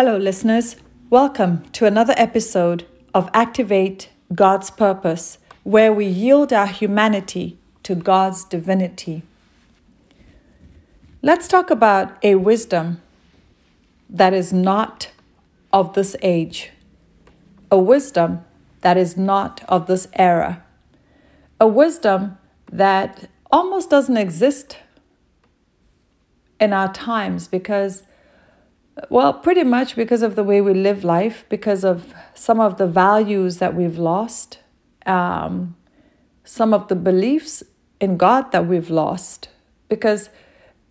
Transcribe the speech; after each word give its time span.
Hello, 0.00 0.16
listeners. 0.16 0.76
Welcome 1.10 1.64
to 1.70 1.84
another 1.84 2.14
episode 2.16 2.86
of 3.12 3.28
Activate 3.34 4.10
God's 4.32 4.70
Purpose, 4.70 5.38
where 5.64 5.92
we 5.92 6.06
yield 6.06 6.52
our 6.52 6.68
humanity 6.68 7.58
to 7.82 7.96
God's 7.96 8.44
divinity. 8.44 9.22
Let's 11.20 11.48
talk 11.48 11.68
about 11.68 12.16
a 12.22 12.36
wisdom 12.36 13.02
that 14.08 14.32
is 14.32 14.52
not 14.52 15.10
of 15.72 15.94
this 15.94 16.14
age, 16.22 16.70
a 17.68 17.78
wisdom 17.80 18.44
that 18.82 18.96
is 18.96 19.16
not 19.16 19.64
of 19.68 19.88
this 19.88 20.06
era, 20.12 20.62
a 21.58 21.66
wisdom 21.66 22.38
that 22.70 23.28
almost 23.50 23.90
doesn't 23.90 24.16
exist 24.16 24.78
in 26.60 26.72
our 26.72 26.92
times 26.92 27.48
because 27.48 28.04
well, 29.10 29.32
pretty 29.32 29.64
much 29.64 29.96
because 29.96 30.22
of 30.22 30.34
the 30.34 30.44
way 30.44 30.60
we 30.60 30.74
live 30.74 31.04
life, 31.04 31.44
because 31.48 31.84
of 31.84 32.12
some 32.34 32.60
of 32.60 32.78
the 32.78 32.86
values 32.86 33.58
that 33.58 33.74
we've 33.74 33.98
lost, 33.98 34.58
um, 35.06 35.76
some 36.44 36.72
of 36.74 36.88
the 36.88 36.96
beliefs 36.96 37.62
in 38.00 38.16
God 38.16 38.52
that 38.52 38.66
we've 38.66 38.90
lost, 38.90 39.48
because 39.88 40.30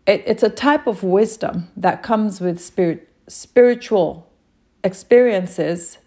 it, 0.06 0.24
it's 0.26 0.44
a 0.44 0.50
type 0.50 0.88
of 0.88 1.04
wisdom 1.04 1.70
that 1.76 2.04
comes 2.04 2.40
with 2.40 2.60
spirit, 2.60 3.10
spiritual 3.28 4.30
experiences, 4.84 5.98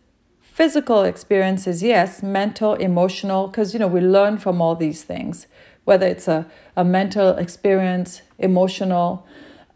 physical 0.40 1.02
experiences, 1.02 1.82
yes, 1.82 2.22
mental, 2.22 2.74
emotional, 2.74 3.48
because 3.48 3.72
you 3.72 3.80
know 3.80 3.88
we 3.88 4.00
learn 4.00 4.38
from 4.38 4.60
all 4.60 4.74
these 4.74 5.04
things, 5.04 5.46
whether 5.84 6.06
it's 6.06 6.28
a, 6.28 6.46
a 6.76 6.84
mental 6.84 7.36
experience, 7.36 8.22
emotional. 8.38 9.26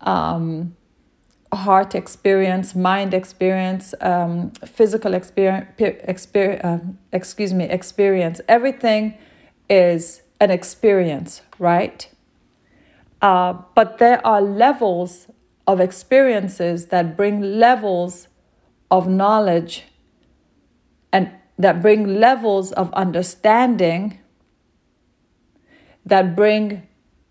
Um, 0.00 0.76
heart 1.52 1.94
experience, 1.94 2.74
mind 2.74 3.14
experience, 3.14 3.94
um, 4.00 4.50
physical 4.64 5.14
experience, 5.14 6.64
uh, 6.64 6.78
excuse 7.12 7.52
me, 7.52 7.64
experience. 7.64 8.40
Everything 8.48 9.16
is 9.68 10.22
an 10.40 10.50
experience, 10.50 11.42
right? 11.58 12.08
Uh, 13.22 13.54
but 13.74 13.98
there 13.98 14.24
are 14.26 14.42
levels 14.42 15.28
of 15.66 15.80
experiences 15.80 16.86
that 16.86 17.16
bring 17.16 17.40
levels 17.40 18.28
of 18.90 19.08
knowledge 19.08 19.84
and 21.12 21.30
that 21.58 21.80
bring 21.80 22.20
levels 22.20 22.72
of 22.72 22.92
understanding 22.92 24.18
that 26.04 26.36
bring 26.36 26.86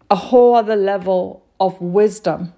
a 0.10 0.16
whole 0.16 0.56
other 0.56 0.76
level 0.76 1.46
of 1.60 1.80
wisdom 1.82 2.54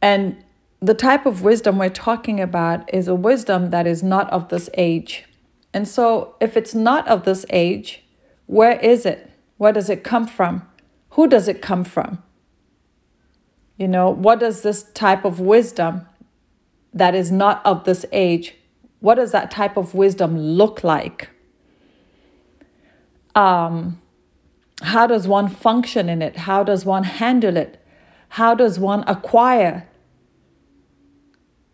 and 0.00 0.42
the 0.80 0.94
type 0.94 1.26
of 1.26 1.42
wisdom 1.42 1.78
we're 1.78 1.88
talking 1.88 2.40
about 2.40 2.92
is 2.92 3.08
a 3.08 3.14
wisdom 3.14 3.70
that 3.70 3.86
is 3.86 4.02
not 4.02 4.30
of 4.30 4.48
this 4.48 4.70
age. 4.74 5.24
And 5.74 5.88
so, 5.88 6.36
if 6.40 6.56
it's 6.56 6.74
not 6.74 7.06
of 7.08 7.24
this 7.24 7.44
age, 7.50 8.04
where 8.46 8.78
is 8.80 9.04
it? 9.04 9.30
Where 9.56 9.72
does 9.72 9.90
it 9.90 10.04
come 10.04 10.26
from? 10.26 10.66
Who 11.10 11.26
does 11.26 11.48
it 11.48 11.60
come 11.60 11.84
from? 11.84 12.22
You 13.76 13.88
know, 13.88 14.10
what 14.10 14.40
does 14.40 14.62
this 14.62 14.84
type 14.92 15.24
of 15.24 15.40
wisdom 15.40 16.06
that 16.92 17.14
is 17.14 17.30
not 17.30 17.64
of 17.64 17.84
this 17.84 18.04
age, 18.12 18.54
what 19.00 19.16
does 19.16 19.32
that 19.32 19.50
type 19.50 19.76
of 19.76 19.94
wisdom 19.94 20.36
look 20.38 20.82
like? 20.82 21.30
Um, 23.34 24.00
how 24.82 25.06
does 25.06 25.28
one 25.28 25.48
function 25.48 26.08
in 26.08 26.22
it? 26.22 26.36
How 26.36 26.64
does 26.64 26.84
one 26.84 27.04
handle 27.04 27.56
it? 27.56 27.82
How 28.30 28.54
does 28.54 28.78
one 28.78 29.04
acquire 29.06 29.87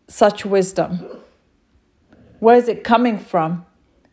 such 0.08 0.44
wisdom? 0.44 1.00
Where 2.40 2.56
is 2.56 2.68
it 2.68 2.84
coming 2.84 3.18
from? 3.18 3.64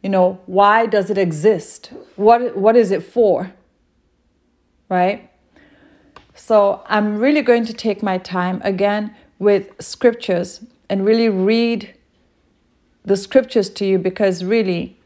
You 0.02 0.10
know, 0.10 0.40
why 0.46 0.86
does 0.86 1.10
it 1.10 1.18
exist? 1.18 1.92
What, 2.16 2.58
what 2.58 2.76
is 2.76 2.92
it 2.92 3.04
for? 3.04 3.54
Right? 4.90 5.30
So 6.34 6.84
I'm 6.88 7.18
really 7.18 7.42
going 7.42 7.66
to 7.66 7.74
take 7.74 8.02
my 8.02 8.18
time 8.18 8.62
again 8.64 9.16
with 9.38 9.70
scriptures 9.80 10.62
and 10.90 11.06
really 11.06 11.30
read 11.30 11.94
the 13.04 13.18
scriptures 13.18 13.70
to 13.70 13.86
you 13.86 13.98
because 13.98 14.44
really 14.44 14.98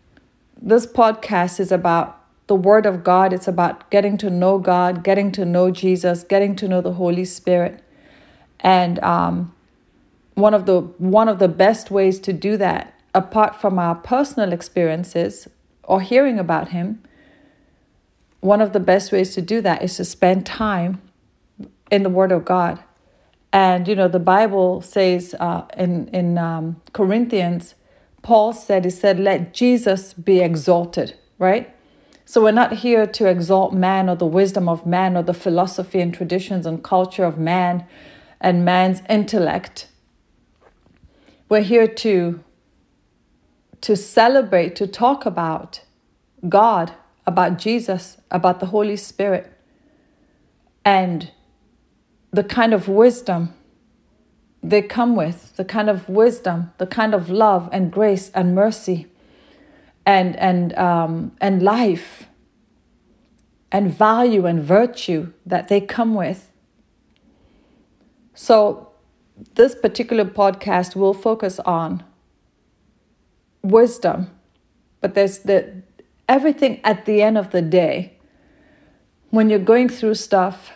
this 0.62 0.86
podcast 0.86 1.60
is 1.60 1.72
about 1.72 2.22
the 2.48 2.56
Word 2.56 2.86
of 2.86 3.04
God. 3.04 3.34
It's 3.34 3.48
about 3.48 3.90
getting 3.90 4.18
to 4.18 4.30
know 4.30 4.60
God, 4.60 5.04
getting 5.04 5.32
to 5.34 5.46
know 5.46 5.72
Jesus, 5.72 6.24
getting 6.24 6.56
to 6.58 6.68
know 6.68 6.82
the 6.82 6.94
Holy 6.94 7.26
Spirit. 7.26 7.84
And 8.60 9.00
um, 9.00 9.55
one 10.36 10.54
of 10.54 10.66
the 10.66 10.82
one 10.98 11.28
of 11.28 11.40
the 11.40 11.48
best 11.48 11.90
ways 11.90 12.20
to 12.20 12.34
do 12.34 12.58
that 12.58 12.94
apart 13.14 13.60
from 13.60 13.80
our 13.80 13.96
personal 13.96 14.54
experiences 14.54 15.48
or 15.84 16.02
hearing 16.02 16.38
about 16.38 16.70
him 16.70 17.02
one 18.42 18.62
of 18.62 18.74
the 18.74 18.80
best 18.80 19.12
ways 19.12 19.34
to 19.34 19.42
do 19.42 19.60
that 19.62 19.82
is 19.82 19.96
to 19.98 20.06
spend 20.06 20.46
time 20.46 21.02
in 21.90 22.04
the 22.04 22.10
word 22.10 22.32
of 22.32 22.46
god. 22.46 22.84
And 23.52 23.88
you 23.88 23.96
know 23.96 24.08
the 24.08 24.20
bible 24.20 24.82
says 24.82 25.34
uh, 25.40 25.66
in 25.78 26.10
in 26.10 26.38
um, 26.38 26.82
corinthians 26.94 27.76
paul 28.22 28.54
said 28.54 28.84
he 28.84 28.92
said 28.92 29.20
let 29.20 29.54
jesus 29.54 30.14
be 30.14 30.40
exalted 30.42 31.16
right? 31.38 31.72
So 32.26 32.42
we're 32.42 32.52
not 32.52 32.78
here 32.78 33.06
to 33.06 33.28
exalt 33.28 33.74
man 33.74 34.10
or 34.10 34.16
the 34.16 34.26
wisdom 34.26 34.68
of 34.68 34.86
man 34.86 35.16
or 35.16 35.22
the 35.22 35.34
philosophy 35.34 36.00
and 36.00 36.14
traditions 36.14 36.66
and 36.66 36.84
culture 36.84 37.24
of 37.24 37.38
man 37.38 37.86
and 38.42 38.66
man's 38.66 39.02
intellect 39.10 39.88
we're 41.48 41.62
here 41.62 41.88
to, 41.88 42.44
to 43.82 43.96
celebrate, 43.96 44.76
to 44.78 44.88
talk 44.88 45.26
about 45.26 45.82
God, 46.50 46.94
about 47.26 47.58
Jesus, 47.58 48.18
about 48.32 48.60
the 48.60 48.68
Holy 48.68 48.96
Spirit, 48.96 49.52
and 50.84 51.32
the 52.32 52.44
kind 52.44 52.74
of 52.74 52.88
wisdom 52.88 53.54
they 54.62 54.82
come 54.82 55.16
with, 55.16 55.56
the 55.58 55.66
kind 55.66 55.90
of 55.90 56.10
wisdom, 56.10 56.74
the 56.80 56.88
kind 56.88 57.14
of 57.14 57.30
love 57.30 57.70
and 57.72 57.92
grace 57.92 58.32
and 58.32 58.56
mercy 58.56 59.08
and, 60.06 60.36
and, 60.38 60.76
um, 60.78 61.36
and 61.40 61.62
life 61.62 62.28
and 63.72 63.94
value 63.94 64.46
and 64.46 64.64
virtue 64.64 65.32
that 65.46 65.68
they 65.68 65.82
come 65.82 66.16
with. 66.16 66.52
So 68.34 68.85
this 69.56 69.76
particular 69.76 70.26
podcast 70.26 70.96
will 70.96 71.14
focus 71.14 71.60
on 71.60 72.04
wisdom, 73.62 74.30
but 75.02 75.14
there's 75.14 75.40
the 75.40 75.82
everything 76.28 76.80
at 76.84 77.06
the 77.06 77.22
end 77.22 77.38
of 77.38 77.52
the 77.52 77.62
day 77.62 78.18
when 79.30 79.50
you're 79.50 79.60
going 79.60 79.90
through 79.90 80.16
stuff, 80.16 80.72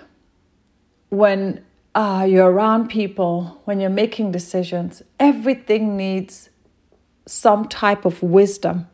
when 1.10 1.64
uh, 1.96 2.28
you're 2.30 2.52
around 2.52 2.90
people, 2.90 3.62
when 3.66 3.80
you're 3.80 3.90
making 3.90 4.32
decisions, 4.32 5.02
everything 5.20 5.96
needs 5.96 6.50
some 7.26 7.68
type 7.68 8.06
of 8.06 8.22
wisdom. 8.22 8.88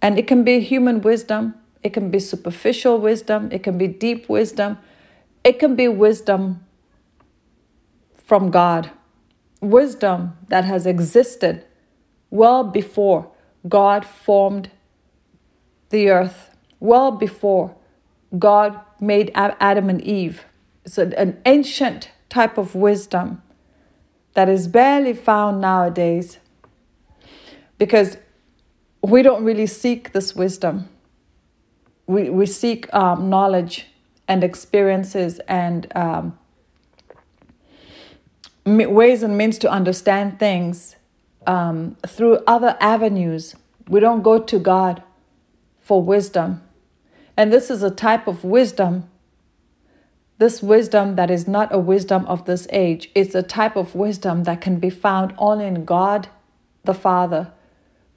And 0.00 0.18
it 0.18 0.26
can 0.26 0.44
be 0.44 0.60
human 0.60 1.00
wisdom, 1.02 1.54
it 1.82 1.92
can 1.92 2.10
be 2.10 2.20
superficial 2.20 2.98
wisdom, 2.98 3.50
it 3.50 3.62
can 3.62 3.76
be 3.76 3.88
deep 3.88 4.28
wisdom, 4.28 4.78
it 5.44 5.58
can 5.58 5.74
be 5.74 5.88
wisdom 5.88 6.64
from 8.30 8.52
God, 8.52 8.92
wisdom 9.60 10.36
that 10.46 10.64
has 10.64 10.86
existed 10.86 11.64
well 12.30 12.62
before 12.62 13.28
God 13.68 14.04
formed 14.04 14.70
the 15.88 16.10
earth, 16.10 16.54
well 16.78 17.10
before 17.10 17.74
God 18.38 18.78
made 19.00 19.32
Adam 19.34 19.90
and 19.90 20.00
Eve. 20.00 20.44
It's 20.84 20.96
an 20.96 21.40
ancient 21.44 22.12
type 22.28 22.56
of 22.56 22.76
wisdom 22.76 23.42
that 24.34 24.48
is 24.48 24.68
barely 24.68 25.12
found 25.12 25.60
nowadays 25.60 26.38
because 27.78 28.16
we 29.02 29.22
don't 29.22 29.42
really 29.42 29.66
seek 29.66 30.12
this 30.12 30.36
wisdom. 30.36 30.88
We, 32.06 32.30
we 32.30 32.46
seek 32.46 32.94
um, 32.94 33.28
knowledge 33.28 33.88
and 34.28 34.44
experiences 34.44 35.40
and 35.48 35.90
um, 35.96 36.38
ways 38.64 39.22
and 39.22 39.36
means 39.36 39.58
to 39.58 39.70
understand 39.70 40.38
things 40.38 40.96
um, 41.46 41.96
through 42.06 42.38
other 42.46 42.76
avenues. 42.80 43.54
We 43.88 44.00
don't 44.00 44.22
go 44.22 44.38
to 44.38 44.58
God 44.58 45.02
for 45.80 46.02
wisdom. 46.02 46.62
And 47.36 47.52
this 47.52 47.70
is 47.70 47.82
a 47.82 47.90
type 47.90 48.26
of 48.26 48.44
wisdom. 48.44 49.08
This 50.38 50.62
wisdom 50.62 51.16
that 51.16 51.30
is 51.30 51.48
not 51.48 51.74
a 51.74 51.78
wisdom 51.78 52.24
of 52.26 52.44
this 52.44 52.66
age. 52.70 53.10
It's 53.14 53.34
a 53.34 53.42
type 53.42 53.76
of 53.76 53.94
wisdom 53.94 54.44
that 54.44 54.60
can 54.60 54.78
be 54.78 54.90
found 54.90 55.34
only 55.38 55.66
in 55.66 55.84
God 55.84 56.28
the 56.84 56.94
Father, 56.94 57.52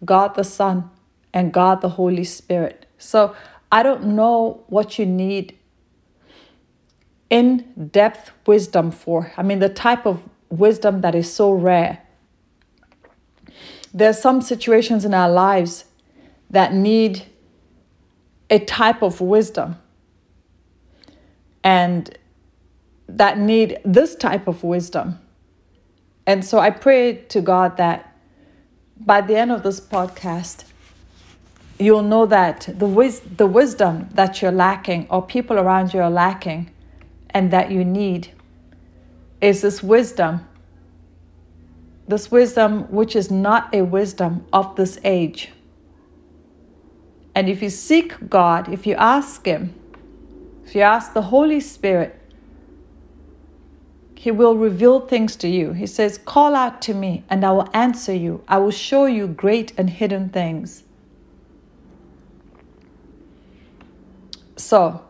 God 0.06 0.36
the 0.36 0.44
Son, 0.44 0.89
and 1.34 1.51
God 1.51 1.81
the 1.81 1.89
Holy 1.89 2.24
Spirit. 2.24 2.86
So 2.98 3.36
I 3.72 3.84
don't 3.84 4.06
know 4.06 4.63
what 4.68 5.00
you 5.00 5.06
need 5.06 5.57
in 7.30 7.89
depth 7.92 8.31
wisdom 8.46 8.92
for. 8.92 9.34
I 9.36 9.42
mean, 9.42 9.60
the 9.60 9.68
type 9.68 10.06
of 10.06 10.30
wisdom 10.59 11.01
that 11.01 11.15
is 11.15 11.33
so 11.33 11.51
rare. 11.51 12.01
There 13.94 14.09
are 14.09 14.13
some 14.13 14.41
situations 14.41 15.05
in 15.05 15.13
our 15.13 15.29
lives 15.29 15.85
that 16.50 16.73
need 16.73 17.25
a 18.50 18.59
type 18.59 19.01
of 19.01 19.21
wisdom 19.21 19.77
and 21.63 22.17
that 23.07 23.38
need 23.38 23.79
this 23.85 24.15
type 24.15 24.47
of 24.47 24.63
wisdom. 24.63 25.19
And 26.25 26.45
so 26.45 26.59
I 26.59 26.69
pray 26.69 27.15
to 27.29 27.41
God 27.41 27.77
that 27.77 28.15
by 29.00 29.21
the 29.21 29.35
end 29.35 29.51
of 29.51 29.63
this 29.63 29.79
podcast, 29.79 30.65
you'll 31.79 32.03
know 32.03 32.25
that 32.25 32.69
the, 32.73 32.85
wis- 32.85 33.21
the 33.38 33.47
wisdom 33.47 34.09
that 34.13 34.41
you're 34.41 34.51
lacking 34.51 35.07
or 35.09 35.21
people 35.21 35.57
around 35.57 35.94
you 35.94 36.01
are 36.01 36.11
lacking 36.11 36.69
and 37.31 37.51
that 37.51 37.71
you 37.71 37.83
need 37.83 38.29
is 39.44 39.62
this 39.62 39.84
wisdom. 39.84 40.48
This 42.07 42.31
wisdom, 42.31 42.90
which 42.90 43.13
is 43.16 43.30
not 43.30 43.74
a 43.75 43.81
wisdom 43.81 44.45
of 44.54 44.75
this 44.78 44.98
age. 45.04 45.51
And 47.36 47.50
if 47.50 47.62
you 47.62 47.69
seek 47.69 48.30
God, 48.30 48.72
if 48.72 48.88
you 48.88 48.95
ask 48.95 49.45
Him, 49.45 49.75
if 50.66 50.74
you 50.74 50.81
ask 50.81 51.13
the 51.13 51.24
Holy 51.24 51.60
Spirit, 51.60 52.18
He 54.16 54.31
will 54.31 54.56
reveal 54.56 55.01
things 55.01 55.36
to 55.38 55.50
you. 55.50 55.74
He 55.74 55.88
says, 55.88 56.18
Call 56.18 56.56
out 56.56 56.81
to 56.84 56.94
me, 56.94 57.25
and 57.30 57.44
I 57.44 57.51
will 57.51 57.69
answer 57.74 58.13
you. 58.13 58.44
I 58.48 58.60
will 58.60 58.72
show 58.72 59.06
you 59.07 59.28
great 59.28 59.74
and 59.78 59.89
hidden 59.89 60.30
things. 60.30 60.84
So, 64.56 65.04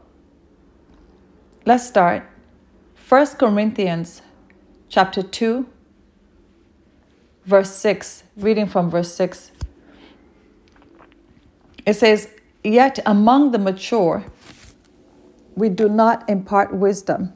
let's 1.66 1.86
start. 1.88 2.28
1 3.08 3.28
Corinthians 3.36 4.23
chapter 4.94 5.24
2 5.24 5.66
verse 7.46 7.72
6, 7.78 8.26
reading 8.38 8.68
from 8.68 8.92
verse 8.92 9.12
6. 9.16 9.52
It 11.84 11.96
says, 11.96 12.30
Yet 12.64 13.00
among 13.04 13.54
the 13.54 13.58
mature, 13.58 14.24
we 15.56 15.70
do 15.70 15.90
not 15.90 16.30
impart 16.30 16.76
wisdom, 16.76 17.34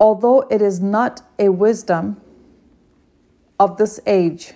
although 0.00 0.46
it 0.50 0.62
is 0.62 0.80
not 0.80 1.20
a 1.38 1.50
wisdom 1.50 2.22
of 3.60 3.76
this 3.76 4.00
age 4.06 4.54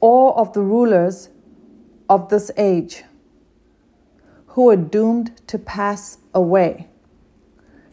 or 0.00 0.36
of 0.38 0.52
the 0.52 0.60
rulers 0.60 1.30
of 2.10 2.28
this 2.28 2.50
age 2.58 3.04
who 4.48 4.68
are 4.68 4.76
doomed 4.76 5.40
to 5.46 5.58
pass 5.58 6.18
away. 6.34 6.88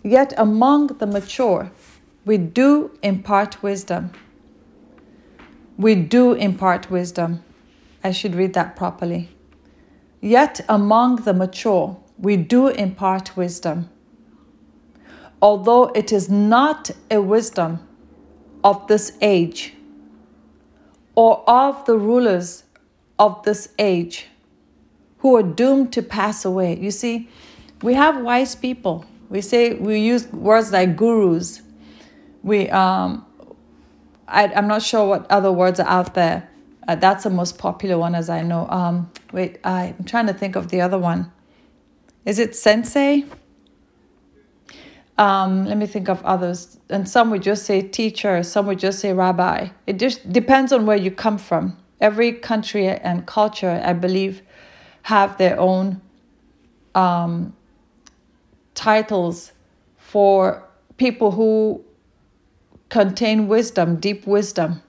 Yet 0.04 0.34
among 0.38 0.88
the 0.88 1.08
mature, 1.08 1.72
we 2.26 2.38
do 2.38 2.98
impart 3.04 3.62
wisdom. 3.62 4.12
We 5.78 5.96
do 5.96 6.34
impart 6.34 6.90
wisdom. 6.90 7.44
I 8.04 8.12
should 8.12 8.36
read 8.36 8.54
that 8.54 8.76
properly. 8.76 9.30
Yet 10.22 10.62
among 10.70 11.18
the 11.18 11.34
mature, 11.34 11.98
we 12.18 12.38
do 12.38 12.68
impart 12.68 13.36
wisdom. 13.36 13.90
Although 15.42 15.86
it 15.96 16.12
is 16.12 16.30
not 16.30 16.92
a 17.10 17.22
wisdom 17.22 17.80
of 18.64 18.88
this 18.88 19.14
age 19.22 19.74
or 21.16 21.50
of 21.50 21.86
the 21.86 21.98
rulers 21.98 22.64
of 23.18 23.44
this 23.44 23.70
age 23.80 24.28
who 25.20 25.36
are 25.36 25.44
doomed 25.44 25.92
to 25.94 26.02
pass 26.02 26.46
away. 26.46 26.78
You 26.78 26.92
see, 26.92 27.30
we 27.82 27.94
have 27.94 28.22
wise 28.22 28.56
people. 28.56 29.06
We 29.30 29.42
say 29.42 29.74
we 29.74 30.00
use 30.00 30.28
words 30.34 30.72
like 30.72 30.96
gurus. 30.96 31.62
We 32.44 32.70
um, 32.70 33.26
I, 34.28 34.46
am 34.46 34.68
not 34.68 34.82
sure 34.82 35.08
what 35.08 35.30
other 35.30 35.52
words 35.52 35.80
are 35.80 35.88
out 35.88 36.14
there. 36.14 36.50
Uh, 36.88 36.96
that's 36.96 37.24
the 37.24 37.30
most 37.30 37.58
popular 37.58 37.98
one, 37.98 38.16
as 38.16 38.30
I 38.30 38.42
know. 38.42 38.68
Um, 38.70 39.12
wait, 39.32 39.60
I'm 39.64 40.04
trying 40.06 40.28
to 40.28 40.34
think 40.34 40.56
of 40.56 40.70
the 40.70 40.82
other 40.82 40.98
one. 40.98 41.32
Is 42.26 42.40
it 42.40 42.56
sensei? 42.56 43.26
Um, 45.18 45.66
let 45.66 45.78
me 45.78 45.86
think 45.86 46.08
of 46.10 46.24
others. 46.24 46.80
And 46.90 47.08
some 47.08 47.30
would 47.32 47.44
just 47.44 47.66
say 47.66 47.82
teacher, 47.82 48.42
some 48.42 48.66
would 48.68 48.80
just 48.80 49.00
say 49.00 49.14
rabbi. 49.14 49.70
It 49.86 50.00
just 50.00 50.32
depends 50.32 50.72
on 50.72 50.86
where 50.86 50.98
you 50.98 51.12
come 51.12 51.38
from. 51.38 51.78
Every 52.00 52.32
country 52.32 52.88
and 52.88 53.28
culture, 53.28 53.82
I 53.84 53.94
believe, 53.94 54.42
have 55.04 55.38
their 55.38 55.60
own 55.60 56.02
um, 56.96 57.54
titles 58.80 59.52
for 59.98 60.64
people 60.96 61.32
who 61.32 61.84
contain 62.88 63.50
wisdom, 63.50 63.98
deep 63.98 64.26
wisdom. 64.26 64.82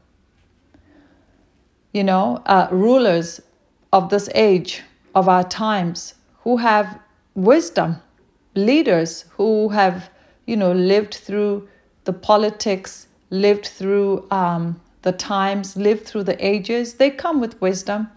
You 1.93 2.05
know, 2.05 2.41
uh, 2.47 2.69
rulers 2.71 3.41
of 3.93 4.09
this 4.09 4.29
age, 4.35 4.83
of 5.17 5.29
our 5.29 5.43
times, 5.43 6.15
who 6.45 6.57
have 6.59 7.01
wisdom, 7.35 7.97
leaders 8.55 9.25
who 9.37 9.71
have, 9.71 10.09
you 10.47 10.57
know, 10.57 10.73
lived 10.73 11.15
through 11.15 11.69
the 12.05 12.13
politics, 12.13 13.09
lived 13.31 13.67
through 13.67 14.25
um, 14.31 14.81
the 15.03 15.13
times, 15.13 15.77
lived 15.77 16.07
through 16.07 16.25
the 16.25 16.39
ages, 16.45 16.95
they 16.95 17.11
come 17.11 17.41
with 17.41 17.61
wisdom. 17.61 18.09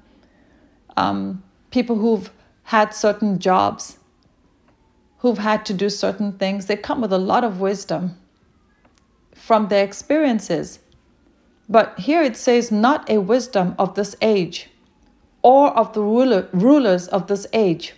Um, 0.97 1.43
people 1.71 1.95
who've 1.95 2.29
had 2.63 2.93
certain 2.93 3.39
jobs, 3.39 3.97
who've 5.23 5.39
had 5.39 5.65
to 5.65 5.73
do 5.73 5.89
certain 5.89 6.33
things, 6.33 6.67
they 6.67 6.75
come 6.75 7.01
with 7.01 7.11
a 7.11 7.17
lot 7.17 7.43
of 7.43 7.59
wisdom 7.59 8.15
from 9.33 9.69
their 9.69 9.83
experiences. 9.83 10.77
But 11.67 11.97
here 11.97 12.21
it 12.21 12.37
says, 12.37 12.71
not 12.71 13.09
a 13.09 13.17
wisdom 13.17 13.73
of 13.79 13.95
this 13.95 14.15
age 14.21 14.69
or 15.41 15.71
of 15.75 15.93
the 15.93 16.01
ruler, 16.01 16.47
rulers 16.53 17.07
of 17.07 17.25
this 17.25 17.47
age 17.51 17.95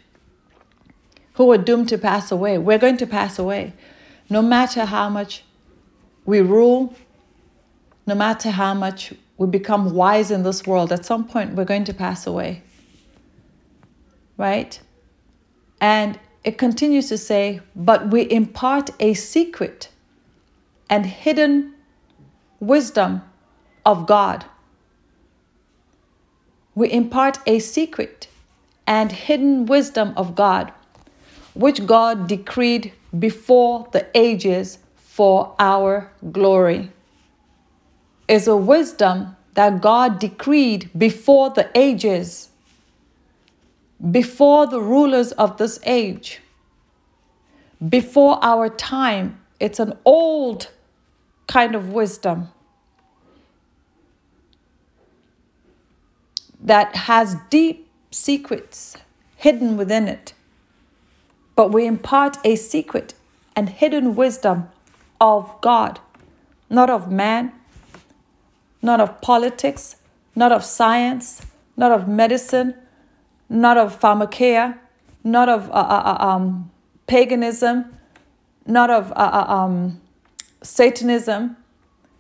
who 1.34 1.52
are 1.52 1.58
doomed 1.58 1.90
to 1.90 1.98
pass 1.98 2.32
away. 2.32 2.58
We're 2.58 2.78
going 2.78 2.98
to 2.98 3.08
pass 3.08 3.38
away. 3.38 3.74
No 4.30 4.42
matter 4.42 4.86
how 4.86 5.10
much 5.10 5.44
we 6.24 6.40
rule, 6.40 6.96
no 8.08 8.16
matter 8.16 8.52
how 8.52 8.74
much 8.74 9.14
we 9.38 9.48
become 9.48 9.94
wise 9.94 10.32
in 10.32 10.44
this 10.44 10.66
world, 10.66 10.94
at 10.94 11.04
some 11.04 11.28
point 11.28 11.56
we're 11.56 11.66
going 11.66 11.84
to 11.84 11.94
pass 11.94 12.26
away 12.26 12.64
right? 14.38 14.80
And 15.82 16.20
it 16.46 16.60
continues 16.60 17.10
to 17.10 17.18
say, 17.18 17.60
but 17.76 18.12
we 18.12 18.30
impart 18.32 18.92
a 19.00 19.16
secret 19.16 19.90
and 20.88 21.04
hidden 21.04 21.74
wisdom 22.60 23.24
of 23.84 24.06
God. 24.06 24.46
We 26.76 26.92
impart 26.92 27.40
a 27.48 27.58
secret 27.58 28.28
and 28.86 29.12
hidden 29.12 29.66
wisdom 29.66 30.14
of 30.16 30.36
God, 30.36 30.72
which 31.56 31.88
God 31.88 32.28
decreed 32.28 32.94
before 33.18 33.88
the 33.92 34.06
ages 34.14 34.78
for 34.98 35.56
our 35.58 36.12
glory. 36.32 36.92
Is 38.28 38.48
a 38.48 38.56
wisdom 38.56 39.36
that 39.56 39.82
God 39.82 40.20
decreed 40.20 40.92
before 40.96 41.50
the 41.50 41.72
ages 41.74 42.50
before 44.12 44.68
the 44.68 44.82
rulers 44.82 45.32
of 45.34 45.58
this 45.58 45.80
age, 45.86 46.42
before 47.88 48.40
our 48.42 48.70
time. 48.70 49.40
It's 49.60 49.80
an 49.80 49.98
old 50.04 50.70
kind 51.48 51.76
of 51.76 51.90
wisdom 51.90 52.50
that 56.60 56.96
has 56.96 57.38
deep 57.50 57.88
secrets 58.12 58.98
hidden 59.38 59.78
within 59.78 60.08
it. 60.08 60.34
But 61.56 61.72
we 61.72 61.86
impart 61.86 62.38
a 62.44 62.56
secret 62.56 63.14
and 63.56 63.70
hidden 63.70 64.16
wisdom 64.16 64.70
of 65.22 65.54
God, 65.62 66.00
not 66.70 66.90
of 66.90 67.10
man, 67.12 67.54
not 68.82 69.00
of 69.00 69.22
politics, 69.22 69.96
not 70.36 70.52
of 70.52 70.66
science, 70.66 71.46
not 71.78 71.92
of 71.92 72.08
medicine, 72.08 72.76
not 73.50 73.78
of 73.78 74.00
pharmakeia, 74.00 74.78
not 75.24 75.50
of 75.50 75.70
uh, 75.70 75.74
uh, 75.74 76.18
uh, 76.20 76.26
um, 76.26 76.72
paganism, 77.08 77.86
not 78.66 78.90
of 78.90 79.12
uh, 79.12 79.16
uh, 79.16 79.54
um, 79.54 80.02
Satanism, 80.62 81.58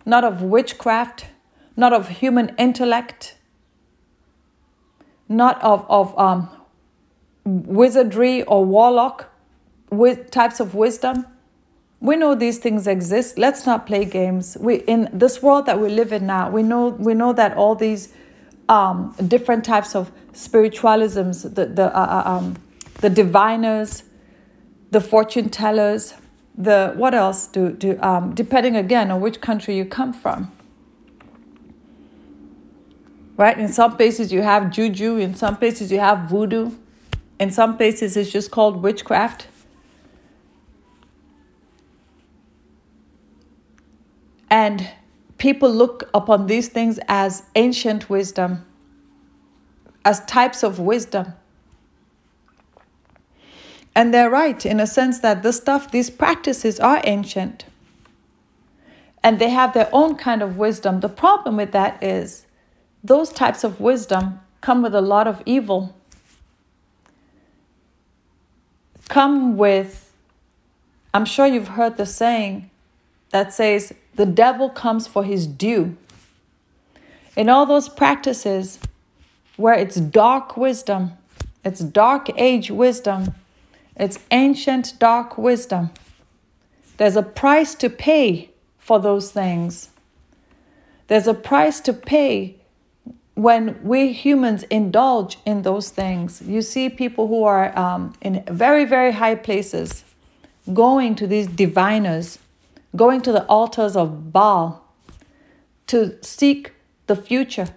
not 0.05 0.23
of 0.23 0.41
witchcraft, 0.41 1.27
not 1.75 1.93
of 1.93 2.09
human 2.09 2.53
intellect, 2.57 3.35
not 5.27 5.61
of, 5.63 5.85
of 5.89 6.17
um, 6.17 6.49
wizardry 7.43 8.43
or 8.43 8.63
warlock 8.63 9.31
with 9.89 10.31
types 10.31 10.59
of 10.59 10.75
wisdom. 10.75 11.25
We 11.99 12.15
know 12.15 12.35
these 12.35 12.59
things 12.59 12.85
exist. 12.87 13.37
Let's 13.37 13.65
not 13.65 13.87
play 13.87 14.05
games. 14.05 14.57
We 14.59 14.75
in 14.75 15.09
this 15.11 15.41
world 15.41 15.65
that 15.65 15.79
we 15.79 15.89
live 15.89 16.11
in 16.11 16.27
now, 16.27 16.49
we 16.51 16.61
know 16.61 16.89
we 16.89 17.13
know 17.13 17.33
that 17.33 17.55
all 17.55 17.73
these 17.73 18.13
um, 18.69 19.15
different 19.27 19.63
types 19.63 19.95
of 19.95 20.11
spiritualisms, 20.35 21.43
the 21.55 21.65
the 21.65 21.95
uh, 21.97 22.23
uh, 22.25 22.29
um, 22.29 22.55
the 23.01 23.09
diviners, 23.09 24.03
the 24.91 25.01
fortune 25.01 25.49
tellers, 25.49 26.13
the 26.57 26.93
what 26.95 27.13
else 27.13 27.47
do 27.47 27.71
do 27.71 27.97
um, 28.01 28.35
depending 28.35 28.75
again 28.75 29.11
on 29.11 29.21
which 29.21 29.41
country 29.41 29.75
you 29.75 29.85
come 29.85 30.13
from. 30.13 30.51
Right? 33.37 33.57
In 33.57 33.71
some 33.71 33.97
places 33.97 34.31
you 34.31 34.41
have 34.43 34.71
juju, 34.71 35.17
in 35.17 35.35
some 35.35 35.57
places 35.57 35.91
you 35.91 35.99
have 35.99 36.29
voodoo, 36.29 36.71
in 37.39 37.51
some 37.51 37.75
places 37.75 38.15
it's 38.15 38.31
just 38.31 38.51
called 38.51 38.81
witchcraft. 38.81 39.47
And 44.49 44.87
people 45.37 45.69
look 45.69 46.09
upon 46.13 46.47
these 46.47 46.69
things 46.69 46.97
as 47.09 47.43
ancient 47.55 48.09
wisdom, 48.09 48.65
as 50.05 50.23
types 50.25 50.63
of 50.63 50.79
wisdom. 50.79 51.33
And 53.95 54.13
they're 54.13 54.29
right 54.29 54.63
in 54.65 54.79
a 54.79 54.85
sense 54.85 55.19
that 55.19 55.41
this 55.41 55.57
stuff, 55.57 55.89
these 55.89 56.09
practices 56.09 56.79
are 56.79 57.01
ancient. 57.03 57.65
And 59.23 59.39
they 59.39 59.49
have 59.49 59.73
their 59.73 59.89
own 59.91 60.15
kind 60.15 60.43
of 60.43 60.57
wisdom. 60.57 60.99
The 60.99 61.09
problem 61.09 61.57
with 61.57 61.71
that 61.71 62.01
is 62.03 62.45
those 63.03 63.31
types 63.31 63.63
of 63.63 63.79
wisdom 63.79 64.39
come 64.61 64.83
with 64.83 64.93
a 64.93 65.01
lot 65.01 65.27
of 65.27 65.41
evil, 65.45 65.95
come 69.07 69.57
with, 69.57 70.11
I'm 71.13 71.25
sure 71.25 71.47
you've 71.47 71.69
heard 71.69 71.97
the 71.97 72.05
saying 72.05 72.69
that 73.31 73.53
says, 73.53 73.93
the 74.15 74.25
devil 74.25 74.69
comes 74.69 75.07
for 75.07 75.23
his 75.23 75.47
due. 75.47 75.97
In 77.35 77.49
all 77.49 77.65
those 77.65 77.89
practices 77.89 78.79
where 79.57 79.73
it's 79.73 79.95
dark 79.95 80.57
wisdom, 80.57 81.11
it's 81.63 81.79
dark 81.79 82.29
age 82.39 82.69
wisdom, 82.69 83.33
it's 83.95 84.19
ancient 84.31 84.99
dark 84.99 85.37
wisdom. 85.37 85.91
There's 86.97 87.15
a 87.15 87.23
price 87.23 87.75
to 87.75 87.89
pay 87.89 88.51
for 88.77 88.99
those 88.99 89.31
things. 89.31 89.89
There's 91.07 91.27
a 91.27 91.33
price 91.33 91.79
to 91.81 91.93
pay 91.93 92.55
when 93.35 93.77
we 93.83 94.13
humans 94.13 94.63
indulge 94.63 95.37
in 95.45 95.61
those 95.63 95.89
things. 95.89 96.41
You 96.41 96.61
see 96.61 96.89
people 96.89 97.27
who 97.27 97.43
are 97.43 97.77
um, 97.77 98.13
in 98.21 98.43
very, 98.47 98.85
very 98.85 99.11
high 99.11 99.35
places 99.35 100.03
going 100.73 101.15
to 101.15 101.27
these 101.27 101.47
diviners, 101.47 102.39
going 102.95 103.21
to 103.21 103.31
the 103.31 103.45
altars 103.45 103.95
of 103.95 104.31
Baal 104.31 104.83
to 105.87 106.17
seek 106.23 106.71
the 107.07 107.15
future, 107.15 107.67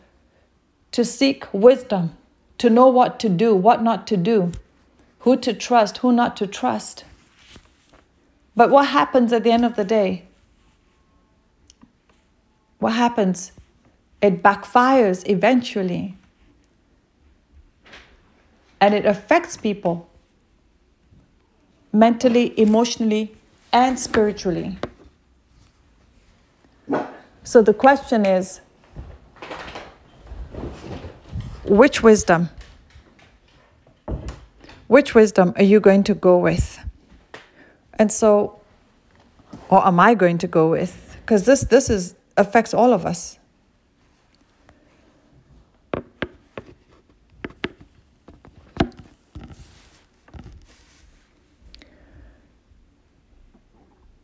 to 0.93 1.05
seek 1.05 1.53
wisdom, 1.53 2.17
to 2.59 2.71
know 2.71 2.89
what 2.89 3.21
to 3.21 3.29
do, 3.29 3.55
what 3.55 3.83
not 3.83 4.07
to 4.07 4.17
do 4.17 4.53
who 5.21 5.37
to 5.37 5.53
trust, 5.53 5.99
who 5.99 6.13
not 6.13 6.37
to 6.37 6.47
trust. 6.47 7.05
But 8.57 8.71
what 8.71 8.89
happens 8.89 9.33
at 9.33 9.45
the 9.45 9.51
end 9.51 9.65
of 9.65 9.77
the 9.77 9.85
day? 9.85 10.25
What 12.79 12.95
happens? 12.95 13.53
It 14.23 14.43
backfires 14.43 15.29
eventually. 15.29 16.17
And 18.81 18.95
it 18.95 19.05
affects 19.05 19.57
people 19.57 20.09
mentally, 21.93 22.59
emotionally, 22.59 23.35
and 23.73 23.99
spiritually. 23.99 24.79
So 27.43 27.63
the 27.63 27.75
question 27.75 28.25
is 28.25 28.61
which 31.69 32.03
wisdom? 32.03 32.51
Which 34.87 35.15
wisdom 35.15 35.53
are 35.57 35.63
you 35.63 35.81
going 35.81 36.03
to 36.05 36.15
go 36.15 36.39
with? 36.39 36.79
And 37.95 38.11
so, 38.11 38.61
or 39.69 39.87
am 39.87 40.01
I 40.01 40.15
going 40.15 40.39
to 40.39 40.47
go 40.47 40.71
with? 40.71 41.17
Because 41.21 41.45
this 41.45 41.61
this 41.63 41.91
is 41.91 42.15
affects 42.37 42.73
all 42.73 42.93
of 42.93 43.05
us. 43.05 43.39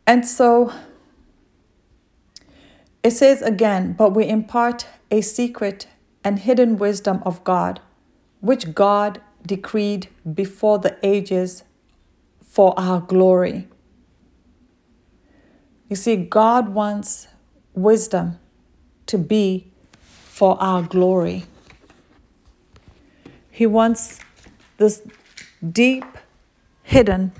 And 0.07 0.25
so 0.25 0.71
it 3.03 3.11
says 3.11 3.41
again, 3.41 3.93
but 3.93 4.11
we 4.11 4.27
impart 4.27 4.87
a 5.11 5.21
secret 5.21 5.87
and 6.25 6.39
hidden 6.39 6.77
wisdom 6.77 7.21
of 7.25 7.41
God, 7.43 7.79
which 8.41 8.73
God 8.73 9.21
decreed 9.45 10.09
before 10.33 10.79
the 10.79 10.97
ages 11.03 11.63
for 12.43 12.73
our 12.77 12.99
glory. 12.99 13.67
You 15.87 15.95
see, 15.95 16.15
God 16.15 16.69
wants 16.69 17.27
wisdom 17.75 18.39
to 19.05 19.19
be 19.19 19.71
for 20.03 20.61
our 20.61 20.81
glory. 20.81 21.45
He 23.51 23.67
wants 23.67 24.19
this 24.77 25.03
deep, 25.71 26.05
hidden 26.81 27.31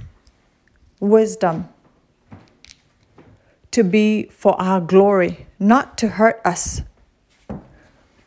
wisdom 1.00 1.70
to 3.72 3.84
be 3.84 4.25
for 4.25 4.60
our 4.62 4.80
glory, 4.80 5.48
not 5.60 5.98
to 5.98 6.08
hurt 6.08 6.39
us, 6.46 6.82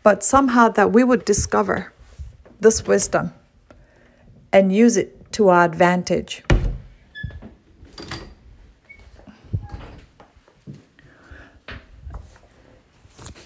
but 0.08 0.24
somehow 0.24 0.70
that 0.70 0.90
we 0.90 1.04
would 1.04 1.22
discover 1.26 1.92
this 2.60 2.86
wisdom 2.86 3.30
and 4.50 4.74
use 4.74 4.96
it 4.96 5.30
to 5.30 5.50
our 5.50 5.66
advantage. 5.66 6.42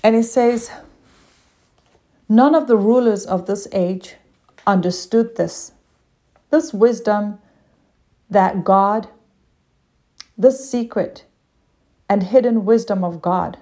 And 0.04 0.14
it 0.14 0.22
says, 0.22 0.70
None 2.28 2.54
of 2.54 2.68
the 2.68 2.76
rulers 2.76 3.26
of 3.26 3.46
this 3.46 3.66
age 3.72 4.14
understood 4.64 5.34
this. 5.34 5.72
This 6.50 6.72
wisdom 6.72 7.40
that 8.30 8.62
God, 8.62 9.08
this 10.38 10.70
secret 10.70 11.24
and 12.08 12.22
hidden 12.22 12.64
wisdom 12.64 13.02
of 13.02 13.20
God 13.20 13.58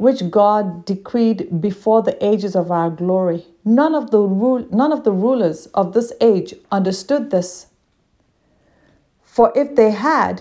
which 0.00 0.30
God 0.30 0.86
decreed 0.86 1.60
before 1.60 2.02
the 2.02 2.16
ages 2.24 2.56
of 2.56 2.70
our 2.70 2.88
glory. 2.88 3.44
None 3.66 3.94
of 3.94 4.10
the 4.10 4.20
rule, 4.20 4.66
none 4.72 4.92
of 4.92 5.04
the 5.04 5.12
rulers 5.12 5.66
of 5.74 5.92
this 5.92 6.10
age 6.22 6.54
understood 6.72 7.30
this. 7.30 7.66
For 9.22 9.52
if 9.54 9.76
they 9.76 9.90
had, 9.90 10.40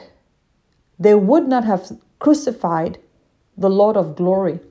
they 0.97 1.13
would 1.13 1.49
not 1.49 1.65
have 1.65 1.91
crucified 2.19 2.99
the 3.57 3.69
Lord 3.69 3.97
of 3.97 4.15
glory. 4.15 4.61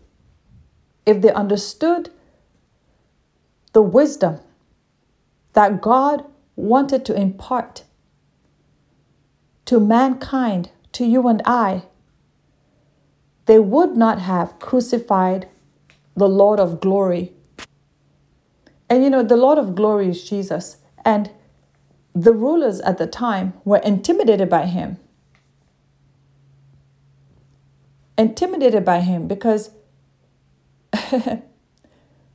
If 1.04 1.20
they 1.20 1.32
understood 1.32 2.08
the 3.74 3.82
wisdom 3.82 4.40
that 5.52 5.82
God 5.82 6.24
wanted 6.56 7.04
to 7.04 7.14
impart 7.14 7.84
to 9.66 9.78
mankind, 9.78 10.70
to 10.92 11.04
you 11.04 11.28
and 11.28 11.42
I, 11.44 11.82
they 13.48 13.58
would 13.58 13.96
not 13.96 14.20
have 14.20 14.58
crucified 14.58 15.48
the 16.14 16.28
Lord 16.28 16.60
of 16.60 16.82
glory. 16.82 17.32
And 18.90 19.02
you 19.02 19.08
know, 19.08 19.22
the 19.22 19.38
Lord 19.38 19.56
of 19.56 19.74
glory 19.74 20.10
is 20.10 20.28
Jesus. 20.28 20.76
And 21.02 21.30
the 22.14 22.34
rulers 22.34 22.80
at 22.82 22.98
the 22.98 23.06
time 23.06 23.54
were 23.64 23.78
intimidated 23.78 24.50
by 24.50 24.66
him. 24.66 24.98
Intimidated 28.18 28.84
by 28.84 29.00
him 29.00 29.26
because 29.26 29.70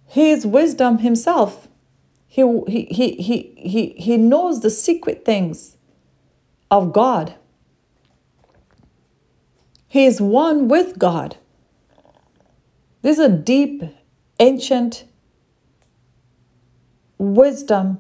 he 0.08 0.32
is 0.32 0.48
wisdom 0.48 0.98
himself. 0.98 1.67
He, 2.27 2.41
he, 2.67 2.86
he, 2.86 3.53
he, 3.55 3.89
he 4.00 4.17
knows 4.17 4.62
the 4.62 4.72
secret 4.72 5.25
things 5.25 5.77
of 6.72 6.91
God. 6.91 7.36
He 9.93 10.07
is 10.07 10.19
one 10.19 10.69
with 10.69 10.97
God. 10.97 11.38
This 13.03 13.19
is 13.19 13.25
a 13.25 13.29
deep, 13.29 13.83
ancient 14.39 15.05
wisdom. 17.19 18.00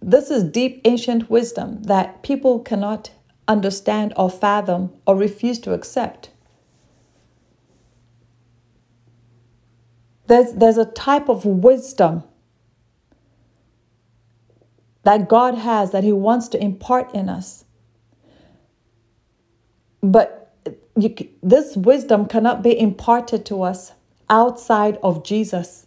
This 0.00 0.30
is 0.30 0.44
deep, 0.44 0.80
ancient 0.84 1.28
wisdom 1.28 1.82
that 1.82 2.22
people 2.22 2.60
cannot 2.60 3.10
understand 3.48 4.12
or 4.16 4.30
fathom 4.30 4.92
or 5.04 5.16
refuse 5.16 5.58
to 5.62 5.72
accept. 5.72 6.30
There's, 10.28 10.52
there's 10.52 10.78
a 10.78 10.84
type 10.84 11.28
of 11.28 11.44
wisdom 11.44 12.22
that 15.02 15.28
God 15.28 15.56
has 15.56 15.90
that 15.90 16.04
He 16.04 16.12
wants 16.12 16.46
to 16.50 16.62
impart 16.62 17.12
in 17.12 17.28
us. 17.28 17.64
But 20.04 20.39
you, 20.96 21.14
this 21.42 21.76
wisdom 21.76 22.26
cannot 22.26 22.62
be 22.62 22.78
imparted 22.78 23.44
to 23.46 23.62
us 23.62 23.92
outside 24.28 24.98
of 25.02 25.24
Jesus. 25.24 25.86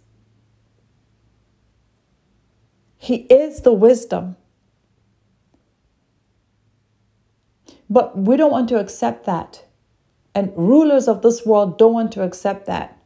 He 2.97 3.15
is 3.29 3.61
the 3.61 3.73
wisdom. 3.73 4.37
But 7.89 8.17
we 8.17 8.37
don't 8.37 8.51
want 8.51 8.69
to 8.69 8.79
accept 8.79 9.25
that. 9.25 9.65
And 10.33 10.51
rulers 10.55 11.07
of 11.07 11.21
this 11.21 11.45
world 11.45 11.77
don't 11.77 11.93
want 11.93 12.11
to 12.13 12.23
accept 12.23 12.65
that. 12.65 12.97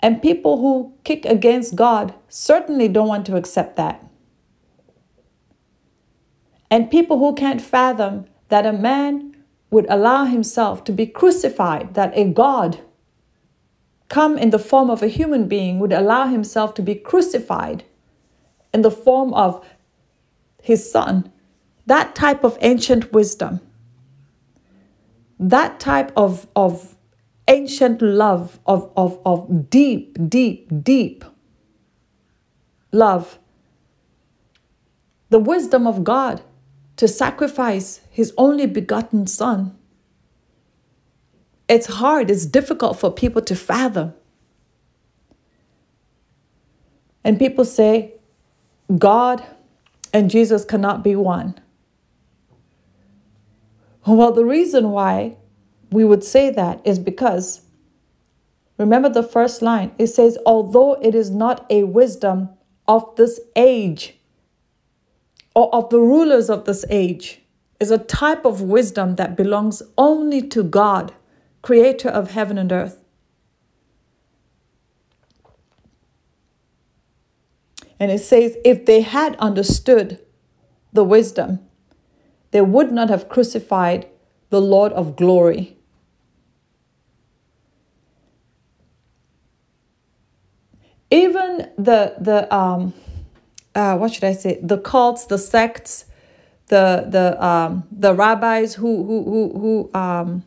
And 0.00 0.20
people 0.20 0.58
who 0.58 0.94
kick 1.04 1.24
against 1.24 1.76
God 1.76 2.14
certainly 2.28 2.88
don't 2.88 3.08
want 3.08 3.26
to 3.26 3.36
accept 3.36 3.76
that. 3.76 4.04
And 6.70 6.90
people 6.90 7.18
who 7.18 7.34
can't 7.34 7.60
fathom 7.60 8.26
that 8.48 8.66
a 8.66 8.72
man 8.72 9.33
would 9.74 9.86
allow 9.88 10.24
himself 10.24 10.84
to 10.84 10.92
be 10.92 11.04
crucified, 11.04 11.94
that 11.94 12.16
a 12.16 12.22
God 12.22 12.78
come 14.08 14.38
in 14.38 14.50
the 14.50 14.58
form 14.70 14.88
of 14.88 15.02
a 15.02 15.08
human 15.08 15.48
being 15.48 15.80
would 15.80 15.92
allow 15.92 16.28
himself 16.28 16.74
to 16.74 16.80
be 16.80 16.94
crucified 16.94 17.82
in 18.72 18.82
the 18.82 18.90
form 18.92 19.34
of 19.34 19.66
his 20.62 20.88
son. 20.88 21.28
That 21.86 22.14
type 22.14 22.44
of 22.44 22.56
ancient 22.60 23.12
wisdom, 23.12 23.60
that 25.40 25.80
type 25.80 26.12
of, 26.16 26.46
of 26.54 26.94
ancient 27.48 28.00
love, 28.00 28.60
of, 28.66 28.92
of, 28.96 29.18
of 29.26 29.70
deep, 29.70 30.16
deep, 30.28 30.70
deep 30.84 31.24
love, 32.92 33.40
the 35.30 35.40
wisdom 35.40 35.88
of 35.88 36.04
God 36.04 36.42
to 36.94 37.08
sacrifice 37.08 38.02
his 38.14 38.32
only 38.38 38.64
begotten 38.64 39.26
son. 39.26 39.76
It's 41.68 41.86
hard, 41.86 42.30
it's 42.30 42.46
difficult 42.46 42.96
for 42.96 43.10
people 43.10 43.42
to 43.42 43.56
fathom. 43.56 44.14
And 47.24 47.40
people 47.40 47.64
say, 47.64 48.14
God 48.96 49.44
and 50.12 50.30
Jesus 50.30 50.64
cannot 50.64 51.02
be 51.02 51.16
one. 51.16 51.58
Well, 54.06 54.30
the 54.30 54.44
reason 54.44 54.92
why 54.92 55.36
we 55.90 56.04
would 56.04 56.22
say 56.22 56.50
that 56.50 56.80
is 56.86 57.00
because, 57.00 57.62
remember 58.78 59.08
the 59.08 59.24
first 59.24 59.60
line, 59.60 59.90
it 59.98 60.06
says, 60.06 60.38
although 60.46 60.94
it 61.02 61.16
is 61.16 61.30
not 61.30 61.66
a 61.68 61.82
wisdom 61.82 62.50
of 62.86 63.16
this 63.16 63.40
age 63.56 64.14
or 65.52 65.74
of 65.74 65.90
the 65.90 65.98
rulers 65.98 66.48
of 66.48 66.64
this 66.64 66.84
age, 66.88 67.40
is 67.80 67.90
a 67.90 67.98
type 67.98 68.44
of 68.44 68.62
wisdom 68.62 69.16
that 69.16 69.36
belongs 69.36 69.82
only 69.98 70.40
to 70.48 70.62
God, 70.62 71.12
creator 71.62 72.08
of 72.08 72.30
heaven 72.30 72.58
and 72.58 72.72
earth. 72.72 73.04
And 77.98 78.10
it 78.10 78.20
says, 78.20 78.56
if 78.64 78.84
they 78.86 79.00
had 79.00 79.36
understood 79.36 80.20
the 80.92 81.04
wisdom, 81.04 81.60
they 82.50 82.60
would 82.60 82.92
not 82.92 83.08
have 83.08 83.28
crucified 83.28 84.08
the 84.50 84.60
Lord 84.60 84.92
of 84.92 85.16
glory. 85.16 85.76
Even 91.10 91.70
the 91.76 92.14
the 92.20 92.52
um, 92.54 92.92
uh, 93.74 93.96
what 93.96 94.12
should 94.12 94.24
I 94.24 94.32
say? 94.32 94.58
The 94.62 94.78
cults, 94.78 95.26
the 95.26 95.38
sects, 95.38 96.06
the 96.68 97.06
the 97.08 97.44
um, 97.44 97.84
the 97.90 98.14
rabbis 98.14 98.74
who 98.74 99.04
who 99.04 99.24
who, 99.24 99.58
who 99.58 99.98
um, 99.98 100.44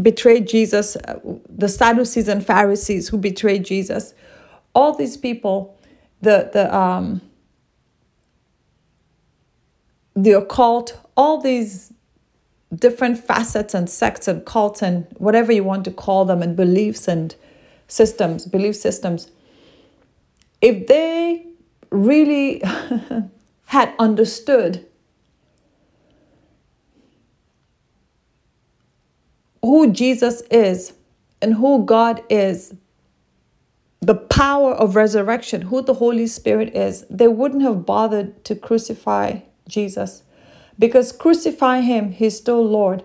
betrayed 0.00 0.48
Jesus, 0.48 0.96
uh, 0.96 1.18
the 1.48 1.68
Sadducees 1.68 2.28
and 2.28 2.44
Pharisees 2.44 3.08
who 3.08 3.18
betrayed 3.18 3.64
Jesus, 3.64 4.14
all 4.74 4.94
these 4.94 5.16
people, 5.16 5.78
the 6.20 6.50
the 6.52 6.74
um, 6.74 7.20
the 10.14 10.32
occult, 10.32 10.98
all 11.16 11.40
these 11.40 11.92
different 12.74 13.18
facets 13.18 13.74
and 13.74 13.88
sects 13.88 14.26
and 14.26 14.44
cults 14.46 14.80
and 14.82 15.06
whatever 15.18 15.52
you 15.52 15.62
want 15.62 15.84
to 15.84 15.90
call 15.90 16.24
them 16.24 16.42
and 16.42 16.56
beliefs 16.56 17.06
and 17.06 17.34
systems, 17.86 18.46
belief 18.46 18.74
systems, 18.74 19.30
if 20.62 20.86
they 20.86 21.46
really 21.90 22.62
had 23.66 23.92
understood 23.98 24.86
who 29.62 29.92
Jesus 29.92 30.42
is 30.50 30.92
and 31.40 31.54
who 31.54 31.84
God 31.84 32.22
is, 32.28 32.74
the 34.00 34.14
power 34.14 34.74
of 34.74 34.96
resurrection, 34.96 35.62
who 35.62 35.80
the 35.80 35.94
Holy 35.94 36.26
Spirit 36.26 36.74
is, 36.74 37.06
they 37.08 37.28
wouldn't 37.28 37.62
have 37.62 37.86
bothered 37.86 38.44
to 38.44 38.56
crucify 38.56 39.40
Jesus. 39.68 40.24
Because 40.78 41.12
crucify 41.12 41.80
him, 41.80 42.10
he's 42.10 42.36
still 42.36 42.66
Lord. 42.66 43.04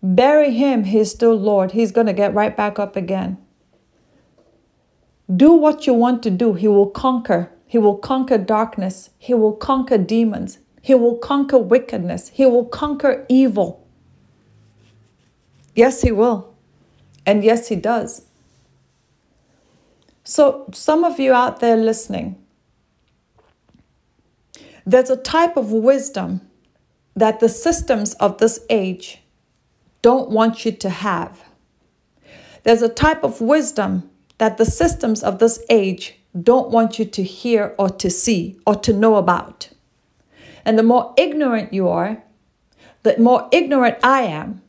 Bury 0.00 0.52
him, 0.52 0.84
he's 0.84 1.10
still 1.10 1.34
Lord. 1.34 1.72
He's 1.72 1.90
going 1.90 2.06
to 2.06 2.12
get 2.12 2.32
right 2.32 2.56
back 2.56 2.78
up 2.78 2.94
again. 2.94 3.38
Do 5.34 5.52
what 5.52 5.86
you 5.86 5.94
want 5.94 6.22
to 6.22 6.30
do, 6.30 6.54
he 6.54 6.68
will 6.68 6.88
conquer. 6.88 7.50
He 7.66 7.76
will 7.76 7.96
conquer 7.96 8.38
darkness. 8.38 9.10
He 9.18 9.34
will 9.34 9.52
conquer 9.52 9.98
demons. 9.98 10.58
He 10.80 10.94
will 10.94 11.16
conquer 11.16 11.58
wickedness. 11.58 12.30
He 12.30 12.46
will 12.46 12.64
conquer 12.64 13.26
evil. 13.28 13.87
Yes, 15.78 16.02
He 16.02 16.10
will. 16.10 16.56
And 17.24 17.44
yes, 17.44 17.68
He 17.68 17.76
does. 17.76 18.22
So, 20.24 20.68
some 20.74 21.04
of 21.04 21.20
you 21.20 21.32
out 21.32 21.60
there 21.60 21.76
listening, 21.76 22.34
there's 24.84 25.08
a 25.08 25.16
type 25.16 25.56
of 25.56 25.70
wisdom 25.70 26.40
that 27.14 27.38
the 27.38 27.48
systems 27.48 28.14
of 28.14 28.38
this 28.38 28.58
age 28.68 29.20
don't 30.02 30.30
want 30.30 30.64
you 30.64 30.72
to 30.72 30.90
have. 30.90 31.44
There's 32.64 32.82
a 32.82 32.88
type 32.88 33.22
of 33.22 33.40
wisdom 33.40 34.10
that 34.38 34.58
the 34.58 34.66
systems 34.66 35.22
of 35.22 35.38
this 35.38 35.62
age 35.70 36.18
don't 36.42 36.70
want 36.70 36.98
you 36.98 37.04
to 37.04 37.22
hear 37.22 37.76
or 37.78 37.88
to 37.88 38.10
see 38.10 38.58
or 38.66 38.74
to 38.74 38.92
know 38.92 39.14
about. 39.14 39.70
And 40.64 40.76
the 40.76 40.82
more 40.82 41.14
ignorant 41.16 41.72
you 41.72 41.88
are, 41.88 42.24
the 43.04 43.16
more 43.18 43.48
ignorant 43.52 43.98
I 44.02 44.22
am, 44.22 44.62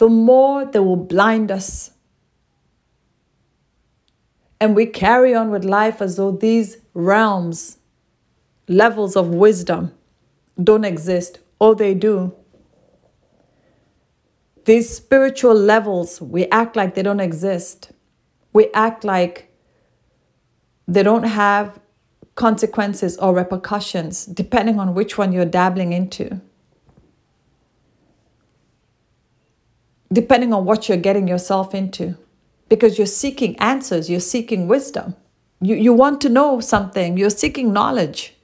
the 0.00 0.08
more 0.08 0.64
they 0.64 0.80
will 0.80 0.96
blind 0.96 1.50
us. 1.50 1.90
And 4.58 4.74
we 4.74 4.86
carry 4.86 5.34
on 5.34 5.50
with 5.50 5.62
life 5.62 6.00
as 6.00 6.16
though 6.16 6.30
these 6.30 6.78
realms, 6.94 7.76
levels 8.66 9.14
of 9.14 9.28
wisdom, 9.28 9.92
don't 10.62 10.86
exist, 10.86 11.40
or 11.58 11.74
they 11.74 11.92
do. 11.92 12.34
These 14.64 14.88
spiritual 14.88 15.54
levels, 15.54 16.18
we 16.18 16.46
act 16.46 16.76
like 16.76 16.94
they 16.94 17.02
don't 17.02 17.20
exist. 17.20 17.92
We 18.54 18.70
act 18.72 19.04
like 19.04 19.54
they 20.88 21.02
don't 21.02 21.24
have 21.24 21.78
consequences 22.36 23.18
or 23.18 23.34
repercussions 23.34 24.24
depending 24.24 24.80
on 24.80 24.94
which 24.94 25.18
one 25.18 25.30
you're 25.30 25.44
dabbling 25.44 25.92
into. 25.92 26.40
Depending 30.12 30.52
on 30.52 30.64
what 30.64 30.88
you're 30.88 30.98
getting 30.98 31.28
yourself 31.28 31.74
into 31.74 32.16
because 32.68 32.98
you're 32.98 33.06
seeking 33.06 33.56
answers, 33.58 34.08
you're 34.08 34.20
seeking 34.20 34.68
wisdom. 34.68 35.14
You, 35.60 35.76
you 35.76 35.92
want 35.92 36.20
to 36.22 36.28
know 36.28 36.60
something, 36.60 37.18
you're 37.18 37.30
seeking 37.30 37.72
knowledge. 37.72 38.34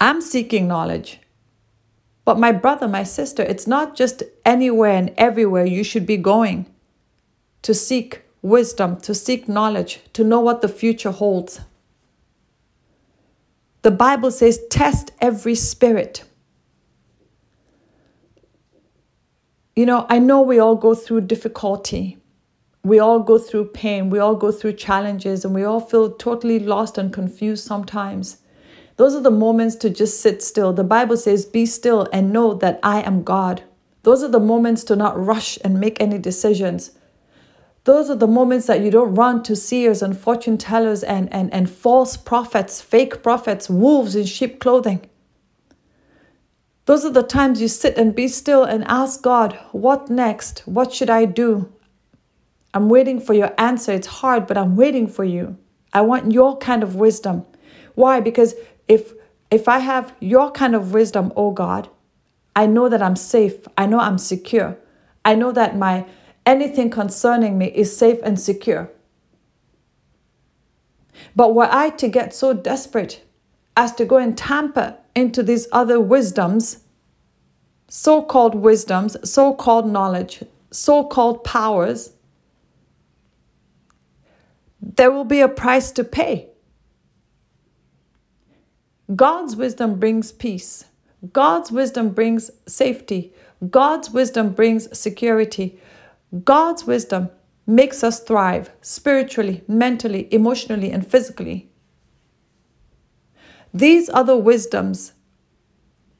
I'm 0.00 0.20
seeking 0.20 0.68
knowledge. 0.68 1.20
But 2.24 2.38
my 2.38 2.52
brother, 2.52 2.86
my 2.86 3.02
sister, 3.02 3.42
it's 3.42 3.66
not 3.66 3.96
just 3.96 4.22
anywhere 4.44 4.92
and 4.92 5.12
everywhere 5.18 5.64
you 5.64 5.82
should 5.82 6.06
be 6.06 6.16
going 6.16 6.66
to 7.62 7.74
seek 7.74 8.22
wisdom, 8.42 9.00
to 9.00 9.14
seek 9.14 9.48
knowledge, 9.48 10.00
to 10.12 10.22
know 10.24 10.40
what 10.40 10.62
the 10.62 10.68
future 10.68 11.10
holds. 11.10 11.60
The 13.82 13.90
Bible 13.90 14.30
says, 14.30 14.60
test 14.70 15.12
every 15.20 15.54
spirit. 15.54 16.24
You 19.74 19.86
know, 19.86 20.04
I 20.10 20.18
know 20.18 20.42
we 20.42 20.58
all 20.58 20.74
go 20.74 20.94
through 20.94 21.22
difficulty. 21.22 22.18
We 22.84 22.98
all 22.98 23.20
go 23.20 23.38
through 23.38 23.68
pain. 23.68 24.10
We 24.10 24.18
all 24.18 24.34
go 24.34 24.52
through 24.52 24.74
challenges 24.74 25.46
and 25.46 25.54
we 25.54 25.64
all 25.64 25.80
feel 25.80 26.10
totally 26.10 26.58
lost 26.58 26.98
and 26.98 27.10
confused 27.10 27.64
sometimes. 27.64 28.38
Those 28.96 29.14
are 29.14 29.22
the 29.22 29.30
moments 29.30 29.76
to 29.76 29.88
just 29.88 30.20
sit 30.20 30.42
still. 30.42 30.74
The 30.74 30.84
Bible 30.84 31.16
says, 31.16 31.46
Be 31.46 31.64
still 31.64 32.06
and 32.12 32.34
know 32.34 32.52
that 32.54 32.80
I 32.82 33.00
am 33.00 33.22
God. 33.22 33.62
Those 34.02 34.22
are 34.22 34.28
the 34.28 34.38
moments 34.38 34.84
to 34.84 34.96
not 34.96 35.18
rush 35.18 35.58
and 35.64 35.80
make 35.80 35.98
any 36.00 36.18
decisions. 36.18 36.90
Those 37.84 38.10
are 38.10 38.16
the 38.16 38.28
moments 38.28 38.66
that 38.66 38.80
you 38.80 38.90
don't 38.90 39.14
run 39.14 39.42
to 39.44 39.56
seers 39.56 40.02
and 40.02 40.16
fortune 40.16 40.58
tellers 40.58 41.02
and, 41.02 41.32
and, 41.32 41.52
and 41.52 41.70
false 41.70 42.18
prophets, 42.18 42.82
fake 42.82 43.22
prophets, 43.22 43.70
wolves 43.70 44.14
in 44.14 44.26
sheep 44.26 44.60
clothing. 44.60 45.08
Those 46.86 47.04
are 47.04 47.10
the 47.10 47.22
times 47.22 47.60
you 47.60 47.68
sit 47.68 47.96
and 47.96 48.14
be 48.14 48.26
still 48.28 48.64
and 48.64 48.84
ask 48.88 49.22
God, 49.22 49.58
What 49.72 50.10
next? 50.10 50.60
What 50.66 50.92
should 50.92 51.10
I 51.10 51.24
do? 51.24 51.72
I'm 52.74 52.88
waiting 52.88 53.20
for 53.20 53.34
your 53.34 53.52
answer. 53.58 53.92
It's 53.92 54.06
hard, 54.06 54.46
but 54.46 54.56
I'm 54.56 54.76
waiting 54.76 55.06
for 55.06 55.24
you. 55.24 55.58
I 55.92 56.00
want 56.00 56.32
your 56.32 56.56
kind 56.56 56.82
of 56.82 56.96
wisdom. 56.96 57.44
Why? 57.94 58.20
Because 58.20 58.54
if 58.88 59.12
if 59.50 59.68
I 59.68 59.78
have 59.80 60.14
your 60.18 60.50
kind 60.50 60.74
of 60.74 60.94
wisdom, 60.94 61.32
oh 61.36 61.50
God, 61.50 61.90
I 62.56 62.66
know 62.66 62.88
that 62.88 63.02
I'm 63.02 63.16
safe. 63.16 63.66
I 63.76 63.86
know 63.86 63.98
I'm 63.98 64.18
secure. 64.18 64.78
I 65.24 65.34
know 65.34 65.52
that 65.52 65.76
my 65.76 66.06
anything 66.46 66.88
concerning 66.90 67.58
me 67.58 67.66
is 67.66 67.94
safe 67.94 68.18
and 68.22 68.40
secure. 68.40 68.90
But 71.36 71.54
were 71.54 71.68
I 71.70 71.90
to 71.90 72.08
get 72.08 72.34
so 72.34 72.54
desperate 72.54 73.22
as 73.76 73.92
to 73.96 74.04
go 74.04 74.16
and 74.16 74.36
tamper 74.36 74.96
into 75.14 75.42
these 75.42 75.68
other 75.72 76.00
wisdoms, 76.00 76.84
so 77.88 78.22
called 78.22 78.54
wisdoms, 78.54 79.16
so 79.28 79.54
called 79.54 79.90
knowledge, 79.90 80.42
so 80.70 81.04
called 81.04 81.44
powers, 81.44 82.12
there 84.80 85.10
will 85.10 85.24
be 85.24 85.40
a 85.40 85.48
price 85.48 85.92
to 85.92 86.04
pay. 86.04 86.48
God's 89.14 89.56
wisdom 89.56 89.98
brings 89.98 90.32
peace. 90.32 90.86
God's 91.32 91.70
wisdom 91.70 92.10
brings 92.10 92.50
safety. 92.66 93.32
God's 93.70 94.10
wisdom 94.10 94.52
brings 94.52 94.96
security. 94.98 95.78
God's 96.44 96.84
wisdom 96.84 97.30
makes 97.66 98.02
us 98.02 98.20
thrive 98.20 98.70
spiritually, 98.80 99.62
mentally, 99.68 100.28
emotionally, 100.32 100.90
and 100.90 101.06
physically. 101.06 101.71
These 103.74 104.08
are 104.10 104.24
the 104.24 104.36
wisdoms 104.36 105.12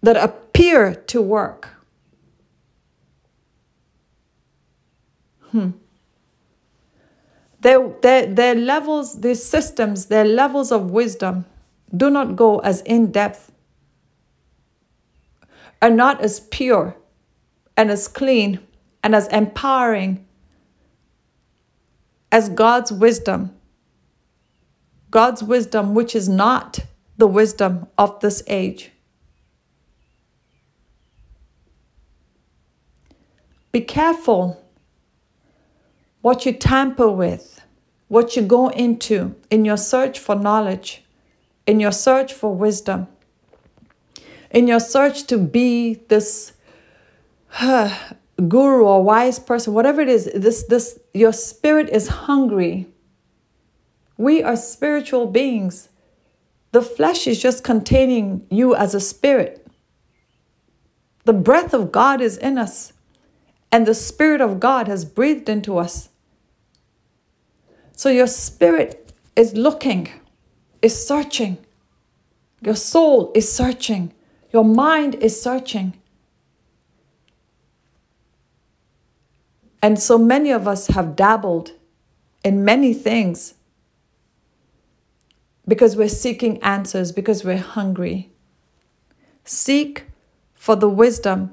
that 0.02 0.16
appear 0.16 0.94
to 0.94 1.22
work. 1.22 1.70
Hmm. 5.50 5.70
Their, 7.60 7.88
their, 8.00 8.26
their 8.26 8.54
levels, 8.54 9.20
these 9.20 9.44
systems, 9.44 10.06
their 10.06 10.24
levels 10.24 10.72
of 10.72 10.90
wisdom 10.90 11.44
do 11.94 12.10
not 12.10 12.36
go 12.36 12.58
as 12.60 12.80
in 12.82 13.12
depth, 13.12 13.52
are 15.80 15.90
not 15.90 16.20
as 16.20 16.40
pure 16.40 16.96
and 17.76 17.90
as 17.90 18.08
clean 18.08 18.60
and 19.04 19.14
as 19.14 19.28
empowering 19.28 20.24
as 22.32 22.48
God's 22.48 22.90
wisdom. 22.90 23.54
God's 25.10 25.42
wisdom, 25.42 25.94
which 25.94 26.16
is 26.16 26.28
not 26.28 26.80
the 27.16 27.26
wisdom 27.26 27.86
of 27.98 28.20
this 28.20 28.42
age. 28.46 28.90
Be 33.72 33.80
careful 33.80 34.62
what 36.20 36.46
you 36.46 36.52
tamper 36.52 37.10
with, 37.10 37.60
what 38.08 38.36
you 38.36 38.42
go 38.42 38.68
into 38.68 39.34
in 39.50 39.64
your 39.64 39.76
search 39.76 40.18
for 40.18 40.34
knowledge, 40.34 41.02
in 41.66 41.80
your 41.80 41.92
search 41.92 42.32
for 42.32 42.54
wisdom, 42.54 43.08
in 44.50 44.68
your 44.68 44.80
search 44.80 45.24
to 45.24 45.38
be 45.38 45.94
this 46.08 46.52
guru 48.48 48.84
or 48.84 49.02
wise 49.02 49.38
person, 49.38 49.72
whatever 49.74 50.00
it 50.00 50.08
is, 50.08 50.30
this, 50.34 50.64
this, 50.64 50.98
your 51.14 51.32
spirit 51.32 51.88
is 51.88 52.08
hungry. 52.08 52.86
We 54.16 54.42
are 54.42 54.56
spiritual 54.56 55.26
beings. 55.26 55.88
The 56.72 56.82
flesh 56.82 57.26
is 57.26 57.40
just 57.40 57.62
containing 57.62 58.46
you 58.50 58.74
as 58.74 58.94
a 58.94 59.00
spirit. 59.00 59.66
The 61.24 61.32
breath 61.34 61.72
of 61.72 61.92
God 61.92 62.20
is 62.20 62.36
in 62.36 62.58
us, 62.58 62.92
and 63.70 63.86
the 63.86 63.94
Spirit 63.94 64.40
of 64.40 64.58
God 64.58 64.88
has 64.88 65.04
breathed 65.04 65.48
into 65.48 65.78
us. 65.78 66.08
So 67.94 68.08
your 68.08 68.26
spirit 68.26 69.12
is 69.36 69.54
looking, 69.54 70.08
is 70.80 71.06
searching. 71.06 71.58
Your 72.60 72.74
soul 72.74 73.30
is 73.34 73.52
searching. 73.52 74.12
Your 74.52 74.64
mind 74.64 75.14
is 75.16 75.40
searching. 75.40 75.94
And 79.82 79.98
so 79.98 80.16
many 80.16 80.50
of 80.50 80.66
us 80.66 80.88
have 80.88 81.16
dabbled 81.16 81.72
in 82.44 82.64
many 82.64 82.94
things 82.94 83.54
because 85.66 85.96
we're 85.96 86.08
seeking 86.08 86.62
answers, 86.62 87.12
because 87.12 87.44
we're 87.44 87.56
hungry. 87.56 88.30
Seek 89.44 90.04
for 90.54 90.76
the 90.76 90.88
wisdom 90.88 91.52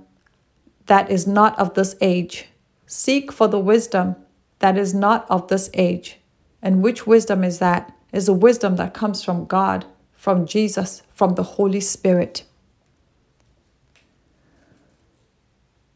that 0.87 1.09
is 1.11 1.27
not 1.27 1.57
of 1.59 1.73
this 1.75 1.95
age. 2.01 2.47
Seek 2.85 3.31
for 3.31 3.47
the 3.47 3.59
wisdom 3.59 4.15
that 4.59 4.77
is 4.77 4.93
not 4.93 5.25
of 5.29 5.47
this 5.47 5.69
age. 5.73 6.17
And 6.61 6.81
which 6.81 7.07
wisdom 7.07 7.43
is 7.43 7.59
that? 7.59 7.95
Is 8.11 8.27
a 8.27 8.33
wisdom 8.33 8.75
that 8.77 8.93
comes 8.93 9.23
from 9.23 9.45
God, 9.45 9.85
from 10.13 10.45
Jesus, 10.45 11.03
from 11.13 11.35
the 11.35 11.43
Holy 11.43 11.79
Spirit. 11.79 12.43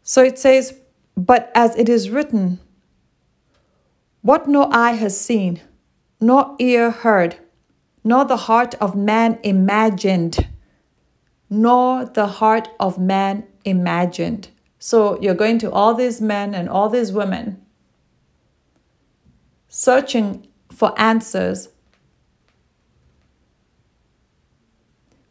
So 0.04 0.24
it 0.24 0.38
says, 0.38 0.80
But 1.18 1.52
as 1.56 1.76
it 1.76 1.90
is 1.90 2.10
written, 2.10 2.60
what 4.22 4.48
no 4.48 4.70
eye 4.72 4.92
has 4.92 5.20
seen, 5.20 5.62
nor 6.22 6.56
ear 6.60 6.92
heard, 6.92 7.38
nor 8.04 8.26
the 8.26 8.38
heart 8.38 8.76
of 8.76 8.96
man 8.96 9.40
imagined, 9.44 10.48
nor 11.50 12.06
the 12.06 12.28
heart 12.28 12.70
of 12.80 12.98
man 12.98 13.46
imagined. 13.64 14.50
So 14.80 15.20
you're 15.22 15.36
going 15.36 15.60
to 15.60 15.72
all 15.72 15.94
these 15.94 16.20
men 16.20 16.54
and 16.54 16.68
all 16.68 16.90
these 16.90 17.12
women 17.12 17.64
searching 19.70 20.48
for 20.72 20.94
answers. 21.00 21.70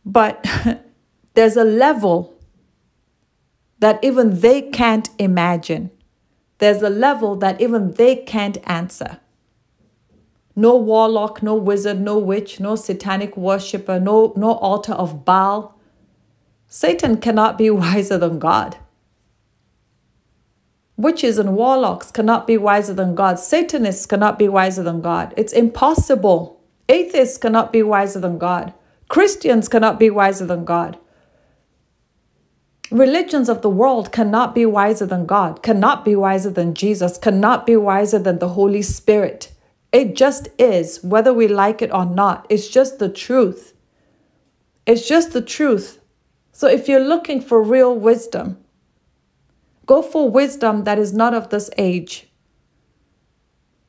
But 0.05 0.47
there's 1.35 1.57
a 1.57 1.65
level 1.65 2.35
that 3.79 4.03
even 4.03 4.41
they 4.41 4.63
can't 4.63 5.11
imagine. 5.19 5.91
There's 6.59 6.83
a 6.83 6.91
level 6.91 7.37
that 7.37 7.61
even 7.61 7.93
they 7.95 8.17
can't 8.17 8.59
answer. 8.65 9.19
No 10.55 10.77
warlock, 10.77 11.43
no 11.43 11.55
wizard, 11.55 12.01
no 12.01 12.19
witch, 12.19 12.61
no 12.61 12.77
satanic 12.77 13.37
worshiper, 13.37 13.99
no, 13.99 14.33
no 14.37 14.53
altar 14.53 14.93
of 14.93 15.25
Baal. 15.25 15.79
Satan 16.67 17.17
cannot 17.17 17.57
be 17.57 17.71
wiser 17.85 18.19
than 18.19 18.39
God. 18.39 18.77
Witches 20.97 21.39
and 21.39 21.57
warlocks 21.57 22.11
cannot 22.11 22.47
be 22.47 22.59
wiser 22.59 22.93
than 22.93 23.15
God. 23.15 23.39
Satanists 23.39 24.07
cannot 24.07 24.39
be 24.39 24.47
wiser 24.47 24.83
than 24.83 25.01
God. 25.01 25.33
It's 25.37 25.53
impossible. 25.53 26.61
Atheists 26.89 27.39
cannot 27.39 27.73
be 27.73 27.83
wiser 27.83 28.21
than 28.21 28.39
God. 28.39 28.75
Christians 29.09 29.69
cannot 29.69 29.99
be 29.99 30.11
wiser 30.11 30.47
than 30.47 30.65
God. 30.65 30.99
Religions 32.91 33.49
of 33.49 33.63
the 33.63 33.71
world 33.71 34.13
cannot 34.13 34.55
be 34.55 34.67
wiser 34.67 35.07
than 35.07 35.25
God, 35.25 35.63
cannot 35.63 36.05
be 36.05 36.15
wiser 36.15 36.51
than 36.51 36.75
Jesus, 36.75 37.17
cannot 37.17 37.65
be 37.65 37.75
wiser 37.75 38.19
than 38.19 38.39
the 38.39 38.51
Holy 38.51 38.83
Spirit. 38.83 39.52
It 39.93 40.17
just 40.17 40.49
is, 40.59 41.03
whether 41.05 41.33
we 41.35 41.49
like 41.49 41.83
it 41.83 41.93
or 41.93 42.07
not. 42.07 42.47
It's 42.49 42.69
just 42.69 42.99
the 42.99 43.09
truth. 43.09 43.75
It's 44.87 45.07
just 45.07 45.33
the 45.33 45.43
truth. 45.43 46.01
So 46.51 46.67
if 46.67 46.89
you're 46.89 47.05
looking 47.05 47.41
for 47.41 47.63
real 47.63 47.95
wisdom, 47.95 48.63
Go 49.87 50.01
for 50.01 50.31
wisdom 50.31 50.85
that 50.85 50.99
is 50.99 51.13
not 51.13 51.35
of 51.35 51.49
this 51.51 51.69
age, 51.77 52.29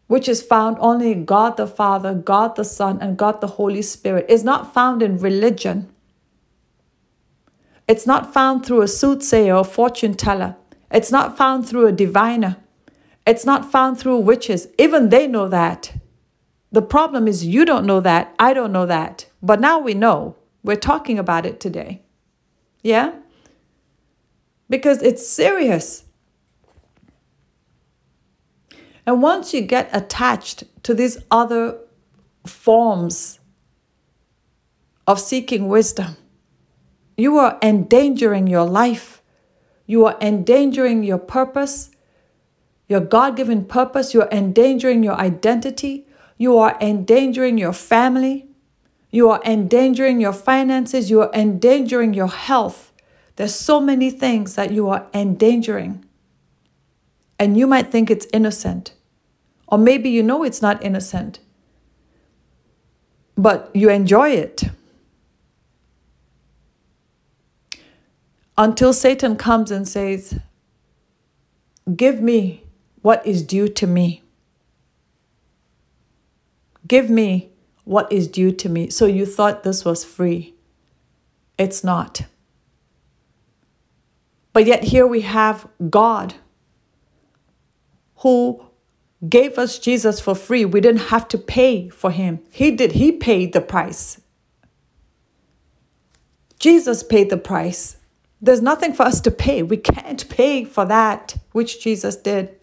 which 0.07 0.27
is 0.27 0.41
found 0.41 0.77
only 0.79 1.11
in 1.11 1.25
God 1.25 1.57
the 1.57 1.67
Father, 1.67 2.13
God 2.13 2.55
the 2.55 2.65
Son, 2.65 2.99
and 2.99 3.17
God 3.17 3.41
the 3.41 3.47
Holy 3.47 3.81
Spirit. 3.81 4.25
Is 4.27 4.43
not 4.43 4.73
found 4.73 5.03
in 5.03 5.17
religion. 5.19 5.89
It's 7.87 8.07
not 8.07 8.33
found 8.33 8.65
through 8.65 8.81
a 8.81 8.87
soothsayer 8.87 9.55
or 9.55 9.63
fortune 9.63 10.15
teller. 10.15 10.55
It's 10.91 11.11
not 11.11 11.37
found 11.37 11.67
through 11.67 11.87
a 11.87 11.91
diviner. 11.91 12.57
It's 13.25 13.45
not 13.45 13.71
found 13.71 13.97
through 13.97 14.19
witches. 14.19 14.67
Even 14.77 15.09
they 15.09 15.27
know 15.27 15.47
that. 15.47 15.95
The 16.71 16.81
problem 16.81 17.27
is 17.27 17.45
you 17.45 17.65
don't 17.65 17.85
know 17.85 18.01
that. 18.01 18.35
I 18.39 18.53
don't 18.53 18.71
know 18.71 18.85
that. 18.85 19.27
But 19.41 19.59
now 19.59 19.79
we 19.79 19.93
know. 19.93 20.35
We're 20.63 20.75
talking 20.75 21.19
about 21.19 21.45
it 21.45 21.59
today. 21.59 22.01
Yeah? 22.81 23.13
because 24.73 25.03
it's 25.03 25.27
serious. 25.27 26.03
And 29.05 29.21
once 29.21 29.53
you 29.53 29.61
get 29.61 29.87
attached 29.93 30.63
to 30.81 30.95
these 30.95 31.19
other 31.29 31.77
forms 32.47 33.39
of 35.05 35.19
seeking 35.19 35.67
wisdom, 35.67 36.15
you 37.15 37.37
are 37.37 37.59
endangering 37.61 38.47
your 38.47 38.65
life. 38.65 39.21
You 39.85 40.07
are 40.07 40.17
endangering 40.19 41.03
your 41.03 41.19
purpose, 41.19 41.91
your 42.87 42.99
God 42.99 43.35
given 43.35 43.65
purpose. 43.65 44.13
You 44.13 44.21
are 44.21 44.31
endangering 44.31 45.03
your 45.03 45.15
identity. 45.15 46.07
You 46.37 46.57
are 46.57 46.77
endangering 46.81 47.57
your 47.57 47.73
family. 47.73 48.47
You 49.11 49.29
are 49.29 49.41
endangering 49.45 50.19
your 50.19 50.33
finances. 50.33 51.09
You 51.09 51.21
are 51.21 51.31
endangering 51.33 52.13
your 52.13 52.27
health. 52.27 52.91
There's 53.35 53.55
so 53.55 53.79
many 53.79 54.09
things 54.09 54.55
that 54.55 54.71
you 54.71 54.89
are 54.89 55.07
endangering. 55.13 56.05
And 57.39 57.57
you 57.57 57.67
might 57.67 57.87
think 57.87 58.11
it's 58.11 58.27
innocent. 58.33 58.93
Or 59.67 59.77
maybe 59.77 60.09
you 60.09 60.21
know 60.21 60.43
it's 60.43 60.61
not 60.61 60.83
innocent, 60.83 61.39
but 63.35 63.71
you 63.73 63.89
enjoy 63.89 64.29
it. 64.29 64.63
until 68.57 68.93
Satan 68.93 69.35
comes 69.35 69.71
and 69.71 69.87
says, 69.87 70.39
Give 71.95 72.21
me 72.21 72.62
what 73.03 73.25
is 73.27 73.43
due 73.43 73.67
to 73.67 73.85
me. 73.85 74.23
Give 76.87 77.09
me 77.09 77.51
what 77.83 78.11
is 78.11 78.27
due 78.27 78.51
to 78.53 78.69
me. 78.69 78.89
So 78.89 79.05
you 79.05 79.25
thought 79.25 79.63
this 79.63 79.85
was 79.85 80.03
free. 80.03 80.55
It's 81.57 81.83
not. 81.83 82.23
But 84.53 84.65
yet 84.65 84.85
here 84.85 85.05
we 85.05 85.21
have 85.21 85.67
God 85.89 86.35
who 88.17 88.65
gave 89.27 89.57
us 89.57 89.79
Jesus 89.79 90.21
for 90.21 90.33
free. 90.33 90.63
We 90.63 90.79
didn't 90.79 91.09
have 91.09 91.27
to 91.29 91.37
pay 91.37 91.89
for 91.89 92.09
him. 92.09 92.39
He 92.51 92.71
did. 92.71 92.93
He 92.93 93.11
paid 93.11 93.51
the 93.51 93.61
price. 93.61 94.21
Jesus 96.57 97.03
paid 97.03 97.29
the 97.29 97.37
price. 97.37 97.97
There's 98.41 98.61
nothing 98.61 98.93
for 98.93 99.03
us 99.03 99.19
to 99.21 99.31
pay. 99.31 99.61
We 99.61 99.77
can't 99.77 100.29
pay 100.29 100.63
for 100.63 100.85
that 100.85 101.35
which 101.51 101.83
Jesus 101.83 102.15
did. 102.15 102.55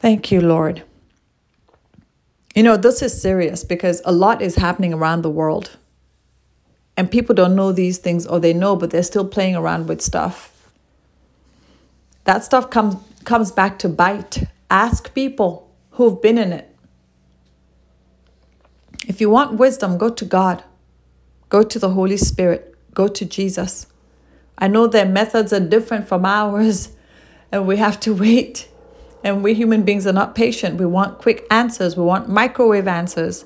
Thank 0.00 0.32
you, 0.32 0.40
Lord. 0.40 0.82
You 2.54 2.62
know, 2.62 2.76
this 2.76 3.02
is 3.02 3.20
serious 3.20 3.64
because 3.64 4.00
a 4.04 4.12
lot 4.12 4.42
is 4.42 4.56
happening 4.56 4.94
around 4.94 5.22
the 5.22 5.30
world. 5.30 5.76
And 6.96 7.10
people 7.10 7.34
don't 7.34 7.54
know 7.54 7.70
these 7.70 7.98
things, 7.98 8.26
or 8.26 8.40
they 8.40 8.52
know, 8.52 8.76
but 8.76 8.90
they're 8.90 9.02
still 9.02 9.26
playing 9.26 9.56
around 9.56 9.88
with 9.88 10.00
stuff. 10.00 10.70
That 12.24 12.44
stuff 12.44 12.70
comes 12.70 12.96
comes 13.24 13.52
back 13.52 13.78
to 13.80 13.88
bite. 13.88 14.44
Ask 14.70 15.14
people 15.14 15.70
who've 15.92 16.20
been 16.20 16.38
in 16.38 16.52
it. 16.52 16.74
If 19.06 19.20
you 19.20 19.28
want 19.30 19.58
wisdom, 19.58 19.98
go 19.98 20.08
to 20.08 20.24
God. 20.24 20.64
Go 21.50 21.62
to 21.62 21.78
the 21.78 21.90
Holy 21.90 22.16
Spirit. 22.16 22.74
Go 22.94 23.08
to 23.08 23.24
Jesus. 23.24 23.86
I 24.58 24.68
know 24.68 24.86
their 24.86 25.06
methods 25.06 25.52
are 25.52 25.60
different 25.60 26.08
from 26.08 26.24
ours, 26.24 26.90
and 27.52 27.66
we 27.66 27.76
have 27.76 28.00
to 28.00 28.14
wait. 28.24 28.68
And 29.22 29.44
we 29.44 29.54
human 29.54 29.82
beings 29.82 30.06
are 30.06 30.12
not 30.12 30.34
patient. 30.34 30.78
We 30.78 30.86
want 30.86 31.18
quick 31.18 31.46
answers, 31.50 31.96
we 31.96 32.04
want 32.04 32.28
microwave 32.28 32.88
answers. 32.88 33.44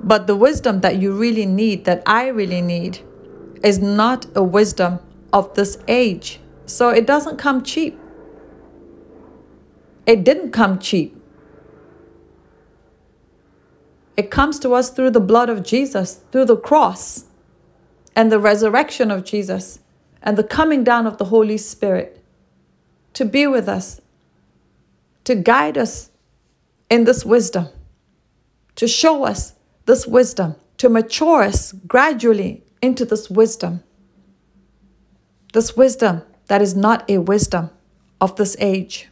But 0.00 0.26
the 0.26 0.36
wisdom 0.36 0.80
that 0.80 0.96
you 0.96 1.12
really 1.12 1.46
need, 1.46 1.84
that 1.84 2.02
I 2.06 2.28
really 2.28 2.60
need, 2.60 3.00
is 3.64 3.78
not 3.78 4.26
a 4.36 4.42
wisdom 4.42 5.00
of 5.32 5.54
this 5.54 5.78
age. 5.88 6.38
So 6.66 6.90
it 6.90 7.06
doesn't 7.06 7.38
come 7.38 7.62
cheap. 7.62 7.98
It 10.06 10.22
didn't 10.22 10.52
come 10.52 10.78
cheap. 10.78 11.20
It 14.16 14.30
comes 14.30 14.58
to 14.60 14.72
us 14.72 14.90
through 14.90 15.10
the 15.10 15.20
blood 15.20 15.50
of 15.50 15.62
Jesus, 15.62 16.20
through 16.30 16.46
the 16.46 16.56
cross 16.56 17.24
and 18.14 18.32
the 18.32 18.38
resurrection 18.38 19.10
of 19.10 19.24
Jesus 19.24 19.80
and 20.22 20.38
the 20.38 20.44
coming 20.44 20.82
down 20.82 21.06
of 21.06 21.18
the 21.18 21.26
Holy 21.26 21.58
Spirit 21.58 22.22
to 23.12 23.24
be 23.24 23.46
with 23.46 23.68
us 23.68 24.00
to 25.26 25.34
guide 25.34 25.76
us 25.76 26.10
in 26.88 27.02
this 27.04 27.24
wisdom, 27.24 27.68
to 28.76 28.86
show 28.86 29.24
us 29.24 29.54
this 29.84 30.06
wisdom, 30.06 30.54
to 30.78 30.88
mature 30.88 31.42
us 31.42 31.72
gradually 31.72 32.62
into 32.80 33.04
this 33.04 33.28
wisdom. 33.28 33.82
This 35.52 35.76
wisdom 35.76 36.22
that 36.46 36.62
is 36.62 36.76
not 36.76 37.10
a 37.10 37.18
wisdom 37.18 37.70
of 38.20 38.36
this 38.36 38.56
age. 38.60 39.08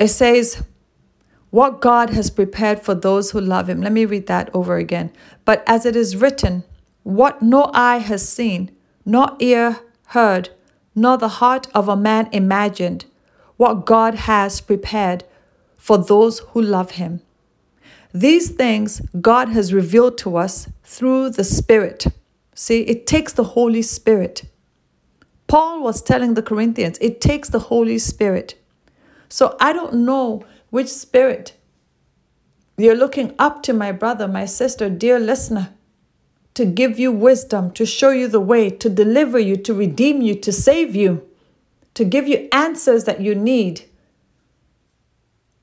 It 0.00 0.08
says, 0.08 0.64
What 1.50 1.80
God 1.80 2.10
has 2.10 2.28
prepared 2.28 2.80
for 2.82 2.94
those 2.96 3.30
who 3.30 3.40
love 3.40 3.68
Him. 3.70 3.82
Let 3.82 3.92
me 3.92 4.04
read 4.04 4.26
that 4.26 4.50
over 4.52 4.76
again. 4.76 5.12
But 5.44 5.62
as 5.66 5.86
it 5.86 5.94
is 5.94 6.16
written, 6.16 6.64
What 7.04 7.40
no 7.40 7.70
eye 7.72 7.98
has 7.98 8.28
seen, 8.28 8.76
nor 9.04 9.36
ear 9.38 9.78
heard, 10.08 10.50
nor 10.96 11.16
the 11.18 11.28
heart 11.28 11.68
of 11.74 11.88
a 11.88 11.96
man 11.96 12.28
imagined 12.32 13.04
what 13.56 13.86
God 13.86 14.14
has 14.14 14.60
prepared 14.60 15.24
for 15.76 15.98
those 15.98 16.40
who 16.50 16.62
love 16.62 16.92
him. 16.92 17.20
These 18.12 18.50
things 18.50 19.02
God 19.20 19.50
has 19.50 19.74
revealed 19.74 20.18
to 20.18 20.36
us 20.36 20.68
through 20.82 21.30
the 21.30 21.44
Spirit. 21.44 22.06
See, 22.54 22.80
it 22.80 23.06
takes 23.06 23.34
the 23.34 23.44
Holy 23.44 23.82
Spirit. 23.82 24.44
Paul 25.46 25.82
was 25.82 26.02
telling 26.02 26.34
the 26.34 26.42
Corinthians, 26.42 26.98
it 27.00 27.20
takes 27.20 27.50
the 27.50 27.58
Holy 27.58 27.98
Spirit. 27.98 28.54
So 29.28 29.56
I 29.60 29.72
don't 29.72 30.06
know 30.06 30.44
which 30.70 30.88
spirit 30.88 31.52
you're 32.78 32.94
looking 32.94 33.34
up 33.38 33.62
to, 33.62 33.72
my 33.72 33.92
brother, 33.92 34.28
my 34.28 34.44
sister, 34.44 34.90
dear 34.90 35.18
listener 35.18 35.70
to 36.56 36.64
give 36.64 36.98
you 36.98 37.12
wisdom, 37.12 37.70
to 37.72 37.84
show 37.84 38.08
you 38.08 38.26
the 38.26 38.40
way, 38.40 38.70
to 38.70 38.88
deliver 38.88 39.38
you, 39.38 39.56
to 39.56 39.74
redeem 39.74 40.22
you, 40.22 40.34
to 40.34 40.50
save 40.50 40.96
you, 40.96 41.22
to 41.92 42.02
give 42.02 42.26
you 42.26 42.48
answers 42.50 43.04
that 43.04 43.20
you 43.20 43.34
need. 43.34 43.82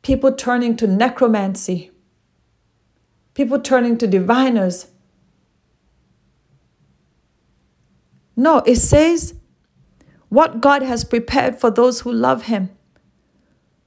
People 0.03 0.31
turning 0.31 0.77
to 0.77 0.85
necromancy, 0.85 1.89
people 3.33 3.59
turning 3.59 3.97
to 3.97 4.05
diviners. 4.05 4.85
No, 8.35 8.59
it 8.59 8.75
says 8.75 9.33
what 10.29 10.61
God 10.61 10.83
has 10.83 11.03
prepared 11.03 11.59
for 11.59 11.71
those 11.71 12.01
who 12.01 12.11
love 12.11 12.43
Him. 12.43 12.69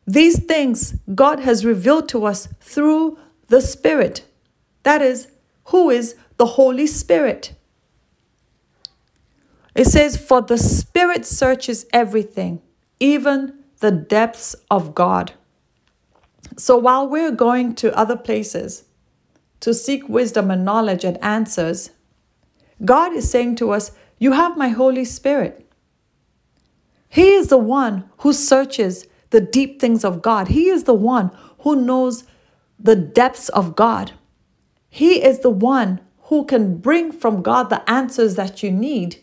These 0.08 0.44
things 0.44 0.96
God 1.14 1.38
has 1.38 1.64
revealed 1.64 2.08
to 2.08 2.26
us 2.26 2.48
through 2.60 3.16
the 3.46 3.60
Spirit. 3.60 4.24
That 4.82 5.02
is, 5.02 5.28
who 5.66 5.90
is 5.90 6.16
the 6.36 6.46
Holy 6.46 6.86
Spirit. 6.86 7.54
It 9.74 9.86
says, 9.86 10.16
For 10.16 10.40
the 10.40 10.58
Spirit 10.58 11.26
searches 11.26 11.86
everything, 11.92 12.62
even 12.98 13.64
the 13.80 13.90
depths 13.90 14.56
of 14.70 14.94
God. 14.94 15.32
So 16.56 16.78
while 16.78 17.06
we're 17.06 17.32
going 17.32 17.74
to 17.76 17.96
other 17.96 18.16
places 18.16 18.84
to 19.60 19.74
seek 19.74 20.08
wisdom 20.08 20.50
and 20.50 20.64
knowledge 20.64 21.04
and 21.04 21.22
answers, 21.22 21.90
God 22.84 23.12
is 23.12 23.30
saying 23.30 23.56
to 23.56 23.72
us, 23.72 23.92
You 24.18 24.32
have 24.32 24.56
my 24.56 24.68
Holy 24.68 25.04
Spirit. 25.04 25.70
He 27.08 27.32
is 27.32 27.48
the 27.48 27.58
one 27.58 28.08
who 28.18 28.32
searches 28.32 29.06
the 29.30 29.40
deep 29.40 29.80
things 29.80 30.04
of 30.04 30.22
God. 30.22 30.48
He 30.48 30.68
is 30.68 30.84
the 30.84 30.94
one 30.94 31.30
who 31.60 31.76
knows 31.76 32.24
the 32.78 32.96
depths 32.96 33.48
of 33.50 33.76
God. 33.76 34.12
He 34.88 35.22
is 35.22 35.40
the 35.40 35.50
one 35.50 36.00
who 36.26 36.44
can 36.44 36.76
bring 36.78 37.12
from 37.12 37.42
God 37.42 37.70
the 37.70 37.88
answers 37.90 38.34
that 38.34 38.62
you 38.62 38.70
need. 38.70 39.16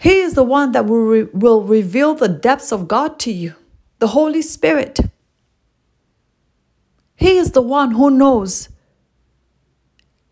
He 0.00 0.20
is 0.20 0.34
the 0.34 0.42
one 0.42 0.72
that 0.72 0.86
will, 0.86 1.04
re- 1.06 1.28
will 1.32 1.62
reveal 1.62 2.14
the 2.14 2.28
depths 2.28 2.72
of 2.72 2.88
God 2.88 3.18
to 3.20 3.32
you, 3.32 3.54
the 4.00 4.08
Holy 4.08 4.42
Spirit. 4.42 5.00
He 7.16 7.38
is 7.38 7.52
the 7.52 7.62
one 7.62 7.92
who 7.92 8.10
knows 8.10 8.68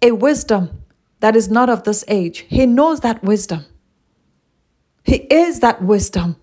a 0.02 0.12
wisdom 0.12 0.82
that 1.20 1.36
is 1.36 1.48
not 1.48 1.70
of 1.70 1.84
this 1.84 2.04
age. 2.08 2.40
He 2.48 2.66
knows 2.66 3.00
that 3.00 3.22
wisdom. 3.22 3.64
He 5.04 5.16
is 5.30 5.60
that 5.60 5.80
wisdom. 5.82 6.36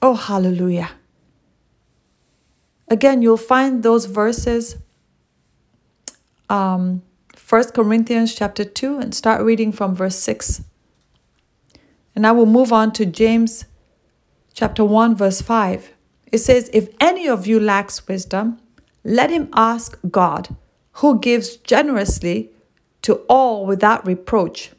Oh, 0.00 0.14
hallelujah. 0.14 0.90
Again, 2.88 3.22
you'll 3.22 3.36
find 3.36 3.82
those 3.82 4.04
verses, 4.04 4.76
um, 6.50 7.02
1 7.48 7.70
Corinthians 7.70 8.34
chapter 8.34 8.64
2, 8.64 8.98
and 8.98 9.14
start 9.14 9.42
reading 9.42 9.72
from 9.72 9.94
verse 9.94 10.16
6. 10.16 10.62
And 12.14 12.26
I 12.26 12.32
will 12.32 12.46
move 12.46 12.72
on 12.72 12.92
to 12.92 13.06
James 13.06 13.64
chapter 14.52 14.84
1, 14.84 15.16
verse 15.16 15.40
5. 15.40 15.92
It 16.30 16.38
says, 16.38 16.70
If 16.72 16.88
any 17.00 17.28
of 17.28 17.46
you 17.46 17.58
lacks 17.58 18.06
wisdom, 18.06 18.60
let 19.02 19.30
him 19.30 19.48
ask 19.54 19.98
God, 20.10 20.54
who 20.98 21.18
gives 21.18 21.56
generously 21.56 22.50
to 23.02 23.16
all 23.28 23.66
without 23.66 24.06
reproach, 24.06 24.72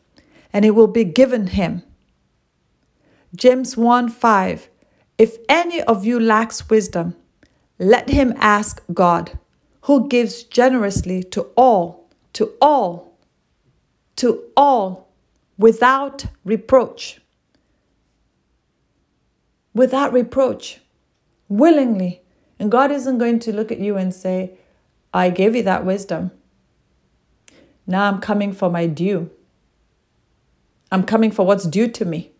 and 0.53 0.63
it 0.63 0.71
will 0.71 0.87
be 0.87 1.03
given 1.03 1.47
him. 1.47 1.83
James 3.35 3.75
1 3.75 4.09
5. 4.09 4.69
If 5.17 5.37
any 5.47 5.81
of 5.81 6.05
you 6.05 6.19
lacks 6.19 6.69
wisdom, 6.69 7.15
let 7.79 8.09
him 8.09 8.33
ask 8.37 8.81
God, 8.93 9.37
who 9.81 10.07
gives 10.07 10.43
generously 10.43 11.23
to 11.23 11.41
all, 11.55 12.09
to 12.33 12.53
all, 12.61 13.17
to 14.15 14.43
all, 14.55 15.09
without 15.57 16.25
reproach. 16.43 17.21
Without 19.73 20.13
reproach, 20.13 20.79
willingly. 21.49 22.21
And 22.59 22.71
God 22.71 22.91
isn't 22.91 23.17
going 23.17 23.39
to 23.39 23.53
look 23.53 23.71
at 23.71 23.79
you 23.79 23.97
and 23.97 24.13
say, 24.13 24.57
I 25.13 25.29
gave 25.29 25.55
you 25.55 25.63
that 25.63 25.85
wisdom. 25.85 26.31
Now 27.85 28.07
I'm 28.07 28.19
coming 28.19 28.53
for 28.53 28.69
my 28.69 28.87
due. 28.87 29.29
I'm 30.91 31.03
coming 31.03 31.31
for 31.31 31.45
what's 31.45 31.65
due 31.65 31.89
to 31.89 32.05
me. 32.05 32.31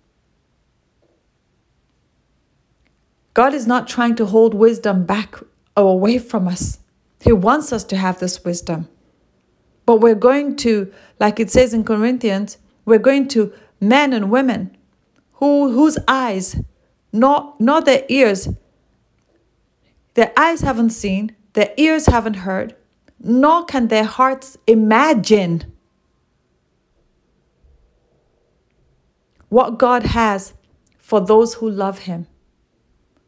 God 3.36 3.54
is 3.54 3.68
not 3.68 3.88
trying 3.88 4.16
to 4.16 4.26
hold 4.26 4.56
wisdom 4.56 5.06
back 5.06 5.36
or 5.78 5.92
away 5.92 6.18
from 6.18 6.48
us. 6.48 6.80
He 7.20 7.34
wants 7.34 7.72
us 7.72 7.84
to 7.84 7.98
have 7.98 8.20
this 8.20 8.44
wisdom. 8.44 8.88
But 9.86 9.98
we're 9.98 10.16
going 10.16 10.56
to, 10.58 10.92
like 11.20 11.40
it 11.40 11.52
says 11.52 11.74
in 11.74 11.84
Corinthians, 11.84 12.58
we're 12.86 12.98
going 12.98 13.28
to 13.30 13.54
men 13.82 14.14
and 14.14 14.32
women 14.32 14.76
who 15.34 15.72
whose 15.72 15.98
eyes, 16.08 16.56
not 17.12 17.60
not 17.60 17.86
their 17.86 18.06
ears, 18.08 18.48
their 20.14 20.32
eyes 20.38 20.62
haven't 20.62 20.92
seen, 20.92 21.36
their 21.54 21.74
ears 21.76 22.06
haven't 22.06 22.36
heard, 22.36 22.74
nor 23.20 23.66
can 23.66 23.90
their 23.90 24.06
hearts 24.06 24.58
imagine 24.66 25.74
what 29.50 29.78
God 29.78 30.04
has 30.04 30.54
for 30.98 31.20
those 31.20 31.56
who 31.56 31.70
love 31.70 32.00
Him, 32.00 32.28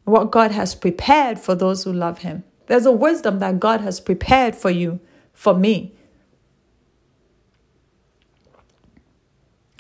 what 0.08 0.32
God 0.32 0.52
has 0.52 0.74
prepared 0.74 1.38
for 1.38 1.54
those 1.54 1.84
who 1.84 1.92
love 1.92 2.20
Him. 2.20 2.44
There's 2.68 2.86
a 2.86 2.92
wisdom 2.92 3.40
that 3.40 3.60
God 3.60 3.82
has 3.82 4.00
prepared 4.00 4.56
for 4.56 4.70
you, 4.70 5.00
for 5.34 5.54
me. 5.54 5.94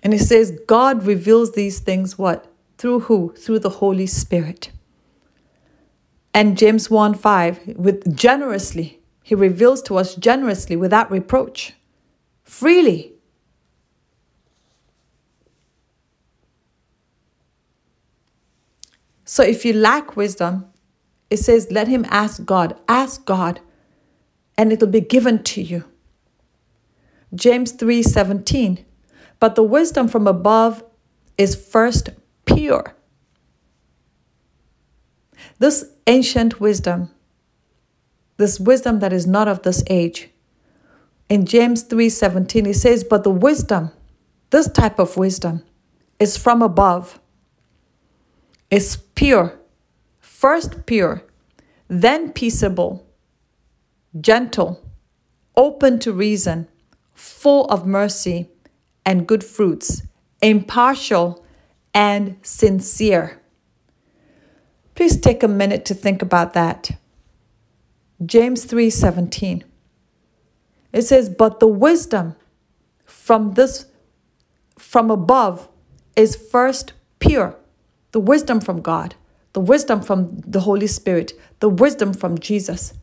And 0.03 0.13
it 0.13 0.19
says, 0.19 0.57
God 0.67 1.05
reveals 1.05 1.53
these 1.53 1.79
things 1.79 2.17
what? 2.17 2.51
Through 2.77 3.01
who? 3.01 3.33
Through 3.37 3.59
the 3.59 3.69
Holy 3.69 4.05
Spirit. 4.05 4.71
And 6.33 6.57
James 6.57 6.89
1 6.89 7.15
5, 7.15 7.75
with 7.77 8.15
generously, 8.15 8.99
he 9.23 9.33
reveals 9.33 9.81
to 9.83 9.97
us 9.97 10.15
generously 10.15 10.75
without 10.75 11.09
reproach, 11.09 11.73
freely. 12.43 13.13
So 19.29 19.43
if 19.43 19.65
you 19.65 19.73
lack 19.73 20.15
wisdom, 20.15 20.65
it 21.29 21.37
says, 21.37 21.67
let 21.69 21.89
him 21.89 22.05
ask 22.09 22.45
God. 22.45 22.79
Ask 22.87 23.25
God, 23.25 23.59
and 24.57 24.71
it'll 24.71 24.87
be 24.87 25.01
given 25.01 25.43
to 25.43 25.61
you. 25.61 25.83
James 27.35 27.73
3 27.73 28.01
17. 28.01 28.85
But 29.41 29.55
the 29.55 29.63
wisdom 29.63 30.07
from 30.07 30.27
above 30.27 30.81
is 31.37 31.55
first 31.55 32.09
pure. 32.45 32.95
This 35.59 35.91
ancient 36.07 36.61
wisdom, 36.61 37.11
this 38.37 38.61
wisdom 38.61 38.99
that 38.99 39.11
is 39.11 39.27
not 39.27 39.49
of 39.49 39.63
this 39.63 39.83
age. 39.87 40.29
In 41.29 41.45
James 41.45 41.83
3:17 41.83 42.65
he 42.65 42.73
says, 42.73 43.03
"But 43.03 43.23
the 43.23 43.29
wisdom, 43.29 43.91
this 44.51 44.69
type 44.69 44.97
of 44.97 45.17
wisdom 45.17 45.63
is 46.17 46.37
from 46.37 46.61
above. 46.61 47.19
Is 48.69 48.97
pure, 49.15 49.59
first 50.19 50.85
pure, 50.85 51.23
then 51.87 52.33
peaceable, 52.33 53.07
gentle, 54.19 54.81
open 55.55 55.99
to 55.99 56.11
reason, 56.11 56.67
full 57.13 57.65
of 57.65 57.85
mercy 57.85 58.49
and 59.05 59.25
good 59.25 59.43
fruits, 59.43 60.03
impartial 60.41 61.45
and 61.93 62.35
sincere. 62.41 63.41
Please 64.95 65.19
take 65.19 65.43
a 65.43 65.47
minute 65.47 65.85
to 65.85 65.93
think 65.93 66.21
about 66.21 66.53
that. 66.53 66.91
James 68.25 68.65
3:17. 68.65 69.63
It 70.91 71.03
says, 71.03 71.29
"But 71.29 71.59
the 71.59 71.67
wisdom 71.67 72.35
from 73.05 73.53
this 73.53 73.85
from 74.77 75.09
above 75.09 75.69
is 76.15 76.35
first 76.35 76.93
pure, 77.19 77.55
the 78.17 78.21
wisdom 78.21 78.59
from 78.59 78.81
God, 78.81 79.13
the 79.53 79.59
wisdom 79.59 80.01
from 80.01 80.39
the 80.39 80.61
Holy 80.61 80.87
Spirit, 80.87 81.33
the 81.59 81.69
wisdom 81.69 82.13
from 82.15 82.39
Jesus 82.39 82.95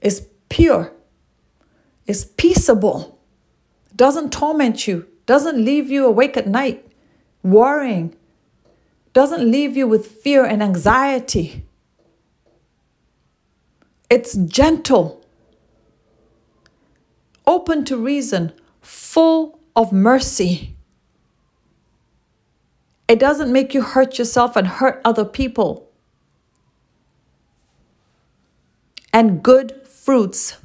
is 0.00 0.28
pure, 0.48 0.92
is 2.06 2.26
peaceable, 2.36 3.18
doesn't 3.96 4.32
torment 4.32 4.86
you, 4.86 5.08
doesn't 5.26 5.58
leave 5.58 5.90
you 5.90 6.06
awake 6.06 6.36
at 6.36 6.46
night 6.46 6.86
worrying, 7.42 8.14
doesn't 9.12 9.50
leave 9.50 9.76
you 9.76 9.88
with 9.88 10.06
fear 10.06 10.44
and 10.44 10.62
anxiety. 10.62 11.66
It's 14.08 14.36
gentle, 14.36 15.26
open 17.44 17.84
to 17.86 17.96
reason, 17.96 18.52
full 18.80 19.58
of 19.74 19.92
mercy. 19.92 20.75
It 23.08 23.18
doesn't 23.18 23.52
make 23.52 23.72
you 23.72 23.82
hurt 23.82 24.18
yourself 24.18 24.56
and 24.56 24.66
hurt 24.66 25.00
other 25.04 25.24
people. 25.24 25.88
And 29.12 29.42
good 29.42 29.86
fruits, 29.86 30.58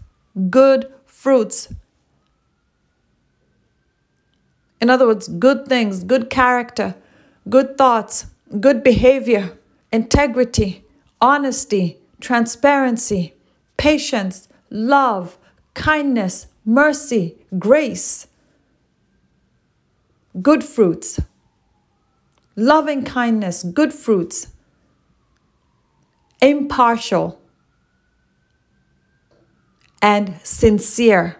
good 0.50 0.92
fruits. 1.06 1.74
In 4.82 4.90
other 4.90 5.06
words, 5.06 5.28
good 5.28 5.68
things, 5.68 6.04
good 6.04 6.30
character, 6.30 6.96
good 7.48 7.78
thoughts, 7.78 8.26
good 8.60 8.84
behavior, 8.84 9.58
integrity, 9.92 10.84
honesty, 11.22 12.00
transparency, 12.20 13.36
patience, 13.78 14.48
love, 14.70 15.38
kindness, 15.76 16.48
mercy, 16.66 17.36
grace, 17.60 18.28
good 20.42 20.64
fruits, 20.64 21.20
loving 22.62 23.04
kindness, 23.04 23.64
good 23.64 23.94
fruits, 23.94 24.48
impartial, 26.42 27.42
and 30.02 30.40
sincere. 30.44 31.38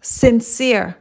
Sincere 0.00 0.96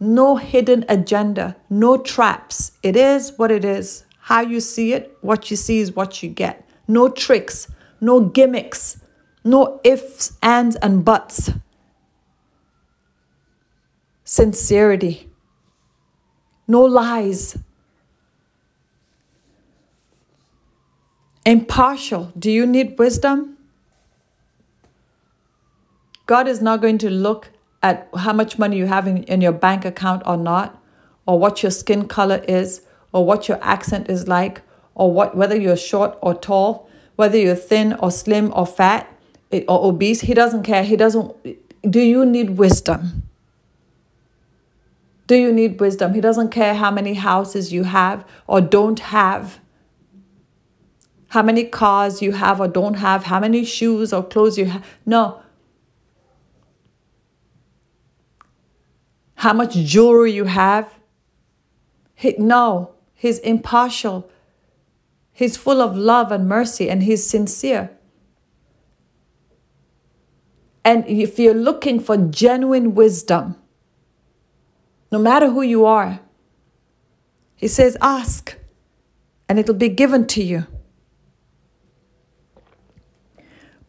no 0.00 0.36
hidden 0.36 0.84
agenda, 0.88 1.56
no 1.70 1.96
traps. 1.96 2.72
It 2.82 2.96
is 2.96 3.32
what 3.36 3.50
it 3.50 3.64
is. 3.64 4.04
How 4.18 4.40
you 4.40 4.60
see 4.60 4.92
it, 4.92 5.16
what 5.20 5.50
you 5.50 5.56
see 5.56 5.80
is 5.80 5.94
what 5.94 6.22
you 6.22 6.28
get. 6.28 6.68
No 6.88 7.08
tricks, 7.08 7.68
no 8.00 8.20
gimmicks, 8.20 9.00
no 9.44 9.80
ifs, 9.84 10.36
ands, 10.42 10.76
and 10.76 11.04
buts. 11.04 11.50
Sincerity, 14.24 15.30
no 16.66 16.82
lies. 16.82 17.58
Impartial. 21.46 22.32
Do 22.38 22.50
you 22.50 22.66
need 22.66 22.98
wisdom? 22.98 23.56
God 26.26 26.48
is 26.48 26.62
not 26.62 26.80
going 26.80 26.98
to 26.98 27.10
look 27.10 27.50
at 27.82 28.08
how 28.16 28.32
much 28.32 28.58
money 28.58 28.78
you 28.78 28.86
have 28.86 29.06
in, 29.06 29.24
in 29.24 29.42
your 29.42 29.52
bank 29.52 29.84
account 29.84 30.22
or 30.24 30.38
not, 30.38 30.82
or 31.26 31.38
what 31.38 31.62
your 31.62 31.70
skin 31.70 32.08
color 32.08 32.42
is, 32.48 32.80
or 33.12 33.26
what 33.26 33.46
your 33.46 33.58
accent 33.62 34.08
is 34.08 34.26
like, 34.26 34.62
or 34.94 35.12
what 35.12 35.36
whether 35.36 35.56
you're 35.56 35.76
short 35.76 36.16
or 36.22 36.34
tall, 36.34 36.88
whether 37.16 37.36
you're 37.36 37.54
thin 37.54 37.92
or 37.94 38.10
slim 38.10 38.52
or 38.54 38.66
fat 38.66 39.06
or 39.52 39.84
obese. 39.86 40.22
He 40.22 40.34
doesn't 40.34 40.62
care. 40.62 40.82
He 40.82 40.96
doesn't. 40.96 41.34
Do 41.88 42.00
you 42.00 42.24
need 42.24 42.50
wisdom? 42.50 43.24
Do 45.26 45.36
you 45.36 45.52
need 45.52 45.80
wisdom? 45.80 46.14
He 46.14 46.20
doesn't 46.20 46.50
care 46.50 46.74
how 46.74 46.90
many 46.90 47.14
houses 47.14 47.72
you 47.72 47.84
have 47.84 48.26
or 48.46 48.60
don't 48.60 48.98
have, 49.00 49.58
how 51.34 51.42
many 51.42 51.64
cars 51.64 52.22
you 52.22 52.30
have 52.30 52.60
or 52.60 52.68
don't 52.68 52.94
have, 52.94 53.24
how 53.24 53.40
many 53.40 53.64
shoes 53.64 54.12
or 54.12 54.22
clothes 54.22 54.56
you 54.56 54.66
have. 54.66 54.86
No, 55.04 55.42
how 59.34 59.52
much 59.52 59.74
jewelry 59.74 60.30
you 60.30 60.44
have. 60.44 60.96
He, 62.14 62.36
no, 62.38 62.94
he's 63.14 63.40
impartial. 63.40 64.30
He's 65.32 65.56
full 65.56 65.82
of 65.82 65.96
love 65.96 66.30
and 66.30 66.48
mercy 66.48 66.88
and 66.88 67.02
he's 67.02 67.26
sincere. 67.26 67.90
And 70.84 71.04
if 71.08 71.36
you're 71.40 71.52
looking 71.52 71.98
for 71.98 72.16
genuine 72.16 72.94
wisdom, 72.94 73.56
no 75.10 75.18
matter 75.18 75.50
who 75.50 75.62
you 75.62 75.84
are, 75.84 76.20
he 77.56 77.66
says, 77.66 77.96
ask 78.00 78.56
and 79.48 79.58
it'll 79.58 79.74
be 79.74 79.88
given 79.88 80.28
to 80.28 80.44
you. 80.44 80.68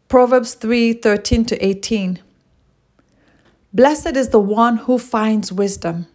Proverbs 0.08 0.54
3 0.54 0.94
13 0.94 1.46
to 1.46 1.66
18. 1.66 2.20
Blessed 3.74 4.16
is 4.16 4.30
the 4.30 4.40
one 4.40 4.78
who 4.78 4.98
finds 4.98 5.52
wisdom 5.52 6.08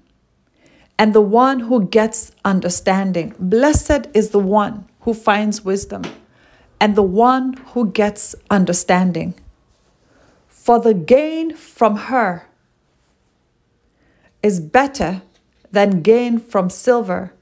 and 0.98 1.12
the 1.12 1.20
one 1.20 1.60
who 1.60 1.86
gets 1.86 2.32
understanding. 2.44 3.34
Blessed 3.38 4.06
is 4.14 4.30
the 4.30 4.38
one 4.38 4.88
who 5.00 5.12
finds 5.12 5.64
wisdom 5.64 6.02
and 6.80 6.94
the 6.94 7.02
one 7.02 7.54
who 7.72 7.90
gets 7.90 8.34
understanding. 8.48 9.34
For 10.48 10.78
the 10.78 10.94
gain 10.94 11.56
from 11.56 11.96
her 11.96 12.46
is 14.42 14.60
better 14.60 15.22
than 15.72 16.02
gain 16.02 16.38
from 16.38 16.70
silver, 16.70 17.32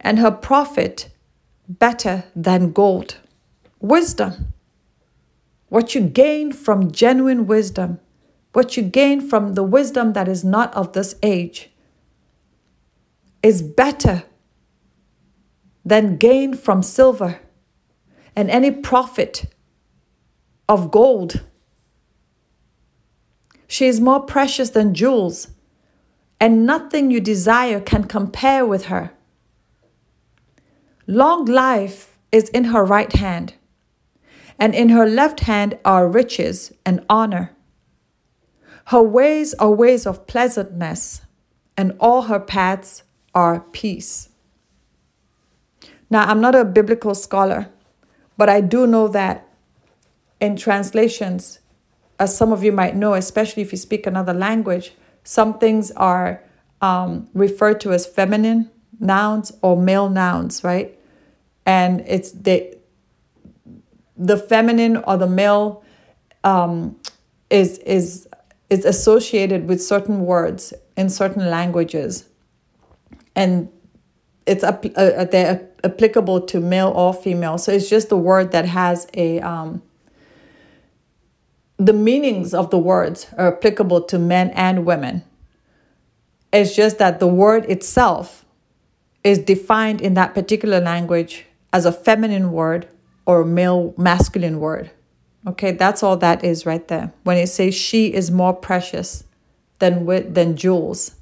and 0.00 0.18
her 0.18 0.30
profit 0.30 1.10
better 1.68 2.24
than 2.34 2.72
gold. 2.72 3.18
Wisdom. 3.80 4.52
What 5.70 5.94
you 5.94 6.02
gain 6.02 6.52
from 6.52 6.90
genuine 6.90 7.46
wisdom, 7.46 8.00
what 8.52 8.76
you 8.76 8.82
gain 8.82 9.20
from 9.20 9.54
the 9.54 9.62
wisdom 9.62 10.12
that 10.12 10.28
is 10.28 10.44
not 10.44 10.74
of 10.74 10.92
this 10.92 11.14
age, 11.22 11.70
is 13.42 13.62
better 13.62 14.24
than 15.84 16.16
gain 16.16 16.54
from 16.54 16.82
silver 16.82 17.40
and 18.34 18.50
any 18.50 18.72
profit 18.72 19.46
of 20.68 20.90
gold. 20.90 21.44
She 23.68 23.86
is 23.86 24.00
more 24.00 24.20
precious 24.20 24.70
than 24.70 24.92
jewels, 24.92 25.48
and 26.40 26.66
nothing 26.66 27.12
you 27.12 27.20
desire 27.20 27.80
can 27.80 28.04
compare 28.04 28.66
with 28.66 28.86
her. 28.86 29.12
Long 31.06 31.44
life 31.44 32.18
is 32.32 32.48
in 32.48 32.64
her 32.64 32.84
right 32.84 33.12
hand, 33.12 33.54
and 34.60 34.74
in 34.74 34.90
her 34.90 35.06
left 35.06 35.40
hand 35.40 35.78
are 35.84 36.06
riches 36.06 36.72
and 36.84 37.04
honor. 37.08 37.56
Her 38.86 39.02
ways 39.02 39.54
are 39.54 39.70
ways 39.70 40.06
of 40.06 40.26
pleasantness, 40.26 41.22
and 41.76 41.96
all 41.98 42.22
her 42.22 42.38
paths 42.38 43.02
are 43.34 43.60
peace. 43.60 44.28
Now, 46.10 46.24
I'm 46.26 46.40
not 46.40 46.54
a 46.54 46.64
biblical 46.64 47.14
scholar, 47.14 47.70
but 48.36 48.48
I 48.50 48.60
do 48.60 48.86
know 48.86 49.08
that 49.08 49.48
in 50.40 50.56
translations, 50.56 51.60
as 52.18 52.36
some 52.36 52.52
of 52.52 52.62
you 52.62 52.72
might 52.72 52.96
know, 52.96 53.14
especially 53.14 53.62
if 53.62 53.72
you 53.72 53.78
speak 53.78 54.06
another 54.06 54.34
language, 54.34 54.92
some 55.24 55.58
things 55.58 55.90
are 55.92 56.42
um, 56.82 57.28
referred 57.32 57.80
to 57.80 57.92
as 57.92 58.06
feminine 58.06 58.70
nouns 58.98 59.52
or 59.62 59.76
male 59.76 60.10
nouns, 60.10 60.64
right? 60.64 60.98
And 61.64 62.02
it's 62.06 62.32
the 62.32 62.76
the 64.20 64.36
feminine 64.36 64.98
or 64.98 65.16
the 65.16 65.26
male 65.26 65.82
um, 66.44 66.96
is 67.48 67.78
is 67.78 68.28
is 68.68 68.84
associated 68.84 69.66
with 69.66 69.82
certain 69.82 70.20
words 70.20 70.74
in 70.96 71.08
certain 71.08 71.50
languages, 71.50 72.26
and 73.34 73.68
it's 74.46 74.62
uh, 74.62 75.26
they're 75.30 75.66
applicable 75.82 76.42
to 76.42 76.60
male 76.60 76.92
or 76.94 77.14
female. 77.14 77.56
So 77.56 77.72
it's 77.72 77.88
just 77.88 78.10
the 78.10 78.18
word 78.18 78.52
that 78.52 78.66
has 78.66 79.08
a 79.14 79.40
um, 79.40 79.82
the 81.78 81.94
meanings 81.94 82.52
of 82.52 82.70
the 82.70 82.78
words 82.78 83.26
are 83.38 83.56
applicable 83.56 84.02
to 84.02 84.18
men 84.18 84.50
and 84.50 84.84
women. 84.84 85.24
It's 86.52 86.76
just 86.76 86.98
that 86.98 87.20
the 87.20 87.26
word 87.26 87.64
itself 87.70 88.44
is 89.24 89.38
defined 89.38 90.02
in 90.02 90.14
that 90.14 90.34
particular 90.34 90.80
language 90.80 91.46
as 91.72 91.86
a 91.86 91.92
feminine 91.92 92.52
word 92.52 92.88
or 93.30 93.44
male 93.44 93.94
masculine 93.96 94.58
word. 94.58 94.90
Okay, 95.46 95.70
that's 95.70 96.02
all 96.02 96.16
that 96.16 96.42
is 96.42 96.66
right 96.66 96.86
there. 96.88 97.12
When 97.22 97.36
it 97.36 97.46
says 97.46 97.76
she 97.76 98.12
is 98.12 98.28
more 98.28 98.52
precious 98.52 99.22
than 99.78 100.04
than 100.34 100.56
jewels. 100.56 101.14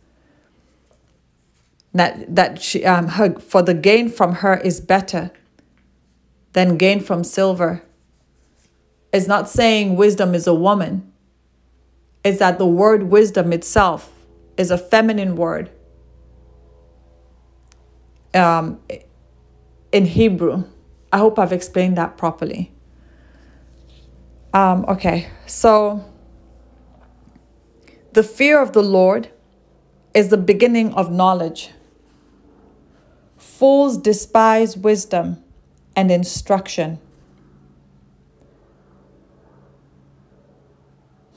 That 1.93 2.35
that 2.35 2.63
she 2.63 2.83
um 2.87 3.09
her 3.09 3.39
for 3.39 3.61
the 3.61 3.75
gain 3.75 4.09
from 4.09 4.37
her 4.37 4.57
is 4.57 4.81
better 4.81 5.31
than 6.55 6.79
gain 6.79 7.01
from 7.01 7.25
silver. 7.25 7.83
It's 9.13 9.29
not 9.29 9.49
saying 9.49 9.97
wisdom 9.97 10.35
is 10.35 10.47
a 10.47 10.55
woman. 10.55 11.13
It's 12.25 12.39
that 12.39 12.59
the 12.59 12.67
word 12.67 13.05
wisdom 13.05 13.53
itself 13.53 14.11
is 14.57 14.71
a 14.71 14.79
feminine 14.79 15.37
word 15.37 15.71
um, 18.35 18.81
in 19.93 20.07
Hebrew. 20.07 20.65
I 21.13 21.19
hope 21.19 21.39
I've 21.39 21.53
explained 21.53 21.97
that 21.97 22.17
properly. 22.17 22.73
Um, 24.53 24.85
okay, 24.89 25.29
so 25.47 26.05
the 28.13 28.23
fear 28.23 28.61
of 28.61 28.73
the 28.73 28.83
Lord 28.83 29.31
is 30.15 30.29
the 30.29 30.37
beginning 30.37 30.93
of 30.95 31.11
knowledge. 31.11 31.71
Fools 33.37 33.99
despise 33.99 34.77
wisdom 34.77 35.43
and 35.95 36.11
instruction. 36.11 36.99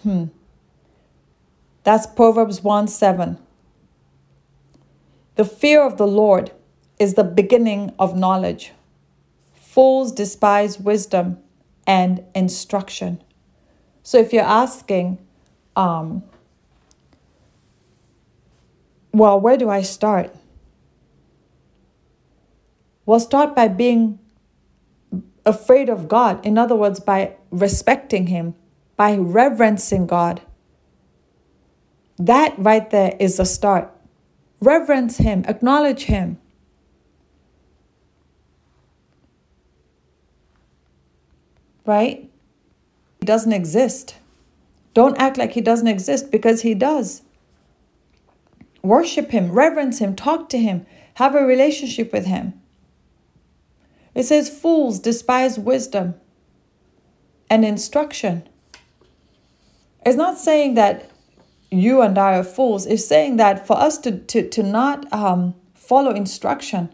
Hmm. 0.04 0.26
That's 1.84 2.08
Proverbs 2.08 2.64
1 2.64 2.88
7. 2.88 3.38
The 5.36 5.46
fear 5.46 5.84
of 5.84 5.98
the 5.98 6.08
Lord 6.08 6.52
is 7.00 7.16
the 7.16 7.24
beginning 7.24 7.94
of 7.98 8.16
knowledge. 8.16 8.72
Fools 9.72 10.12
despise 10.12 10.78
wisdom 10.78 11.38
and 11.88 12.26
instruction. 12.36 13.24
So 14.04 14.18
if 14.18 14.34
you're 14.34 14.44
asking, 14.44 15.18
um, 15.78 16.24
well, 19.14 19.40
where 19.40 19.56
do 19.56 19.70
I 19.70 19.82
start? 19.82 20.36
Well, 23.06 23.22
start 23.22 23.56
by 23.56 23.70
being 23.70 24.20
afraid 25.46 25.88
of 25.88 26.10
God. 26.10 26.46
In 26.46 26.58
other 26.58 26.76
words, 26.76 27.00
by 27.00 27.36
respecting 27.50 28.28
Him, 28.28 28.56
by 28.98 29.16
reverencing 29.16 30.06
God. 30.06 30.42
That 32.18 32.56
right 32.58 32.90
there 32.90 33.16
is 33.22 33.38
the 33.38 33.46
start. 33.46 33.90
Reverence 34.60 35.16
Him, 35.16 35.46
acknowledge 35.48 36.04
Him. 36.04 36.40
Right? 41.86 42.30
He 43.20 43.26
doesn't 43.26 43.54
exist. 43.54 44.16
Don't 44.94 45.18
act 45.18 45.38
like 45.38 45.54
He 45.54 45.62
doesn't 45.62 45.88
exist 45.88 46.32
because 46.32 46.62
He 46.62 46.74
does. 46.74 47.22
Worship 48.82 49.32
Him, 49.32 49.52
reverence 49.52 50.00
Him, 50.00 50.16
talk 50.16 50.50
to 50.50 50.58
Him, 50.58 50.86
have 51.16 51.36
a 51.36 51.46
relationship 51.46 52.12
with 52.12 52.26
Him. 52.26 52.60
It 54.14 54.24
says, 54.24 54.50
Fools 54.50 55.00
despise 55.00 55.58
wisdom 55.58 56.16
and 57.50 57.64
instruction. 57.64 58.48
It's 60.06 60.18
not 60.18 60.38
saying 60.38 60.74
that 60.76 61.12
you 61.72 62.02
and 62.02 62.18
I 62.18 62.38
are 62.38 62.44
fools 62.44 62.86
it's 62.86 63.06
saying 63.06 63.38
that 63.38 63.66
for 63.66 63.78
us 63.78 63.98
to, 64.00 64.20
to, 64.20 64.48
to 64.50 64.62
not 64.62 65.12
um, 65.14 65.56
follow 65.74 66.12
instruction, 66.12 66.94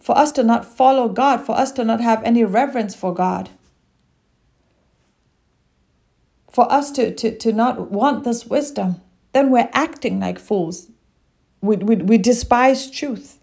for 0.00 0.16
us 0.16 0.32
to 0.32 0.42
not 0.42 0.64
follow 0.64 1.08
God, 1.08 1.44
for 1.44 1.56
us 1.56 1.70
to 1.72 1.84
not 1.84 2.00
have 2.00 2.24
any 2.24 2.42
reverence 2.42 2.94
for 2.94 3.14
God, 3.14 3.50
for 6.50 6.70
us 6.72 6.90
to, 6.92 7.14
to, 7.14 7.36
to 7.36 7.52
not 7.52 7.90
want 7.90 8.24
this 8.24 8.46
wisdom, 8.46 9.00
then 9.32 9.50
we're 9.50 9.68
acting 9.72 10.18
like 10.18 10.38
fools. 10.38 10.90
We, 11.60 11.76
we, 11.76 11.96
we 11.96 12.18
despise 12.18 12.90
truth. 12.90 13.38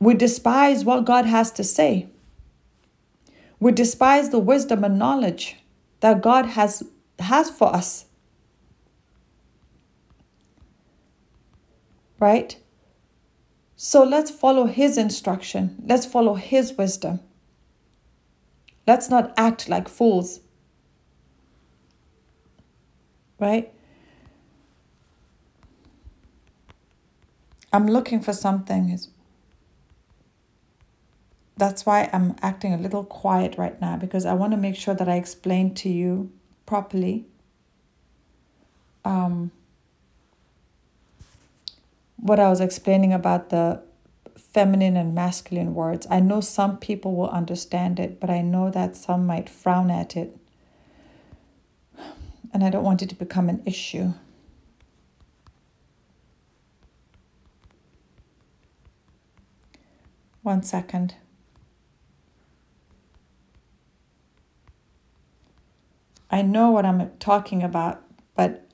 We 0.00 0.14
despise 0.14 0.84
what 0.84 1.04
God 1.04 1.26
has 1.26 1.52
to 1.52 1.64
say. 1.64 2.08
We 3.60 3.72
despise 3.72 4.30
the 4.30 4.38
wisdom 4.38 4.82
and 4.82 4.98
knowledge 4.98 5.56
that 6.00 6.22
God 6.22 6.46
has, 6.46 6.82
has 7.18 7.50
for 7.50 7.74
us. 7.74 8.06
Right? 12.18 12.59
So 13.82 14.04
let's 14.04 14.30
follow 14.30 14.66
His 14.66 14.98
instruction. 14.98 15.82
Let's 15.86 16.04
follow 16.04 16.34
His 16.34 16.74
wisdom. 16.74 17.20
Let's 18.86 19.08
not 19.08 19.32
act 19.38 19.70
like 19.70 19.88
fools. 19.88 20.40
Right? 23.38 23.72
I'm 27.72 27.86
looking 27.86 28.20
for 28.20 28.34
something. 28.34 28.98
That's 31.56 31.86
why 31.86 32.10
I'm 32.12 32.36
acting 32.42 32.74
a 32.74 32.78
little 32.78 33.04
quiet 33.04 33.56
right 33.56 33.80
now 33.80 33.96
because 33.96 34.26
I 34.26 34.34
want 34.34 34.50
to 34.50 34.58
make 34.58 34.76
sure 34.76 34.92
that 34.92 35.08
I 35.08 35.16
explain 35.16 35.74
to 35.76 35.88
you 35.88 36.30
properly 36.66 37.24
um, 39.06 39.52
what 42.20 42.38
I 42.38 42.48
was 42.48 42.60
explaining 42.60 43.12
about 43.12 43.48
the 43.48 43.82
feminine 44.36 44.96
and 44.96 45.14
masculine 45.14 45.74
words. 45.74 46.06
I 46.10 46.20
know 46.20 46.40
some 46.40 46.76
people 46.78 47.14
will 47.14 47.30
understand 47.30 47.98
it, 47.98 48.20
but 48.20 48.30
I 48.30 48.42
know 48.42 48.70
that 48.70 48.96
some 48.96 49.26
might 49.26 49.48
frown 49.48 49.90
at 49.90 50.16
it. 50.16 50.36
And 52.52 52.64
I 52.64 52.70
don't 52.70 52.84
want 52.84 53.00
it 53.00 53.08
to 53.10 53.14
become 53.14 53.48
an 53.48 53.62
issue. 53.64 54.12
One 60.42 60.62
second. 60.62 61.14
I 66.30 66.42
know 66.42 66.70
what 66.70 66.84
I'm 66.86 67.10
talking 67.18 67.62
about, 67.62 68.02
but 68.34 68.69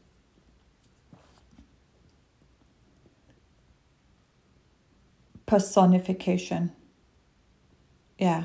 personification. 5.47 6.73
Yeah. 8.19 8.45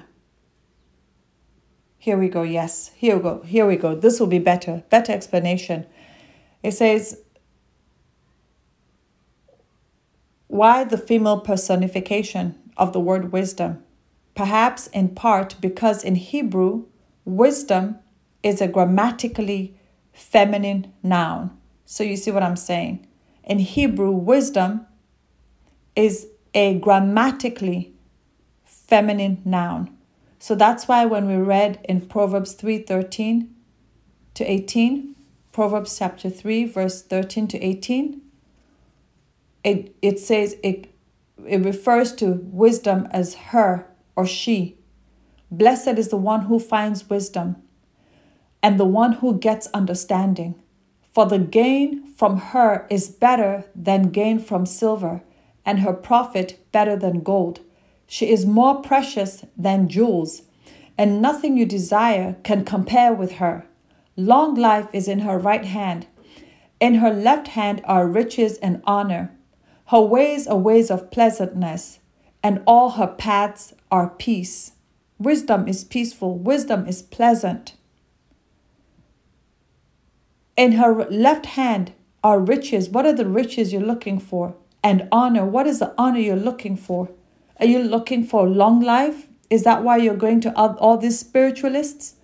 Here 1.97 2.17
we 2.17 2.29
go. 2.29 2.43
Yes. 2.43 2.91
Here 2.95 3.17
we 3.17 3.23
go. 3.23 3.41
Here 3.41 3.65
we 3.65 3.75
go. 3.75 3.95
This 3.95 4.19
will 4.19 4.27
be 4.27 4.39
better. 4.39 4.83
Better 4.89 5.11
explanation. 5.11 5.85
It 6.63 6.71
says, 6.71 7.21
why 10.47 10.83
the 10.83 10.97
female 10.97 11.39
personification 11.39 12.57
of 12.77 12.93
the 12.93 12.99
word 12.99 13.31
wisdom? 13.31 13.83
Perhaps 14.35 14.87
in 14.87 15.09
part 15.09 15.55
because 15.61 16.03
in 16.03 16.15
Hebrew, 16.15 16.85
wisdom 17.25 17.99
is 18.43 18.61
a 18.61 18.67
grammatically 18.67 19.77
feminine 20.13 20.91
noun. 21.03 21.57
So 21.85 22.03
you 22.03 22.17
see 22.17 22.31
what 22.31 22.43
I'm 22.43 22.55
saying? 22.55 23.07
In 23.43 23.59
Hebrew, 23.59 24.11
wisdom 24.11 24.85
is 25.95 26.27
a 26.53 26.75
grammatically 26.79 27.93
feminine 28.65 29.41
noun. 29.45 29.95
So 30.39 30.55
that's 30.55 30.87
why 30.87 31.05
when 31.05 31.27
we 31.27 31.35
read 31.35 31.79
in 31.87 32.01
Proverbs 32.01 32.55
3:13 32.55 33.47
to 34.33 34.43
18, 34.43 35.15
Proverbs 35.51 35.97
chapter 35.97 36.29
3 36.29 36.65
verse 36.65 37.01
13 37.01 37.47
to 37.49 37.59
18, 37.59 38.21
it, 39.63 39.95
it 40.01 40.19
says 40.19 40.55
it, 40.63 40.87
it 41.47 41.63
refers 41.63 42.13
to 42.15 42.41
wisdom 42.51 43.07
as 43.11 43.35
her 43.51 43.87
or 44.15 44.25
she. 44.25 44.77
Blessed 45.51 45.99
is 45.99 46.07
the 46.07 46.17
one 46.17 46.41
who 46.41 46.59
finds 46.59 47.09
wisdom 47.09 47.57
and 48.63 48.79
the 48.79 48.85
one 48.85 49.13
who 49.13 49.37
gets 49.37 49.67
understanding. 49.67 50.55
For 51.13 51.25
the 51.25 51.39
gain 51.39 52.07
from 52.13 52.37
her 52.37 52.87
is 52.89 53.09
better 53.09 53.65
than 53.75 54.11
gain 54.11 54.39
from 54.39 54.65
silver, 54.65 55.21
and 55.65 55.79
her 55.79 55.93
profit 55.93 56.59
better 56.71 56.95
than 56.95 57.21
gold. 57.21 57.61
She 58.07 58.29
is 58.29 58.45
more 58.45 58.81
precious 58.81 59.45
than 59.57 59.87
jewels, 59.87 60.43
and 60.97 61.21
nothing 61.21 61.57
you 61.57 61.65
desire 61.65 62.35
can 62.43 62.65
compare 62.65 63.13
with 63.13 63.33
her. 63.33 63.65
Long 64.17 64.55
life 64.55 64.87
is 64.93 65.07
in 65.07 65.19
her 65.19 65.37
right 65.37 65.65
hand. 65.65 66.07
In 66.79 66.95
her 66.95 67.11
left 67.11 67.49
hand 67.49 67.81
are 67.85 68.07
riches 68.07 68.57
and 68.57 68.81
honor. 68.85 69.31
Her 69.87 70.01
ways 70.01 70.47
are 70.47 70.57
ways 70.57 70.89
of 70.91 71.11
pleasantness, 71.11 71.99
and 72.43 72.61
all 72.65 72.91
her 72.91 73.07
paths 73.07 73.73
are 73.91 74.09
peace. 74.09 74.73
Wisdom 75.19 75.67
is 75.67 75.83
peaceful, 75.83 76.37
wisdom 76.37 76.87
is 76.87 77.01
pleasant. 77.01 77.75
In 80.57 80.73
her 80.73 81.05
left 81.09 81.45
hand 81.45 81.93
are 82.23 82.39
riches. 82.39 82.89
What 82.89 83.05
are 83.05 83.13
the 83.13 83.27
riches 83.27 83.71
you're 83.71 83.81
looking 83.81 84.19
for? 84.19 84.55
And 84.83 85.07
honor. 85.11 85.45
What 85.45 85.67
is 85.67 85.79
the 85.79 85.93
honor 85.97 86.19
you're 86.19 86.35
looking 86.35 86.75
for? 86.75 87.09
Are 87.59 87.65
you 87.65 87.79
looking 87.79 88.23
for 88.23 88.47
long 88.47 88.81
life? 88.81 89.27
Is 89.49 89.63
that 89.63 89.83
why 89.83 89.97
you're 89.97 90.15
going 90.15 90.41
to 90.41 90.55
all 90.55 90.97
these 90.97 91.19
spiritualists? 91.19 92.15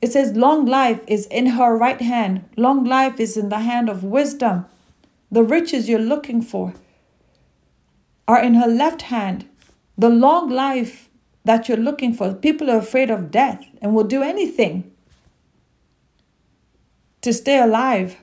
It 0.00 0.12
says, 0.12 0.36
Long 0.36 0.64
life 0.64 1.00
is 1.06 1.26
in 1.26 1.46
her 1.46 1.76
right 1.76 2.00
hand. 2.00 2.48
Long 2.56 2.84
life 2.84 3.20
is 3.20 3.36
in 3.36 3.50
the 3.50 3.58
hand 3.58 3.88
of 3.88 4.02
wisdom. 4.02 4.66
The 5.30 5.42
riches 5.42 5.88
you're 5.88 5.98
looking 5.98 6.42
for 6.42 6.74
are 8.26 8.42
in 8.42 8.54
her 8.54 8.66
left 8.66 9.02
hand. 9.02 9.46
The 9.98 10.08
long 10.08 10.48
life 10.48 11.10
that 11.44 11.68
you're 11.68 11.76
looking 11.76 12.14
for. 12.14 12.32
People 12.32 12.70
are 12.70 12.78
afraid 12.78 13.10
of 13.10 13.30
death 13.30 13.64
and 13.82 13.94
will 13.94 14.04
do 14.04 14.22
anything 14.22 14.90
to 17.22 17.32
stay 17.32 17.58
alive. 17.58 18.16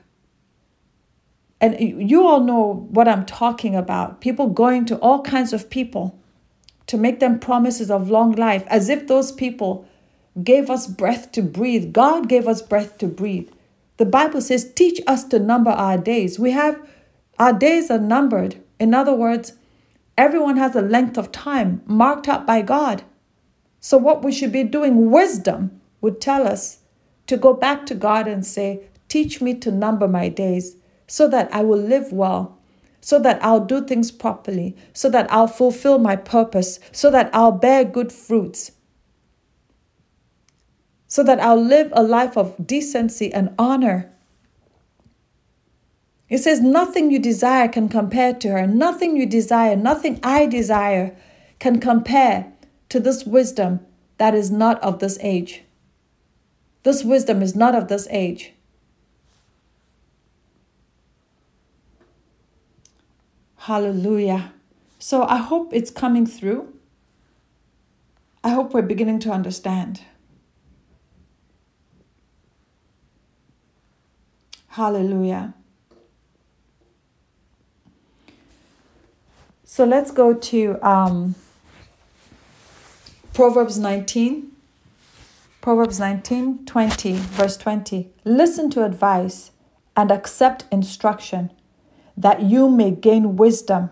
And 1.59 1.79
you 1.79 2.27
all 2.27 2.41
know 2.41 2.87
what 2.89 3.07
I'm 3.07 3.25
talking 3.25 3.75
about. 3.75 4.21
People 4.21 4.47
going 4.49 4.85
to 4.85 4.97
all 4.97 5.21
kinds 5.21 5.53
of 5.53 5.69
people 5.69 6.19
to 6.85 6.97
make 6.97 7.19
them 7.19 7.39
promises 7.39 7.89
of 7.91 8.09
long 8.09 8.31
life, 8.33 8.63
as 8.67 8.89
if 8.89 9.07
those 9.07 9.31
people 9.31 9.87
gave 10.43 10.69
us 10.69 10.87
breath 10.87 11.31
to 11.33 11.41
breathe. 11.41 11.91
God 11.91 12.29
gave 12.29 12.47
us 12.47 12.61
breath 12.61 12.97
to 12.99 13.07
breathe. 13.07 13.49
The 13.97 14.05
Bible 14.05 14.41
says, 14.41 14.71
teach 14.73 15.01
us 15.07 15.23
to 15.25 15.39
number 15.39 15.71
our 15.71 15.97
days. 15.97 16.39
We 16.39 16.51
have, 16.51 16.79
our 17.39 17.53
days 17.53 17.89
are 17.89 17.99
numbered. 17.99 18.57
In 18.79 18.93
other 18.93 19.13
words, 19.13 19.53
everyone 20.17 20.57
has 20.57 20.75
a 20.75 20.81
length 20.81 21.17
of 21.17 21.31
time 21.31 21.81
marked 21.85 22.27
out 22.27 22.45
by 22.45 22.61
God. 22.61 23.03
So, 23.79 23.97
what 23.97 24.23
we 24.23 24.31
should 24.31 24.51
be 24.51 24.63
doing, 24.63 25.11
wisdom 25.11 25.81
would 26.01 26.21
tell 26.21 26.47
us 26.47 26.79
to 27.27 27.37
go 27.37 27.53
back 27.53 27.85
to 27.87 27.95
God 27.95 28.27
and 28.27 28.45
say, 28.45 28.81
Teach 29.07 29.41
me 29.41 29.53
to 29.55 29.71
number 29.71 30.07
my 30.07 30.29
days 30.29 30.76
so 31.07 31.27
that 31.29 31.53
I 31.53 31.63
will 31.63 31.79
live 31.79 32.11
well, 32.11 32.57
so 33.01 33.19
that 33.19 33.43
I'll 33.43 33.65
do 33.65 33.83
things 33.83 34.11
properly, 34.11 34.75
so 34.93 35.09
that 35.09 35.31
I'll 35.31 35.47
fulfill 35.47 35.97
my 35.97 36.15
purpose, 36.15 36.79
so 36.91 37.09
that 37.11 37.29
I'll 37.33 37.53
bear 37.53 37.85
good 37.85 38.11
fruits, 38.11 38.73
so 41.07 41.23
that 41.23 41.39
I'll 41.39 41.61
live 41.61 41.89
a 41.93 42.03
life 42.03 42.37
of 42.37 42.67
decency 42.67 43.33
and 43.33 43.55
honor. 43.57 44.11
It 46.29 46.39
says, 46.39 46.59
Nothing 46.59 47.09
you 47.09 47.19
desire 47.19 47.69
can 47.69 47.87
compare 47.87 48.33
to 48.33 48.49
her. 48.49 48.67
Nothing 48.67 49.15
you 49.15 49.25
desire, 49.25 49.77
nothing 49.77 50.19
I 50.21 50.45
desire 50.45 51.15
can 51.59 51.79
compare 51.79 52.51
to 52.89 52.99
this 52.99 53.25
wisdom 53.25 53.79
that 54.17 54.35
is 54.35 54.51
not 54.51 54.81
of 54.83 54.99
this 54.99 55.17
age. 55.21 55.63
This 56.83 57.03
wisdom 57.03 57.41
is 57.41 57.55
not 57.55 57.75
of 57.75 57.87
this 57.87 58.07
age. 58.11 58.53
Hallelujah. 63.67 64.53
So 64.97 65.23
I 65.23 65.39
hope 65.39 65.73
it's 65.73 65.91
coming 65.91 66.25
through. 66.25 66.73
I 68.41 68.51
hope 68.51 68.73
we're 68.73 68.81
beginning 68.81 69.19
to 69.19 69.29
understand. 69.29 70.03
Hallelujah. 74.69 75.53
So 79.65 79.83
let's 79.83 80.11
go 80.11 80.33
to 80.33 80.79
um, 80.81 81.35
Proverbs 83.33 83.77
19. 83.77 84.49
Proverbs 85.59 85.99
19, 85.99 86.65
20, 86.65 87.13
verse 87.15 87.57
20. 87.57 88.13
Listen 88.23 88.69
to 88.69 88.85
advice 88.85 89.51
and 89.97 90.09
accept 90.09 90.63
instruction 90.71 91.51
that 92.17 92.41
you 92.41 92.67
may 92.67 92.89
gain 92.89 93.37
wisdom 93.37 93.91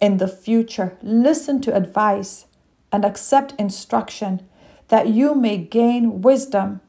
in 0.00 0.16
the 0.16 0.28
future. 0.28 0.98
Listen 1.02 1.60
to 1.60 1.74
advice 1.74 2.46
and 2.90 3.04
accept 3.04 3.54
instruction 3.58 4.46
that 4.88 5.08
you 5.08 5.36
may 5.36 5.56
gain 5.56 6.20
wisdom 6.20 6.80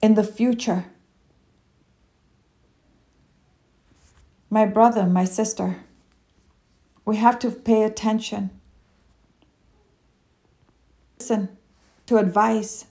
in 0.00 0.14
the 0.14 0.22
future. 0.22 0.86
My 4.48 4.64
brother, 4.66 5.06
my 5.06 5.24
sister, 5.24 5.78
we 7.04 7.16
have 7.16 7.38
to 7.40 7.50
pay 7.50 7.82
attention. 7.82 8.50
Listen 11.18 11.56
to 12.06 12.18
advice. 12.18 12.84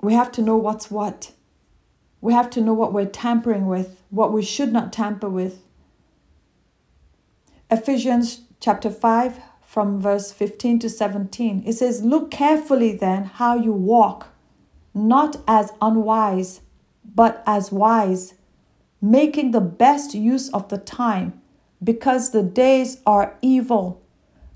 We 0.00 0.14
have 0.14 0.32
to 0.32 0.42
know 0.42 0.56
what's 0.56 0.90
what. 0.90 1.32
We 2.20 2.32
have 2.32 2.50
to 2.50 2.60
know 2.60 2.74
what 2.74 2.92
we're 2.92 3.06
tampering 3.06 3.66
with, 3.66 4.02
what 4.10 4.32
we 4.32 4.42
should 4.42 4.72
not 4.72 4.92
tamper 4.92 5.28
with. 5.28 5.64
Ephesians 7.70 8.42
chapter 8.58 8.90
5, 8.90 9.40
from 9.70 10.00
verse 10.00 10.32
15 10.32 10.80
to 10.80 10.90
17, 10.90 11.62
it 11.64 11.74
says, 11.74 12.02
Look 12.02 12.32
carefully 12.32 12.92
then 12.92 13.22
how 13.22 13.54
you 13.54 13.72
walk, 13.72 14.28
not 14.92 15.36
as 15.46 15.72
unwise, 15.80 16.62
but 17.14 17.40
as 17.46 17.70
wise, 17.70 18.34
making 19.00 19.52
the 19.52 19.60
best 19.60 20.12
use 20.12 20.48
of 20.50 20.68
the 20.70 20.76
time, 20.76 21.40
because 21.82 22.32
the 22.32 22.42
days 22.42 23.00
are 23.06 23.38
evil. 23.40 24.02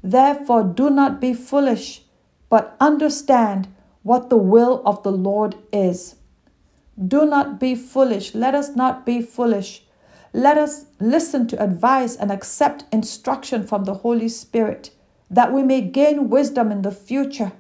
Therefore, 0.03 0.65
do 0.65 0.91
not 0.91 1.21
be 1.21 1.33
foolish, 1.33 2.03
but 2.51 2.77
understand 2.81 3.69
what 4.03 4.31
the 4.31 4.37
will 4.37 4.83
of 4.85 5.05
the 5.05 5.13
Lord 5.13 5.55
is. 5.73 6.17
Do 6.97 7.27
not 7.27 7.59
be 7.59 7.75
foolish. 7.75 8.35
Let 8.35 8.55
us 8.55 8.77
not 8.77 9.05
be 9.05 9.21
foolish. 9.21 9.85
Let 10.33 10.59
us 10.59 10.87
listen 11.01 11.47
to 11.49 11.63
advice 11.63 12.17
and 12.17 12.31
accept 12.31 12.85
instruction 12.93 13.67
from 13.67 13.85
the 13.85 13.95
Holy 13.95 14.29
Spirit 14.29 14.91
that 15.31 15.53
we 15.53 15.63
may 15.63 15.81
gain 15.81 16.29
wisdom 16.29 16.71
in 16.71 16.83
the 16.83 16.93
future, 16.93 17.53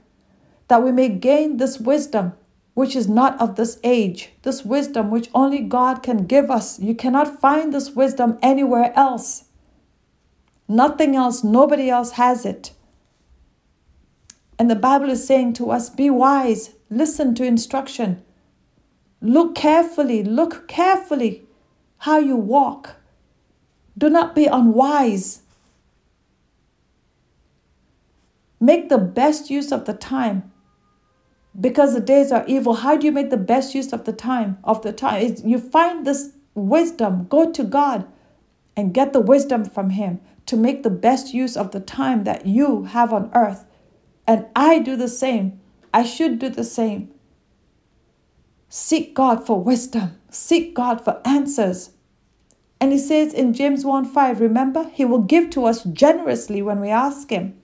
that 0.68 0.82
we 0.82 0.92
may 0.92 1.08
gain 1.08 1.56
this 1.56 1.78
wisdom 1.80 2.32
which 2.74 2.96
is 2.96 3.08
not 3.08 3.40
of 3.40 3.54
this 3.54 3.78
age, 3.84 4.30
this 4.42 4.64
wisdom 4.64 5.10
which 5.10 5.30
only 5.32 5.60
God 5.60 6.02
can 6.02 6.26
give 6.26 6.50
us. 6.50 6.80
You 6.80 6.94
cannot 6.94 7.40
find 7.40 7.72
this 7.72 7.90
wisdom 7.90 8.38
anywhere 8.42 8.92
else. 8.96 9.44
Nothing 10.66 11.14
else, 11.14 11.44
nobody 11.44 11.88
else 11.88 12.12
has 12.12 12.44
it. 12.44 12.72
And 14.58 14.68
the 14.68 14.76
Bible 14.76 15.10
is 15.10 15.24
saying 15.24 15.52
to 15.54 15.70
us 15.70 15.88
be 15.88 16.10
wise, 16.10 16.74
listen 16.90 17.34
to 17.36 17.44
instruction, 17.44 18.23
Look 19.24 19.54
carefully, 19.54 20.22
look 20.22 20.68
carefully 20.68 21.46
how 21.96 22.18
you 22.18 22.36
walk. 22.36 22.96
Do 23.96 24.10
not 24.10 24.34
be 24.34 24.44
unwise. 24.44 25.40
Make 28.60 28.90
the 28.90 28.98
best 28.98 29.48
use 29.48 29.72
of 29.72 29.86
the 29.86 29.94
time 29.94 30.52
because 31.58 31.94
the 31.94 32.00
days 32.00 32.32
are 32.32 32.44
evil. 32.46 32.74
How 32.74 32.98
do 32.98 33.06
you 33.06 33.12
make 33.12 33.30
the 33.30 33.38
best 33.38 33.74
use 33.74 33.94
of 33.94 34.04
the 34.04 34.12
time? 34.12 34.58
Of 34.62 34.82
the 34.82 34.92
time, 34.92 35.22
it's, 35.22 35.42
you 35.42 35.58
find 35.58 36.06
this 36.06 36.32
wisdom. 36.54 37.26
Go 37.30 37.50
to 37.50 37.64
God 37.64 38.06
and 38.76 38.92
get 38.92 39.14
the 39.14 39.22
wisdom 39.22 39.64
from 39.64 39.90
Him 39.90 40.20
to 40.44 40.56
make 40.58 40.82
the 40.82 40.90
best 40.90 41.32
use 41.32 41.56
of 41.56 41.70
the 41.70 41.80
time 41.80 42.24
that 42.24 42.44
you 42.44 42.84
have 42.84 43.10
on 43.10 43.30
earth. 43.34 43.64
And 44.26 44.44
I 44.54 44.80
do 44.80 44.96
the 44.96 45.08
same. 45.08 45.60
I 45.94 46.02
should 46.02 46.38
do 46.38 46.50
the 46.50 46.64
same. 46.64 47.13
Seek 48.76 49.14
God 49.14 49.46
for 49.46 49.62
wisdom, 49.62 50.18
seek 50.30 50.74
God 50.74 51.00
for 51.00 51.20
answers. 51.24 51.90
And 52.80 52.90
He 52.90 52.98
says 52.98 53.32
in 53.32 53.52
James 53.52 53.84
1 53.84 54.04
5, 54.04 54.40
remember, 54.40 54.90
He 54.92 55.04
will 55.04 55.20
give 55.20 55.48
to 55.50 55.66
us 55.66 55.84
generously 55.84 56.60
when 56.60 56.80
we 56.80 56.88
ask 56.88 57.30
Him. 57.30 57.62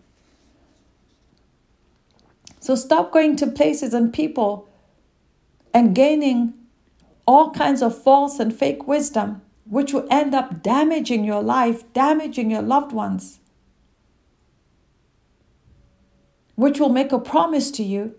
So 2.61 2.76
stop 2.76 3.11
going 3.11 3.34
to 3.38 3.48
places 3.48 3.92
and 3.92 4.12
people 4.12 4.68
and 5.74 5.96
gaining 5.96 6.54
all 7.26 7.50
kinds 7.50 7.82
of 7.82 8.00
false 8.00 8.38
and 8.38 8.56
fake 8.56 8.86
wisdom, 8.86 9.42
which 9.64 9.92
will 9.92 10.06
end 10.12 10.32
up 10.32 10.62
damaging 10.62 11.24
your 11.24 11.42
life, 11.42 11.92
damaging 11.92 12.52
your 12.52 12.62
loved 12.62 12.92
ones, 12.92 13.40
which 16.54 16.78
will 16.78 16.88
make 16.88 17.11
a 17.11 17.18
promise 17.18 17.72
to 17.72 17.82
you 17.82 18.14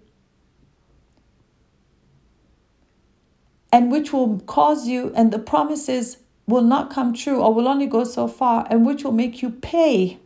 and 3.72 3.92
which 3.92 4.12
will 4.12 4.40
cause 4.42 4.88
you, 4.88 5.12
and 5.16 5.32
the 5.32 5.40
promises 5.40 6.18
will 6.48 6.62
not 6.62 6.90
come 6.90 7.14
true 7.14 7.42
or 7.42 7.54
will 7.54 7.68
only 7.68 7.88
go 7.88 8.04
so 8.04 8.28
far, 8.28 8.68
and 8.70 8.86
which 8.86 9.04
will 9.04 9.12
make 9.12 9.42
you 9.42 9.50
pay, 9.50 10.20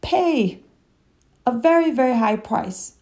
pay 0.00 0.60
a 1.46 1.52
very, 1.52 1.90
very 1.90 2.14
high 2.14 2.36
price. 2.36 2.94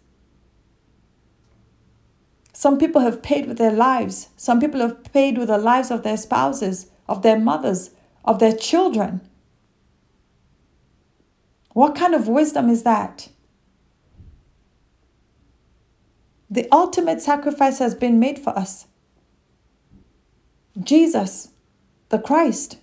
Some 2.52 2.78
people 2.78 3.02
have 3.02 3.22
paid 3.22 3.46
with 3.46 3.58
their 3.58 3.72
lives. 3.72 4.28
Some 4.36 4.60
people 4.60 4.80
have 4.80 5.02
paid 5.12 5.36
with 5.36 5.48
the 5.48 5.58
lives 5.58 5.90
of 5.90 6.02
their 6.02 6.16
spouses, 6.16 6.86
of 7.08 7.22
their 7.22 7.38
mothers, 7.38 7.90
of 8.24 8.38
their 8.38 8.52
children. 8.54 9.20
What 11.72 11.94
kind 11.94 12.14
of 12.14 12.28
wisdom 12.28 12.70
is 12.70 12.82
that? 12.84 13.28
The 16.50 16.68
ultimate 16.70 17.20
sacrifice 17.20 17.78
has 17.78 17.94
been 17.94 18.20
made 18.20 18.38
for 18.38 18.56
us 18.56 18.86
Jesus, 20.80 21.50
the 22.08 22.18
Christ. 22.18 22.78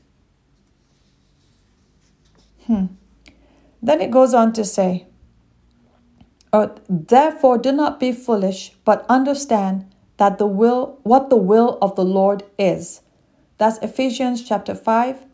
Hmm. 2.65 2.85
Then 3.81 4.01
it 4.01 4.11
goes 4.11 4.33
on 4.33 4.53
to 4.53 4.65
say, 4.65 5.07
or, 6.51 6.75
therefore 6.89 7.57
do 7.57 7.71
not 7.71 7.99
be 7.99 8.11
foolish, 8.11 8.73
but 8.85 9.05
understand 9.07 9.85
that 10.17 10.37
the 10.37 10.47
will 10.47 10.99
what 11.03 11.29
the 11.29 11.37
will 11.37 11.77
of 11.81 11.95
the 11.95 12.03
Lord 12.03 12.43
is. 12.57 13.01
That's 13.57 13.77
Ephesians 13.79 14.43
chapter 14.47 14.75
5, 14.75 15.25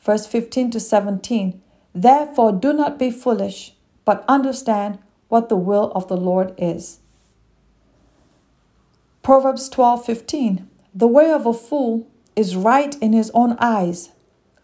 verse 0.00 0.26
15 0.26 0.70
to 0.72 0.80
17. 0.80 1.62
Therefore 1.94 2.52
do 2.52 2.72
not 2.72 2.98
be 2.98 3.10
foolish, 3.10 3.74
but 4.04 4.24
understand 4.28 4.98
what 5.28 5.48
the 5.48 5.56
will 5.56 5.92
of 5.94 6.08
the 6.08 6.16
Lord 6.16 6.54
is. 6.58 7.00
Proverbs 9.22 9.68
12, 9.68 10.04
15. 10.04 10.68
The 10.96 11.08
way 11.08 11.32
of 11.32 11.44
a 11.44 11.52
fool 11.52 12.06
is 12.36 12.54
right 12.54 12.96
in 13.02 13.12
his 13.12 13.32
own 13.34 13.56
eyes, 13.58 14.10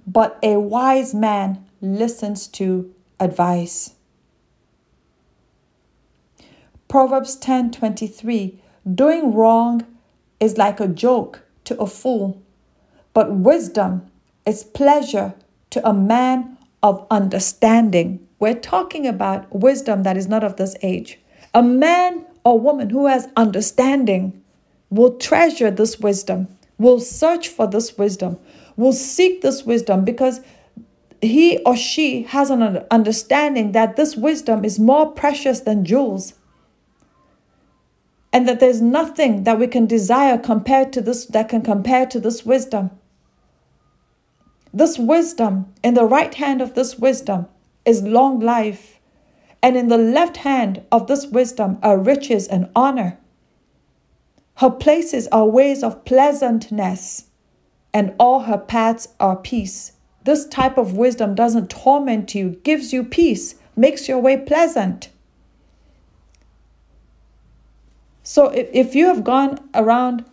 but 0.07 0.39
a 0.45 0.61
wise 0.61 1.13
man 1.13 1.65
listens 1.81 2.47
to 2.49 2.95
advice. 3.19 3.95
Proverbs 6.87 7.37
10:23 7.37 8.61
Doing 8.95 9.35
wrong 9.35 9.85
is 10.39 10.57
like 10.57 10.79
a 10.79 10.87
joke 10.87 11.43
to 11.65 11.77
a 11.81 11.87
fool, 11.87 12.41
but 13.13 13.35
wisdom 13.35 14.07
is 14.47 14.63
pleasure 14.63 15.35
to 15.71 15.89
a 15.89 15.93
man 15.93 16.57
of 16.81 17.07
understanding. 17.11 18.27
We're 18.39 18.55
talking 18.55 19.05
about 19.07 19.53
wisdom 19.55 20.05
that 20.05 20.17
is 20.17 20.29
not 20.29 20.45
of 20.45 20.57
this 20.57 20.77
age. 20.83 21.19
A 21.53 21.63
man 21.63 22.25
or 22.45 22.59
woman 22.59 22.91
who 22.91 23.07
has 23.07 23.29
understanding 23.37 24.40
will 24.91 25.17
treasure 25.17 25.71
this 25.71 25.99
wisdom, 25.99 26.49
will 26.79 27.01
search 27.01 27.49
for 27.49 27.67
this 27.67 27.97
wisdom, 27.97 28.39
will 28.77 28.93
seek 28.93 29.41
this 29.41 29.65
wisdom 29.65 30.05
because 30.05 30.41
he 31.23 31.59
or 31.65 31.77
she 31.77 32.23
has 32.23 32.51
an 32.51 32.63
understanding 32.91 33.73
that 33.73 33.97
this 33.97 34.17
wisdom 34.17 34.65
is 34.65 34.79
more 34.79 35.07
precious 35.07 35.61
than 35.61 35.85
jewels 35.85 36.35
and 38.33 38.47
that 38.49 38.61
there's 38.61 38.81
nothing 38.81 39.45
that 39.45 39.59
we 39.59 39.67
can 39.67 39.87
desire 39.87 40.39
compared 40.39 40.93
to 40.93 41.01
this 41.01 41.27
that 41.27 41.49
can 41.49 41.63
compare 41.63 42.07
to 42.07 42.21
this 42.21 42.45
wisdom. 42.45 42.91
This 44.73 44.99
wisdom, 44.99 45.73
in 45.83 45.95
the 45.95 46.05
right 46.05 46.33
hand 46.33 46.63
of 46.63 46.75
this 46.75 46.97
wisdom, 46.97 47.49
is 47.85 48.03
long 48.03 48.39
life, 48.39 49.01
and 49.63 49.77
in 49.77 49.89
the 49.89 49.99
left 49.99 50.39
hand 50.39 50.83
of 50.93 51.09
this 51.09 51.27
wisdom 51.27 51.79
are 51.83 51.99
riches 51.99 52.47
and 52.47 52.71
honor. 52.77 53.19
Her 54.61 54.69
places 54.69 55.27
are 55.29 55.47
ways 55.47 55.83
of 55.83 56.05
pleasantness, 56.05 57.29
and 57.95 58.15
all 58.19 58.41
her 58.41 58.59
paths 58.59 59.09
are 59.19 59.37
peace. 59.37 59.93
This 60.25 60.47
type 60.47 60.77
of 60.77 60.99
wisdom 60.99 61.35
doesn't 61.35 61.71
torment 61.71 62.35
you, 62.35 62.61
gives 62.63 62.93
you 62.93 63.03
peace, 63.03 63.55
makes 63.75 64.07
your 64.07 64.19
way 64.19 64.37
pleasant. 64.37 65.09
So 68.23 68.49
if, 68.49 68.69
if 68.75 68.95
you 68.95 69.07
have 69.07 69.25
gone 69.25 69.67
around 69.75 70.27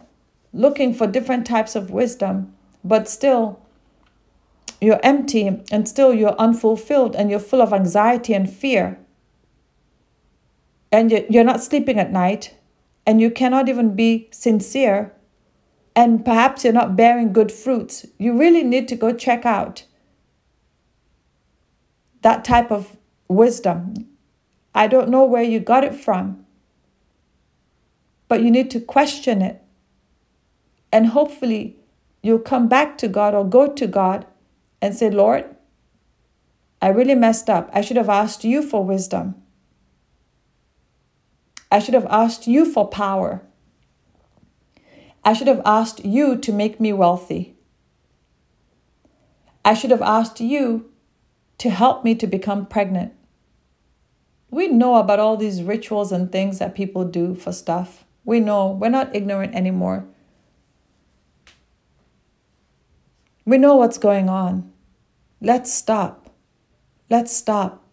looking 0.52 0.94
for 0.94 1.08
different 1.08 1.48
types 1.48 1.74
of 1.74 1.92
wisdom, 1.92 2.54
but 2.84 3.08
still 3.08 3.62
you're 4.82 5.00
empty 5.04 5.64
and 5.72 5.88
still 5.88 6.14
you're 6.14 6.36
unfulfilled 6.38 7.16
and 7.16 7.32
you're 7.32 7.40
full 7.40 7.62
of 7.62 7.72
anxiety 7.72 8.34
and 8.34 8.52
fear, 8.52 9.00
and 10.92 11.14
you're 11.30 11.46
not 11.46 11.64
sleeping 11.64 11.98
at 11.98 12.12
night, 12.12 12.57
and 13.08 13.20
you 13.20 13.32
cannot 13.32 13.68
even 13.68 13.96
be 13.96 14.28
sincere, 14.32 15.14
and 15.96 16.24
perhaps 16.24 16.64
you're 16.64 16.74
not 16.74 16.96
bearing 16.96 17.34
good 17.34 17.52
fruits, 17.52 18.06
you 18.20 18.38
really 18.38 18.64
need 18.64 18.88
to 18.90 18.96
go 18.96 19.12
check 19.12 19.48
out 19.48 19.86
that 22.22 22.46
type 22.46 22.72
of 22.72 22.98
wisdom. 23.28 23.96
I 24.76 24.86
don't 24.86 25.10
know 25.10 25.26
where 25.26 25.42
you 25.42 25.60
got 25.60 25.84
it 25.84 25.96
from 25.96 26.46
but 28.28 28.42
you 28.42 28.52
need 28.52 28.70
to 28.72 28.80
question 28.80 29.42
it. 29.42 29.62
And 30.92 31.08
hopefully, 31.08 31.78
you'll 32.22 32.40
come 32.40 32.68
back 32.68 32.98
to 33.00 33.08
God 33.08 33.34
or 33.34 33.48
go 33.48 33.68
to 33.68 33.88
God 33.88 34.26
and 34.82 34.96
say, 34.96 35.10
Lord, 35.10 35.46
I 36.82 36.90
really 36.90 37.16
messed 37.16 37.50
up. 37.50 37.70
I 37.74 37.82
should 37.82 37.98
have 37.98 38.10
asked 38.10 38.44
you 38.44 38.62
for 38.62 38.84
wisdom. 38.84 39.36
I 41.72 41.80
should 41.80 41.94
have 41.94 42.08
asked 42.10 42.48
you 42.48 42.72
for 42.72 42.88
power. 42.88 43.42
I 45.24 45.34
should 45.34 45.48
have 45.48 45.62
asked 45.66 46.06
you 46.06 46.38
to 46.38 46.54
make 46.54 46.80
me 46.80 46.94
wealthy. 46.94 47.56
I 49.66 49.74
should 49.74 49.92
have 49.92 50.02
asked 50.02 50.40
you 50.40 50.90
to 51.58 51.70
help 51.70 52.06
me 52.06 52.16
to 52.16 52.28
become 52.28 52.66
pregnant. 52.66 53.14
We 54.50 54.70
know 54.70 54.96
about 54.96 55.20
all 55.20 55.36
these 55.36 55.62
rituals 55.62 56.12
and 56.14 56.32
things 56.32 56.60
that 56.60 56.76
people 56.76 57.04
do 57.04 57.36
for 57.36 57.52
stuff. 57.52 58.06
We 58.24 58.40
know 58.40 58.72
we're 58.72 58.90
not 58.90 59.14
ignorant 59.14 59.56
anymore. 59.56 60.06
We 63.46 63.58
know 63.58 63.76
what's 63.76 63.98
going 63.98 64.30
on. 64.30 64.72
Let's 65.42 65.72
stop. 65.74 66.30
Let's 67.10 67.36
stop. 67.36 67.87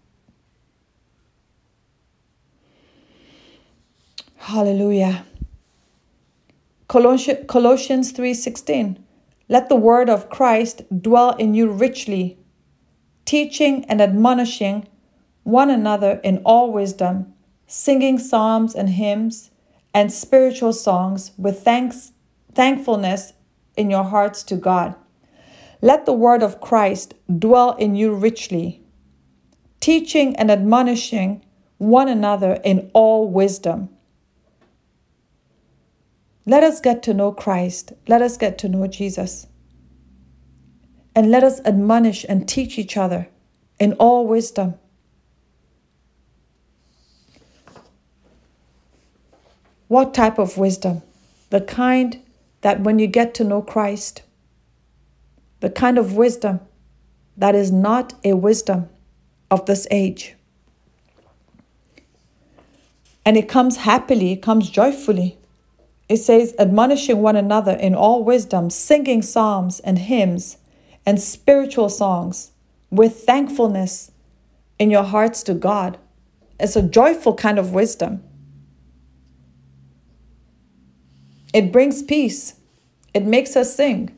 Hallelujah. 4.49 5.25
Colossians 6.87 8.13
3:16 8.13 8.99
Let 9.49 9.71
the 9.71 9.75
word 9.75 10.11
of 10.11 10.29
Christ 10.29 10.83
dwell 11.01 11.31
in 11.37 11.55
you 11.55 11.71
richly, 11.71 12.37
teaching 13.25 13.87
and 13.87 14.03
admonishing 14.03 14.87
one 15.45 15.71
another 15.71 16.21
in 16.23 16.43
all 16.45 16.71
wisdom, 16.71 17.33
singing 17.67 18.19
psalms 18.19 18.75
and 18.75 18.91
hymns 18.91 19.51
and 19.95 20.13
spiritual 20.13 20.75
songs 20.75 21.33
with 21.39 21.63
thanks, 21.63 22.13
thankfulness 22.53 23.33
in 23.79 23.89
your 23.89 24.05
hearts 24.05 24.43
to 24.43 24.57
God. 24.57 24.95
Let 25.81 26.05
the 26.05 26.13
word 26.13 26.43
of 26.43 26.61
Christ 26.61 27.15
dwell 27.39 27.73
in 27.77 27.95
you 27.95 28.13
richly, 28.13 28.83
teaching 29.81 30.37
and 30.37 30.51
admonishing 30.51 31.43
one 31.79 32.11
another 32.11 32.61
in 32.63 32.91
all 32.93 33.27
wisdom. 33.27 33.89
Let 36.47 36.63
us 36.63 36.81
get 36.81 37.03
to 37.05 37.15
know 37.15 37.33
Christ. 37.33 37.93
Let 38.09 38.23
us 38.23 38.37
get 38.37 38.59
to 38.59 38.69
know 38.69 38.87
Jesus. 38.87 39.47
and 41.15 41.31
let 41.31 41.45
us 41.45 41.61
admonish 41.65 42.25
and 42.29 42.49
teach 42.49 42.79
each 42.79 42.97
other 42.97 43.29
in 43.79 43.93
all 43.95 44.27
wisdom. 44.27 44.75
What 49.89 50.15
type 50.15 50.39
of 50.39 50.59
wisdom? 50.59 51.03
The 51.51 51.61
kind 51.61 52.21
that 52.63 52.81
when 52.81 52.99
you 52.99 53.07
get 53.07 53.35
to 53.35 53.45
know 53.45 53.63
Christ, 53.63 54.23
the 55.61 55.71
kind 55.71 55.99
of 55.99 56.17
wisdom 56.17 56.61
that 57.37 57.55
is 57.55 57.71
not 57.71 58.15
a 58.25 58.35
wisdom 58.35 58.89
of 59.51 59.67
this 59.67 59.87
age. 59.91 60.35
And 63.25 63.37
it 63.37 63.49
comes 63.49 63.79
happily, 63.79 64.33
it 64.33 64.43
comes 64.43 64.71
joyfully. 64.71 65.39
It 66.09 66.19
says, 66.19 66.55
admonishing 66.59 67.23
one 67.23 67.37
another 67.37 67.73
in 67.73 67.95
all 67.95 68.23
wisdom, 68.25 68.71
singing 68.71 69.23
psalms 69.23 69.81
and 69.81 69.99
hymns 69.99 70.59
and 71.07 71.21
spiritual 71.21 71.89
songs 71.89 72.53
with 72.91 73.25
thankfulness 73.25 74.11
in 74.79 74.91
your 74.91 75.03
hearts 75.03 75.43
to 75.45 75.55
God. 75.55 75.99
It's 76.61 76.77
a 76.77 76.83
joyful 76.83 77.35
kind 77.35 77.59
of 77.59 77.73
wisdom. 77.73 78.23
It 81.53 81.73
brings 81.73 82.03
peace, 82.03 82.55
it 83.13 83.25
makes 83.25 83.57
us 83.57 83.75
sing. 83.75 84.17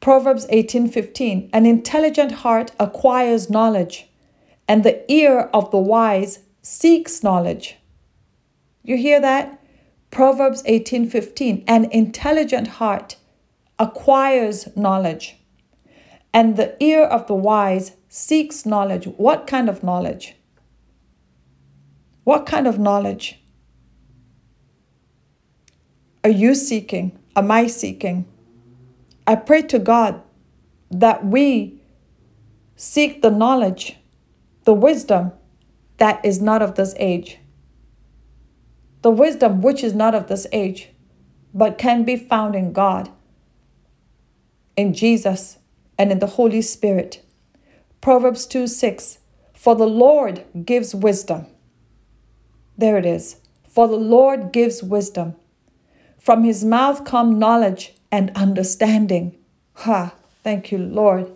Proverbs 0.00 0.46
18:15 0.48 1.50
An 1.52 1.66
intelligent 1.66 2.32
heart 2.32 2.72
acquires 2.80 3.50
knowledge 3.50 4.08
and 4.66 4.82
the 4.82 5.10
ear 5.12 5.50
of 5.52 5.70
the 5.70 5.78
wise 5.78 6.40
seeks 6.62 7.22
knowledge. 7.22 7.76
You 8.82 8.96
hear 8.96 9.20
that? 9.20 9.60
Proverbs 10.10 10.62
18:15 10.64 11.64
An 11.66 11.84
intelligent 11.92 12.68
heart 12.78 13.16
acquires 13.78 14.68
knowledge 14.76 15.36
and 16.32 16.56
the 16.56 16.76
ear 16.82 17.04
of 17.04 17.26
the 17.26 17.34
wise 17.34 17.96
seeks 18.08 18.66
knowledge. 18.66 19.06
What 19.16 19.46
kind 19.46 19.68
of 19.68 19.82
knowledge? 19.82 20.36
What 22.24 22.46
kind 22.46 22.66
of 22.66 22.78
knowledge? 22.78 23.40
are 26.22 26.30
you 26.30 26.54
seeking? 26.54 27.18
Am 27.36 27.50
I 27.50 27.66
seeking? 27.66 28.26
I 29.26 29.36
pray 29.36 29.62
to 29.62 29.78
God 29.78 30.22
that 30.90 31.24
we 31.24 31.80
seek 32.76 33.22
the 33.22 33.30
knowledge, 33.30 33.96
the 34.64 34.74
wisdom 34.74 35.32
that 35.98 36.24
is 36.24 36.40
not 36.40 36.62
of 36.62 36.74
this 36.74 36.94
age. 36.98 37.38
The 39.02 39.10
wisdom 39.10 39.62
which 39.62 39.82
is 39.82 39.94
not 39.94 40.14
of 40.14 40.28
this 40.28 40.46
age, 40.52 40.90
but 41.54 41.78
can 41.78 42.04
be 42.04 42.16
found 42.16 42.54
in 42.54 42.72
God, 42.72 43.10
in 44.76 44.92
Jesus, 44.92 45.58
and 45.98 46.12
in 46.12 46.18
the 46.18 46.26
Holy 46.26 46.62
Spirit. 46.62 47.24
Proverbs 48.00 48.46
2 48.46 48.66
6 48.66 49.18
For 49.52 49.74
the 49.74 49.86
Lord 49.86 50.44
gives 50.64 50.94
wisdom. 50.94 51.46
There 52.76 52.96
it 52.96 53.06
is. 53.06 53.36
For 53.68 53.86
the 53.86 53.96
Lord 53.96 54.52
gives 54.52 54.82
wisdom. 54.82 55.36
From 56.18 56.44
his 56.44 56.64
mouth 56.64 57.04
come 57.04 57.38
knowledge 57.38 57.94
and 58.10 58.30
understanding. 58.34 59.36
Ha, 59.74 60.14
thank 60.42 60.72
you, 60.72 60.78
Lord. 60.78 61.30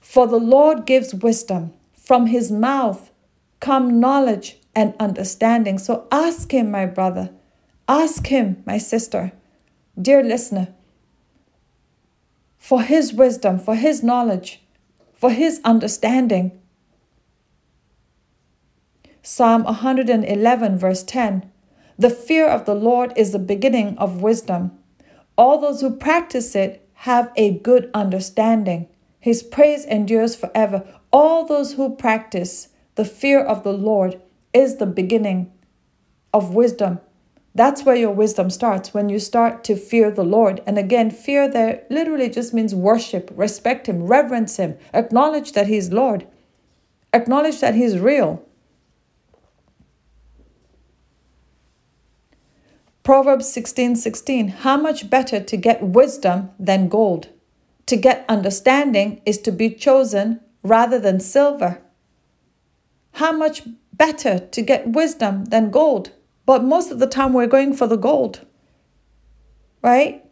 For 0.00 0.26
the 0.26 0.40
Lord 0.40 0.84
gives 0.84 1.14
wisdom. 1.14 1.72
From 1.94 2.26
his 2.26 2.50
mouth 2.50 3.10
come 3.60 4.00
knowledge 4.00 4.58
and 4.74 4.94
understanding. 4.98 5.78
So 5.78 6.06
ask 6.10 6.52
him, 6.52 6.70
my 6.70 6.86
brother. 6.86 7.30
Ask 7.88 8.26
him, 8.26 8.62
my 8.66 8.78
sister. 8.78 9.32
Dear 10.00 10.22
listener, 10.22 10.74
for 12.58 12.82
his 12.82 13.12
wisdom, 13.12 13.58
for 13.58 13.74
his 13.74 14.02
knowledge, 14.02 14.62
for 15.12 15.30
his 15.30 15.60
understanding. 15.64 16.58
Psalm 19.22 19.64
111, 19.64 20.78
verse 20.78 21.02
10 21.02 21.52
the 21.98 22.10
fear 22.10 22.48
of 22.48 22.64
the 22.64 22.74
Lord 22.74 23.12
is 23.16 23.32
the 23.32 23.38
beginning 23.38 23.96
of 23.98 24.22
wisdom. 24.22 24.72
All 25.36 25.58
those 25.58 25.80
who 25.80 25.94
practice 25.94 26.56
it 26.56 26.88
have 26.94 27.30
a 27.36 27.58
good 27.58 27.90
understanding. 27.94 28.88
His 29.20 29.42
praise 29.42 29.84
endures 29.84 30.34
forever. 30.34 30.84
All 31.12 31.46
those 31.46 31.74
who 31.74 31.94
practice 31.94 32.68
the 32.96 33.04
fear 33.04 33.40
of 33.40 33.62
the 33.62 33.72
Lord 33.72 34.20
is 34.52 34.76
the 34.76 34.86
beginning 34.86 35.52
of 36.32 36.54
wisdom. 36.54 37.00
That's 37.54 37.84
where 37.84 37.96
your 37.96 38.12
wisdom 38.12 38.48
starts 38.48 38.94
when 38.94 39.08
you 39.08 39.18
start 39.18 39.62
to 39.64 39.76
fear 39.76 40.10
the 40.10 40.24
Lord. 40.24 40.62
And 40.66 40.78
again, 40.78 41.10
fear 41.10 41.48
there 41.48 41.84
literally 41.90 42.30
just 42.30 42.54
means 42.54 42.74
worship, 42.74 43.30
respect 43.34 43.88
Him, 43.88 44.04
reverence 44.04 44.56
Him, 44.56 44.78
acknowledge 44.94 45.52
that 45.52 45.66
He's 45.66 45.92
Lord, 45.92 46.26
acknowledge 47.12 47.60
that 47.60 47.74
He's 47.74 47.98
real. 47.98 48.42
Proverbs 53.02 53.52
16 53.52 53.96
16. 53.96 54.48
How 54.48 54.76
much 54.76 55.10
better 55.10 55.40
to 55.40 55.56
get 55.56 55.82
wisdom 55.82 56.50
than 56.58 56.88
gold? 56.88 57.28
To 57.86 57.96
get 57.96 58.24
understanding 58.28 59.20
is 59.26 59.38
to 59.38 59.52
be 59.52 59.70
chosen 59.70 60.40
rather 60.62 60.98
than 60.98 61.18
silver. 61.18 61.82
How 63.14 63.32
much 63.32 63.62
better 63.92 64.38
to 64.38 64.62
get 64.62 64.88
wisdom 64.88 65.46
than 65.46 65.70
gold? 65.70 66.12
But 66.46 66.64
most 66.64 66.90
of 66.90 66.98
the 66.98 67.06
time 67.06 67.32
we're 67.32 67.46
going 67.46 67.74
for 67.74 67.86
the 67.86 67.96
gold. 67.96 68.40
Right? 69.82 70.24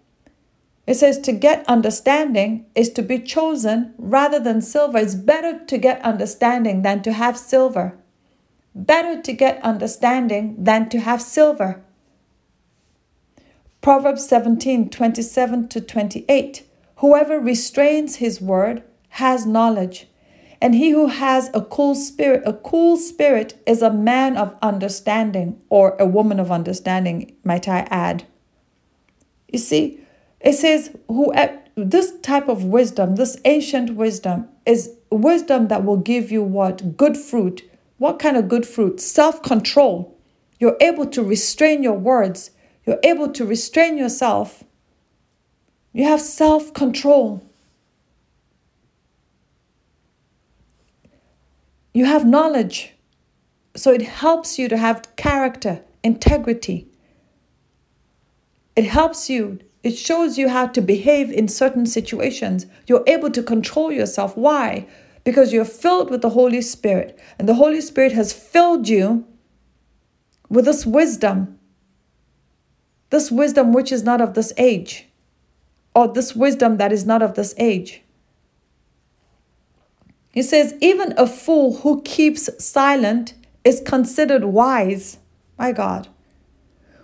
It 0.86 0.94
says 0.94 1.18
to 1.20 1.32
get 1.32 1.64
understanding 1.68 2.66
is 2.74 2.90
to 2.90 3.02
be 3.02 3.20
chosen 3.20 3.94
rather 3.96 4.40
than 4.40 4.60
silver. 4.60 4.98
It's 4.98 5.14
better 5.14 5.64
to 5.64 5.78
get 5.78 6.02
understanding 6.02 6.82
than 6.82 7.02
to 7.02 7.12
have 7.12 7.38
silver. 7.38 7.96
Better 8.74 9.22
to 9.22 9.32
get 9.32 9.62
understanding 9.62 10.56
than 10.58 10.88
to 10.88 11.00
have 11.00 11.22
silver. 11.22 11.82
Proverbs 13.80 14.26
17 14.26 14.90
27 14.90 15.68
to 15.68 15.80
28. 15.80 16.66
Whoever 16.96 17.40
restrains 17.40 18.16
his 18.16 18.40
word 18.40 18.82
has 19.10 19.46
knowledge, 19.46 20.06
and 20.60 20.74
he 20.74 20.90
who 20.90 21.06
has 21.06 21.50
a 21.54 21.62
cool 21.62 21.94
spirit, 21.94 22.42
a 22.44 22.52
cool 22.52 22.96
spirit 22.96 23.60
is 23.66 23.82
a 23.82 23.92
man 23.92 24.36
of 24.36 24.54
understanding, 24.62 25.60
or 25.68 25.96
a 25.98 26.06
woman 26.06 26.38
of 26.38 26.50
understanding, 26.50 27.36
might 27.44 27.68
I 27.68 27.80
add. 27.90 28.24
You 29.48 29.58
see, 29.58 30.00
it 30.40 30.52
says, 30.54 30.96
who 31.08 31.32
this 31.76 32.12
type 32.20 32.48
of 32.48 32.64
wisdom, 32.64 33.16
this 33.16 33.38
ancient 33.44 33.94
wisdom, 33.94 34.48
is 34.66 34.94
wisdom 35.10 35.68
that 35.68 35.84
will 35.84 35.96
give 35.96 36.30
you 36.30 36.42
what? 36.42 36.96
Good 36.96 37.16
fruit. 37.16 37.62
What 37.98 38.18
kind 38.18 38.36
of 38.36 38.48
good 38.48 38.66
fruit? 38.66 39.00
Self 39.00 39.42
control. 39.42 40.16
You're 40.58 40.76
able 40.80 41.06
to 41.06 41.22
restrain 41.22 41.82
your 41.82 41.98
words 41.98 42.50
you're 42.86 43.00
able 43.04 43.30
to 43.32 43.44
restrain 43.44 43.98
yourself. 43.98 44.64
You 45.92 46.04
have 46.04 46.20
self 46.20 46.72
You 51.92 52.04
have 52.04 52.26
knowledge. 52.26 52.92
So 53.76 53.92
it 53.92 54.02
helps 54.02 54.58
you 54.58 54.68
to 54.68 54.76
have 54.76 55.16
character, 55.16 55.82
integrity. 56.02 56.88
It 58.76 58.84
helps 58.84 59.28
you, 59.30 59.60
it 59.82 59.96
shows 59.96 60.38
you 60.38 60.48
how 60.48 60.66
to 60.68 60.80
behave 60.80 61.30
in 61.30 61.48
certain 61.48 61.86
situations. 61.86 62.66
You're 62.86 63.04
able 63.06 63.30
to 63.30 63.42
control 63.42 63.92
yourself. 63.92 64.36
Why? 64.36 64.86
Because 65.24 65.52
you're 65.52 65.64
filled 65.64 66.10
with 66.10 66.22
the 66.22 66.30
Holy 66.30 66.62
Spirit, 66.62 67.18
and 67.38 67.48
the 67.48 67.54
Holy 67.54 67.80
Spirit 67.80 68.12
has 68.12 68.32
filled 68.32 68.88
you 68.88 69.26
with 70.48 70.64
this 70.64 70.86
wisdom 70.86 71.60
this 73.10 73.30
wisdom 73.30 73.72
which 73.72 73.92
is 73.92 74.04
not 74.04 74.20
of 74.20 74.34
this 74.34 74.52
age, 74.56 75.06
or 75.94 76.08
this 76.08 76.34
wisdom 76.34 76.76
that 76.78 76.92
is 76.92 77.04
not 77.04 77.22
of 77.22 77.34
this 77.34 77.54
age. 77.58 78.02
He 80.30 80.42
says, 80.42 80.74
even 80.80 81.12
a 81.16 81.26
fool 81.26 81.78
who 81.78 82.02
keeps 82.02 82.48
silent 82.64 83.34
is 83.64 83.82
considered 83.84 84.44
wise. 84.44 85.18
My 85.58 85.72
God. 85.72 86.08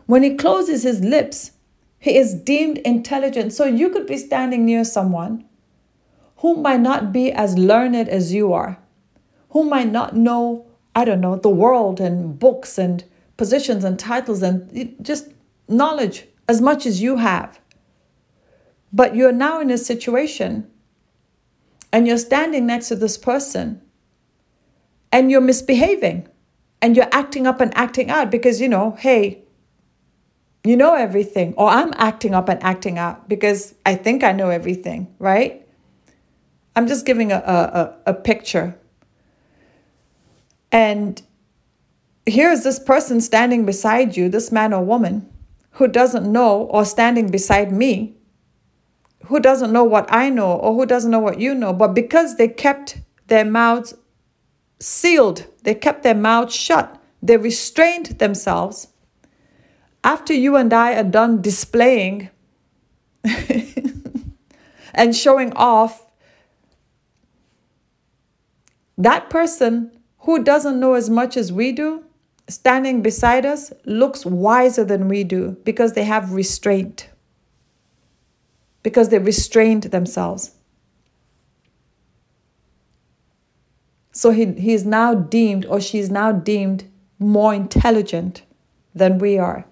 When 0.07 0.23
he 0.23 0.37
closes 0.37 0.85
his 0.85 1.01
lips, 1.01 1.53
he 1.99 2.17
is 2.17 2.35
deemed 2.35 2.79
intelligent. 2.79 3.53
So 3.53 3.65
you 3.65 3.91
could 3.91 4.07
be 4.07 4.17
standing 4.17 4.65
near 4.65 4.85
someone 4.85 5.45
who 6.39 6.57
might 6.57 6.81
not 6.81 7.13
be 7.13 7.33
as 7.33 7.59
learned 7.59 8.09
as 8.09 8.33
you 8.33 8.53
are, 8.53 8.79
who 9.51 9.65
might 9.65 9.91
not 9.91 10.15
know, 10.15 10.67
I 10.95 11.05
don't 11.05 11.21
know, 11.21 11.37
the 11.37 11.49
world 11.49 12.01
and 12.01 12.39
books 12.39 12.79
and 12.79 13.05
positions 13.37 13.85
and 13.85 13.99
titles 13.99 14.43
and 14.43 14.95
just 15.03 15.33
knowledge 15.69 16.27
as 16.49 16.61
much 16.61 16.87
as 16.87 17.03
you 17.03 17.17
have. 17.17 17.59
But 18.93 19.17
you're 19.17 19.33
now 19.33 19.61
in 19.61 19.71
a 19.71 19.79
situation 19.79 20.71
and 21.93 22.07
you're 22.07 22.19
standing 22.19 22.67
next 22.67 22.89
to 22.89 22.97
this 22.97 23.17
person 23.17 23.81
and 25.13 25.31
you're 25.31 25.41
misbehaving 25.41 26.29
and 26.83 26.97
you're 26.97 27.09
acting 27.13 27.47
up 27.47 27.61
and 27.61 27.77
acting 27.77 28.11
out 28.11 28.31
because, 28.31 28.61
you 28.61 28.69
know, 28.69 28.97
hey, 28.99 29.43
you 30.65 30.77
know 30.77 30.95
everything, 30.95 31.55
or 31.57 31.69
I'm 31.69 31.93
acting 31.97 32.35
up 32.35 32.49
and 32.49 32.63
acting 32.63 32.99
out 32.99 33.29
because 33.29 33.75
I 33.87 33.95
think 33.95 34.25
I 34.25 34.33
know 34.33 34.51
everything, 34.51 35.15
right? 35.19 35.67
I'm 36.75 36.89
just 36.89 37.07
giving 37.07 37.31
a, 37.31 37.37
a, 37.37 38.11
a 38.11 38.15
picture. 38.15 38.77
And 40.73 41.23
here's 42.27 42.65
this 42.65 42.79
person 42.81 43.21
standing 43.21 43.65
beside 43.65 44.17
you, 44.17 44.29
this 44.29 44.51
man 44.51 44.75
or 44.75 44.85
woman, 44.85 45.31
who 45.73 45.87
doesn't 45.87 46.31
know, 46.31 46.63
or 46.63 46.85
standing 46.85 47.31
beside 47.31 47.71
me, 47.71 48.16
who 49.29 49.41
doesn't 49.41 49.73
know 49.73 49.85
what 49.85 50.07
I 50.13 50.31
know, 50.31 50.53
or 50.53 50.75
who 50.75 50.87
doesn't 50.87 51.11
know 51.11 51.21
what 51.21 51.41
you 51.41 51.55
know. 51.55 51.73
But 51.73 51.95
because 51.95 52.37
they 52.37 52.49
kept 52.49 53.01
their 53.27 53.45
mouths 53.45 53.95
sealed, 54.81 55.47
they 55.63 55.75
kept 55.75 56.03
their 56.03 56.15
mouths 56.15 56.55
shut, 56.55 57.01
they 57.23 57.37
restrained 57.37 58.07
themselves. 58.19 58.89
After 60.05 60.33
you 60.33 60.57
and 60.57 60.73
I 60.73 60.95
are 60.95 61.03
done 61.03 61.43
displaying 61.43 62.31
and 64.95 65.17
showing 65.17 65.53
off, 65.55 66.05
that 68.97 69.29
person 69.29 69.91
who 70.21 70.43
doesn't 70.43 70.79
know 70.79 70.95
as 70.95 71.11
much 71.11 71.37
as 71.37 71.53
we 71.53 71.73
do 71.73 72.05
standing 72.49 73.03
beside 73.03 73.45
us 73.45 73.73
looks 73.85 74.25
wiser 74.25 74.85
than 74.85 75.09
we 75.09 75.25
do 75.25 75.57
because 75.65 75.93
they 75.95 76.05
have 76.05 76.33
restraint, 76.33 77.09
because 78.87 79.09
they 79.09 79.19
restrained 79.19 79.83
themselves. 79.83 80.53
So 84.13 84.31
he, 84.31 84.53
he 84.53 84.75
is 84.75 84.87
now 84.87 85.13
deemed, 85.13 85.67
or 85.67 85.81
she 85.81 85.99
is 85.99 86.09
now 86.09 86.31
deemed, 86.31 86.85
more 87.19 87.53
intelligent 87.53 88.45
than 88.95 89.19
we 89.19 89.39
are. 89.39 89.67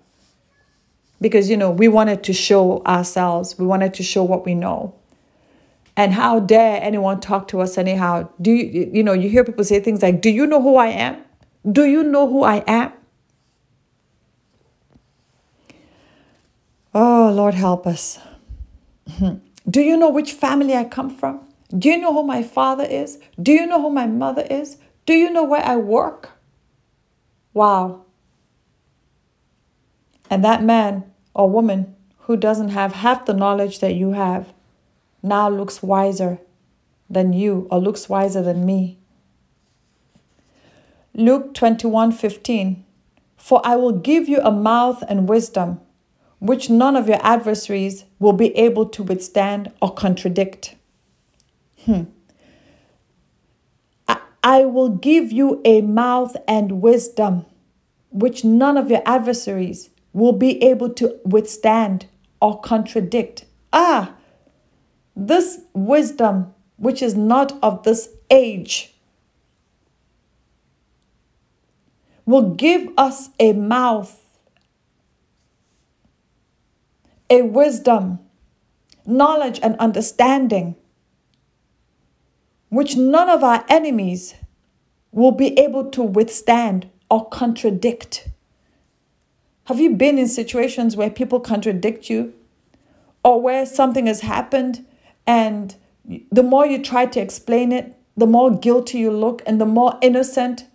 Because, 1.21 1.49
you 1.49 1.57
know, 1.57 1.71
we 1.71 1.87
wanted 1.87 2.25
to 2.25 2.33
show 2.33 2.83
ourselves, 2.83 3.57
we 3.57 3.65
wanted 3.65 3.95
to 3.95 4.03
show 4.03 4.25
what 4.25 4.45
we 4.45 4.53
know. 4.53 4.97
And 5.97 6.13
how 6.13 6.41
dare 6.41 6.83
anyone 6.83 7.21
talk 7.21 7.47
to 7.49 7.61
us 7.61 7.79
anyhow? 7.79 8.29
Do 8.41 8.51
you, 8.51 8.91
you 8.93 9.05
know, 9.05 9.13
you 9.13 9.29
hear 9.29 9.45
people 9.45 9.63
say 9.63 9.79
things 9.79 10.03
like, 10.03 10.23
Do 10.23 10.29
you 10.29 10.45
know 10.45 10.61
who 10.61 10.75
I 10.75 10.89
am? 10.89 11.23
Do 11.71 11.85
you 11.85 12.03
know 12.03 12.29
who 12.29 12.43
I 12.43 12.65
am? 12.67 12.93
Oh, 16.93 17.33
Lord, 17.33 17.55
help 17.55 17.87
us. 17.87 18.19
Do 19.71 19.81
you 19.81 19.97
know 19.97 20.11
which 20.11 20.33
family 20.33 20.75
I 20.75 20.85
come 20.85 21.11
from? 21.11 21.41
Do 21.77 21.89
you 21.89 21.99
know 21.99 22.13
who 22.13 22.23
my 22.23 22.43
father 22.43 22.85
is? 22.85 23.19
Do 23.41 23.53
you 23.53 23.67
know 23.67 23.81
who 23.81 23.91
my 23.91 24.07
mother 24.07 24.47
is? 24.51 24.77
Do 25.07 25.15
you 25.15 25.31
know 25.31 25.45
where 25.45 25.65
I 25.65 25.77
work? 25.77 26.31
Wow. 27.53 28.05
And 30.31 30.45
that 30.45 30.63
man 30.63 31.05
or 31.35 31.51
woman 31.51 31.95
who 32.21 32.37
doesn't 32.37 32.71
have 32.71 32.95
half 32.95 33.27
the 33.27 33.35
knowledge 33.35 33.81
that 33.81 33.95
you 33.95 34.13
have 34.13 34.53
now 35.23 35.49
looks 35.49 35.83
wiser 35.83 36.39
than 37.09 37.33
you 37.33 37.67
or 37.71 37.79
looks 37.79 38.09
wiser 38.09 38.43
than 38.43 38.65
me. 38.65 38.99
Luke 41.15 41.55
21 41.55 42.13
15. 42.13 42.85
For 43.37 43.61
I 43.65 43.77
will 43.77 43.93
give 43.93 44.29
you 44.29 44.41
a 44.41 44.51
mouth 44.51 45.05
and 45.09 45.29
wisdom, 45.29 45.81
which 46.39 46.69
none 46.69 46.97
of 46.97 47.09
your 47.09 47.21
adversaries 47.23 48.05
will 48.19 48.33
be 48.33 48.57
able 48.57 48.87
to 48.87 49.03
withstand 49.03 49.73
or 49.81 49.93
contradict. 49.93 50.75
Hmm. 51.85 52.03
I, 54.09 54.21
I 54.43 54.65
will 54.65 54.91
give 54.91 55.33
you 55.33 55.61
a 55.65 55.81
mouth 55.81 56.37
and 56.47 56.83
wisdom, 56.83 57.47
which 58.11 58.45
none 58.45 58.77
of 58.77 58.91
your 58.91 59.03
adversaries 59.07 59.91
will 60.13 60.33
be 60.33 60.63
able 60.63 60.91
to 60.91 61.19
withstand 61.25 62.07
or 62.41 62.61
contradict. 62.61 63.45
Ah, 63.73 64.15
this 65.17 65.61
wisdom, 65.73 66.55
which 66.77 67.03
is 67.03 67.15
not 67.15 67.59
of 67.63 67.83
this 67.83 68.09
age, 68.31 68.95
will 72.27 72.55
give 72.55 72.89
us 72.97 73.31
a 73.39 73.53
mouth, 73.53 74.24
a 77.31 77.43
wisdom, 77.43 78.19
knowledge, 79.07 79.61
and 79.63 79.77
understanding, 79.77 80.77
which 82.69 82.97
none 82.97 83.29
of 83.29 83.45
our 83.45 83.65
enemies 83.69 84.35
will 85.13 85.33
be 85.33 85.59
able 85.59 85.91
to 85.91 86.03
withstand 86.03 86.91
or 87.11 87.29
contradict. 87.29 88.29
Have 89.65 89.81
you 89.81 89.91
been 89.91 90.19
in 90.19 90.29
situations 90.29 90.97
where 90.97 91.11
people 91.11 91.41
contradict 91.41 92.11
you 92.11 92.35
or 93.23 93.41
where 93.41 93.65
something 93.65 94.07
has 94.07 94.21
happened 94.21 94.85
and 95.27 95.75
the 96.31 96.43
more 96.43 96.67
you 96.67 96.83
try 96.83 97.07
to 97.07 97.21
explain 97.21 97.73
it, 97.73 97.97
the 98.17 98.27
more 98.27 98.51
guilty 98.51 98.99
you 98.99 99.11
look 99.11 99.43
and 99.47 99.61
the 99.61 99.67
more 99.67 99.99
innocent 100.03 100.67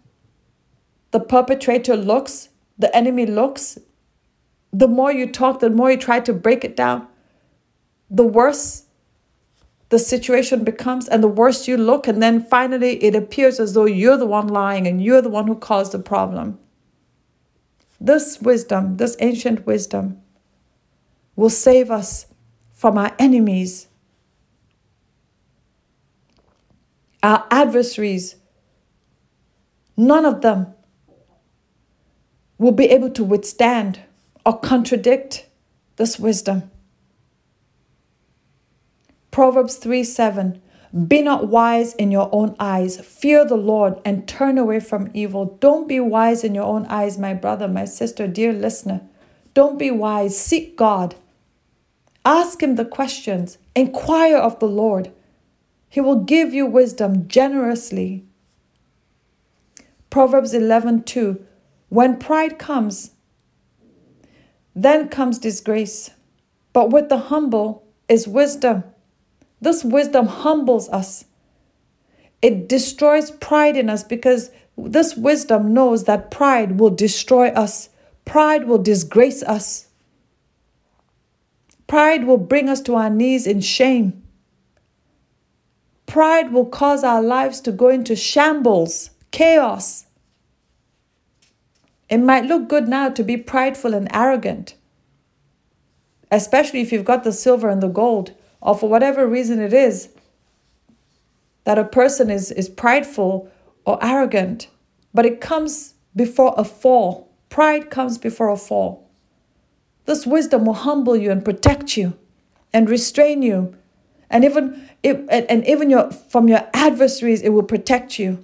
the 1.11 1.19
perpetrator 1.19 1.95
looks, 1.95 2.49
the 2.77 2.95
enemy 2.95 3.25
looks, 3.25 3.77
the 4.71 4.87
more 4.87 5.11
you 5.11 5.31
talk, 5.31 5.59
the 5.59 5.69
more 5.69 5.91
you 5.91 5.97
try 5.97 6.19
to 6.19 6.33
break 6.33 6.63
it 6.63 6.75
down, 6.75 7.07
the 8.09 8.23
worse 8.23 8.85
the 9.89 9.99
situation 9.99 10.63
becomes 10.63 11.07
and 11.07 11.23
the 11.23 11.27
worse 11.27 11.67
you 11.67 11.75
look. 11.75 12.07
And 12.07 12.21
then 12.21 12.43
finally, 12.43 13.03
it 13.03 13.15
appears 13.15 13.59
as 13.59 13.73
though 13.73 13.85
you're 13.85 14.17
the 14.17 14.25
one 14.25 14.47
lying 14.47 14.87
and 14.87 15.03
you're 15.03 15.21
the 15.21 15.29
one 15.29 15.47
who 15.47 15.55
caused 15.55 15.91
the 15.91 15.99
problem. 15.99 16.59
This 17.99 18.39
wisdom, 18.39 18.97
this 18.97 19.17
ancient 19.19 19.65
wisdom, 19.65 20.21
will 21.35 21.49
save 21.49 21.89
us 21.89 22.27
from 22.71 22.97
our 22.97 23.13
enemies, 23.17 23.87
our 27.23 27.45
adversaries. 27.51 28.35
None 29.97 30.23
of 30.23 30.41
them 30.41 30.73
will 32.57 32.71
be 32.71 32.85
able 32.85 33.09
to 33.09 33.23
withstand 33.23 34.01
or 34.45 34.59
contradict 34.59 35.47
this 35.97 36.19
wisdom. 36.19 36.71
Proverbs 39.31 39.75
3 39.75 40.03
7. 40.03 40.61
Be 41.07 41.21
not 41.21 41.47
wise 41.47 41.93
in 41.95 42.09
your 42.09 42.29
own 42.31 42.55
eyes. 42.59 42.99
Fear 42.99 43.45
the 43.45 43.55
Lord 43.55 44.01
and 44.03 44.27
turn 44.27 44.57
away 44.57 44.79
from 44.79 45.11
evil. 45.13 45.57
Don't 45.59 45.87
be 45.87 45.99
wise 45.99 46.43
in 46.43 46.55
your 46.55 46.63
own 46.63 46.85
eyes, 46.87 47.17
my 47.19 47.33
brother, 47.35 47.67
my 47.67 47.85
sister, 47.85 48.27
dear 48.27 48.51
listener. 48.51 49.01
Don't 49.53 49.77
be 49.77 49.91
wise. 49.91 50.39
Seek 50.39 50.75
God. 50.75 51.15
Ask 52.25 52.63
Him 52.63 52.75
the 52.75 52.85
questions. 52.85 53.59
Inquire 53.75 54.37
of 54.37 54.59
the 54.59 54.67
Lord. 54.67 55.11
He 55.89 56.01
will 56.01 56.23
give 56.23 56.53
you 56.53 56.65
wisdom 56.65 57.27
generously. 57.27 58.25
Proverbs 60.09 60.53
11 60.53 61.03
2. 61.03 61.45
When 61.89 62.17
pride 62.17 62.57
comes, 62.57 63.11
then 64.83 65.09
comes 65.09 65.39
disgrace. 65.39 66.11
But 66.73 66.89
with 66.91 67.09
the 67.09 67.17
humble 67.17 67.83
is 68.07 68.27
wisdom. 68.27 68.83
This 69.61 69.83
wisdom 69.83 70.27
humbles 70.27 70.89
us. 70.89 71.25
It 72.41 72.69
destroys 72.69 73.31
pride 73.31 73.75
in 73.75 73.89
us 73.89 74.03
because 74.03 74.51
this 74.77 75.15
wisdom 75.15 75.73
knows 75.73 76.05
that 76.05 76.31
pride 76.31 76.79
will 76.79 76.89
destroy 76.89 77.49
us, 77.49 77.89
pride 78.23 78.65
will 78.65 78.77
disgrace 78.77 79.43
us. 79.43 79.87
Pride 81.87 82.25
will 82.25 82.37
bring 82.37 82.69
us 82.69 82.81
to 82.81 82.95
our 82.95 83.09
knees 83.09 83.47
in 83.47 83.61
shame. 83.61 84.23
Pride 86.05 86.53
will 86.53 86.65
cause 86.65 87.03
our 87.03 87.21
lives 87.21 87.59
to 87.61 87.71
go 87.71 87.89
into 87.89 88.15
shambles, 88.15 89.09
chaos. 89.31 90.05
It 92.09 92.17
might 92.17 92.45
look 92.45 92.67
good 92.67 92.87
now 92.87 93.09
to 93.09 93.23
be 93.23 93.37
prideful 93.37 93.93
and 93.93 94.07
arrogant, 94.13 94.75
especially 96.31 96.81
if 96.81 96.91
you've 96.91 97.05
got 97.05 97.23
the 97.23 97.31
silver 97.31 97.69
and 97.69 97.81
the 97.81 97.87
gold, 97.87 98.33
or 98.61 98.75
for 98.75 98.89
whatever 98.89 99.27
reason 99.27 99.59
it 99.61 99.73
is 99.73 100.09
that 101.65 101.77
a 101.77 101.83
person 101.83 102.31
is, 102.31 102.51
is 102.51 102.67
prideful 102.67 103.49
or 103.85 104.03
arrogant, 104.03 104.69
but 105.13 105.25
it 105.25 105.39
comes 105.39 105.93
before 106.15 106.53
a 106.57 106.63
fall. 106.63 107.29
Pride 107.49 107.91
comes 107.91 108.17
before 108.17 108.49
a 108.49 108.57
fall. 108.57 109.07
This 110.05 110.25
wisdom 110.25 110.65
will 110.65 110.73
humble 110.73 111.15
you 111.15 111.29
and 111.29 111.45
protect 111.45 111.95
you 111.95 112.17
and 112.73 112.89
restrain 112.89 113.43
you. 113.43 113.75
And 114.31 114.43
even, 114.43 114.89
it 115.03 115.25
and 115.29 115.65
even 115.67 115.89
your, 115.89 116.11
from 116.11 116.47
your 116.47 116.67
adversaries, 116.73 117.41
it 117.41 117.49
will 117.49 117.63
protect 117.63 118.17
you. 118.17 118.43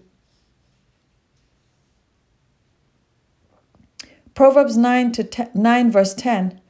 Proverbs 4.36 4.78
9 4.78 5.14
to 5.14 5.24
10, 5.24 5.52
9 5.56 5.92
verse 5.92 6.14
10. 6.14 6.62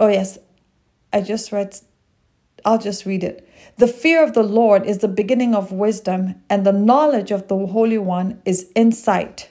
Oh 0.00 0.08
yes, 0.08 0.38
I 1.12 1.20
just 1.20 1.52
read 1.52 1.78
I'll 2.64 2.78
just 2.78 3.04
read 3.04 3.22
it. 3.22 3.46
The 3.76 3.86
fear 3.86 4.22
of 4.22 4.32
the 4.32 4.42
Lord 4.42 4.86
is 4.86 4.98
the 4.98 5.08
beginning 5.08 5.54
of 5.54 5.70
wisdom, 5.70 6.36
and 6.48 6.64
the 6.64 6.72
knowledge 6.72 7.30
of 7.30 7.48
the 7.48 7.66
Holy 7.66 7.98
One 7.98 8.40
is 8.44 8.70
insight. 8.74 9.50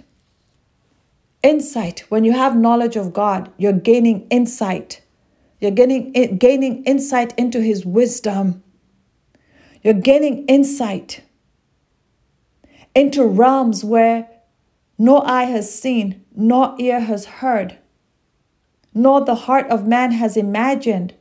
insight. 1.44 2.06
When 2.10 2.24
you 2.24 2.32
have 2.32 2.56
knowledge 2.56 2.96
of 2.96 3.14
God, 3.14 3.52
you're 3.58 3.74
gaining 3.74 4.26
insight. 4.30 5.02
You're 5.60 5.72
gaining, 5.72 6.12
eh, 6.16 6.28
gaining 6.28 6.84
insight 6.86 7.38
into 7.38 7.62
His 7.62 7.86
wisdom. 7.86 8.64
You're 9.84 9.94
gaining 9.94 10.46
insight 10.46 11.22
into 12.96 13.26
realms 13.26 13.84
where 13.84 14.30
no 15.04 15.20
eye 15.24 15.44
has 15.44 15.78
seen, 15.78 16.24
nor 16.34 16.76
ear 16.80 17.02
has 17.02 17.26
heard, 17.26 17.78
nor 18.94 19.20
the 19.20 19.36
heart 19.36 19.70
of 19.70 19.86
man 19.86 20.14
has 20.14 20.38
imagined 20.38 21.14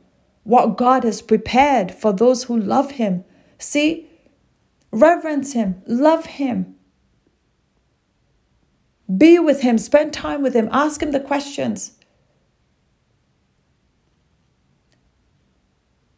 what 0.43 0.77
God 0.77 1.03
has 1.03 1.21
prepared 1.21 1.93
for 1.93 2.13
those 2.13 2.45
who 2.45 2.57
love 2.57 2.91
Him. 2.91 3.25
See, 3.57 4.09
reverence 4.93 5.51
Him, 5.51 5.81
love 5.85 6.25
Him, 6.25 6.75
be 9.17 9.37
with 9.37 9.59
Him, 9.59 9.77
spend 9.77 10.13
time 10.13 10.41
with 10.41 10.53
Him, 10.53 10.69
ask 10.71 11.03
Him 11.03 11.11
the 11.11 11.19
questions. 11.19 11.99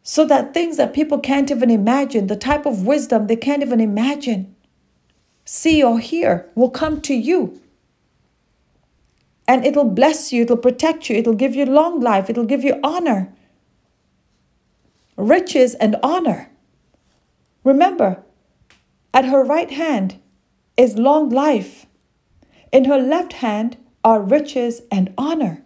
So 0.04 0.24
that 0.26 0.54
things 0.54 0.76
that 0.76 0.94
people 0.94 1.18
can't 1.18 1.50
even 1.50 1.70
imagine, 1.70 2.28
the 2.28 2.36
type 2.36 2.64
of 2.64 2.86
wisdom 2.86 3.26
they 3.26 3.34
can't 3.34 3.62
even 3.62 3.80
imagine, 3.80 4.55
see 5.46 5.82
or 5.82 5.98
hear, 5.98 6.50
will 6.54 6.68
come 6.68 7.00
to 7.00 7.14
you. 7.14 7.60
And 9.48 9.64
it'll 9.64 9.88
bless 9.88 10.32
you, 10.32 10.42
it'll 10.42 10.56
protect 10.56 11.08
you, 11.08 11.16
it'll 11.16 11.32
give 11.34 11.54
you 11.54 11.64
long 11.64 12.00
life, 12.00 12.28
it'll 12.28 12.44
give 12.44 12.64
you 12.64 12.78
honor, 12.82 13.32
riches, 15.16 15.74
and 15.76 15.96
honor. 16.02 16.50
Remember, 17.62 18.22
at 19.14 19.24
her 19.24 19.44
right 19.44 19.70
hand 19.70 20.20
is 20.76 20.98
long 20.98 21.30
life, 21.30 21.86
in 22.72 22.84
her 22.86 22.98
left 22.98 23.34
hand 23.34 23.76
are 24.04 24.20
riches 24.20 24.82
and 24.90 25.14
honor. 25.16 25.62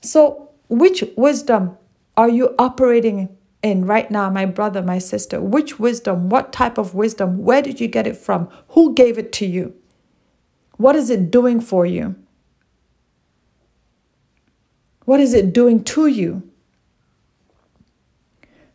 So, 0.00 0.50
which 0.68 1.04
wisdom 1.16 1.76
are 2.16 2.28
you 2.28 2.54
operating 2.58 3.36
in 3.62 3.84
right 3.84 4.10
now, 4.10 4.30
my 4.30 4.46
brother, 4.46 4.82
my 4.82 4.98
sister? 4.98 5.40
Which 5.40 5.78
wisdom? 5.78 6.28
What 6.28 6.52
type 6.52 6.78
of 6.78 6.94
wisdom? 6.94 7.42
Where 7.44 7.62
did 7.62 7.80
you 7.80 7.88
get 7.88 8.06
it 8.06 8.16
from? 8.16 8.48
Who 8.68 8.94
gave 8.94 9.18
it 9.18 9.32
to 9.34 9.46
you? 9.46 9.74
What 10.76 10.96
is 10.96 11.10
it 11.10 11.30
doing 11.30 11.60
for 11.60 11.84
you? 11.84 12.16
What 15.04 15.20
is 15.20 15.34
it 15.34 15.52
doing 15.52 15.84
to 15.84 16.06
you? 16.06 16.48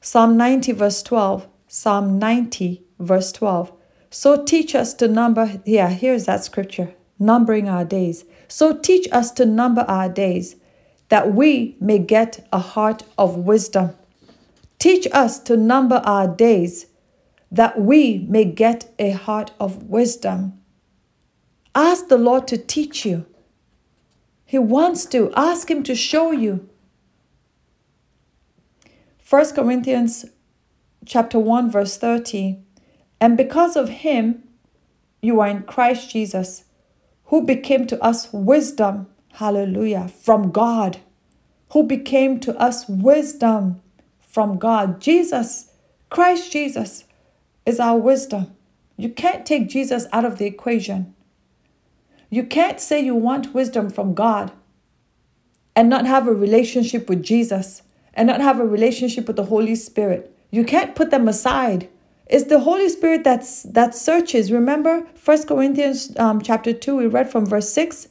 Psalm 0.02 0.38
90, 0.38 0.72
verse 0.74 1.02
12. 1.02 1.48
Psalm 1.68 2.20
90, 2.20 2.84
verse 3.00 3.32
12. 3.32 3.72
So 4.12 4.44
teach 4.44 4.76
us 4.76 4.94
to 4.96 5.08
number, 5.08 5.62
yeah, 5.66 5.90
here's 5.90 6.26
that 6.26 6.44
scripture, 6.44 6.94
numbering 7.18 7.68
our 7.68 7.84
days. 7.84 8.24
So 8.48 8.74
teach 8.74 9.08
us 9.12 9.32
to 9.32 9.46
number 9.46 9.82
our 9.88 10.08
days, 10.08 10.58
that 11.10 11.34
we 11.34 11.76
may 11.82 12.00
get 12.00 12.48
a 12.54 12.60
heart 12.60 13.04
of 13.18 13.36
wisdom. 13.36 13.96
Teach 14.86 15.08
us 15.14 15.40
to 15.40 15.58
number 15.58 15.96
our 16.06 16.28
days, 16.28 16.86
that 17.50 17.82
we 17.82 18.20
may 18.30 18.46
get 18.46 18.94
a 19.00 19.10
heart 19.14 19.50
of 19.60 19.90
wisdom. 19.90 20.62
Ask 21.74 22.08
the 22.08 22.20
Lord 22.20 22.48
to 22.50 22.58
teach 22.60 23.04
you. 23.04 23.26
He 24.46 24.60
wants 24.60 25.08
to. 25.08 25.34
Ask 25.36 25.72
Him 25.72 25.82
to 25.86 25.96
show 25.96 26.30
you. 26.30 26.70
1 29.28 29.56
Corinthians 29.56 30.26
chapter 31.04 31.40
1 31.40 31.72
verse 31.72 31.98
30 31.98 32.60
and 33.20 33.36
because 33.36 33.76
of 33.76 33.90
him 33.90 34.44
you 35.20 35.40
are 35.40 35.48
in 35.48 35.64
Christ 35.64 36.12
Jesus 36.12 36.66
who 37.26 37.42
became 37.42 37.88
to 37.88 38.00
us 38.04 38.32
wisdom 38.32 39.08
hallelujah 39.34 40.10
from 40.10 40.52
God 40.52 41.00
who 41.70 41.82
became 41.82 42.40
to 42.42 42.56
us 42.60 42.88
wisdom 42.88 43.82
from 44.36 44.58
God 44.58 45.00
Jesus 45.00 45.72
Christ 46.10 46.52
Jesus 46.52 47.06
is 47.66 47.80
our 47.80 47.98
wisdom 47.98 48.54
you 48.98 49.10
can't 49.10 49.46
take 49.46 49.70
Jesus 49.70 50.08
out 50.12 50.26
of 50.26 50.38
the 50.38 50.46
equation 50.46 51.16
you 52.30 52.44
can't 52.44 52.82
say 52.82 53.00
you 53.00 53.16
want 53.16 53.54
wisdom 53.54 53.90
from 53.90 54.14
God 54.14 54.52
and 55.76 55.90
not 55.90 56.06
have 56.06 56.28
a 56.28 56.34
relationship 56.34 57.08
with 57.08 57.24
Jesus 57.24 57.82
and 58.14 58.28
not 58.28 58.42
have 58.42 58.60
a 58.60 58.66
relationship 58.66 59.28
with 59.28 59.38
the 59.38 59.46
Holy 59.46 59.76
Spirit. 59.76 60.36
You 60.52 60.64
can't 60.64 60.96
put 60.96 61.12
them 61.12 61.28
aside. 61.28 61.90
It's 62.28 62.46
the 62.46 62.60
Holy 62.60 62.90
Spirit 62.90 63.24
that's 63.24 63.64
that 63.64 63.96
searches. 63.96 64.52
Remember 64.52 65.06
First 65.16 65.48
Corinthians 65.48 66.18
um, 66.18 66.42
chapter 66.42 66.74
2, 66.74 66.96
we 66.96 67.08
read 67.08 67.32
from 67.32 67.46
verse 67.46 67.70
6. 67.72 68.08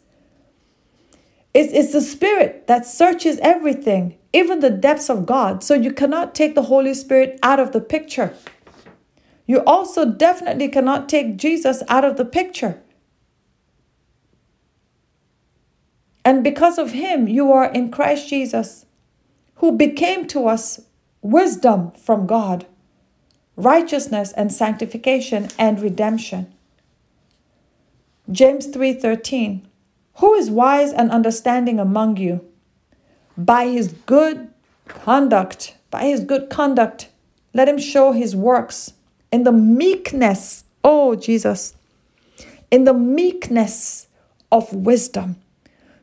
It's, 1.55 1.73
it's 1.73 1.93
the 1.93 2.01
Spirit 2.01 2.67
that 2.67 2.85
searches 2.85 3.39
everything, 3.41 4.19
even 4.33 4.59
the 4.59 4.71
depths 4.71 5.09
of 5.09 5.25
God. 5.25 5.63
So 5.63 5.75
you 5.75 5.93
cannot 5.93 6.35
take 6.35 6.57
the 6.57 6.65
Holy 6.65 6.93
Spirit 6.93 7.39
out 7.45 7.61
of 7.61 7.71
the 7.71 7.81
picture. 7.81 8.35
You 9.47 9.63
also 9.65 10.05
definitely 10.05 10.69
cannot 10.69 11.09
take 11.09 11.37
Jesus 11.37 11.85
out 11.89 12.05
of 12.05 12.17
the 12.17 12.25
picture. 12.25 12.81
And 16.25 16.43
because 16.43 16.79
of 16.79 16.93
him, 16.93 17.29
you 17.29 17.53
are 17.53 17.71
in 17.71 17.91
Christ 17.91 18.29
Jesus, 18.29 18.87
who 19.57 19.73
became 19.73 20.27
to 20.29 20.49
us 20.49 20.81
wisdom 21.21 21.93
from 21.93 22.27
God, 22.27 22.67
righteousness 23.57 24.33
and 24.33 24.53
sanctification 24.53 25.49
and 25.59 25.81
redemption. 25.81 26.53
James 28.31 28.67
3:13 28.67 29.69
Who 30.17 30.35
is 30.35 30.51
wise 30.51 30.93
and 30.93 31.11
understanding 31.11 31.81
among 31.81 32.19
you? 32.19 32.47
By 33.37 33.67
his 33.67 33.93
good 34.07 34.49
conduct, 34.87 35.77
by 35.91 36.05
his 36.05 36.21
good 36.21 36.51
conduct, 36.51 37.09
let 37.53 37.69
him 37.69 37.79
show 37.79 38.13
his 38.13 38.37
works 38.37 38.93
in 39.33 39.43
the 39.43 39.53
meekness, 39.53 40.65
oh 40.85 41.17
Jesus, 41.17 41.75
in 42.71 42.85
the 42.85 42.95
meekness 42.95 44.07
of 44.53 44.73
wisdom. 44.73 45.37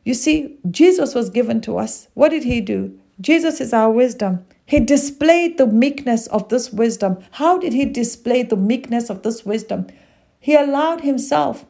You 0.04 0.14
see, 0.14 0.58
Jesus 0.70 1.14
was 1.14 1.30
given 1.30 1.60
to 1.62 1.78
us. 1.78 2.08
What 2.14 2.30
did 2.30 2.44
he 2.44 2.60
do? 2.60 2.98
Jesus 3.20 3.60
is 3.60 3.72
our 3.72 3.90
wisdom. 3.90 4.44
He 4.66 4.80
displayed 4.80 5.58
the 5.58 5.66
meekness 5.66 6.26
of 6.28 6.48
this 6.48 6.72
wisdom. 6.72 7.22
How 7.32 7.58
did 7.58 7.72
he 7.72 7.84
display 7.84 8.42
the 8.42 8.56
meekness 8.56 9.10
of 9.10 9.22
this 9.22 9.44
wisdom? 9.44 9.86
He 10.40 10.54
allowed 10.54 11.02
himself 11.02 11.64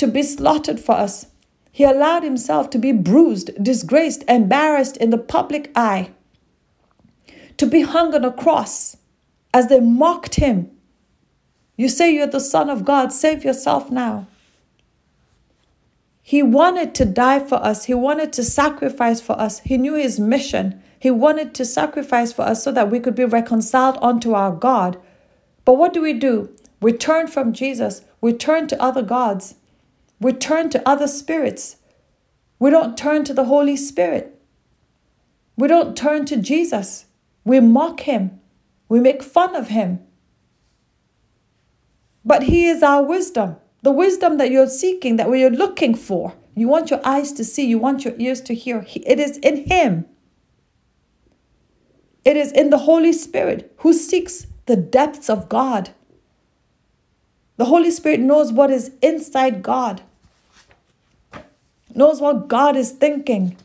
to 0.00 0.06
be 0.06 0.22
slaughtered 0.22 0.80
for 0.80 0.92
us. 0.92 1.26
He 1.70 1.84
allowed 1.84 2.22
himself 2.22 2.70
to 2.70 2.78
be 2.78 2.90
bruised, 2.90 3.50
disgraced, 3.62 4.24
embarrassed 4.26 4.96
in 4.96 5.10
the 5.10 5.18
public 5.18 5.70
eye, 5.76 6.10
to 7.58 7.66
be 7.66 7.82
hung 7.82 8.14
on 8.14 8.24
a 8.24 8.32
cross 8.32 8.96
as 9.52 9.68
they 9.68 9.78
mocked 9.78 10.36
him. 10.36 10.70
You 11.76 11.90
say 11.90 12.14
you're 12.14 12.26
the 12.26 12.40
Son 12.40 12.70
of 12.70 12.86
God, 12.86 13.12
save 13.12 13.44
yourself 13.44 13.90
now. 13.90 14.26
He 16.22 16.42
wanted 16.42 16.94
to 16.94 17.04
die 17.04 17.40
for 17.40 17.56
us. 17.56 17.84
He 17.84 17.94
wanted 17.94 18.32
to 18.34 18.42
sacrifice 18.42 19.20
for 19.20 19.38
us. 19.38 19.60
He 19.60 19.76
knew 19.76 19.94
his 19.96 20.18
mission. 20.18 20.82
He 20.98 21.10
wanted 21.10 21.54
to 21.56 21.64
sacrifice 21.66 22.32
for 22.32 22.42
us 22.42 22.64
so 22.64 22.72
that 22.72 22.90
we 22.90 23.00
could 23.00 23.14
be 23.14 23.24
reconciled 23.26 23.98
unto 24.00 24.32
our 24.32 24.52
God. 24.52 24.98
But 25.66 25.74
what 25.74 25.92
do 25.92 26.00
we 26.00 26.14
do? 26.14 26.48
We 26.80 26.94
turn 26.94 27.26
from 27.26 27.52
Jesus. 27.52 28.02
We 28.22 28.32
turn 28.32 28.66
to 28.68 28.82
other 28.82 29.02
gods. 29.02 29.56
We 30.20 30.32
turn 30.32 30.70
to 30.70 30.88
other 30.88 31.08
spirits. 31.08 31.76
We 32.58 32.70
don't 32.70 32.96
turn 32.96 33.24
to 33.24 33.34
the 33.34 33.44
Holy 33.44 33.76
Spirit. 33.76 34.38
We 35.56 35.66
don't 35.66 35.96
turn 35.96 36.26
to 36.26 36.36
Jesus. 36.36 37.06
We 37.44 37.60
mock 37.60 38.00
him. 38.00 38.40
We 38.88 39.00
make 39.00 39.22
fun 39.22 39.56
of 39.56 39.68
him. 39.68 40.00
But 42.24 42.44
he 42.44 42.66
is 42.66 42.82
our 42.82 43.02
wisdom. 43.02 43.56
The 43.82 43.92
wisdom 43.92 44.36
that 44.36 44.50
you're 44.50 44.68
seeking, 44.68 45.16
that 45.16 45.30
you're 45.30 45.50
looking 45.50 45.94
for. 45.94 46.34
You 46.54 46.68
want 46.68 46.90
your 46.90 47.00
eyes 47.04 47.32
to 47.32 47.44
see, 47.44 47.66
you 47.66 47.78
want 47.78 48.04
your 48.04 48.14
ears 48.18 48.40
to 48.42 48.54
hear. 48.54 48.84
It 48.86 49.18
is 49.18 49.38
in 49.38 49.66
Him. 49.66 50.06
It 52.24 52.36
is 52.36 52.52
in 52.52 52.70
the 52.70 52.78
Holy 52.78 53.12
Spirit 53.12 53.72
who 53.78 53.94
seeks 53.94 54.46
the 54.66 54.76
depths 54.76 55.30
of 55.30 55.48
God. 55.48 55.90
The 57.56 57.64
Holy 57.66 57.90
Spirit 57.90 58.20
knows 58.20 58.52
what 58.52 58.70
is 58.70 58.92
inside 59.00 59.62
God, 59.62 60.02
knows 61.94 62.20
what 62.20 62.48
God 62.48 62.76
is 62.76 62.92
thinking, 62.92 63.56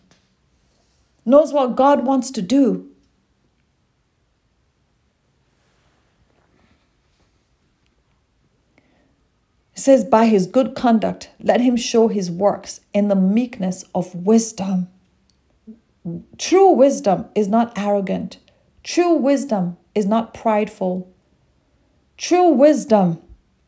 knows 1.25 1.53
what 1.53 1.75
God 1.75 2.05
wants 2.05 2.31
to 2.31 2.41
do. 2.41 2.89
It 9.75 9.79
says, 9.79 10.05
By 10.05 10.25
his 10.25 10.47
good 10.47 10.75
conduct, 10.75 11.29
let 11.39 11.61
him 11.61 11.75
show 11.75 12.07
his 12.07 12.31
works 12.31 12.79
in 12.93 13.09
the 13.09 13.15
meekness 13.15 13.83
of 13.93 14.15
wisdom. 14.15 14.87
True 16.37 16.71
wisdom 16.71 17.25
is 17.35 17.47
not 17.47 17.77
arrogant. 17.77 18.37
True 18.83 19.13
wisdom 19.13 19.77
is 19.95 20.05
not 20.05 20.33
prideful. 20.33 21.11
True 22.17 22.49
wisdom 22.49 23.21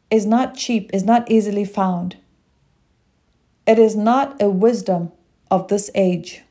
is 0.09 0.25
not 0.25 0.55
cheap, 0.55 0.89
is 0.93 1.03
not 1.03 1.29
easily 1.29 1.65
found. 1.65 2.17
It 3.67 3.77
is 3.77 3.97
not 3.97 4.41
a 4.41 4.49
wisdom 4.49 5.11
of 5.51 5.67
this 5.67 5.91
age, 5.93 6.41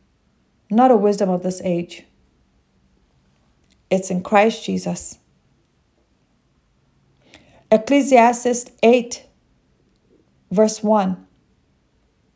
not 0.71 0.91
a 0.91 0.97
wisdom 0.97 1.31
of 1.31 1.43
this 1.43 1.63
age. 1.63 2.05
It's 3.91 4.11
in 4.11 4.23
Christ 4.23 4.65
Jesus. 4.65 5.19
Ecclesiastes 7.73 8.67
8, 8.83 9.27
verse 10.51 10.83
1. 10.83 11.27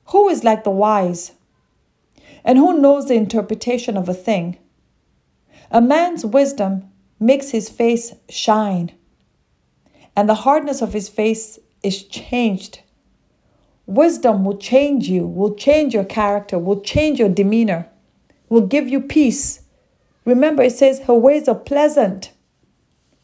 Who 0.07 0.29
is 0.29 0.45
like 0.45 0.65
the 0.65 0.71
wise? 0.71 1.33
And 2.43 2.57
who 2.57 2.81
knows 2.81 3.07
the 3.07 3.15
interpretation 3.15 3.99
of 3.99 4.09
a 4.09 4.15
thing? 4.15 4.57
A 5.71 5.83
man's 5.83 6.25
wisdom 6.25 6.91
makes 7.21 7.51
his 7.51 7.69
face 7.69 8.15
shine, 8.31 8.93
and 10.17 10.27
the 10.27 10.35
hardness 10.35 10.81
of 10.81 10.95
his 10.95 11.11
face 11.11 11.59
is 11.83 12.03
changed. 12.03 12.81
Wisdom 13.91 14.45
will 14.45 14.57
change 14.57 15.09
you, 15.09 15.27
will 15.27 15.53
change 15.53 15.93
your 15.95 16.05
character, 16.05 16.57
will 16.61 16.81
change 16.81 17.19
your 17.19 17.29
demeanor, 17.29 17.89
will 18.49 18.65
give 18.65 18.87
you 18.87 19.01
peace. 19.01 19.63
Remember, 20.25 20.63
it 20.63 20.75
says 20.75 21.01
her 21.01 21.15
ways 21.15 21.49
are 21.49 21.57
pleasant, 21.57 22.31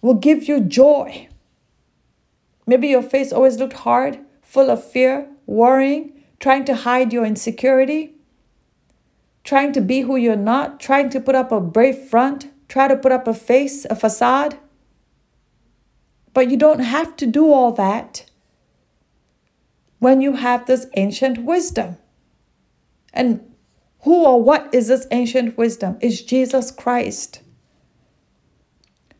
will 0.02 0.14
give 0.14 0.48
you 0.48 0.58
joy. 0.58 1.28
Maybe 2.66 2.88
your 2.88 3.04
face 3.04 3.32
always 3.32 3.58
looked 3.58 3.74
hard, 3.74 4.18
full 4.42 4.68
of 4.68 4.82
fear, 4.82 5.28
worrying, 5.46 6.24
trying 6.40 6.64
to 6.64 6.74
hide 6.74 7.12
your 7.12 7.24
insecurity, 7.24 8.16
trying 9.44 9.72
to 9.72 9.80
be 9.80 10.00
who 10.00 10.16
you're 10.16 10.34
not, 10.34 10.80
trying 10.80 11.10
to 11.10 11.20
put 11.20 11.36
up 11.36 11.52
a 11.52 11.60
brave 11.60 11.96
front, 11.96 12.50
try 12.68 12.88
to 12.88 12.96
put 12.96 13.12
up 13.12 13.28
a 13.28 13.34
face, 13.34 13.84
a 13.84 13.94
facade. 13.94 14.58
But 16.34 16.50
you 16.50 16.56
don't 16.56 16.80
have 16.80 17.14
to 17.18 17.26
do 17.26 17.52
all 17.52 17.70
that 17.70 18.28
when 19.98 20.20
you 20.20 20.34
have 20.34 20.66
this 20.66 20.86
ancient 20.96 21.38
wisdom. 21.38 21.96
And 23.12 23.40
who 24.00 24.24
or 24.24 24.42
what 24.42 24.68
is 24.72 24.88
this 24.88 25.06
ancient 25.10 25.56
wisdom? 25.56 25.98
Is 26.00 26.22
Jesus 26.22 26.70
Christ. 26.70 27.42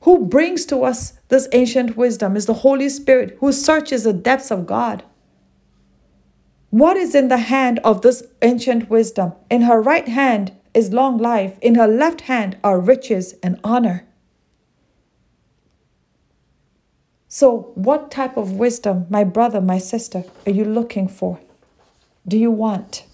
Who 0.02 0.26
brings 0.26 0.66
to 0.66 0.84
us 0.84 1.14
this 1.28 1.48
ancient 1.52 1.96
wisdom 1.96 2.36
is 2.36 2.46
the 2.46 2.54
Holy 2.54 2.88
Spirit 2.88 3.36
who 3.40 3.50
searches 3.50 4.04
the 4.04 4.12
depths 4.12 4.52
of 4.52 4.66
God. 4.66 5.02
What 6.70 6.96
is 6.96 7.14
in 7.14 7.28
the 7.28 7.38
hand 7.38 7.80
of 7.80 8.02
this 8.02 8.22
ancient 8.42 8.88
wisdom? 8.90 9.32
In 9.50 9.62
her 9.62 9.80
right 9.80 10.06
hand 10.06 10.52
is 10.74 10.92
long 10.92 11.18
life, 11.18 11.58
in 11.60 11.74
her 11.74 11.88
left 11.88 12.22
hand 12.22 12.58
are 12.62 12.78
riches 12.78 13.34
and 13.42 13.58
honor. 13.64 14.06
So, 17.38 17.70
what 17.74 18.10
type 18.10 18.38
of 18.38 18.52
wisdom, 18.52 19.04
my 19.10 19.22
brother, 19.22 19.60
my 19.60 19.76
sister, 19.76 20.24
are 20.46 20.52
you 20.52 20.64
looking 20.64 21.06
for? 21.06 21.38
Do 22.26 22.38
you 22.38 22.50
want? 22.50 23.04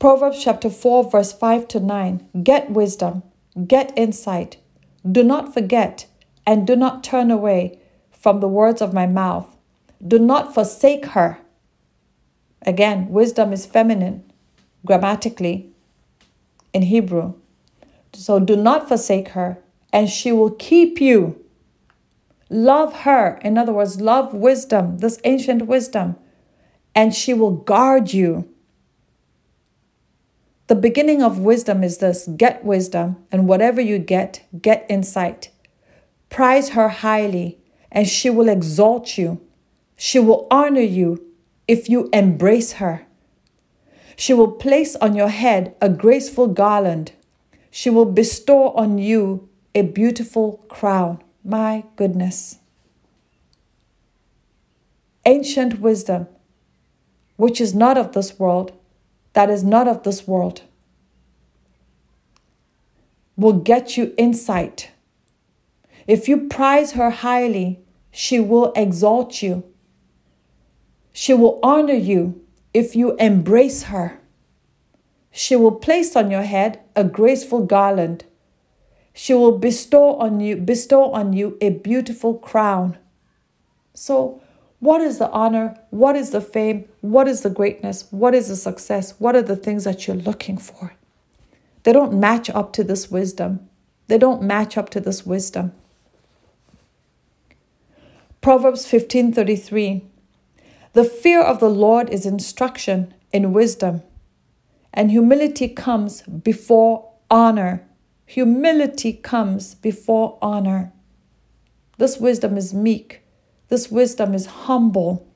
Proverbs 0.00 0.42
chapter 0.42 0.70
4, 0.70 1.08
verse 1.08 1.32
5 1.32 1.68
to 1.68 1.78
9. 1.78 2.42
Get 2.42 2.68
wisdom, 2.68 3.22
get 3.68 3.96
insight. 3.96 4.56
Do 5.08 5.22
not 5.22 5.54
forget 5.54 6.06
and 6.44 6.66
do 6.66 6.74
not 6.74 7.04
turn 7.04 7.30
away 7.30 7.78
from 8.10 8.40
the 8.40 8.48
words 8.48 8.82
of 8.82 8.92
my 8.92 9.06
mouth. 9.06 9.56
Do 10.04 10.18
not 10.18 10.52
forsake 10.52 11.06
her. 11.14 11.38
Again, 12.62 13.08
wisdom 13.08 13.52
is 13.52 13.66
feminine 13.66 14.24
grammatically 14.84 15.70
in 16.72 16.82
Hebrew. 16.82 17.34
So 18.14 18.40
do 18.40 18.56
not 18.56 18.88
forsake 18.88 19.28
her, 19.28 19.58
and 19.92 20.10
she 20.10 20.32
will 20.32 20.50
keep 20.50 21.00
you. 21.00 21.43
Love 22.54 23.00
her. 23.00 23.40
In 23.42 23.58
other 23.58 23.72
words, 23.72 24.00
love 24.00 24.32
wisdom, 24.32 24.98
this 24.98 25.18
ancient 25.24 25.66
wisdom, 25.66 26.14
and 26.94 27.12
she 27.12 27.34
will 27.34 27.50
guard 27.50 28.12
you. 28.12 28.48
The 30.68 30.76
beginning 30.76 31.20
of 31.20 31.40
wisdom 31.40 31.82
is 31.82 31.98
this 31.98 32.28
get 32.36 32.64
wisdom, 32.64 33.16
and 33.32 33.48
whatever 33.48 33.80
you 33.80 33.98
get, 33.98 34.46
get 34.62 34.86
insight. 34.88 35.50
Prize 36.30 36.68
her 36.70 36.88
highly, 36.88 37.58
and 37.90 38.06
she 38.06 38.30
will 38.30 38.48
exalt 38.48 39.18
you. 39.18 39.40
She 39.96 40.20
will 40.20 40.46
honor 40.48 40.80
you 40.80 41.26
if 41.66 41.88
you 41.88 42.08
embrace 42.12 42.74
her. 42.74 43.04
She 44.14 44.32
will 44.32 44.52
place 44.52 44.94
on 44.94 45.16
your 45.16 45.28
head 45.28 45.74
a 45.80 45.88
graceful 45.88 46.46
garland. 46.46 47.10
She 47.72 47.90
will 47.90 48.04
bestow 48.04 48.68
on 48.74 48.98
you 48.98 49.48
a 49.74 49.82
beautiful 49.82 50.64
crown. 50.68 51.20
My 51.44 51.84
goodness. 51.96 52.58
Ancient 55.26 55.78
wisdom, 55.78 56.26
which 57.36 57.60
is 57.60 57.74
not 57.74 57.98
of 57.98 58.12
this 58.12 58.38
world, 58.38 58.72
that 59.34 59.50
is 59.50 59.62
not 59.62 59.86
of 59.86 60.04
this 60.04 60.26
world, 60.26 60.62
will 63.36 63.52
get 63.52 63.98
you 63.98 64.14
insight. 64.16 64.90
If 66.06 66.28
you 66.28 66.48
prize 66.48 66.92
her 66.92 67.10
highly, 67.10 67.80
she 68.10 68.40
will 68.40 68.72
exalt 68.74 69.42
you. 69.42 69.64
She 71.12 71.34
will 71.34 71.60
honor 71.62 71.94
you 71.94 72.42
if 72.72 72.96
you 72.96 73.16
embrace 73.16 73.84
her. 73.84 74.18
She 75.30 75.56
will 75.56 75.72
place 75.72 76.16
on 76.16 76.30
your 76.30 76.42
head 76.42 76.80
a 76.96 77.04
graceful 77.04 77.66
garland. 77.66 78.24
She 79.14 79.32
will 79.32 79.56
bestow 79.56 80.16
on 80.16 80.40
you 80.40 80.56
bestow 80.56 81.12
on 81.12 81.32
you 81.32 81.56
a 81.60 81.70
beautiful 81.70 82.34
crown. 82.34 82.98
So, 83.94 84.42
what 84.80 85.00
is 85.00 85.18
the 85.18 85.30
honor? 85.30 85.78
What 85.90 86.16
is 86.16 86.30
the 86.30 86.42
fame? 86.42 86.86
What 87.00 87.26
is 87.26 87.40
the 87.40 87.48
greatness? 87.48 88.06
What 88.10 88.34
is 88.34 88.48
the 88.48 88.56
success? 88.56 89.14
What 89.18 89.34
are 89.34 89.42
the 89.42 89.56
things 89.56 89.84
that 89.84 90.06
you're 90.06 90.16
looking 90.16 90.58
for? 90.58 90.94
They 91.84 91.92
don't 91.92 92.18
match 92.18 92.50
up 92.50 92.72
to 92.74 92.84
this 92.84 93.10
wisdom. 93.10 93.70
They 94.08 94.18
don't 94.18 94.42
match 94.42 94.76
up 94.76 94.90
to 94.90 95.00
this 95.00 95.24
wisdom. 95.24 95.72
Proverbs 98.42 98.84
15:33 98.84 100.02
the 100.94 101.04
fear 101.04 101.42
of 101.42 101.58
the 101.58 101.68
Lord 101.68 102.08
is 102.10 102.24
instruction 102.24 103.14
in 103.32 103.52
wisdom, 103.52 104.02
and 104.92 105.10
humility 105.10 105.66
comes 105.68 106.22
before 106.22 107.10
honor. 107.28 107.84
Humility 108.26 109.12
comes 109.12 109.74
before 109.74 110.38
honor. 110.40 110.92
This 111.98 112.18
wisdom 112.18 112.56
is 112.56 112.72
meek. 112.74 113.22
This 113.68 113.90
wisdom 113.90 114.34
is 114.34 114.46
humble. 114.46 115.26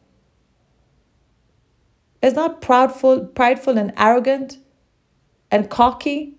It's 2.23 2.35
not 2.36 2.60
proudful, 2.60 3.35
prideful 3.35 3.78
and 3.78 3.93
arrogant 3.97 4.59
and 5.51 5.70
cocky. 5.70 6.35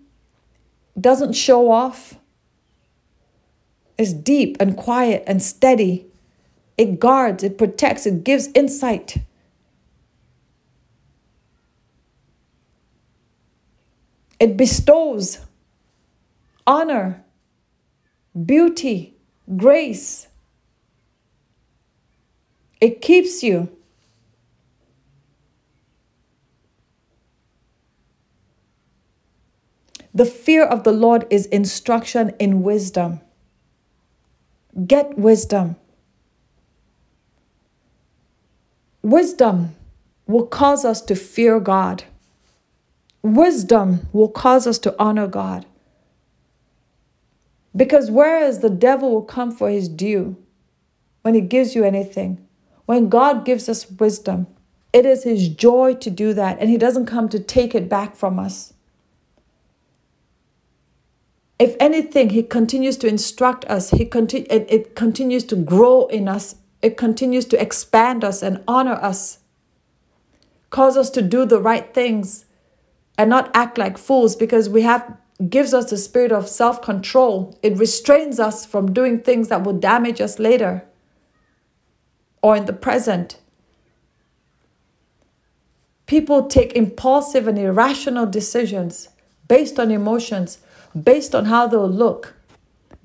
Doesn't 0.99 1.33
show 1.33 1.71
off. 1.71 2.15
It's 3.97 4.13
deep 4.13 4.57
and 4.59 4.75
quiet 4.75 5.23
and 5.27 5.41
steady. 5.41 6.07
It 6.77 6.99
guards, 6.99 7.43
it 7.43 7.57
protects, 7.57 8.05
it 8.05 8.23
gives 8.23 8.47
insight. 8.55 9.17
It 14.39 14.55
bestows 14.55 15.39
honor, 16.69 17.25
beauty, 18.45 19.15
grace. 19.57 20.27
It 22.79 23.01
keeps 23.01 23.41
you. 23.41 23.75
The 30.13 30.25
fear 30.25 30.63
of 30.63 30.83
the 30.83 30.91
Lord 30.91 31.25
is 31.31 31.47
instruction 31.47 32.33
in 32.39 32.61
wisdom. 32.61 33.21
Get 34.85 35.17
wisdom. 35.17 35.75
Wisdom 39.01 39.75
will 40.27 40.45
cause 40.45 40.85
us 40.85 41.01
to 41.01 41.15
fear 41.15 41.59
God. 41.59 42.03
Wisdom 43.23 44.07
will 44.13 44.29
cause 44.29 44.67
us 44.67 44.77
to 44.79 44.95
honor 44.99 45.27
God. 45.27 45.65
Because 47.75 48.09
whereas 48.09 48.59
the 48.59 48.69
devil 48.69 49.11
will 49.11 49.23
come 49.23 49.51
for 49.51 49.69
his 49.69 49.87
due 49.87 50.35
when 51.21 51.33
he 51.35 51.41
gives 51.41 51.75
you 51.75 51.83
anything, 51.83 52.45
when 52.85 53.09
God 53.09 53.45
gives 53.45 53.69
us 53.69 53.89
wisdom, 53.91 54.47
it 54.91 55.05
is 55.05 55.23
his 55.23 55.49
joy 55.49 55.93
to 55.95 56.09
do 56.09 56.33
that, 56.33 56.57
and 56.59 56.69
he 56.69 56.77
doesn't 56.77 57.05
come 57.05 57.29
to 57.29 57.39
take 57.39 57.75
it 57.75 57.87
back 57.87 58.15
from 58.15 58.39
us. 58.39 58.73
If 61.59 61.75
anything, 61.79 62.29
he 62.29 62.41
continues 62.41 62.97
to 62.97 63.07
instruct 63.07 63.65
us, 63.65 63.91
he 63.91 64.05
conti- 64.05 64.47
it, 64.49 64.65
it 64.69 64.95
continues 64.95 65.43
to 65.45 65.55
grow 65.55 66.07
in 66.07 66.27
us. 66.27 66.55
It 66.81 66.95
continues 66.95 67.43
to 67.47 67.61
expand 67.61 68.23
us 68.23 68.41
and 68.41 68.63
honor 68.65 68.93
us, 68.93 69.39
cause 70.69 70.95
us 70.95 71.09
to 71.11 71.21
do 71.21 71.45
the 71.45 71.59
right 71.59 71.93
things 71.93 72.45
and 73.17 73.29
not 73.29 73.51
act 73.53 73.77
like 73.77 73.97
fools 73.97 74.37
because 74.37 74.69
we 74.69 74.83
have 74.83 75.17
gives 75.47 75.73
us 75.73 75.89
the 75.89 75.97
spirit 75.97 76.31
of 76.33 76.49
self-control. 76.49 77.57
It 77.63 77.77
restrains 77.77 78.39
us 78.39 78.65
from 78.65 78.91
doing 78.91 79.19
things 79.19 79.47
that 79.47 79.63
will 79.63 79.79
damage 79.79 80.19
us 80.19 80.37
later 80.37 80.83
or 82.41 82.57
in 82.57 82.65
the 82.65 82.73
present. 82.73 83.39
People 86.07 86.47
take 86.47 86.73
impulsive 86.73 87.47
and 87.47 87.57
irrational 87.57 88.25
decisions 88.25 89.09
based 89.47 89.79
on 89.79 89.91
emotions, 89.91 90.57
based 91.03 91.33
on 91.33 91.45
how 91.45 91.67
they'll 91.67 91.87
look, 91.87 92.33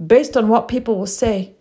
based 0.04 0.36
on 0.36 0.48
what 0.48 0.68
people 0.68 0.98
will 0.98 1.06
say, 1.06 1.52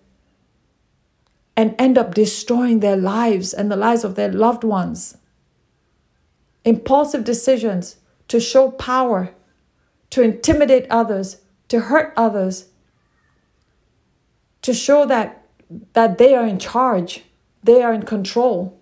and 1.56 1.76
end 1.78 1.98
up 1.98 2.16
destroying 2.16 2.80
their 2.80 2.98
lives 2.98 3.54
and 3.54 3.72
the 3.72 3.76
lives 3.76 4.04
of 4.04 4.16
their 4.16 4.32
loved 4.32 4.64
ones. 4.64 5.18
Impulsive 6.66 7.24
decisions 7.24 7.98
to 8.30 8.40
show 8.40 8.72
power, 8.72 9.32
to 10.14 10.22
intimidate 10.22 10.86
others, 10.92 11.38
to 11.68 11.80
hurt 11.80 12.14
others, 12.16 12.66
to 14.62 14.72
show 14.72 15.08
that, 15.08 15.44
that 15.94 16.20
they 16.20 16.36
are 16.36 16.46
in 16.46 16.60
charge, 16.60 17.24
they 17.64 17.82
are 17.82 17.92
in 17.92 18.04
control. 18.04 18.80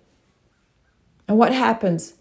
And 1.26 1.38
what 1.38 1.54
happens? 1.54 2.16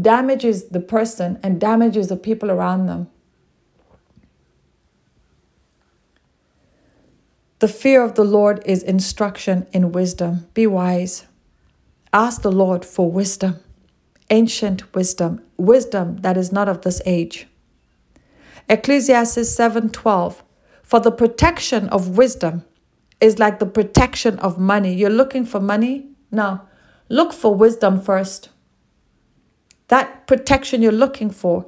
Damages 0.00 0.70
the 0.70 0.80
person 0.80 1.38
and 1.42 1.60
damages 1.60 2.08
the 2.08 2.16
people 2.16 2.50
around 2.50 2.86
them. 2.86 3.10
The 7.58 7.68
fear 7.68 8.02
of 8.02 8.14
the 8.14 8.24
Lord 8.24 8.62
is 8.64 8.82
instruction 8.82 9.66
in 9.74 9.92
wisdom. 9.92 10.46
Be 10.54 10.66
wise. 10.66 11.26
Ask 12.14 12.40
the 12.40 12.50
Lord 12.50 12.86
for 12.86 13.12
wisdom, 13.12 13.60
ancient 14.30 14.94
wisdom, 14.94 15.42
wisdom 15.56 16.18
that 16.18 16.36
is 16.36 16.52
not 16.52 16.68
of 16.68 16.82
this 16.82 17.00
age. 17.06 17.46
Ecclesiastes 18.68 19.48
7:12 19.48 20.42
For 20.82 21.00
the 21.00 21.10
protection 21.10 21.88
of 21.88 22.16
wisdom 22.18 22.64
is 23.20 23.38
like 23.38 23.58
the 23.58 23.66
protection 23.66 24.38
of 24.38 24.58
money. 24.58 24.94
You're 24.94 25.10
looking 25.10 25.44
for 25.44 25.60
money? 25.60 26.06
Now, 26.30 26.68
look 27.08 27.32
for 27.32 27.54
wisdom 27.54 28.00
first. 28.00 28.50
That 29.88 30.26
protection 30.26 30.82
you're 30.82 30.92
looking 30.92 31.30
for, 31.30 31.64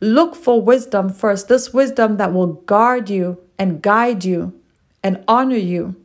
look 0.00 0.36
for 0.36 0.62
wisdom 0.62 1.08
first. 1.08 1.48
This 1.48 1.74
wisdom 1.74 2.16
that 2.18 2.32
will 2.32 2.52
guard 2.52 3.10
you 3.10 3.38
and 3.58 3.82
guide 3.82 4.24
you 4.24 4.60
and 5.02 5.22
honor 5.28 5.56
you 5.56 5.96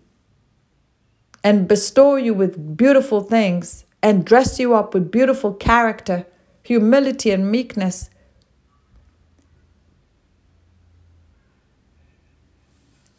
and 1.44 1.68
bestow 1.68 2.16
you 2.16 2.34
with 2.34 2.76
beautiful 2.76 3.22
things 3.22 3.86
and 4.02 4.26
dress 4.26 4.60
you 4.60 4.76
up 4.76 4.94
with 4.94 5.12
beautiful 5.12 5.54
character, 5.54 6.26
humility, 6.64 7.32
and 7.32 7.52
meekness. 7.52 8.10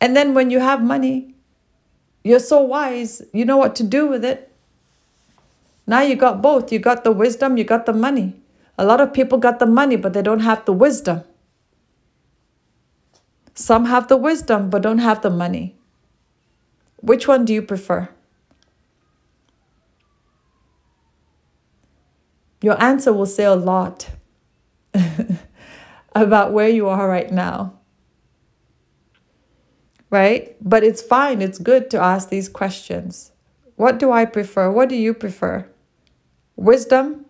And 0.00 0.16
then 0.16 0.32
when 0.32 0.50
you 0.50 0.60
have 0.60 0.82
money, 0.82 1.34
you're 2.24 2.38
so 2.38 2.62
wise, 2.62 3.22
you 3.32 3.44
know 3.44 3.56
what 3.56 3.74
to 3.76 3.82
do 3.82 4.06
with 4.06 4.24
it. 4.24 4.50
Now 5.86 6.02
you 6.02 6.16
got 6.16 6.40
both. 6.40 6.72
You 6.72 6.78
got 6.78 7.04
the 7.04 7.12
wisdom, 7.12 7.56
you 7.56 7.64
got 7.64 7.84
the 7.84 7.92
money. 7.92 8.36
A 8.78 8.84
lot 8.84 9.00
of 9.00 9.12
people 9.12 9.38
got 9.38 9.58
the 9.58 9.66
money, 9.66 9.96
but 9.96 10.12
they 10.12 10.22
don't 10.22 10.40
have 10.40 10.64
the 10.64 10.72
wisdom. 10.72 11.24
Some 13.54 13.86
have 13.86 14.08
the 14.08 14.16
wisdom, 14.16 14.70
but 14.70 14.82
don't 14.82 14.98
have 14.98 15.20
the 15.20 15.30
money. 15.30 15.76
Which 17.02 17.26
one 17.26 17.44
do 17.44 17.52
you 17.52 17.60
prefer? 17.60 18.08
Your 22.62 22.80
answer 22.82 23.12
will 23.12 23.26
say 23.26 23.44
a 23.44 23.54
lot 23.54 24.10
about 26.14 26.52
where 26.52 26.68
you 26.68 26.88
are 26.88 27.08
right 27.08 27.30
now 27.30 27.80
right? 30.10 30.56
But 30.60 30.82
it's 30.82 31.00
fine, 31.00 31.40
it's 31.40 31.58
good 31.58 31.88
to 31.90 31.98
ask 32.00 32.28
these 32.28 32.48
questions. 32.48 33.32
What 33.76 33.98
do 33.98 34.12
I 34.12 34.24
prefer? 34.24 34.70
What 34.70 34.88
do 34.88 34.96
you 34.96 35.14
prefer? 35.14 35.66
Wisdom 36.56 37.24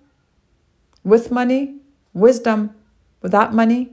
with 1.05 1.31
money? 1.31 1.77
Wisdom 2.13 2.75
without 3.23 3.55
money? 3.55 3.93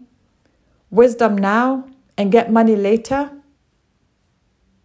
Wisdom 0.89 1.37
now 1.37 1.87
and 2.17 2.31
get 2.31 2.51
money 2.51 2.75
later 2.75 3.29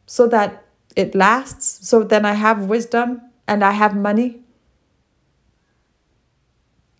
so 0.05 0.27
that 0.27 0.65
it 0.97 1.15
lasts? 1.15 1.89
So 1.89 2.03
then 2.03 2.27
I 2.27 2.35
have 2.35 2.66
wisdom 2.66 3.23
and 3.49 3.65
I 3.65 3.70
have 3.70 3.97
money? 3.97 4.41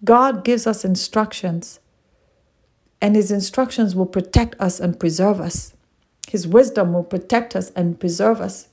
God 0.05 0.45
gives 0.45 0.66
us 0.66 0.85
instructions, 0.85 1.81
and 3.01 3.15
His 3.15 3.31
instructions 3.31 3.95
will 3.95 4.07
protect 4.07 4.61
us 4.61 4.81
and 4.81 4.99
preserve 4.99 5.41
us. 5.41 5.74
His 6.29 6.47
wisdom 6.47 6.93
will 6.93 7.05
protect 7.05 7.55
us 7.55 7.70
and 7.77 8.01
preserve 8.01 8.41
us. 8.41 8.69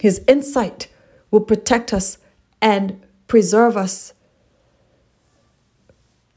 His 0.00 0.22
insight 0.26 0.88
will 1.30 1.40
protect 1.40 1.92
us 1.92 2.18
and 2.60 3.00
preserve 3.26 3.76
us. 3.76 4.12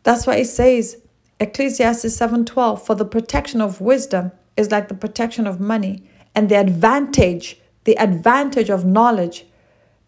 That's 0.03 0.27
why 0.27 0.35
it 0.35 0.45
says, 0.45 0.97
Ecclesiastes 1.39 2.15
7:12, 2.15 2.81
for 2.81 2.95
the 2.95 3.05
protection 3.05 3.61
of 3.61 3.81
wisdom 3.81 4.31
is 4.55 4.71
like 4.71 4.87
the 4.87 4.95
protection 4.95 5.45
of 5.45 5.59
money, 5.59 6.03
and 6.33 6.49
the 6.49 6.59
advantage, 6.59 7.59
the 7.83 7.97
advantage 7.99 8.69
of 8.69 8.85
knowledge 8.85 9.45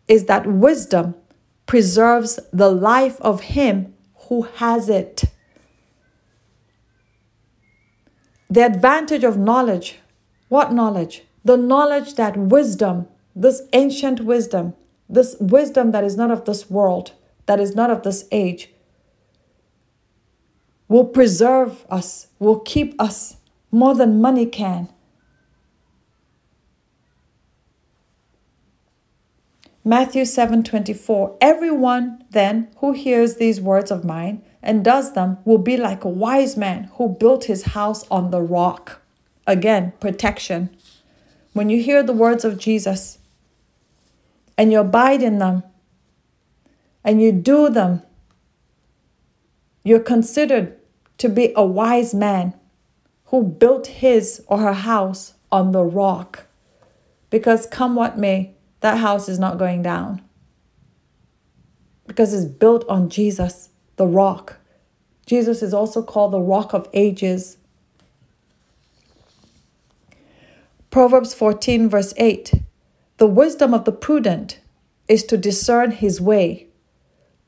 is 0.07 0.25
that 0.25 0.47
wisdom 0.47 1.15
preserves 1.69 2.39
the 2.51 2.69
life 2.69 3.21
of 3.21 3.41
him 3.41 3.93
who 4.27 4.41
has 4.55 4.89
it. 4.89 5.23
The 8.49 8.65
advantage 8.65 9.23
of 9.23 9.37
knowledge 9.37 9.99
what 10.49 10.73
knowledge? 10.73 11.23
The 11.45 11.57
knowledge 11.57 12.15
that 12.15 12.35
wisdom, 12.35 13.07
this 13.35 13.61
ancient 13.71 14.21
wisdom, 14.21 14.73
this 15.07 15.35
wisdom 15.39 15.91
that 15.91 16.03
is 16.03 16.17
not 16.17 16.31
of 16.31 16.45
this 16.45 16.69
world, 16.69 17.13
that 17.45 17.59
is 17.59 17.75
not 17.75 17.91
of 17.91 18.01
this 18.01 18.27
age, 18.31 18.71
will 20.87 21.05
preserve 21.05 21.85
us, 21.89 22.27
will 22.39 22.59
keep 22.59 22.99
us 22.99 23.37
more 23.71 23.93
than 23.93 24.19
money 24.19 24.47
can. 24.47 24.89
Matthew 29.89 30.21
7:24 30.21 31.35
Everyone 31.41 32.23
then 32.29 32.67
who 32.77 32.91
hears 32.91 33.37
these 33.37 33.59
words 33.59 33.89
of 33.89 34.05
mine 34.05 34.43
and 34.61 34.85
does 34.85 35.13
them 35.13 35.39
will 35.45 35.57
be 35.57 35.77
like 35.77 36.03
a 36.03 36.07
wise 36.07 36.55
man 36.55 36.91
who 36.97 37.09
built 37.09 37.45
his 37.45 37.73
house 37.73 38.05
on 38.11 38.29
the 38.29 38.39
rock. 38.39 39.01
Again, 39.47 39.93
protection. 39.99 40.69
When 41.53 41.71
you 41.71 41.81
hear 41.81 42.03
the 42.03 42.13
words 42.13 42.45
of 42.45 42.59
Jesus 42.59 43.17
and 44.59 44.71
you 44.71 44.79
abide 44.79 45.23
in 45.23 45.39
them 45.39 45.63
and 47.03 47.19
you 47.19 47.31
do 47.31 47.67
them, 47.67 48.03
you're 49.83 49.99
considered 49.99 50.77
to 51.17 51.27
be 51.27 51.51
a 51.55 51.65
wise 51.65 52.13
man 52.13 52.53
who 53.31 53.41
built 53.41 53.87
his 53.87 54.43
or 54.45 54.59
her 54.59 54.73
house 54.73 55.33
on 55.51 55.71
the 55.71 55.83
rock. 55.83 56.45
Because 57.31 57.65
come 57.65 57.95
what 57.95 58.19
may, 58.19 58.53
that 58.81 58.97
house 58.97 59.27
is 59.27 59.39
not 59.39 59.57
going 59.57 59.81
down. 59.81 60.21
Because 62.07 62.33
it's 62.33 62.45
built 62.45 62.87
on 62.87 63.09
Jesus, 63.09 63.69
the 63.97 64.07
rock. 64.07 64.57
Jesus 65.25 65.61
is 65.61 65.73
also 65.73 66.01
called 66.01 66.33
the 66.33 66.39
rock 66.39 66.73
of 66.73 66.89
ages. 66.93 67.57
Proverbs 70.89 71.33
14, 71.33 71.87
verse 71.87 72.13
8 72.17 72.53
The 73.17 73.27
wisdom 73.27 73.73
of 73.73 73.85
the 73.85 73.91
prudent 73.91 74.59
is 75.07 75.23
to 75.25 75.37
discern 75.37 75.91
his 75.91 76.19
way, 76.19 76.67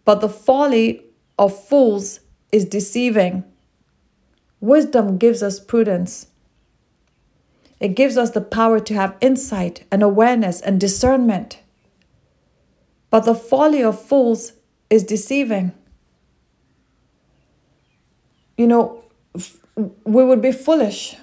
but 0.06 0.22
the 0.22 0.30
folly 0.30 1.04
of 1.40 1.58
fools 1.68 2.20
is 2.52 2.66
deceiving. 2.66 3.44
Wisdom 4.60 5.18
gives 5.18 5.42
us 5.42 5.60
prudence. 5.60 6.28
It 7.82 7.96
gives 7.96 8.16
us 8.16 8.32
the 8.32 8.40
power 8.40 8.80
to 8.80 8.94
have 8.94 9.18
insight 9.20 9.86
and 9.92 10.02
awareness 10.02 10.62
and 10.62 10.80
discernment. 10.80 11.60
But 13.10 13.26
the 13.26 13.36
folly 13.36 13.84
of 13.84 14.02
fools 14.02 14.54
is 14.90 15.04
deceiving. 15.04 15.74
You 18.58 18.68
know, 18.68 19.04
we 20.06 20.24
would 20.24 20.42
be 20.42 20.54
foolish 20.54 21.18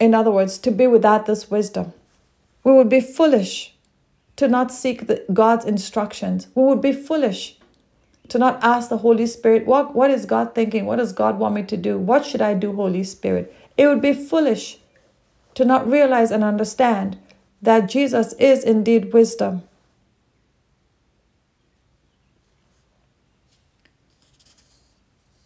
in 0.00 0.14
other 0.14 0.30
words, 0.30 0.58
to 0.58 0.70
be 0.72 0.86
without 0.86 1.26
this 1.26 1.50
wisdom. 1.50 1.92
We 2.64 2.72
would 2.72 2.88
be 2.88 3.00
foolish 3.00 3.74
to 4.36 4.48
not 4.48 4.72
seek 4.72 5.06
the, 5.06 5.22
God's 5.32 5.66
instructions. 5.66 6.48
We 6.54 6.64
would 6.64 6.80
be 6.80 6.92
foolish 6.92 7.58
to 8.28 8.38
not 8.38 8.58
ask 8.62 8.88
the 8.88 8.98
Holy 8.98 9.26
Spirit, 9.26 9.66
what, 9.66 9.94
what 9.94 10.10
is 10.10 10.24
God 10.24 10.54
thinking? 10.54 10.86
What 10.86 10.96
does 10.96 11.12
God 11.12 11.38
want 11.38 11.54
me 11.54 11.62
to 11.64 11.76
do? 11.76 11.98
What 11.98 12.24
should 12.24 12.40
I 12.40 12.54
do, 12.54 12.74
Holy 12.74 13.04
Spirit? 13.04 13.54
It 13.76 13.86
would 13.86 14.00
be 14.00 14.14
foolish 14.14 14.78
to 15.54 15.64
not 15.64 15.88
realize 15.88 16.30
and 16.30 16.44
understand 16.44 17.18
that 17.62 17.88
Jesus 17.88 18.32
is 18.34 18.64
indeed 18.64 19.12
wisdom. 19.12 19.62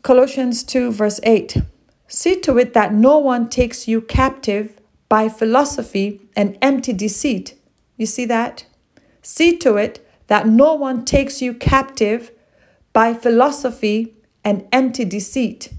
Colossians 0.02 0.62
2, 0.64 0.92
verse 0.92 1.18
8. 1.22 1.62
See 2.08 2.38
to 2.40 2.58
it 2.58 2.74
that 2.74 2.92
no 2.92 3.18
one 3.18 3.48
takes 3.48 3.88
you 3.88 4.02
captive 4.02 4.78
by 5.08 5.28
philosophy 5.28 6.20
and 6.36 6.58
empty 6.60 6.92
deceit. 6.92 7.54
You 7.96 8.06
see 8.06 8.26
that? 8.26 8.66
See 9.22 9.56
to 9.58 9.76
it 9.76 10.06
that 10.26 10.46
no 10.46 10.74
one 10.74 11.04
takes 11.04 11.40
you 11.40 11.54
captive 11.54 12.30
by 12.92 13.14
philosophy 13.14 14.14
and 14.44 14.66
empty 14.72 15.04
deceit, 15.04 15.72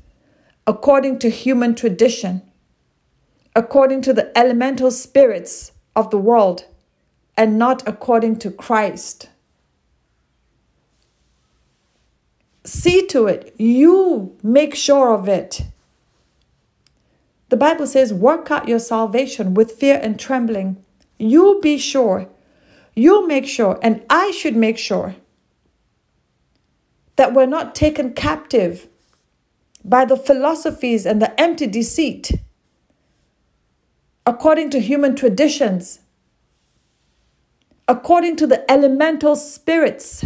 according 0.65 1.19
to 1.19 1.29
human 1.29 1.75
tradition, 1.75 2.41
according 3.55 4.01
to 4.01 4.13
the 4.13 4.37
elemental 4.37 4.91
spirits 4.91 5.71
of 5.95 6.09
the 6.09 6.17
world, 6.17 6.65
and 7.37 7.57
not 7.57 7.87
according 7.87 8.37
to 8.37 8.51
Christ. 8.51 9.29
See 12.65 13.05
to 13.07 13.27
it, 13.27 13.53
you 13.57 14.35
make 14.41 14.75
sure 14.75 15.13
of 15.13 15.29
it. 15.29 15.63
The 17.49 17.57
Bible 17.57 17.87
says, 17.87 18.13
work 18.13 18.49
out 18.51 18.67
your 18.67 18.79
salvation 18.79 19.53
with 19.53 19.73
fear 19.73 19.99
and 20.01 20.19
trembling. 20.19 20.83
You 21.19 21.59
be 21.61 21.77
sure, 21.77 22.27
you 22.95 23.27
make 23.27 23.45
sure, 23.45 23.79
and 23.81 24.03
I 24.09 24.31
should 24.31 24.55
make 24.55 24.77
sure 24.77 25.15
that 27.15 27.33
we're 27.33 27.45
not 27.45 27.75
taken 27.75 28.13
captive 28.13 28.87
by 29.83 30.03
the 30.03 30.17
philosophies 30.17 31.05
and 31.05 31.21
the 31.21 31.39
empty 31.39 31.67
deceit 31.67 32.31
according 34.25 34.69
to 34.71 34.79
human 34.79 35.15
traditions, 35.15 35.99
according 37.87 38.35
to 38.37 38.47
the 38.47 38.69
elemental 38.71 39.35
spirits, 39.35 40.25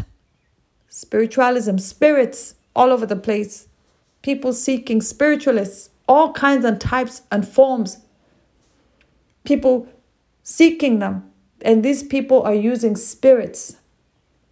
spiritualism, 0.88 1.78
spirits 1.78 2.56
all 2.76 2.92
over 2.92 3.06
the 3.06 3.16
place, 3.16 3.68
people 4.22 4.54
seeking 4.54 5.02
spiritualists, 5.02 5.90
all 6.08 6.34
kinds 6.34 6.66
and 6.66 6.80
types 6.80 7.24
and 7.32 7.48
forms, 7.48 8.00
people 9.44 9.88
seeking 10.44 11.00
them. 11.00 11.30
And 11.62 11.84
these 11.84 12.04
people 12.04 12.42
are 12.44 12.56
using 12.56 12.96
spirits 12.96 13.76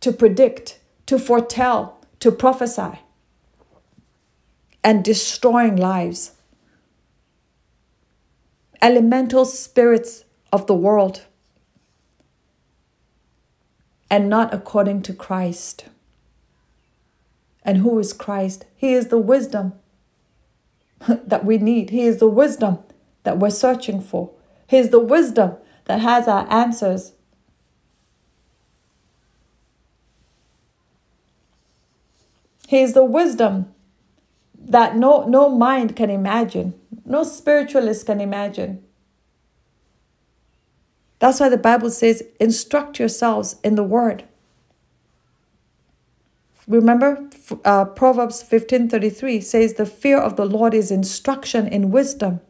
to 0.01 0.11
predict, 0.11 0.79
to 1.05 1.17
foretell, 1.17 1.99
to 2.19 2.31
prophesy 2.31 2.99
and 4.83 5.03
destroying 5.03 5.77
lives. 5.77 6.31
Elemental 8.81 9.45
spirits 9.45 10.23
of 10.51 10.67
the 10.67 10.75
world 10.75 11.25
and 14.09 14.29
not 14.29 14.53
according 14.53 15.01
to 15.03 15.13
Christ. 15.13 15.85
And 17.63 17.79
who 17.79 17.99
is 17.99 18.13
Christ? 18.13 18.65
He 18.75 18.93
is 18.93 19.07
the 19.07 19.17
wisdom 19.17 19.73
that 21.07 21.43
we 21.43 21.57
need. 21.57 21.89
He 21.89 22.03
is 22.03 22.17
the 22.17 22.29
wisdom 22.29 22.79
that 23.23 23.39
we're 23.39 23.49
searching 23.49 23.99
for. 24.01 24.31
He 24.67 24.77
is 24.77 24.89
the 24.89 24.99
wisdom 24.99 25.57
that 25.85 25.99
has 26.01 26.27
our 26.27 26.49
answers 26.51 27.13
He 32.67 32.81
is 32.81 32.91
the 32.91 33.05
wisdom 33.05 33.73
that 34.59 34.97
no, 34.97 35.23
no 35.23 35.47
mind 35.47 35.95
can 35.95 36.09
imagine, 36.09 36.73
no 37.07 37.23
spiritualist 37.23 38.05
can 38.05 38.21
imagine. 38.21 38.83
That's 41.19 41.39
why 41.39 41.49
the 41.49 41.57
Bible 41.57 41.89
says, 41.89 42.23
instruct 42.39 42.99
yourselves 42.99 43.55
in 43.63 43.75
the 43.75 43.83
word. 43.83 44.25
Remember, 46.67 47.29
uh, 47.63 47.85
Proverbs 47.85 48.43
15:33 48.43 49.39
says, 49.39 49.75
"The 49.75 49.85
fear 49.85 50.17
of 50.17 50.35
the 50.35 50.45
Lord 50.45 50.73
is 50.73 50.91
instruction 50.91 51.65
in 51.65 51.91
wisdom." 51.91 52.41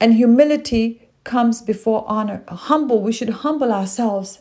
And 0.00 0.14
humility 0.14 1.08
comes 1.22 1.60
before 1.60 2.04
honor. 2.06 2.44
Humble, 2.48 3.02
we 3.02 3.12
should 3.12 3.44
humble 3.44 3.72
ourselves. 3.72 4.40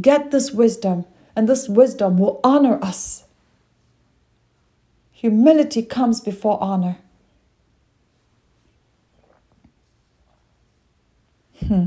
Get 0.00 0.30
this 0.30 0.52
wisdom 0.52 1.04
and 1.36 1.48
this 1.48 1.68
wisdom 1.68 2.16
will 2.16 2.40
honor 2.42 2.82
us. 2.82 3.23
Humility 5.24 5.80
comes 5.80 6.20
before 6.20 6.62
honor. 6.62 6.98
Hmm. 11.66 11.86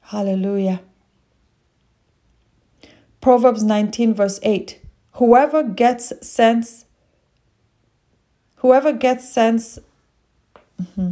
Hallelujah. 0.00 0.80
Proverbs 3.20 3.64
19, 3.64 4.14
verse 4.14 4.38
8 4.44 4.80
Whoever 5.14 5.64
gets 5.64 6.12
sense, 6.24 6.84
whoever 8.58 8.92
gets 8.92 9.28
sense, 9.28 9.80
mm-hmm. 10.80 11.10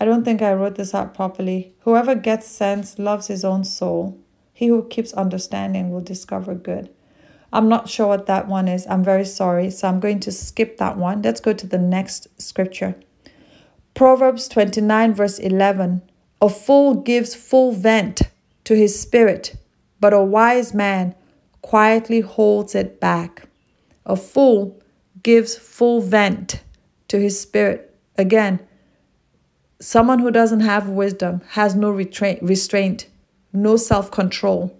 I 0.00 0.04
don't 0.06 0.24
think 0.24 0.40
I 0.40 0.54
wrote 0.54 0.76
this 0.76 0.94
out 0.94 1.12
properly. 1.12 1.74
Whoever 1.80 2.14
gets 2.14 2.46
sense 2.46 2.98
loves 2.98 3.26
his 3.26 3.44
own 3.44 3.64
soul. 3.64 4.18
He 4.54 4.68
who 4.68 4.82
keeps 4.88 5.12
understanding 5.12 5.90
will 5.90 6.00
discover 6.00 6.54
good. 6.54 6.88
I'm 7.52 7.68
not 7.68 7.88
sure 7.88 8.06
what 8.08 8.26
that 8.26 8.46
one 8.46 8.68
is. 8.68 8.86
I'm 8.88 9.02
very 9.02 9.24
sorry. 9.24 9.70
So 9.70 9.88
I'm 9.88 10.00
going 10.00 10.20
to 10.20 10.32
skip 10.32 10.78
that 10.78 10.96
one. 10.96 11.22
Let's 11.22 11.40
go 11.40 11.52
to 11.52 11.66
the 11.66 11.78
next 11.78 12.28
scripture. 12.40 12.94
Proverbs 13.94 14.48
29, 14.48 15.14
verse 15.14 15.38
11. 15.38 16.02
A 16.40 16.48
fool 16.48 16.94
gives 16.94 17.34
full 17.34 17.72
vent 17.72 18.22
to 18.64 18.76
his 18.76 19.00
spirit, 19.00 19.56
but 19.98 20.12
a 20.12 20.22
wise 20.22 20.72
man 20.72 21.14
quietly 21.62 22.20
holds 22.20 22.74
it 22.74 23.00
back. 23.00 23.48
A 24.06 24.14
fool 24.14 24.80
gives 25.22 25.56
full 25.56 26.00
vent 26.00 26.62
to 27.08 27.18
his 27.18 27.40
spirit. 27.40 27.94
Again, 28.16 28.60
someone 29.80 30.20
who 30.20 30.30
doesn't 30.30 30.60
have 30.60 30.88
wisdom 30.88 31.42
has 31.50 31.74
no 31.74 31.90
restraint 31.90 33.06
no 33.52 33.76
self 33.76 34.10
control, 34.10 34.77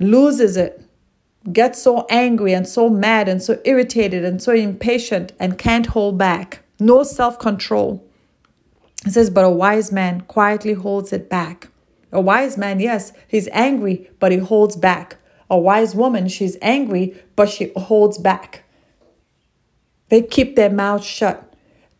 loses 0.00 0.56
it, 0.56 0.82
gets 1.52 1.80
so 1.80 2.06
angry 2.10 2.52
and 2.52 2.66
so 2.66 2.88
mad 2.88 3.28
and 3.28 3.42
so 3.42 3.60
irritated 3.64 4.24
and 4.24 4.42
so 4.42 4.52
impatient 4.52 5.32
and 5.38 5.58
can't 5.58 5.86
hold 5.86 6.18
back, 6.18 6.62
no 6.78 7.02
self 7.02 7.38
control. 7.38 8.02
It 9.04 9.12
says, 9.12 9.30
but 9.30 9.44
a 9.44 9.50
wise 9.50 9.92
man 9.92 10.22
quietly 10.22 10.72
holds 10.72 11.12
it 11.12 11.30
back. 11.30 11.68
A 12.12 12.20
wise 12.20 12.56
man, 12.56 12.80
yes, 12.80 13.12
he's 13.28 13.48
angry, 13.52 14.10
but 14.18 14.32
he 14.32 14.38
holds 14.38 14.74
back. 14.76 15.16
A 15.48 15.58
wise 15.58 15.94
woman, 15.94 16.28
she's 16.28 16.56
angry, 16.60 17.14
but 17.36 17.48
she 17.48 17.72
holds 17.76 18.18
back. 18.18 18.64
They 20.08 20.22
keep 20.22 20.56
their 20.56 20.70
mouths 20.70 21.04
shut. 21.04 21.54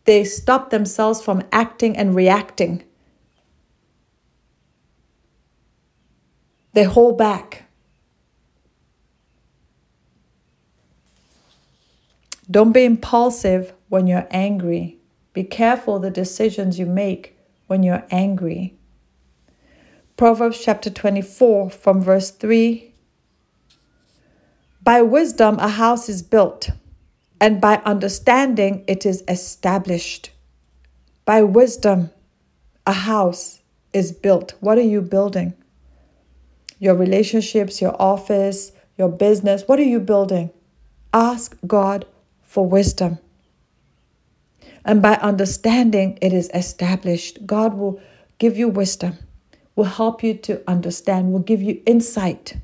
They 0.05 0.23
stop 0.23 0.69
themselves 0.69 1.21
from 1.21 1.43
acting 1.51 1.97
and 1.97 2.15
reacting. 2.15 2.83
They 6.73 6.83
hold 6.83 7.17
back. 7.17 7.66
Don't 12.49 12.71
be 12.71 12.85
impulsive 12.85 13.73
when 13.89 14.07
you're 14.07 14.27
angry. 14.31 14.97
Be 15.33 15.43
careful 15.43 15.99
the 15.99 16.09
decisions 16.09 16.79
you 16.79 16.85
make 16.85 17.37
when 17.67 17.83
you're 17.83 18.05
angry. 18.09 18.75
Proverbs 20.15 20.59
chapter 20.63 20.89
24, 20.89 21.69
from 21.69 22.01
verse 22.01 22.31
3 22.31 22.93
By 24.81 25.01
wisdom 25.01 25.59
a 25.59 25.69
house 25.69 26.09
is 26.09 26.23
built, 26.23 26.71
and 27.39 27.61
by 27.61 27.81
understanding 27.85 28.83
it 28.87 29.05
is 29.05 29.23
established. 29.27 30.31
By 31.25 31.43
wisdom 31.43 32.11
a 32.85 32.93
house 32.93 33.61
is 33.93 34.11
built. 34.11 34.53
What 34.59 34.77
are 34.77 34.81
you 34.81 35.01
building? 35.01 35.53
your 36.79 36.95
relationships, 36.95 37.81
your 37.81 37.99
office, 38.01 38.71
your 38.97 39.09
business. 39.09 39.63
What 39.67 39.79
are 39.79 39.83
you 39.83 39.99
building? 39.99 40.51
Ask 41.13 41.57
God 41.65 42.05
for 42.47 42.65
wisdom. 42.65 43.19
And 44.83 45.01
by 45.01 45.15
understanding, 45.15 46.17
it 46.21 46.33
is 46.33 46.49
established. 46.53 47.45
God 47.45 47.75
will 47.75 48.01
give 48.39 48.57
you 48.57 48.69
wisdom, 48.69 49.17
will 49.75 49.83
help 49.83 50.23
you 50.23 50.33
to 50.33 50.63
understand, 50.67 51.33
will 51.33 51.41
give 51.41 51.61
you 51.61 51.83
insight, 51.85 52.57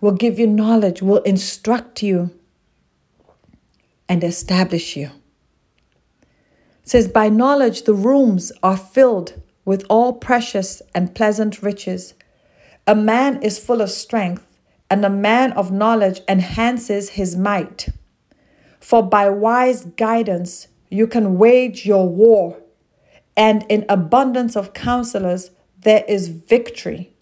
will 0.00 0.12
give 0.12 0.38
you 0.38 0.46
knowledge, 0.46 1.02
will 1.02 1.22
instruct 1.22 2.02
you 2.02 2.30
and 4.08 4.24
establish 4.24 4.96
you. 4.96 5.10
It 6.82 6.88
says, 6.88 7.08
By 7.08 7.28
knowledge, 7.28 7.82
the 7.82 7.94
rooms 7.94 8.52
are 8.62 8.76
filled 8.76 9.40
with 9.66 9.84
all 9.90 10.14
precious 10.14 10.80
and 10.94 11.14
pleasant 11.14 11.62
riches. 11.62 12.14
A 12.86 12.94
man 12.94 13.42
is 13.42 13.58
full 13.58 13.80
of 13.80 13.90
strength, 13.90 14.46
and 14.90 15.04
a 15.04 15.10
man 15.10 15.52
of 15.52 15.72
knowledge 15.72 16.20
enhances 16.28 17.10
his 17.10 17.36
might. 17.36 17.88
For 18.80 19.02
by 19.02 19.28
wise 19.30 19.84
guidance 19.84 20.68
you 20.90 21.06
can 21.06 21.38
wage 21.38 21.86
your 21.86 22.08
war, 22.08 22.58
and 23.36 23.64
in 23.68 23.84
abundance 23.88 24.56
of 24.56 24.74
counselors 24.74 25.50
there 25.78 26.04
is 26.06 26.28
victory. 26.28 27.14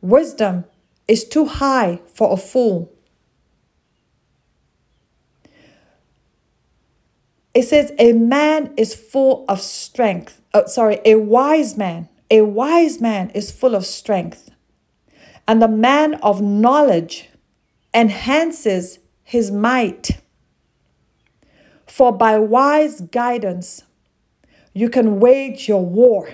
Wisdom 0.00 0.64
is 1.08 1.24
too 1.24 1.46
high 1.46 2.00
for 2.12 2.32
a 2.32 2.36
fool. 2.36 2.92
it 7.54 7.64
says, 7.64 7.92
a 7.98 8.12
man 8.12 8.72
is 8.76 8.94
full 8.94 9.44
of 9.48 9.60
strength. 9.60 10.40
Oh, 10.54 10.66
sorry, 10.66 11.00
a 11.04 11.16
wise 11.16 11.76
man. 11.76 12.08
A 12.30 12.42
wise 12.42 13.00
man 13.00 13.30
is 13.30 13.50
full 13.50 13.74
of 13.74 13.84
strength. 13.84 14.49
And 15.50 15.60
the 15.60 15.66
man 15.66 16.14
of 16.22 16.40
knowledge 16.40 17.28
enhances 17.92 19.00
his 19.24 19.50
might. 19.50 20.20
For 21.88 22.12
by 22.12 22.38
wise 22.38 23.00
guidance, 23.00 23.82
you 24.72 24.88
can 24.88 25.18
wage 25.18 25.66
your 25.66 25.84
war. 25.84 26.28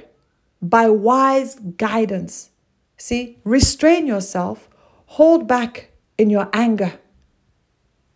By 0.60 0.90
wise 0.90 1.54
guidance. 1.54 2.50
See, 2.98 3.38
restrain 3.42 4.06
yourself, 4.06 4.68
hold 5.06 5.48
back 5.48 5.92
in 6.18 6.28
your 6.28 6.50
anger. 6.52 7.00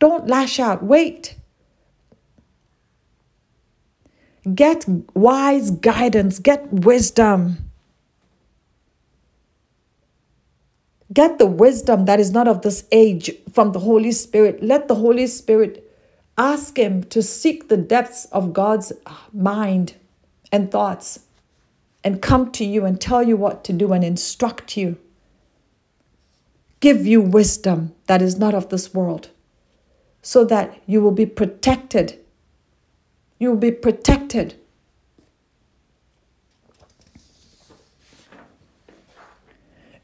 Don't 0.01 0.27
lash 0.27 0.61
out, 0.61 0.83
wait. 0.83 1.35
Get 4.55 4.85
wise 5.15 5.71
guidance, 5.71 6.39
get 6.39 6.71
wisdom. 6.71 7.70
Get 11.13 11.39
the 11.39 11.47
wisdom 11.47 12.05
that 12.05 12.21
is 12.21 12.31
not 12.31 12.47
of 12.47 12.63
this 12.63 12.85
age 12.93 13.31
from 13.53 13.73
the 13.73 13.81
Holy 13.81 14.13
Spirit. 14.13 14.63
Let 14.63 14.89
the 14.89 14.95
Holy 14.95 15.27
Spirit 15.27 15.91
ask 16.39 16.77
Him 16.77 17.03
to 17.05 17.23
seek 17.23 17.69
the 17.69 17.77
depths 17.77 18.27
of 18.27 18.53
God's 18.53 18.93
mind 19.33 19.95
and 20.53 20.71
thoughts 20.71 21.21
and 22.05 22.23
come 22.23 22.51
to 22.53 22.65
you 22.65 22.85
and 22.85 23.01
tell 23.01 23.23
you 23.23 23.37
what 23.37 23.65
to 23.65 23.73
do 23.73 23.93
and 23.93 24.05
instruct 24.05 24.77
you. 24.77 24.97
Give 26.79 27.07
you 27.07 27.21
wisdom 27.21 27.95
that 28.07 28.23
is 28.23 28.39
not 28.39 28.55
of 28.55 28.69
this 28.69 28.95
world 28.95 29.31
so 30.23 30.45
that 30.45 30.81
you 30.87 31.01
will 31.01 31.13
be 31.13 31.27
protected 31.27 32.19
you 33.41 33.49
will 33.49 33.57
be 33.57 33.73
protected. 33.73 34.60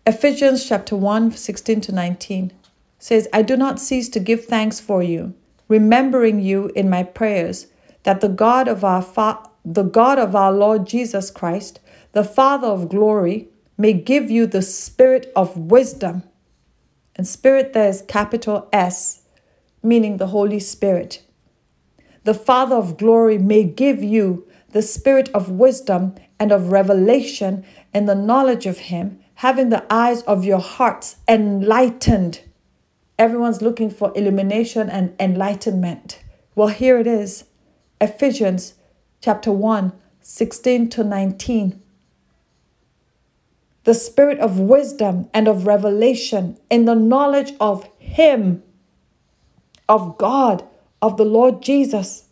Ephesians 0.09 0.65
chapter 0.69 0.95
1, 0.95 1.33
16 1.33 1.81
to 1.81 1.93
19 1.93 2.53
says, 3.01 3.27
I 3.33 3.43
do 3.43 3.57
not 3.57 3.81
cease 3.81 4.09
to 4.11 4.21
give 4.21 4.45
thanks 4.45 4.79
for 4.79 5.03
you, 5.03 5.35
remembering 5.67 6.41
you 6.41 6.71
in 6.77 6.89
my 6.89 7.03
prayers, 7.03 7.67
that 8.05 8.21
the 8.21 8.29
God 8.29 8.69
of 8.69 8.85
our 8.85 9.03
fa- 9.03 9.43
the 9.65 9.83
God 9.83 10.21
of 10.21 10.37
our 10.37 10.53
Lord 10.53 10.87
Jesus 10.87 11.33
Christ, 11.33 11.81
the 12.13 12.23
Father 12.23 12.69
of 12.69 12.89
glory, 12.89 13.49
may 13.77 13.93
give 13.93 14.31
you 14.31 14.47
the 14.47 14.63
spirit 14.63 15.33
of 15.35 15.59
wisdom. 15.59 16.23
And 17.17 17.27
spirit 17.27 17.73
there 17.73 17.89
is 17.89 18.05
capital 18.07 18.69
S, 18.73 19.23
meaning 19.83 20.19
the 20.19 20.29
Holy 20.29 20.61
Spirit 20.61 21.27
the 22.27 22.35
Father 22.35 22.75
of 22.75 22.99
glory 22.99 23.39
may 23.39 23.63
give 23.63 24.03
you 24.03 24.45
the 24.71 24.83
spirit 24.83 25.29
of 25.33 25.49
wisdom 25.49 26.13
and 26.41 26.51
of 26.51 26.73
revelation 26.73 27.65
and 27.95 28.09
the 28.09 28.17
knowledge 28.17 28.67
of 28.67 28.79
Him, 28.79 29.21
having 29.37 29.69
the 29.69 29.85
eyes 29.91 30.23
of 30.23 30.45
your 30.45 30.59
hearts 30.59 31.17
enlightened. 31.29 32.41
Everyone's 33.19 33.61
looking 33.61 33.91
for 33.91 34.13
illumination 34.17 34.89
and 34.89 35.15
enlightenment. 35.21 36.23
Well, 36.55 36.69
here 36.69 36.99
it 36.99 37.07
is 37.07 37.45
Ephesians 38.01 38.75
chapter 39.21 39.53
1, 39.53 39.93
16 40.21 40.89
to 40.89 41.05
19. 41.05 41.83
The 43.85 43.95
spirit 43.95 44.39
of 44.39 44.59
wisdom 44.59 45.29
and 45.35 45.49
of 45.49 45.67
revelation 45.67 46.59
in 46.71 46.87
the 46.87 46.95
knowledge 46.95 47.53
of 47.61 47.87
Him, 47.99 48.63
of 49.87 50.17
God 50.17 50.67
of 51.03 51.19
the 51.19 51.27
Lord 51.27 51.63
Jesus, 51.63 52.25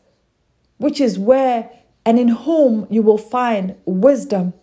which 0.78 1.02
is 1.02 1.18
where 1.18 1.70
and 2.06 2.18
in 2.18 2.28
whom 2.28 2.86
you 2.88 3.02
will 3.02 3.18
find 3.18 3.76
wisdom 3.84 4.54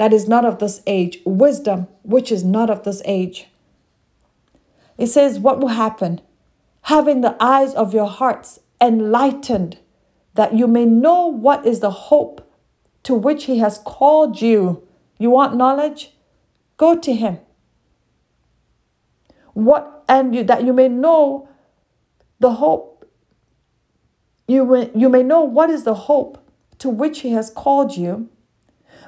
that 0.00 0.14
is 0.14 0.26
not 0.26 0.46
of 0.46 0.60
this 0.60 0.80
age, 0.86 1.18
wisdom 1.26 1.86
which 2.04 2.32
is 2.32 2.42
not 2.42 2.70
of 2.70 2.84
this 2.84 3.02
age. 3.04 3.48
It 4.96 5.08
says, 5.08 5.38
What 5.38 5.60
will 5.60 5.68
happen? 5.68 6.22
Having 6.84 7.20
the 7.20 7.36
eyes 7.38 7.74
of 7.74 7.92
your 7.92 8.06
hearts 8.06 8.60
enlightened, 8.80 9.76
that 10.36 10.54
you 10.54 10.66
may 10.66 10.86
know 10.86 11.26
what 11.26 11.66
is 11.66 11.80
the 11.80 11.90
hope 11.90 12.50
to 13.02 13.12
which 13.12 13.44
He 13.44 13.58
has 13.58 13.76
called 13.76 14.40
you. 14.40 14.88
You 15.18 15.28
want 15.32 15.54
knowledge? 15.54 16.12
Go 16.78 16.96
to 16.96 17.12
Him. 17.12 17.40
What 19.52 20.02
and 20.08 20.34
you, 20.34 20.44
that 20.44 20.64
you 20.64 20.72
may 20.72 20.88
know 20.88 21.46
the 22.38 22.54
hope 22.54 23.04
you, 24.48 24.90
you 24.94 25.10
may 25.10 25.22
know 25.22 25.42
what 25.42 25.68
is 25.68 25.84
the 25.84 25.94
hope 25.94 26.42
to 26.78 26.88
which 26.88 27.20
He 27.20 27.32
has 27.32 27.50
called 27.50 27.98
you, 27.98 28.30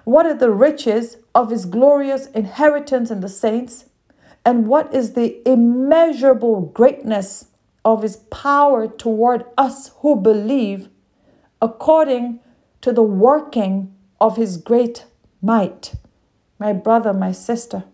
what 0.04 0.26
are 0.26 0.34
the 0.34 0.50
riches 0.50 1.16
of 1.34 1.50
His 1.50 1.64
glorious 1.64 2.26
inheritance 2.26 3.10
in 3.10 3.20
the 3.20 3.28
saints, 3.28 3.86
and 4.44 4.66
what 4.66 4.92
is 4.94 5.12
the 5.12 5.46
immeasurable 5.48 6.60
greatness 6.60 7.46
of 7.84 8.02
His 8.02 8.16
power 8.16 8.88
toward 8.88 9.44
us 9.56 9.92
who 9.98 10.16
believe, 10.16 10.88
according 11.60 12.40
to 12.80 12.92
the 12.92 13.02
working 13.02 13.94
of 14.20 14.36
His 14.36 14.56
great 14.56 15.04
might. 15.40 15.94
My 16.58 16.72
brother, 16.72 17.12
my 17.12 17.32
sister, 17.32 17.84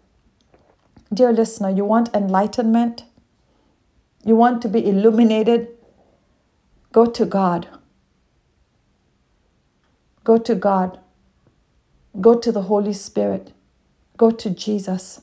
dear 1.12 1.32
listener, 1.32 1.70
you 1.70 1.84
want 1.84 2.14
enlightenment? 2.14 3.04
You 4.24 4.36
want 4.36 4.60
to 4.62 4.68
be 4.68 4.86
illuminated? 4.86 5.68
Go 6.92 7.06
to 7.06 7.24
God. 7.24 7.68
Go 10.24 10.36
to 10.36 10.54
God. 10.54 10.98
Go 12.20 12.34
to 12.34 12.50
the 12.50 12.62
Holy 12.62 12.92
Spirit. 12.92 13.52
Go 14.16 14.30
to 14.30 14.50
Jesus. 14.50 15.20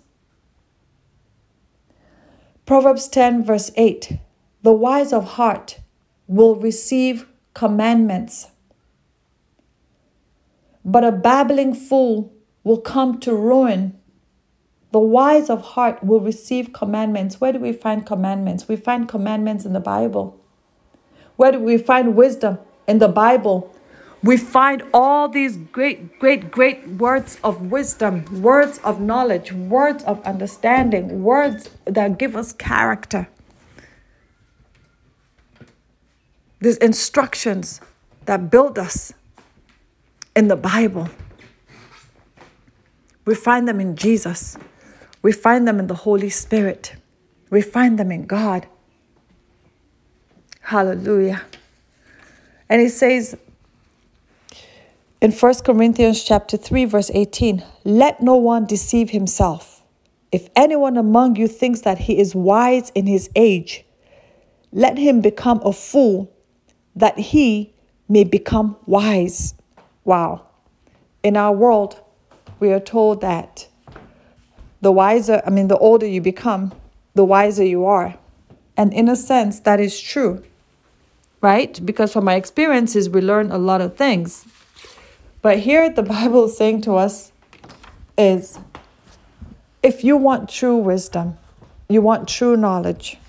Proverbs 2.65 3.07
10, 3.09 3.43
verse 3.43 3.71
8 3.75 4.17
The 4.63 4.73
wise 4.73 5.13
of 5.13 5.33
heart 5.33 5.79
will 6.27 6.55
receive 6.55 7.27
commandments, 7.53 8.47
but 10.83 11.03
a 11.03 11.11
babbling 11.11 11.73
fool 11.73 12.33
will 12.63 12.79
come 12.79 13.19
to 13.19 13.35
ruin. 13.35 13.99
The 14.91 14.99
wise 14.99 15.49
of 15.49 15.61
heart 15.61 16.03
will 16.03 16.21
receive 16.21 16.71
commandments. 16.73 17.41
Where 17.41 17.51
do 17.51 17.59
we 17.59 17.73
find 17.73 18.05
commandments? 18.05 18.67
We 18.67 18.77
find 18.77 19.07
commandments 19.07 19.65
in 19.65 19.73
the 19.73 19.79
Bible. 19.81 20.39
Where 21.35 21.51
do 21.51 21.59
we 21.59 21.77
find 21.77 22.15
wisdom? 22.15 22.59
In 22.87 22.99
the 22.99 23.09
Bible. 23.09 23.74
We 24.25 24.37
find 24.37 24.81
all 24.91 25.29
these 25.29 25.55
great, 25.55 26.17
great, 26.17 26.49
great 26.49 26.87
words 26.87 27.37
of 27.43 27.69
wisdom, 27.69 28.25
words 28.41 28.79
of 28.79 28.99
knowledge, 28.99 29.53
words 29.53 30.03
of 30.05 30.19
understanding, 30.25 31.21
words 31.21 31.69
that 31.85 32.17
give 32.17 32.35
us 32.35 32.51
character. 32.51 33.27
These 36.59 36.77
instructions 36.77 37.81
that 38.25 38.49
build 38.49 38.79
us 38.79 39.13
in 40.35 40.47
the 40.47 40.55
Bible. 40.55 41.07
We 43.25 43.35
find 43.35 43.67
them 43.67 43.79
in 43.79 43.95
Jesus. 43.95 44.57
We 45.21 45.33
find 45.33 45.67
them 45.67 45.77
in 45.77 45.85
the 45.85 45.93
Holy 45.93 46.31
Spirit. 46.31 46.95
We 47.51 47.61
find 47.61 47.99
them 47.99 48.11
in 48.11 48.25
God. 48.25 48.65
Hallelujah. 50.61 51.43
And 52.67 52.81
he 52.81 52.89
says 52.89 53.37
in 55.25 55.31
1 55.31 55.55
Corinthians 55.65 56.23
chapter 56.23 56.55
3 56.55 56.85
verse 56.85 57.09
18, 57.11 57.63
let 57.83 58.21
no 58.21 58.35
one 58.35 58.63
deceive 58.63 59.09
himself. 59.09 59.81
If 60.31 60.49
anyone 60.55 60.97
among 60.97 61.35
you 61.35 61.47
thinks 61.47 61.81
that 61.81 61.97
he 61.97 62.19
is 62.19 62.35
wise 62.35 62.91
in 62.91 63.07
his 63.07 63.27
age, 63.35 63.85
let 64.71 64.99
him 64.99 65.21
become 65.21 65.61
a 65.65 65.73
fool 65.73 66.31
that 66.95 67.17
he 67.17 67.73
may 68.07 68.23
become 68.23 68.77
wise. 68.85 69.55
Wow. 70.03 70.45
In 71.23 71.35
our 71.35 71.53
world, 71.53 71.99
we 72.59 72.71
are 72.71 72.79
told 72.79 73.21
that 73.21 73.67
the 74.81 74.91
wiser, 74.91 75.41
I 75.43 75.49
mean, 75.49 75.69
the 75.69 75.77
older 75.79 76.05
you 76.05 76.21
become, 76.21 76.71
the 77.15 77.25
wiser 77.25 77.65
you 77.65 77.85
are. 77.85 78.15
And 78.77 78.93
in 78.93 79.09
a 79.09 79.15
sense, 79.15 79.59
that 79.61 79.79
is 79.79 79.99
true 79.99 80.43
right? 81.45 81.85
Because 81.85 82.11
from 82.11 82.25
my 82.25 82.33
experiences, 82.33 83.07
we 83.07 83.21
learn 83.21 83.51
a 83.51 83.59
lot 83.59 83.79
of 83.79 83.95
things. 83.95 84.47
But 85.45 85.59
here, 85.59 85.91
the 85.91 86.01
Bible 86.17 86.45
is 86.45 86.57
saying 86.57 86.81
to 86.81 86.95
us 86.95 87.31
is 88.17 88.57
if 89.83 90.03
you 90.03 90.17
want 90.17 90.49
true 90.49 90.75
wisdom, 90.75 91.37
you 91.87 92.01
want 92.01 92.27
true 92.27 92.57
knowledge, 92.57 93.19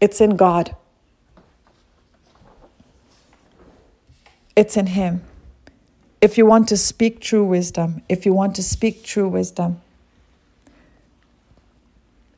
it's 0.00 0.20
in 0.20 0.36
God. 0.36 0.76
It's 4.54 4.76
in 4.76 4.86
Him. 4.86 5.24
If 6.20 6.38
you 6.38 6.46
want 6.46 6.68
to 6.68 6.76
speak 6.76 7.18
true 7.20 7.44
wisdom, 7.44 8.02
if 8.08 8.24
you 8.24 8.32
want 8.32 8.54
to 8.54 8.62
speak 8.62 9.02
true 9.02 9.28
wisdom, 9.28 9.80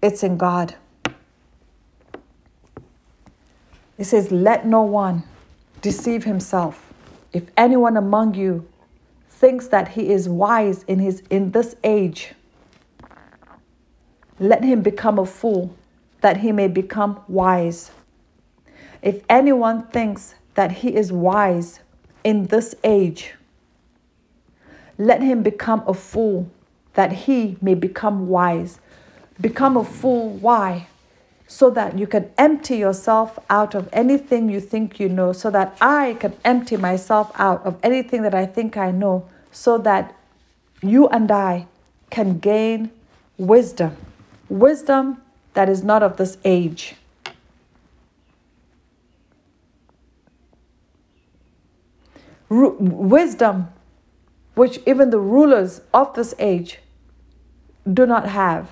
it's 0.01 0.23
in 0.23 0.39
God. 0.39 0.77
It 3.98 4.05
says, 4.05 4.32
Let 4.32 4.64
no 4.66 4.81
one 4.81 5.24
deceive 5.82 6.24
himself. 6.24 6.91
If 7.32 7.44
anyone 7.56 7.96
among 7.96 8.34
you 8.34 8.68
thinks 9.28 9.68
that 9.68 9.88
he 9.88 10.10
is 10.10 10.28
wise 10.28 10.84
in, 10.84 10.98
his, 10.98 11.22
in 11.30 11.52
this 11.52 11.76
age, 11.82 12.34
let 14.38 14.62
him 14.62 14.82
become 14.82 15.18
a 15.18 15.26
fool, 15.26 15.74
that 16.20 16.38
he 16.38 16.52
may 16.52 16.68
become 16.68 17.20
wise. 17.28 17.90
If 19.00 19.22
anyone 19.28 19.86
thinks 19.88 20.34
that 20.54 20.70
he 20.70 20.94
is 20.94 21.10
wise 21.10 21.80
in 22.22 22.46
this 22.46 22.74
age, 22.84 23.34
let 24.98 25.22
him 25.22 25.42
become 25.42 25.82
a 25.86 25.94
fool, 25.94 26.50
that 26.94 27.12
he 27.12 27.56
may 27.60 27.74
become 27.74 28.28
wise. 28.28 28.78
Become 29.40 29.76
a 29.76 29.84
fool, 29.84 30.30
why? 30.34 30.86
So 31.53 31.69
that 31.69 31.99
you 31.99 32.07
can 32.07 32.31
empty 32.39 32.79
yourself 32.79 33.39
out 33.51 33.74
of 33.74 33.87
anything 33.93 34.49
you 34.49 34.59
think 34.59 34.99
you 34.99 35.11
know, 35.11 35.35
so 35.35 35.51
that 35.51 35.77
I 35.83 36.16
can 36.19 36.33
empty 36.47 36.79
myself 36.79 37.31
out 37.35 37.62
of 37.66 37.79
anything 37.83 38.23
that 38.23 38.35
I 38.35 38.47
think 38.47 38.79
I 38.79 38.91
know, 38.91 39.29
so 39.51 39.77
that 39.77 40.16
you 40.81 41.09
and 41.09 41.31
I 41.31 41.66
can 42.09 42.39
gain 42.39 42.91
wisdom. 43.37 43.95
Wisdom 44.49 45.20
that 45.53 45.69
is 45.69 45.85
not 45.85 46.03
of 46.03 46.16
this 46.16 46.39
age. 46.43 46.95
Wisdom 52.49 53.69
which 54.55 54.81
even 54.87 55.11
the 55.11 55.19
rulers 55.19 55.83
of 55.93 56.15
this 56.15 56.35
age 56.39 56.79
do 57.93 58.07
not 58.07 58.27
have. 58.27 58.70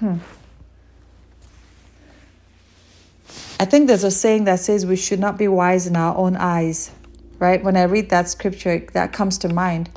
Hmm. 0.00 0.16
I 3.60 3.66
think 3.66 3.86
there's 3.86 4.04
a 4.04 4.10
saying 4.10 4.44
that 4.44 4.60
says 4.60 4.86
we 4.86 4.96
should 4.96 5.20
not 5.20 5.36
be 5.36 5.46
wise 5.46 5.86
in 5.86 5.94
our 5.94 6.16
own 6.16 6.36
eyes, 6.36 6.92
right? 7.38 7.62
When 7.62 7.76
I 7.76 7.82
read 7.82 8.08
that 8.08 8.26
scripture, 8.26 8.78
that 8.94 9.12
comes 9.12 9.36
to 9.38 9.48
mind. 9.50 9.90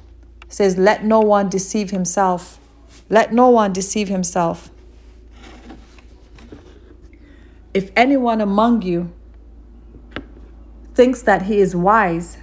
It 0.45 0.51
says, 0.53 0.77
Let 0.77 1.05
no 1.05 1.21
one 1.21 1.47
deceive 1.47 1.91
himself. 1.91 2.59
Let 3.09 3.31
no 3.31 3.49
one 3.49 3.71
deceive 3.71 4.09
himself. 4.09 4.69
If 7.73 7.89
anyone 7.95 8.41
among 8.41 8.81
you 8.81 9.13
thinks 10.93 11.21
that 11.21 11.43
he 11.43 11.59
is 11.59 11.73
wise 11.73 12.39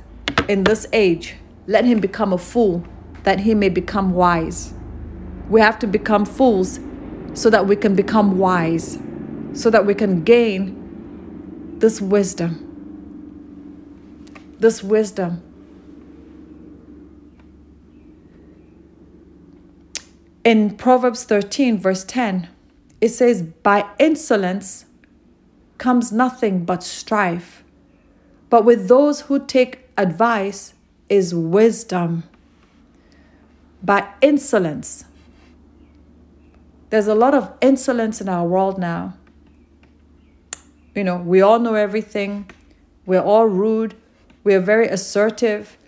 in 0.48 0.64
this 0.64 0.86
age, 0.94 1.36
let 1.66 1.84
him 1.84 2.00
become 2.00 2.32
a 2.32 2.38
fool 2.38 2.82
that 3.24 3.40
he 3.40 3.54
may 3.54 3.68
become 3.68 4.12
wise. 4.12 4.72
We 5.50 5.60
have 5.60 5.78
to 5.80 5.86
become 5.86 6.24
fools 6.24 6.80
so 7.35 7.51
that 7.51 7.66
we 7.66 7.77
can 7.77 7.94
become 7.94 8.39
wise, 8.39 8.98
so 9.52 9.70
that 9.70 9.86
we 9.86 9.94
can 9.94 10.23
gain 10.23 11.77
this 11.78 12.01
wisdom. 12.01 12.66
This 14.59 14.82
wisdom. 14.82 15.43
In 20.44 20.77
Proverbs 20.77 21.24
13, 21.24 21.78
verse 21.78 22.05
10, 22.05 22.48
it 23.01 23.11
says, 23.11 23.43
By 23.43 23.86
insolence 23.98 24.86
comes 25.78 26.12
nothing 26.12 26.65
but 26.65 26.82
strife 26.82 27.61
but 28.51 28.65
with 28.65 28.89
those 28.89 29.23
who 29.23 29.39
take 29.47 29.89
advice 29.97 30.74
is 31.09 31.32
wisdom. 31.32 32.24
By 33.82 34.12
insolence. 34.20 35.05
There's 36.90 37.06
a 37.06 37.14
lot 37.14 37.34
of 37.34 37.52
insolence 37.60 38.20
in 38.20 38.28
our 38.28 38.44
world 38.44 38.78
now. 38.78 39.14
You 40.94 41.04
know, 41.04 41.16
we 41.18 41.40
all 41.40 41.60
know 41.60 41.74
everything. 41.74 42.50
We're 43.06 43.22
all 43.22 43.46
rude. 43.46 43.94
We're 44.42 44.60
very 44.60 44.88
assertive. 44.88 45.78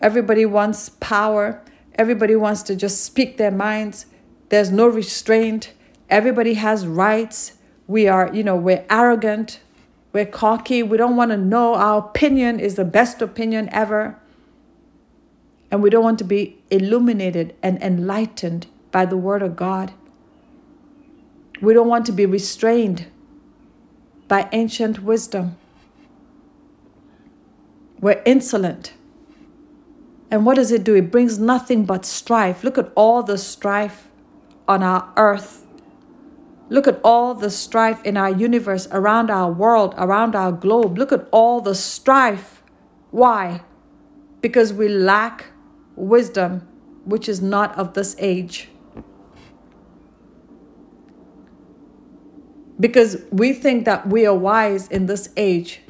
Everybody 0.00 0.46
wants 0.46 0.88
power. 1.00 1.60
Everybody 1.96 2.36
wants 2.36 2.62
to 2.62 2.76
just 2.76 3.04
speak 3.04 3.36
their 3.36 3.50
minds. 3.50 4.06
There's 4.50 4.70
no 4.70 4.86
restraint. 4.86 5.72
Everybody 6.08 6.54
has 6.54 6.86
rights. 6.86 7.54
We 7.88 8.06
are, 8.06 8.32
you 8.32 8.44
know, 8.44 8.56
we're 8.56 8.84
arrogant. 8.88 9.60
We're 10.12 10.26
cocky. 10.26 10.82
We 10.82 10.96
don't 10.96 11.16
want 11.16 11.32
to 11.32 11.36
know 11.36 11.74
our 11.74 11.98
opinion 11.98 12.60
is 12.60 12.76
the 12.76 12.84
best 12.84 13.20
opinion 13.20 13.68
ever. 13.72 14.18
And 15.70 15.82
we 15.82 15.90
don't 15.90 16.04
want 16.04 16.18
to 16.18 16.24
be 16.24 16.62
illuminated 16.70 17.56
and 17.62 17.82
enlightened 17.82 18.66
by 18.92 19.06
the 19.06 19.16
Word 19.16 19.42
of 19.42 19.56
God. 19.56 19.92
We 21.62 21.72
don't 21.72 21.88
want 21.88 22.04
to 22.06 22.12
be 22.12 22.26
restrained 22.26 23.06
by 24.28 24.48
ancient 24.52 25.02
wisdom. 25.02 25.56
We're 28.00 28.22
insolent. 28.26 28.92
And 30.30 30.44
what 30.44 30.56
does 30.56 30.72
it 30.72 30.84
do? 30.84 30.94
It 30.94 31.10
brings 31.10 31.38
nothing 31.38 31.86
but 31.86 32.04
strife. 32.04 32.62
Look 32.62 32.76
at 32.76 32.92
all 32.94 33.22
the 33.22 33.38
strife 33.38 34.08
on 34.68 34.82
our 34.82 35.10
earth 35.16 35.62
Look 36.72 36.88
at 36.88 37.00
all 37.04 37.34
the 37.34 37.50
strife 37.50 38.02
in 38.02 38.16
our 38.16 38.30
universe, 38.30 38.88
around 38.92 39.30
our 39.30 39.52
world, 39.52 39.94
around 39.98 40.34
our 40.34 40.50
globe. 40.50 40.96
Look 40.96 41.12
at 41.12 41.28
all 41.30 41.60
the 41.60 41.74
strife. 41.74 42.62
Why? 43.10 43.60
Because 44.40 44.72
we 44.72 44.88
lack 44.88 45.48
wisdom, 45.96 46.66
which 47.04 47.28
is 47.28 47.42
not 47.42 47.76
of 47.76 47.92
this 47.92 48.16
age. 48.18 48.70
Because 52.82 53.22
we 53.30 53.52
think 53.52 53.84
that 53.84 54.08
we 54.08 54.26
are 54.26 54.34
wise 54.34 54.88
in 54.88 55.06
this 55.06 55.28
age. 55.36 55.82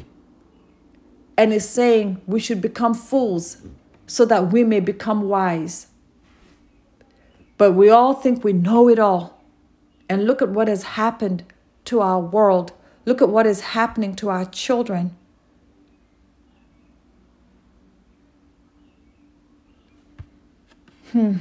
And 1.39 1.51
is 1.51 1.67
saying 1.67 2.21
we 2.27 2.39
should 2.39 2.61
become 2.61 2.93
fools 2.93 3.63
so 4.07 4.27
that 4.27 4.53
we 4.53 4.63
may 4.63 4.79
become 4.79 5.23
wise. 5.23 5.87
But 7.57 7.73
we 7.73 7.89
all 7.89 8.13
think 8.13 8.45
we 8.45 8.53
know 8.53 8.91
it 8.91 8.99
all. 8.99 9.43
And 10.07 10.27
look 10.27 10.43
at 10.43 10.51
what 10.51 10.69
has 10.69 10.83
happened 10.83 11.45
to 11.87 12.03
our 12.03 12.21
world. 12.21 12.73
Look 13.07 13.23
at 13.23 13.31
what 13.31 13.47
is 13.47 13.61
happening 13.61 14.15
to 14.17 14.29
our 14.29 14.45
children. 14.45 15.17
Hmm. 21.13 21.37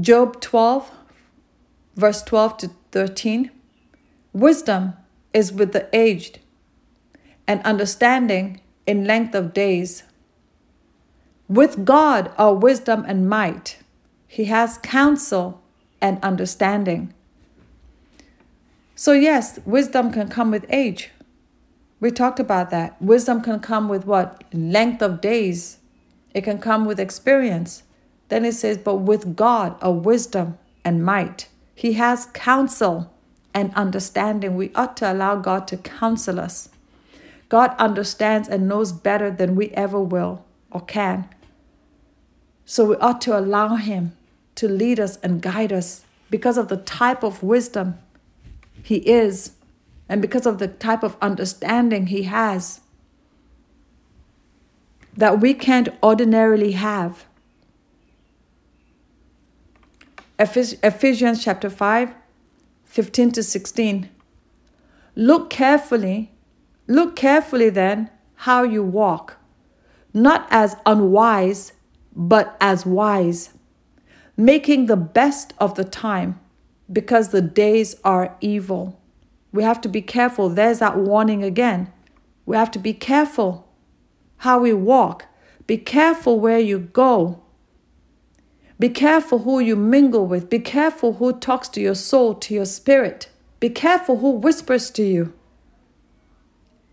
Job 0.00 0.40
12, 0.40 0.90
verse 1.98 2.22
12 2.22 2.56
to 2.58 2.70
13. 2.92 3.50
Wisdom 4.32 4.94
is 5.34 5.52
with 5.52 5.72
the 5.72 5.88
aged, 5.92 6.38
and 7.46 7.60
understanding 7.62 8.60
in 8.86 9.04
length 9.04 9.34
of 9.34 9.52
days. 9.52 10.04
With 11.48 11.84
God 11.84 12.32
are 12.38 12.54
wisdom 12.54 13.04
and 13.06 13.28
might. 13.28 13.78
He 14.28 14.44
has 14.44 14.78
counsel 14.78 15.60
and 16.00 16.22
understanding. 16.22 17.12
So, 18.94 19.12
yes, 19.12 19.58
wisdom 19.64 20.12
can 20.12 20.28
come 20.28 20.50
with 20.50 20.66
age. 20.68 21.10
We 22.00 22.12
talked 22.12 22.38
about 22.38 22.70
that. 22.70 23.00
Wisdom 23.02 23.42
can 23.42 23.58
come 23.58 23.88
with 23.88 24.06
what? 24.06 24.44
Length 24.52 25.02
of 25.02 25.20
days. 25.20 25.78
It 26.32 26.44
can 26.44 26.58
come 26.58 26.84
with 26.84 27.00
experience. 27.00 27.82
Then 28.28 28.44
it 28.44 28.52
says, 28.52 28.78
but 28.78 28.96
with 28.96 29.34
God, 29.34 29.76
a 29.80 29.90
wisdom 29.90 30.58
and 30.84 31.04
might. 31.04 31.48
He 31.78 31.92
has 31.92 32.26
counsel 32.34 33.14
and 33.54 33.72
understanding. 33.74 34.56
We 34.56 34.72
ought 34.74 34.96
to 34.96 35.12
allow 35.12 35.36
God 35.36 35.68
to 35.68 35.76
counsel 35.76 36.40
us. 36.40 36.70
God 37.48 37.72
understands 37.78 38.48
and 38.48 38.66
knows 38.66 38.90
better 38.90 39.30
than 39.30 39.54
we 39.54 39.68
ever 39.70 40.00
will 40.00 40.44
or 40.72 40.80
can. 40.80 41.28
So 42.64 42.84
we 42.84 42.96
ought 42.96 43.20
to 43.20 43.38
allow 43.38 43.76
Him 43.76 44.16
to 44.56 44.66
lead 44.66 44.98
us 44.98 45.18
and 45.18 45.40
guide 45.40 45.72
us 45.72 46.04
because 46.30 46.58
of 46.58 46.66
the 46.66 46.78
type 46.78 47.22
of 47.22 47.44
wisdom 47.44 47.96
He 48.82 48.96
is 48.96 49.52
and 50.08 50.20
because 50.20 50.46
of 50.46 50.58
the 50.58 50.66
type 50.66 51.04
of 51.04 51.16
understanding 51.22 52.08
He 52.08 52.24
has 52.24 52.80
that 55.16 55.38
we 55.40 55.54
can't 55.54 55.90
ordinarily 56.02 56.72
have. 56.72 57.24
Ephesians 60.38 61.42
chapter 61.42 61.68
5, 61.68 62.14
15 62.84 63.32
to 63.32 63.42
16. 63.42 64.08
Look 65.14 65.50
carefully, 65.50 66.32
look 66.86 67.16
carefully 67.16 67.70
then 67.70 68.10
how 68.34 68.62
you 68.62 68.82
walk, 68.82 69.36
not 70.14 70.46
as 70.50 70.76
unwise, 70.86 71.72
but 72.14 72.56
as 72.60 72.86
wise 72.86 73.50
making 74.38 74.86
the 74.86 74.96
best 74.96 75.52
of 75.58 75.74
the 75.74 75.84
time 75.84 76.38
because 76.90 77.30
the 77.30 77.42
days 77.42 77.96
are 78.04 78.36
evil. 78.40 78.98
We 79.52 79.64
have 79.64 79.80
to 79.80 79.88
be 79.88 80.00
careful. 80.00 80.48
There's 80.48 80.78
that 80.78 80.96
warning 80.96 81.42
again. 81.42 81.92
We 82.46 82.56
have 82.56 82.70
to 82.70 82.78
be 82.78 82.94
careful 82.94 83.68
how 84.38 84.60
we 84.60 84.72
walk. 84.72 85.26
Be 85.66 85.76
careful 85.76 86.38
where 86.38 86.60
you 86.60 86.78
go. 86.78 87.42
Be 88.78 88.88
careful 88.88 89.40
who 89.40 89.58
you 89.58 89.74
mingle 89.74 90.26
with. 90.26 90.48
Be 90.48 90.60
careful 90.60 91.14
who 91.14 91.32
talks 91.32 91.68
to 91.70 91.80
your 91.80 91.96
soul, 91.96 92.34
to 92.36 92.54
your 92.54 92.64
spirit. 92.64 93.28
Be 93.60 93.70
careful 93.70 94.18
who 94.18 94.30
whispers 94.30 94.90
to 94.92 95.02
you. 95.02 95.32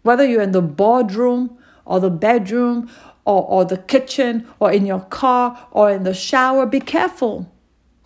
Whether 0.02 0.26
you're 0.26 0.42
in 0.42 0.52
the 0.52 0.62
boardroom 0.62 1.58
or 1.86 2.00
the 2.00 2.10
bedroom 2.10 2.90
or, 3.24 3.44
or 3.44 3.66
the 3.66 3.78
kitchen 3.78 4.48
or 4.60 4.72
in 4.72 4.86
your 4.86 5.02
car 5.02 5.68
or 5.72 5.92
in 5.92 6.04
the 6.04 6.14
shower, 6.14 6.66
be 6.66 6.80
careful 6.80 7.52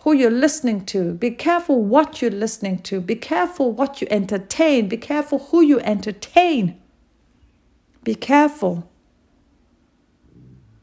who 0.00 0.12
you're 0.12 0.30
listening 0.30 0.84
to. 0.86 1.12
Be 1.14 1.30
careful 1.30 1.82
what 1.82 2.20
you're 2.22 2.30
listening 2.30 2.78
to. 2.80 3.00
Be 3.00 3.16
careful 3.16 3.72
what 3.72 4.00
you 4.00 4.08
entertain. 4.10 4.88
Be 4.88 4.96
careful 4.96 5.38
who 5.38 5.62
you 5.62 5.80
entertain. 5.80 6.80
Be 8.02 8.14
careful. 8.14 8.90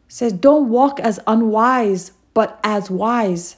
It 0.07 0.14
says, 0.14 0.34
don't 0.34 0.69
walk 0.69 0.99
as 0.99 1.19
unwise, 1.26 2.11
but 2.38 2.59
as 2.64 2.88
wise. 2.88 3.55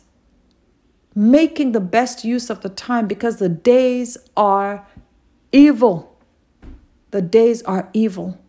Making 1.14 1.74
the 1.74 1.82
best 1.82 2.24
use 2.24 2.50
of 2.50 2.62
the 2.62 2.70
time 2.70 3.08
because 3.10 3.36
the 3.36 3.50
days 3.50 4.18
are 4.38 4.88
evil. 5.52 6.18
The 7.12 7.22
days 7.22 7.62
are 7.64 7.90
evil. 7.92 8.40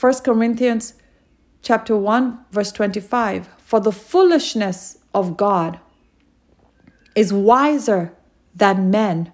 1 0.00 0.14
Corinthians 0.24 0.94
chapter 1.62 1.96
1 1.96 2.46
verse 2.50 2.72
25 2.72 3.48
for 3.58 3.78
the 3.78 3.92
foolishness 3.92 4.98
of 5.14 5.36
God 5.36 5.78
is 7.14 7.32
wiser 7.32 8.12
than 8.56 8.90
men, 8.90 9.32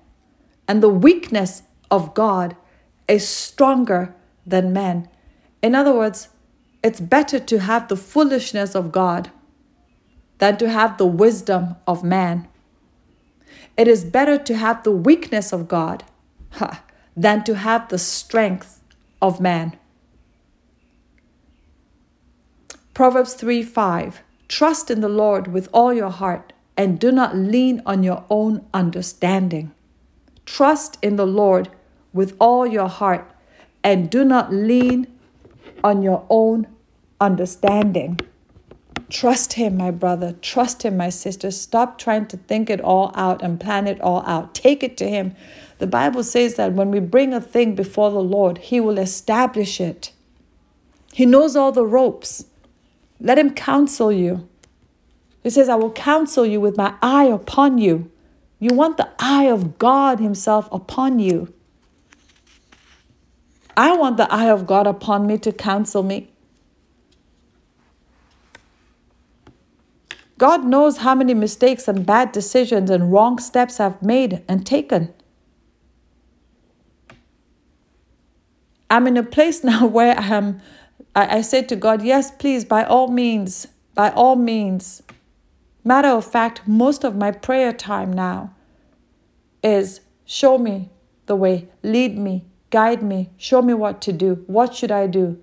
and 0.69 0.83
the 0.83 0.91
weakness 0.91 1.63
of 1.91 2.13
God 2.13 2.57
is 3.09 3.27
stronger 3.27 4.15
than 4.47 4.75
men. 4.75 5.09
In 5.63 5.75
other 5.75 5.95
words, 5.95 6.29
it's 6.89 7.01
better 7.01 7.39
to 7.39 7.59
have 7.59 7.89
the 7.89 7.97
foolishness 7.97 8.75
of 8.75 8.91
God 8.91 9.31
than 10.39 10.57
to 10.57 10.71
have 10.71 10.97
the 10.97 11.05
wisdom 11.05 11.77
of 11.87 12.03
man. 12.03 12.49
It 13.77 13.87
is 13.87 14.07
better 14.07 14.39
to 14.39 14.57
have 14.57 14.85
the 14.85 14.91
weakness 15.09 15.53
of 15.53 15.69
God 15.69 16.05
ha, 16.53 16.83
than 17.15 17.45
to 17.45 17.57
have 17.57 17.91
the 17.91 17.99
strength 17.99 18.81
of 19.21 19.39
man. 19.39 19.77
Proverbs 22.95 23.35
3 23.35 23.63
5 23.63 24.23
Trust 24.49 24.91
in 24.91 25.03
the 25.03 25.11
Lord 25.11 25.47
with 25.49 25.69
all 25.75 25.93
your 25.93 26.09
heart 26.23 26.55
and 26.75 26.99
do 26.99 27.13
not 27.13 27.37
lean 27.37 27.83
on 27.85 28.03
your 28.03 28.25
own 28.31 28.65
understanding. 28.73 29.75
Trust 30.47 30.97
in 31.03 31.17
the 31.17 31.27
Lord 31.27 31.69
with 32.15 32.35
all 32.41 32.67
your 32.67 32.89
heart 32.89 33.31
and 33.85 34.09
do 34.09 34.25
not 34.25 34.51
lean 34.51 35.07
on 35.85 36.01
your 36.01 36.25
own 36.31 36.67
understanding. 37.21 38.19
Trust 39.11 39.55
Him, 39.55 39.77
my 39.77 39.91
brother. 39.91 40.35
Trust 40.43 40.83
Him, 40.83 40.97
my 40.97 41.09
sister. 41.09 41.51
Stop 41.51 41.99
trying 41.99 42.27
to 42.27 42.37
think 42.37 42.69
it 42.69 42.81
all 42.81 43.13
out 43.15 43.43
and 43.43 43.59
plan 43.59 43.87
it 43.87 44.01
all 44.01 44.23
out. 44.27 44.55
Take 44.55 44.83
it 44.83 44.97
to 44.99 45.09
Him. 45.09 45.35
The 45.79 45.87
Bible 45.87 46.23
says 46.23 46.57
that 46.57 46.73
when 46.73 46.91
we 46.91 47.01
bring 47.01 47.33
a 47.33 47.41
thing 47.41 47.75
before 47.75 48.11
the 48.11 48.23
Lord, 48.23 48.59
He 48.59 48.81
will 48.81 48.99
establish 48.99 49.81
it. 49.81 50.13
He 51.13 51.27
knows 51.27 51.57
all 51.57 51.73
the 51.73 51.87
ropes. 51.87 52.45
Let 53.21 53.39
him 53.39 53.53
counsel 53.53 54.13
you. 54.13 54.49
He 55.43 55.51
says, 55.51 55.69
I 55.69 55.75
will 55.75 55.91
counsel 55.91 56.47
you 56.47 56.61
with 56.61 56.77
my 56.77 56.95
eye 57.03 57.25
upon 57.25 57.79
you. 57.79 58.11
You 58.61 58.75
want 58.75 58.97
the 58.97 59.09
eye 59.19 59.45
of 59.45 59.79
God 59.79 60.21
Himself 60.21 60.69
upon 60.71 61.19
you. 61.19 61.53
I 63.77 63.97
want 63.97 64.17
the 64.17 64.33
eye 64.33 64.51
of 64.51 64.67
God 64.67 64.87
upon 64.87 65.27
me 65.27 65.39
to 65.39 65.53
counsel 65.53 66.03
me. 66.03 66.31
God 70.39 70.65
knows 70.65 70.99
how 70.99 71.17
many 71.17 71.35
mistakes 71.35 71.89
and 71.89 72.07
bad 72.07 72.31
decisions 72.33 72.91
and 72.91 73.13
wrong 73.13 73.39
steps 73.39 73.81
I've 73.81 74.01
made 74.01 74.43
and 74.49 74.65
taken. 74.65 75.13
I'm 78.89 79.07
in 79.07 79.17
a 79.17 79.23
place 79.23 79.63
now 79.73 79.87
where 79.87 80.19
I 80.19 80.27
am 80.27 80.61
I, 81.15 81.39
I 81.39 81.41
said 81.43 81.69
to 81.71 81.77
God, 81.77 82.03
Yes, 82.03 82.31
please, 82.31 82.65
by 82.65 82.85
all 82.85 83.09
means, 83.09 83.67
by 83.95 84.11
all 84.11 84.37
means. 84.37 85.03
Matter 85.85 86.09
of 86.09 86.25
fact, 86.25 86.67
most 86.67 87.05
of 87.05 87.17
my 87.17 87.33
prayer 87.33 87.73
time 87.73 88.13
now 88.13 88.55
is 89.63 90.01
show 90.25 90.59
me 90.59 90.91
the 91.27 91.35
way, 91.35 91.69
lead 91.83 92.17
me, 92.17 92.45
guide 92.71 93.03
me, 93.03 93.31
show 93.37 93.63
me 93.63 93.75
what 93.75 94.01
to 94.03 94.13
do. 94.13 94.45
What 94.47 94.75
should 94.75 94.93
I 94.93 95.07
do? 95.07 95.43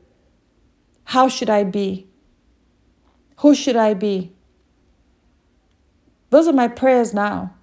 How 1.06 1.28
should 1.28 1.50
I 1.50 1.64
be? 1.64 2.08
Who 3.38 3.54
should 3.54 3.76
I 3.76 3.94
be? 3.94 4.35
Those 6.36 6.50
are 6.50 6.54
my 6.54 6.68
prayers 6.68 7.14
now. 7.14 7.54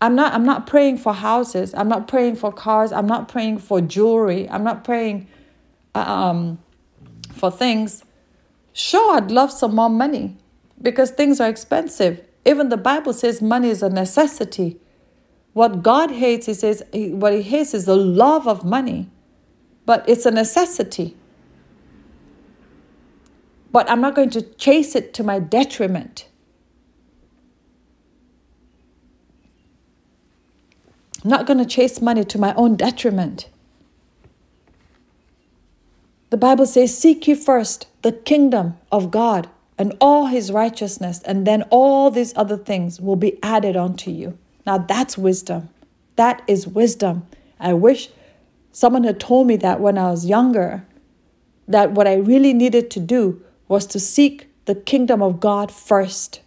I'm 0.00 0.16
not 0.16 0.34
I'm 0.34 0.44
not 0.44 0.66
praying 0.66 0.98
for 0.98 1.14
houses. 1.14 1.72
I'm 1.74 1.88
not 1.88 2.08
praying 2.08 2.34
for 2.36 2.52
cars. 2.52 2.90
I'm 2.90 3.06
not 3.06 3.28
praying 3.28 3.58
for 3.58 3.80
jewelry. 3.80 4.50
I'm 4.50 4.64
not 4.64 4.82
praying 4.82 5.28
um 5.94 6.58
for 7.34 7.50
things, 7.50 8.04
sure, 8.72 9.16
I'd 9.16 9.30
love 9.30 9.52
some 9.52 9.74
more 9.74 9.90
money 9.90 10.36
because 10.80 11.10
things 11.10 11.40
are 11.40 11.48
expensive. 11.48 12.24
Even 12.44 12.68
the 12.68 12.76
Bible 12.76 13.12
says 13.12 13.42
money 13.42 13.68
is 13.70 13.82
a 13.82 13.90
necessity. 13.90 14.78
What 15.52 15.82
God 15.82 16.10
hates, 16.10 16.46
He 16.46 16.54
says, 16.54 16.82
what 16.92 17.32
He 17.32 17.42
hates 17.42 17.74
is 17.74 17.84
the 17.84 17.96
love 17.96 18.48
of 18.48 18.64
money, 18.64 19.10
but 19.86 20.08
it's 20.08 20.26
a 20.26 20.30
necessity. 20.30 21.16
But 23.70 23.90
I'm 23.90 24.00
not 24.00 24.14
going 24.14 24.30
to 24.30 24.42
chase 24.42 24.96
it 24.96 25.14
to 25.14 25.24
my 25.24 25.38
detriment. 25.38 26.28
Not 31.24 31.46
going 31.46 31.58
to 31.58 31.64
chase 31.64 32.02
money 32.02 32.24
to 32.24 32.38
my 32.38 32.54
own 32.54 32.76
detriment. 32.76 33.48
The 36.28 36.36
Bible 36.36 36.66
says, 36.66 36.96
Seek 36.96 37.26
ye 37.26 37.34
first 37.34 37.86
the 38.02 38.12
kingdom 38.12 38.76
of 38.92 39.10
God 39.10 39.48
and 39.78 39.96
all 40.00 40.26
his 40.26 40.52
righteousness, 40.52 41.22
and 41.24 41.46
then 41.46 41.62
all 41.70 42.10
these 42.10 42.36
other 42.36 42.56
things 42.56 43.00
will 43.00 43.16
be 43.16 43.38
added 43.42 43.76
unto 43.76 44.10
you. 44.10 44.38
Now 44.66 44.78
that's 44.78 45.16
wisdom. 45.16 45.70
That 46.16 46.42
is 46.46 46.66
wisdom. 46.66 47.26
I 47.58 47.72
wish 47.72 48.10
someone 48.72 49.04
had 49.04 49.18
told 49.18 49.46
me 49.46 49.56
that 49.56 49.80
when 49.80 49.96
I 49.96 50.10
was 50.10 50.26
younger, 50.26 50.84
that 51.66 51.92
what 51.92 52.06
I 52.06 52.16
really 52.16 52.52
needed 52.52 52.90
to 52.90 53.00
do 53.00 53.42
was 53.68 53.86
to 53.86 53.98
seek 53.98 54.48
the 54.66 54.74
kingdom 54.74 55.22
of 55.22 55.40
God 55.40 55.72
first. 55.72 56.40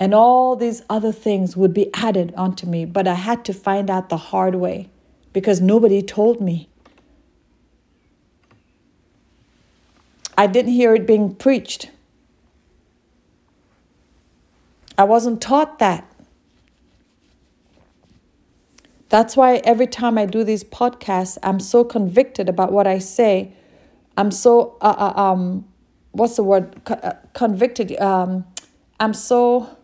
And 0.00 0.14
all 0.14 0.56
these 0.56 0.82
other 0.90 1.12
things 1.12 1.56
would 1.56 1.74
be 1.74 1.92
added 1.94 2.34
onto 2.36 2.66
me, 2.66 2.84
but 2.84 3.08
I 3.08 3.14
had 3.14 3.44
to 3.46 3.52
find 3.52 3.90
out 3.90 4.08
the 4.08 4.16
hard 4.16 4.54
way 4.56 4.90
because 5.32 5.60
nobody 5.60 6.02
told 6.02 6.40
me. 6.40 6.68
I 10.36 10.46
didn't 10.46 10.72
hear 10.72 10.94
it 10.94 11.06
being 11.06 11.34
preached. 11.34 11.90
I 14.98 15.04
wasn't 15.04 15.40
taught 15.42 15.80
that. 15.80 16.04
That's 19.08 19.36
why 19.36 19.56
every 19.58 19.86
time 19.86 20.18
I 20.18 20.26
do 20.26 20.44
these 20.44 20.64
podcasts, 20.64 21.38
I'm 21.42 21.60
so 21.60 21.84
convicted 21.84 22.48
about 22.48 22.72
what 22.72 22.86
I 22.86 22.98
say. 22.98 23.52
I'm 24.16 24.30
so, 24.30 24.76
uh, 24.80 25.12
uh, 25.16 25.20
um, 25.20 25.66
what's 26.12 26.36
the 26.36 26.42
word? 26.42 26.82
Co- 26.84 26.94
uh, 26.94 27.14
convicted. 27.32 27.98
Um, 28.00 28.44
I'm 29.00 29.14
so, 29.14 29.77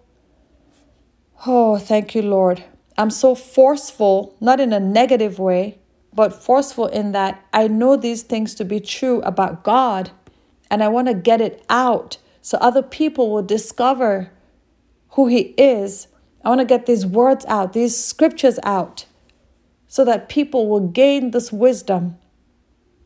oh, 1.46 1.78
thank 1.78 2.14
you, 2.14 2.22
Lord. 2.22 2.64
I'm 2.96 3.10
so 3.10 3.34
forceful, 3.34 4.36
not 4.40 4.60
in 4.60 4.72
a 4.72 4.80
negative 4.80 5.38
way, 5.38 5.78
but 6.12 6.32
forceful 6.32 6.86
in 6.86 7.12
that 7.12 7.44
I 7.52 7.68
know 7.68 7.96
these 7.96 8.22
things 8.22 8.54
to 8.56 8.64
be 8.64 8.80
true 8.80 9.20
about 9.22 9.64
God 9.64 10.10
and 10.70 10.82
I 10.82 10.88
want 10.88 11.08
to 11.08 11.14
get 11.14 11.40
it 11.40 11.64
out 11.68 12.18
so 12.40 12.58
other 12.58 12.82
people 12.82 13.30
will 13.30 13.42
discover 13.42 14.30
who 15.10 15.26
He 15.28 15.54
is. 15.56 16.08
I 16.44 16.48
want 16.48 16.60
to 16.60 16.64
get 16.66 16.86
these 16.86 17.06
words 17.06 17.44
out, 17.46 17.72
these 17.72 17.96
scriptures 17.96 18.58
out, 18.62 19.06
so 19.88 20.04
that 20.04 20.28
people 20.28 20.68
will 20.68 20.88
gain 20.88 21.30
this 21.30 21.52
wisdom, 21.52 22.18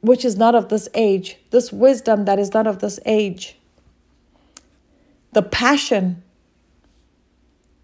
which 0.00 0.24
is 0.24 0.36
not 0.36 0.54
of 0.54 0.68
this 0.68 0.88
age, 0.94 1.38
this 1.50 1.72
wisdom 1.72 2.24
that 2.24 2.38
is 2.38 2.52
not 2.52 2.66
of 2.66 2.80
this 2.80 2.98
age. 3.06 3.56
The 5.32 5.42
passion 5.42 6.22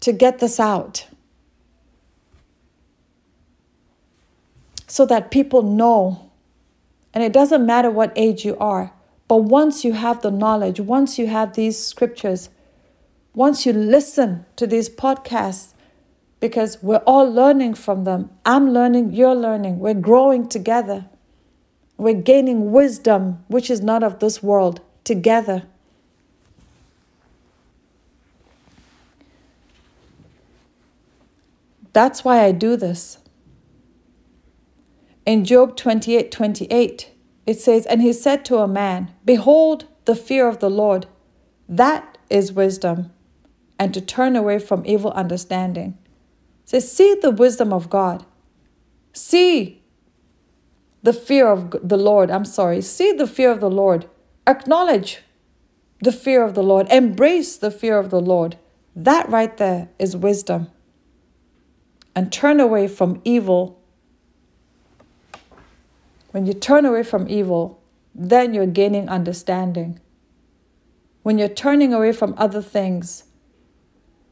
to 0.01 0.11
get 0.11 0.39
this 0.39 0.59
out. 0.59 1.07
So 4.87 5.05
that 5.05 5.31
people 5.31 5.61
know. 5.61 6.31
And 7.13 7.23
it 7.23 7.33
doesn't 7.33 7.65
matter 7.65 7.89
what 7.89 8.13
age 8.15 8.45
you 8.45 8.57
are. 8.57 8.93
But 9.27 9.37
once 9.37 9.83
you 9.83 9.93
have 9.93 10.21
the 10.21 10.31
knowledge, 10.31 10.79
once 10.79 11.17
you 11.17 11.27
have 11.27 11.55
these 11.55 11.83
scriptures, 11.83 12.49
once 13.33 13.65
you 13.65 13.73
listen 13.73 14.45
to 14.55 14.67
these 14.67 14.89
podcasts, 14.89 15.73
because 16.39 16.77
we're 16.83 17.01
all 17.07 17.27
learning 17.31 17.73
from 17.73 18.03
them. 18.03 18.29
I'm 18.45 18.71
learning, 18.71 19.13
you're 19.13 19.33
learning. 19.33 19.79
We're 19.79 19.93
growing 19.95 20.47
together. 20.47 21.05
We're 21.97 22.21
gaining 22.21 22.71
wisdom, 22.71 23.43
which 23.47 23.69
is 23.69 23.81
not 23.81 24.03
of 24.03 24.19
this 24.19 24.43
world, 24.43 24.81
together. 25.03 25.63
That's 31.95 32.25
why 32.25 32.43
I 32.43 32.51
do 32.51 32.75
this. 32.75 33.19
In 35.25 35.45
Job 35.45 35.77
28 35.77 36.29
28, 36.29 37.11
it 37.45 37.57
says, 37.57 37.85
And 37.85 38.01
he 38.01 38.11
said 38.11 38.43
to 38.45 38.57
a 38.57 38.67
man, 38.67 39.13
Behold, 39.23 39.87
the 40.03 40.13
fear 40.13 40.49
of 40.49 40.59
the 40.59 40.69
Lord, 40.69 41.05
that 41.69 42.17
is 42.29 42.51
wisdom, 42.51 43.13
and 43.79 43.93
to 43.93 44.01
turn 44.01 44.35
away 44.35 44.59
from 44.59 44.85
evil 44.85 45.11
understanding. 45.11 45.97
It 46.65 46.69
says, 46.69 46.91
See 46.91 47.15
the 47.21 47.31
wisdom 47.31 47.71
of 47.71 47.89
God. 47.89 48.25
See 49.13 49.81
the 51.01 51.13
fear 51.13 51.47
of 51.47 51.77
the 51.81 51.97
Lord. 51.97 52.29
I'm 52.29 52.43
sorry. 52.43 52.81
See 52.81 53.13
the 53.13 53.25
fear 53.25 53.51
of 53.51 53.61
the 53.61 53.71
Lord. 53.71 54.09
Acknowledge 54.45 55.21
the 56.01 56.11
fear 56.11 56.43
of 56.43 56.55
the 56.55 56.63
Lord. 56.63 56.91
Embrace 56.91 57.55
the 57.55 57.71
fear 57.71 57.97
of 57.97 58.09
the 58.09 58.19
Lord. 58.19 58.57
That 58.97 59.29
right 59.29 59.55
there 59.55 59.87
is 59.97 60.17
wisdom. 60.17 60.71
And 62.15 62.31
turn 62.31 62.59
away 62.59 62.87
from 62.87 63.21
evil 63.25 63.81
when 66.35 66.45
you 66.45 66.53
turn 66.53 66.83
away 66.83 67.03
from 67.03 67.29
evil, 67.29 67.81
then 68.13 68.53
you're 68.53 68.65
gaining 68.65 69.07
understanding. 69.07 70.01
When 71.23 71.37
you're 71.37 71.47
turning 71.47 71.93
away 71.93 72.11
from 72.11 72.35
other 72.37 72.61
things, 72.61 73.23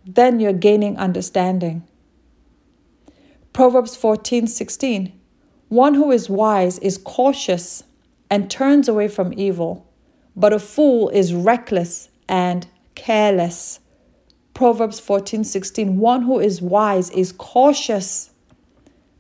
then 0.06 0.42
you're 0.42 0.52
gaining 0.52 0.98
understanding. 0.98 1.88
Proverbs 3.54 3.96
14 3.96 4.48
16. 4.48 5.18
One 5.70 5.94
who 5.94 6.12
is 6.12 6.30
wise 6.30 6.78
is 6.80 6.98
cautious 6.98 7.86
and 8.30 8.52
turns 8.52 8.90
away 8.90 9.08
from 9.08 9.32
evil, 9.40 9.88
but 10.36 10.52
a 10.52 10.60
fool 10.60 11.08
is 11.08 11.34
reckless 11.34 12.10
and 12.28 12.68
careless. 12.96 13.80
Proverbs 14.54 15.00
14 15.00 15.44
16. 15.44 15.98
One 15.98 16.24
who 16.24 16.40
is 16.40 16.62
wise 16.62 17.10
is 17.12 17.32
cautious 17.32 18.32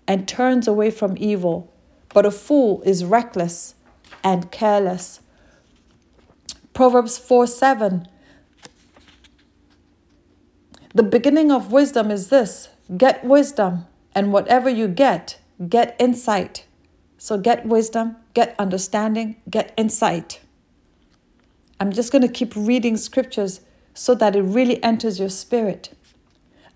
and 0.08 0.28
turns 0.28 0.68
away 0.68 0.92
from 0.92 1.16
evil, 1.18 1.74
but 2.14 2.26
a 2.26 2.32
fool 2.32 2.82
is 2.86 3.06
reckless 3.06 3.76
and 4.24 4.52
careless. 4.52 5.22
Proverbs 6.74 7.18
4 7.18 7.48
7. 7.48 8.08
The 10.96 11.04
beginning 11.04 11.52
of 11.52 11.72
wisdom 11.72 12.12
is 12.12 12.30
this 12.30 12.70
get 12.98 13.24
wisdom, 13.24 13.88
and 14.14 14.32
whatever 14.32 14.70
you 14.70 14.88
get, 14.88 15.40
get 15.68 15.96
insight. 16.00 16.66
So 17.18 17.38
get 17.38 17.66
wisdom, 17.66 18.18
get 18.34 18.56
understanding, 18.60 19.38
get 19.50 19.74
insight. 19.78 20.42
I'm 21.80 21.92
just 21.92 22.12
going 22.12 22.22
to 22.22 22.28
keep 22.28 22.56
reading 22.56 22.98
scriptures 22.98 23.62
so 23.94 24.16
that 24.16 24.36
it 24.36 24.42
really 24.42 24.82
enters 24.84 25.20
your 25.20 25.30
spirit. 25.30 25.96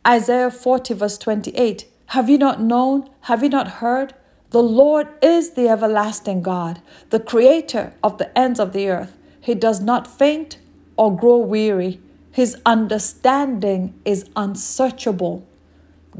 Isaiah 0.08 0.52
40, 0.52 0.94
verse 0.94 1.18
28. 1.18 1.86
Have 2.08 2.30
you 2.30 2.38
not 2.38 2.62
known? 2.62 3.10
Have 3.22 3.44
you 3.44 3.50
not 3.50 3.68
heard? 3.68 4.14
The 4.52 4.64
Lord 4.64 5.08
is 5.22 5.52
the 5.52 5.68
everlasting 5.68 6.42
God, 6.42 6.82
the 7.10 7.20
creator 7.20 7.94
of 8.02 8.18
the 8.18 8.38
ends 8.38 8.60
of 8.60 8.72
the 8.72 8.90
earth. 8.90 9.18
He 9.42 9.56
does 9.56 9.82
not 9.82 10.08
faint 10.08 10.58
or 10.96 11.16
grow 11.16 11.38
weary. 11.38 12.00
His 12.32 12.56
understanding 12.66 14.00
is 14.06 14.30
unsearchable. 14.36 15.46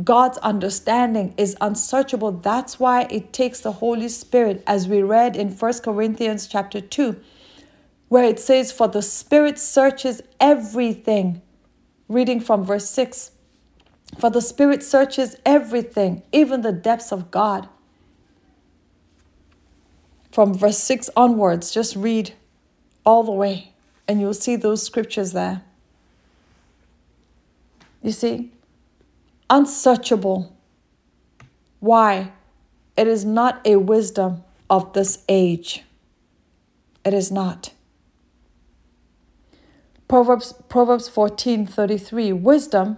God's 0.04 0.38
understanding 0.40 1.34
is 1.38 1.56
unsearchable. 1.62 2.32
That's 2.32 2.80
why 2.80 3.04
it 3.10 3.32
takes 3.32 3.62
the 3.62 3.72
Holy 3.72 4.10
Spirit, 4.10 4.64
as 4.68 4.88
we 4.88 5.02
read 5.02 5.36
in 5.36 5.50
1 5.50 5.74
Corinthians 5.80 6.48
chapter 6.48 6.82
2, 6.82 7.16
where 8.10 8.24
it 8.24 8.40
says, 8.40 8.72
For 8.72 8.88
the 8.88 9.02
Spirit 9.02 9.60
searches 9.60 10.22
everything. 10.40 11.42
Reading 12.08 12.40
from 12.40 12.64
verse 12.64 12.90
6 12.90 13.32
For 14.18 14.30
the 14.30 14.42
Spirit 14.42 14.84
searches 14.84 15.36
everything, 15.46 16.24
even 16.32 16.62
the 16.62 16.72
depths 16.72 17.12
of 17.12 17.32
God 17.32 17.68
from 20.38 20.54
verse 20.54 20.78
6 20.78 21.10
onwards, 21.18 21.72
just 21.72 21.96
read 21.96 22.36
all 23.04 23.24
the 23.24 23.32
way 23.32 23.72
and 24.08 24.22
you'll 24.22 24.36
see 24.36 24.56
those 24.56 24.84
scriptures 24.84 25.34
there. 25.34 25.64
You 28.04 28.12
see, 28.12 28.52
unsearchable. 29.50 30.56
Why? 31.80 32.34
It 32.96 33.08
is 33.08 33.26
not 33.26 33.66
a 33.66 33.78
wisdom 33.78 34.44
of 34.70 34.94
this 34.94 35.24
age. 35.28 35.84
It 37.04 37.16
is 37.16 37.32
not. 37.32 37.72
Proverbs 40.08 40.54
Proverbs 40.70 41.10
14:33 41.10 42.34
Wisdom 42.42 42.98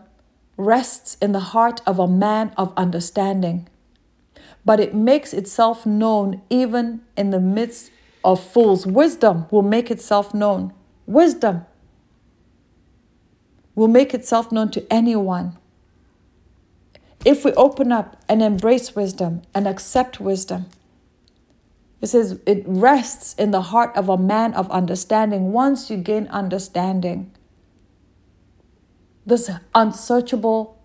rests 0.57 1.18
in 1.22 1.31
the 1.31 1.40
heart 1.40 1.81
of 1.86 1.99
a 1.99 2.07
man 2.07 2.52
of 2.57 2.73
understanding 2.76 3.68
but 4.65 4.80
it 4.80 4.94
makes 4.94 5.34
itself 5.34 5.86
known 5.86 6.41
even 6.49 7.02
in 7.18 7.30
the 7.31 7.40
midst 7.40 7.91
of 8.23 8.40
fools. 8.40 8.86
Wisdom 8.86 9.45
will 9.52 9.61
make 9.61 9.90
itself 9.90 10.34
known. 10.34 10.73
Wisdom 11.06 11.65
will 13.76 13.88
make 13.88 14.14
itself 14.14 14.52
known 14.52 14.69
to 14.72 14.86
anyone. 14.94 15.57
If 17.26 17.44
we 17.44 17.52
open 17.53 17.91
up 17.91 18.18
and 18.30 18.41
embrace 18.41 18.95
wisdom 18.95 19.41
and 19.53 19.68
accept 19.68 20.19
wisdom, 20.19 20.68
it 22.01 22.07
says 22.07 22.39
it 22.45 22.63
rests 22.65 23.34
in 23.35 23.51
the 23.51 23.61
heart 23.61 23.95
of 23.95 24.09
a 24.09 24.17
man 24.17 24.53
of 24.53 24.69
understanding 24.71 25.51
once 25.51 25.89
you 25.89 25.97
gain 25.97 26.27
understanding. 26.27 27.31
This 29.26 29.49
unsearchable 29.76 30.81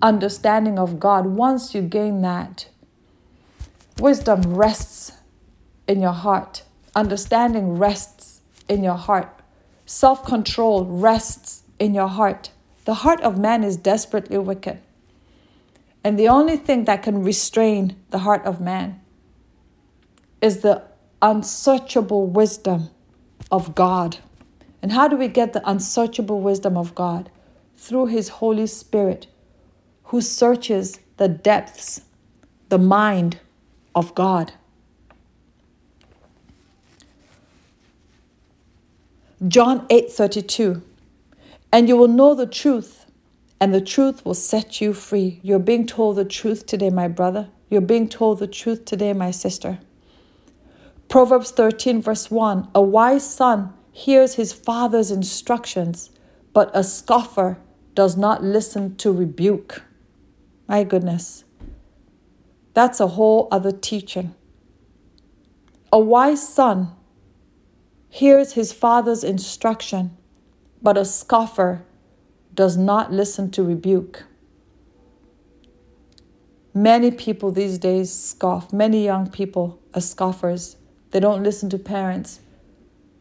understanding 0.00 0.78
of 0.78 1.00
God, 1.00 1.26
once 1.26 1.74
you 1.74 1.82
gain 1.82 2.22
that, 2.22 2.68
Wisdom 4.00 4.54
rests 4.54 5.12
in 5.86 6.00
your 6.00 6.12
heart. 6.12 6.62
Understanding 6.96 7.76
rests 7.76 8.40
in 8.66 8.82
your 8.82 8.94
heart. 8.94 9.42
Self 9.84 10.24
control 10.24 10.86
rests 10.86 11.64
in 11.78 11.92
your 11.92 12.08
heart. 12.08 12.50
The 12.86 12.94
heart 12.94 13.20
of 13.20 13.38
man 13.38 13.62
is 13.62 13.76
desperately 13.76 14.38
wicked. 14.38 14.80
And 16.02 16.18
the 16.18 16.28
only 16.28 16.56
thing 16.56 16.86
that 16.86 17.02
can 17.02 17.22
restrain 17.22 17.96
the 18.08 18.20
heart 18.20 18.42
of 18.46 18.58
man 18.58 18.99
is 20.40 20.58
the 20.58 20.82
unsearchable 21.22 22.26
wisdom 22.26 22.90
of 23.50 23.74
God. 23.74 24.18
And 24.82 24.92
how 24.92 25.08
do 25.08 25.16
we 25.16 25.28
get 25.28 25.52
the 25.52 25.68
unsearchable 25.68 26.40
wisdom 26.40 26.76
of 26.76 26.94
God? 26.94 27.30
Through 27.76 28.06
His 28.06 28.28
Holy 28.28 28.66
Spirit, 28.66 29.26
who 30.04 30.20
searches 30.20 31.00
the 31.16 31.28
depths, 31.28 32.02
the 32.68 32.78
mind, 32.78 33.38
of 33.94 34.14
God. 34.14 34.52
John 39.46 39.86
8:32 39.88 40.82
And 41.72 41.88
you 41.88 41.96
will 41.96 42.08
know 42.08 42.34
the 42.34 42.46
truth 42.46 43.06
and 43.60 43.74
the 43.74 43.80
truth 43.80 44.24
will 44.24 44.34
set 44.34 44.80
you 44.80 44.92
free. 44.92 45.40
You're 45.42 45.58
being 45.58 45.86
told 45.86 46.16
the 46.16 46.24
truth 46.24 46.66
today, 46.66 46.90
my 46.90 47.08
brother. 47.08 47.48
You're 47.68 47.80
being 47.82 48.08
told 48.08 48.38
the 48.38 48.46
truth 48.46 48.84
today, 48.84 49.12
my 49.12 49.30
sister. 49.30 49.78
Proverbs 51.10 51.50
13, 51.50 52.00
verse 52.00 52.30
1 52.30 52.68
A 52.72 52.80
wise 52.80 53.28
son 53.28 53.74
hears 53.90 54.34
his 54.34 54.52
father's 54.52 55.10
instructions, 55.10 56.10
but 56.52 56.70
a 56.72 56.84
scoffer 56.84 57.58
does 57.96 58.16
not 58.16 58.44
listen 58.44 58.94
to 58.98 59.10
rebuke. 59.10 59.82
My 60.68 60.84
goodness. 60.84 61.42
That's 62.74 63.00
a 63.00 63.08
whole 63.08 63.48
other 63.50 63.72
teaching. 63.72 64.36
A 65.92 65.98
wise 65.98 66.48
son 66.48 66.92
hears 68.08 68.52
his 68.52 68.72
father's 68.72 69.24
instruction, 69.24 70.16
but 70.80 70.96
a 70.96 71.04
scoffer 71.04 71.84
does 72.54 72.76
not 72.76 73.12
listen 73.12 73.50
to 73.50 73.64
rebuke. 73.64 74.26
Many 76.72 77.10
people 77.10 77.50
these 77.50 77.78
days 77.78 78.12
scoff. 78.12 78.72
Many 78.72 79.02
young 79.04 79.28
people 79.28 79.80
are 79.92 80.00
scoffers. 80.00 80.76
They 81.10 81.20
don't 81.20 81.42
listen 81.42 81.70
to 81.70 81.78
parents. 81.78 82.40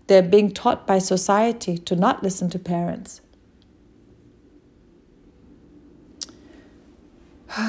They're 0.07 0.21
being 0.21 0.51
taught 0.51 0.85
by 0.87 0.99
society 0.99 1.77
to 1.77 1.95
not 1.95 2.23
listen 2.23 2.49
to 2.51 2.59
parents. 2.59 3.21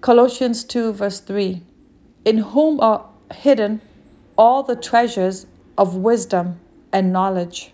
Colossians 0.00 0.64
2, 0.64 0.92
verse 0.92 1.20
3 1.20 1.62
In 2.24 2.38
whom 2.38 2.80
are 2.80 3.06
hidden 3.32 3.80
all 4.36 4.62
the 4.62 4.76
treasures 4.76 5.46
of 5.76 5.96
wisdom 5.96 6.60
and 6.92 7.12
knowledge. 7.12 7.72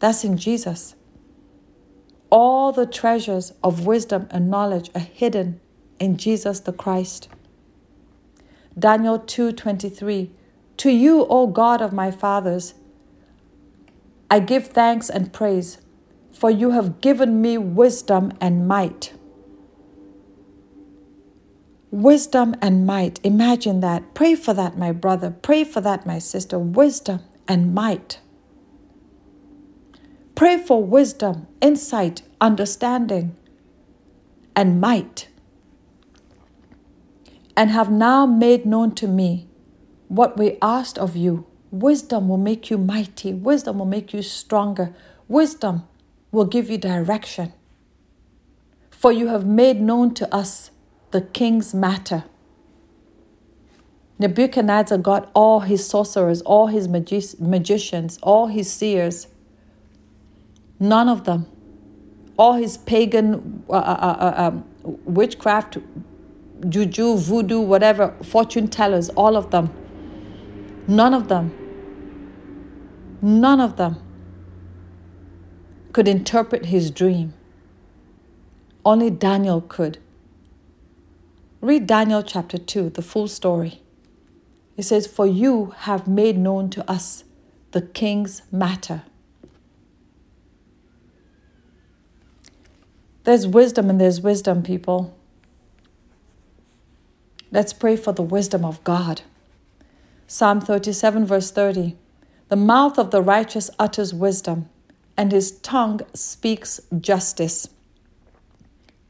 That's 0.00 0.24
in 0.24 0.36
Jesus. 0.36 0.94
All 2.30 2.72
the 2.72 2.86
treasures 2.86 3.52
of 3.62 3.86
wisdom 3.86 4.26
and 4.30 4.50
knowledge 4.50 4.90
are 4.94 5.00
hidden 5.00 5.60
in 5.98 6.16
Jesus 6.16 6.60
the 6.60 6.72
Christ. 6.72 7.28
Daniel 8.78 9.18
2:23 9.18 10.30
To 10.78 10.90
you, 10.90 11.26
O 11.26 11.46
God 11.46 11.82
of 11.82 11.92
my 11.92 12.10
fathers, 12.10 12.74
I 14.30 14.40
give 14.40 14.68
thanks 14.68 15.10
and 15.10 15.32
praise, 15.32 15.78
for 16.32 16.50
you 16.50 16.70
have 16.70 17.00
given 17.00 17.42
me 17.42 17.58
wisdom 17.58 18.32
and 18.40 18.66
might. 18.66 19.12
Wisdom 21.90 22.56
and 22.62 22.86
might. 22.86 23.20
Imagine 23.22 23.80
that. 23.80 24.14
Pray 24.14 24.34
for 24.34 24.54
that, 24.54 24.78
my 24.78 24.92
brother. 24.92 25.30
Pray 25.30 25.64
for 25.64 25.82
that, 25.82 26.06
my 26.06 26.18
sister. 26.18 26.58
Wisdom 26.58 27.20
and 27.46 27.74
might. 27.74 28.20
Pray 30.34 30.58
for 30.58 30.82
wisdom, 30.82 31.46
insight, 31.60 32.22
understanding, 32.40 33.36
and 34.56 34.80
might. 34.80 35.28
And 37.56 37.70
have 37.70 37.90
now 37.90 38.26
made 38.26 38.64
known 38.64 38.94
to 38.96 39.06
me 39.06 39.48
what 40.08 40.38
we 40.38 40.58
asked 40.62 40.98
of 40.98 41.16
you. 41.16 41.46
Wisdom 41.70 42.28
will 42.28 42.38
make 42.38 42.70
you 42.70 42.78
mighty, 42.78 43.32
wisdom 43.32 43.78
will 43.78 43.86
make 43.86 44.12
you 44.12 44.22
stronger, 44.22 44.94
wisdom 45.28 45.84
will 46.30 46.44
give 46.44 46.68
you 46.70 46.78
direction. 46.78 47.52
For 48.90 49.10
you 49.10 49.28
have 49.28 49.46
made 49.46 49.80
known 49.80 50.14
to 50.14 50.34
us 50.34 50.70
the 51.10 51.22
king's 51.22 51.74
matter. 51.74 52.24
Nebuchadnezzar 54.18 54.98
got 54.98 55.30
all 55.34 55.60
his 55.60 55.86
sorcerers, 55.86 56.42
all 56.42 56.68
his 56.68 56.86
magi- 56.88 57.34
magicians, 57.40 58.18
all 58.22 58.46
his 58.46 58.70
seers. 58.70 59.26
None 60.78 61.08
of 61.08 61.24
them. 61.24 61.46
All 62.38 62.54
his 62.54 62.76
pagan 62.76 63.64
uh, 63.68 63.72
uh, 63.72 63.76
uh, 63.76 64.34
um, 64.36 64.64
witchcraft, 64.84 65.78
juju, 66.68 67.16
voodoo, 67.16 67.60
whatever, 67.60 68.14
fortune 68.22 68.68
tellers, 68.68 69.08
all 69.10 69.36
of 69.36 69.50
them. 69.50 69.72
None 70.86 71.14
of 71.14 71.28
them. 71.28 71.58
None 73.20 73.60
of 73.60 73.76
them 73.76 74.00
could 75.92 76.08
interpret 76.08 76.66
his 76.66 76.90
dream. 76.90 77.34
Only 78.84 79.10
Daniel 79.10 79.60
could. 79.60 79.98
Read 81.60 81.86
Daniel 81.86 82.22
chapter 82.22 82.58
2, 82.58 82.90
the 82.90 83.02
full 83.02 83.28
story. 83.28 83.80
It 84.76 84.82
says, 84.82 85.06
For 85.06 85.26
you 85.26 85.74
have 85.78 86.08
made 86.08 86.36
known 86.36 86.70
to 86.70 86.90
us 86.90 87.24
the 87.70 87.82
king's 87.82 88.42
matter. 88.50 89.02
There's 93.24 93.46
wisdom 93.46 93.88
and 93.88 94.00
there's 94.00 94.20
wisdom, 94.20 94.62
people. 94.62 95.16
Let's 97.52 97.74
pray 97.74 97.96
for 97.96 98.12
the 98.12 98.22
wisdom 98.22 98.64
of 98.64 98.82
God. 98.82 99.20
Psalm 100.26 100.62
37, 100.62 101.26
verse 101.26 101.50
30. 101.50 101.96
The 102.48 102.56
mouth 102.56 102.98
of 102.98 103.10
the 103.10 103.20
righteous 103.20 103.70
utters 103.78 104.14
wisdom, 104.14 104.70
and 105.18 105.30
his 105.30 105.52
tongue 105.58 106.00
speaks 106.14 106.80
justice. 106.98 107.68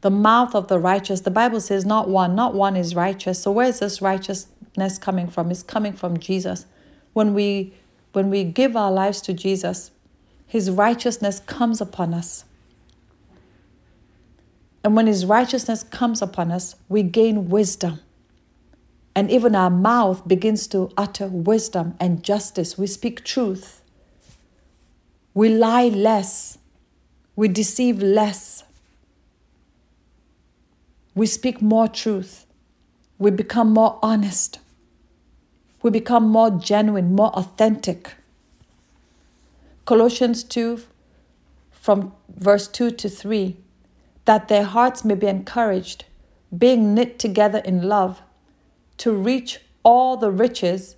The 0.00 0.10
mouth 0.10 0.56
of 0.56 0.66
the 0.66 0.80
righteous, 0.80 1.20
the 1.20 1.30
Bible 1.30 1.60
says, 1.60 1.86
not 1.86 2.08
one, 2.08 2.34
not 2.34 2.54
one 2.54 2.74
is 2.74 2.96
righteous. 2.96 3.40
So, 3.40 3.52
where 3.52 3.68
is 3.68 3.78
this 3.78 4.02
righteousness 4.02 4.98
coming 4.98 5.28
from? 5.28 5.52
It's 5.52 5.62
coming 5.62 5.92
from 5.92 6.18
Jesus. 6.18 6.66
When 7.12 7.34
we 7.34 7.74
when 8.12 8.28
we 8.28 8.44
give 8.44 8.76
our 8.76 8.92
lives 8.92 9.22
to 9.22 9.32
Jesus, 9.32 9.90
his 10.46 10.70
righteousness 10.70 11.40
comes 11.40 11.80
upon 11.80 12.12
us. 12.12 12.44
And 14.84 14.96
when 14.96 15.06
his 15.06 15.24
righteousness 15.24 15.82
comes 15.82 16.20
upon 16.20 16.50
us, 16.50 16.74
we 16.88 17.02
gain 17.02 17.48
wisdom. 17.48 18.00
And 19.14 19.30
even 19.30 19.54
our 19.54 19.70
mouth 19.70 20.26
begins 20.26 20.66
to 20.68 20.90
utter 20.96 21.26
wisdom 21.26 21.94
and 22.00 22.22
justice. 22.22 22.78
We 22.78 22.86
speak 22.86 23.24
truth. 23.24 23.82
We 25.34 25.50
lie 25.50 25.88
less. 25.88 26.58
We 27.36 27.48
deceive 27.48 28.02
less. 28.02 28.64
We 31.14 31.26
speak 31.26 31.60
more 31.60 31.88
truth. 31.88 32.46
We 33.18 33.30
become 33.30 33.72
more 33.72 33.98
honest. 34.02 34.60
We 35.82 35.90
become 35.90 36.28
more 36.28 36.50
genuine, 36.50 37.14
more 37.14 37.30
authentic. 37.36 38.14
Colossians 39.84 40.42
2, 40.44 40.80
from 41.70 42.12
verse 42.34 42.68
2 42.68 42.92
to 42.92 43.08
3, 43.08 43.56
that 44.24 44.48
their 44.48 44.64
hearts 44.64 45.04
may 45.04 45.14
be 45.14 45.26
encouraged, 45.26 46.04
being 46.56 46.94
knit 46.94 47.18
together 47.18 47.58
in 47.58 47.82
love, 47.82 48.21
to 49.02 49.10
reach 49.10 49.58
all 49.82 50.16
the 50.16 50.30
riches 50.30 50.94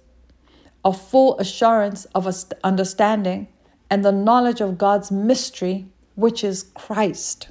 of 0.85 1.01
full 1.01 1.39
assurance 1.39 2.05
of 2.15 2.29
understanding 2.63 3.49
and 3.89 4.05
the 4.05 4.13
knowledge 4.13 4.61
of 4.61 4.77
God's 4.77 5.11
mystery, 5.11 5.87
which 6.15 6.45
is 6.45 6.65
Christ. 6.75 7.49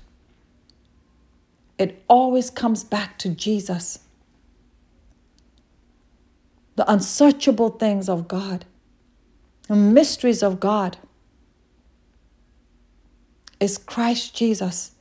It 1.79 2.03
always 2.07 2.51
comes 2.51 2.83
back 2.83 3.17
to 3.17 3.29
Jesus. 3.29 3.97
The 6.75 6.87
unsearchable 6.91 7.69
things 7.69 8.07
of 8.07 8.27
God, 8.27 8.65
the 9.67 9.75
mysteries 9.75 10.43
of 10.43 10.59
God 10.59 10.97
is 13.59 13.79
Christ 13.79 14.35
Jesus, 14.35 14.91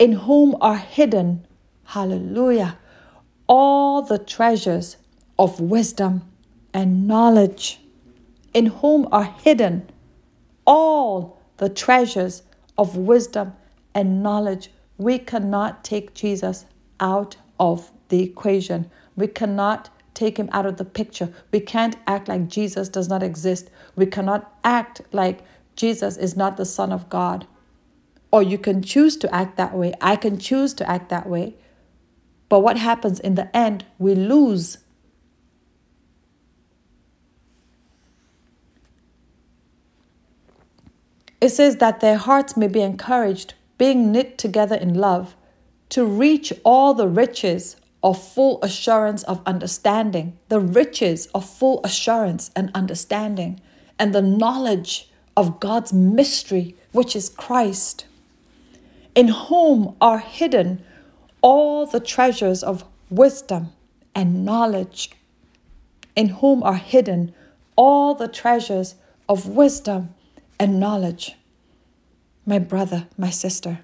in 0.00 0.12
whom 0.12 0.56
are 0.60 0.78
hidden, 0.78 1.46
hallelujah, 1.84 2.76
all 3.48 4.02
the 4.02 4.18
treasures 4.18 4.96
of 5.38 5.60
wisdom 5.60 6.22
and 6.72 7.06
knowledge, 7.06 7.80
in 8.54 8.66
whom 8.66 9.08
are 9.12 9.24
hidden 9.24 9.88
all 10.66 11.40
the 11.58 11.68
treasures 11.68 12.42
of 12.76 12.96
wisdom 12.96 13.54
and 13.94 14.22
knowledge. 14.22 14.70
We 14.98 15.18
cannot 15.18 15.84
take 15.84 16.14
Jesus 16.14 16.66
out 17.00 17.36
of 17.58 17.90
the 18.08 18.22
equation. 18.22 18.90
We 19.14 19.28
cannot 19.28 19.90
take 20.14 20.38
him 20.38 20.48
out 20.52 20.66
of 20.66 20.76
the 20.76 20.84
picture. 20.84 21.32
We 21.52 21.60
can't 21.60 21.96
act 22.06 22.28
like 22.28 22.48
Jesus 22.48 22.88
does 22.88 23.08
not 23.08 23.22
exist. 23.22 23.70
We 23.94 24.06
cannot 24.06 24.52
act 24.64 25.02
like 25.12 25.40
Jesus 25.76 26.16
is 26.16 26.36
not 26.36 26.56
the 26.56 26.64
Son 26.64 26.92
of 26.92 27.08
God. 27.08 27.46
Or 28.30 28.42
you 28.42 28.58
can 28.58 28.82
choose 28.82 29.16
to 29.18 29.34
act 29.34 29.56
that 29.56 29.74
way. 29.74 29.94
I 30.00 30.16
can 30.16 30.38
choose 30.38 30.74
to 30.74 30.88
act 30.90 31.10
that 31.10 31.28
way. 31.28 31.54
But 32.48 32.60
what 32.60 32.78
happens 32.78 33.20
in 33.20 33.34
the 33.34 33.54
end? 33.56 33.84
We 33.98 34.14
lose. 34.14 34.78
It 41.40 41.50
says 41.50 41.76
that 41.76 42.00
their 42.00 42.16
hearts 42.16 42.56
may 42.56 42.68
be 42.68 42.80
encouraged, 42.80 43.54
being 43.78 44.10
knit 44.10 44.38
together 44.38 44.76
in 44.76 44.94
love, 44.94 45.36
to 45.90 46.04
reach 46.04 46.52
all 46.64 46.94
the 46.94 47.08
riches 47.08 47.76
of 48.02 48.22
full 48.22 48.62
assurance 48.62 49.22
of 49.24 49.42
understanding, 49.46 50.38
the 50.48 50.60
riches 50.60 51.26
of 51.34 51.48
full 51.48 51.80
assurance 51.84 52.50
and 52.56 52.70
understanding, 52.74 53.60
and 53.98 54.14
the 54.14 54.22
knowledge 54.22 55.10
of 55.36 55.60
God's 55.60 55.92
mystery, 55.92 56.74
which 56.92 57.14
is 57.14 57.28
Christ, 57.28 58.06
in 59.14 59.28
whom 59.28 59.96
are 60.00 60.18
hidden 60.18 60.84
all 61.46 61.86
the 61.86 62.00
treasures 62.00 62.64
of 62.64 62.84
wisdom 63.08 63.72
and 64.16 64.44
knowledge, 64.44 65.12
in 66.16 66.28
whom 66.40 66.60
are 66.64 66.74
hidden 66.74 67.32
all 67.76 68.16
the 68.16 68.26
treasures 68.26 68.96
of 69.28 69.46
wisdom 69.46 70.12
and 70.58 70.80
knowledge. 70.80 71.36
My 72.44 72.58
brother, 72.58 73.06
my 73.16 73.30
sister. 73.30 73.78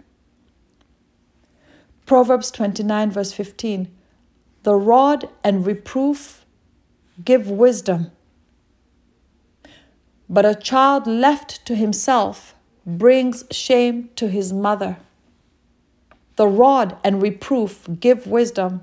Proverbs 2.04 2.50
29, 2.50 3.12
verse 3.12 3.32
15 3.32 3.86
The 4.64 4.74
rod 4.74 5.28
and 5.44 5.64
reproof 5.64 6.44
give 7.24 7.48
wisdom, 7.48 8.10
but 10.28 10.44
a 10.44 10.56
child 10.56 11.06
left 11.06 11.64
to 11.66 11.76
himself 11.76 12.56
brings 12.84 13.44
shame 13.52 14.10
to 14.16 14.26
his 14.26 14.52
mother. 14.52 14.96
The 16.42 16.48
rod 16.48 16.96
and 17.04 17.22
reproof 17.22 17.86
give 18.00 18.26
wisdom. 18.26 18.82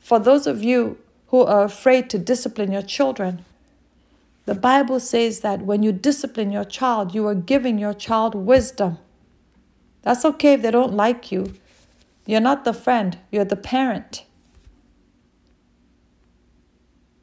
For 0.00 0.18
those 0.18 0.46
of 0.46 0.62
you 0.62 0.98
who 1.28 1.40
are 1.40 1.64
afraid 1.64 2.10
to 2.10 2.18
discipline 2.18 2.72
your 2.72 2.82
children, 2.82 3.42
the 4.44 4.54
Bible 4.54 5.00
says 5.00 5.40
that 5.40 5.62
when 5.62 5.82
you 5.82 5.92
discipline 5.92 6.52
your 6.52 6.66
child, 6.66 7.14
you 7.14 7.26
are 7.26 7.34
giving 7.34 7.78
your 7.78 7.94
child 7.94 8.34
wisdom. 8.34 8.98
That's 10.02 10.26
okay 10.26 10.52
if 10.52 10.60
they 10.60 10.70
don't 10.70 10.92
like 10.92 11.32
you. 11.32 11.54
You're 12.26 12.38
not 12.38 12.66
the 12.66 12.74
friend, 12.74 13.16
you're 13.32 13.46
the 13.46 13.56
parent. 13.56 14.26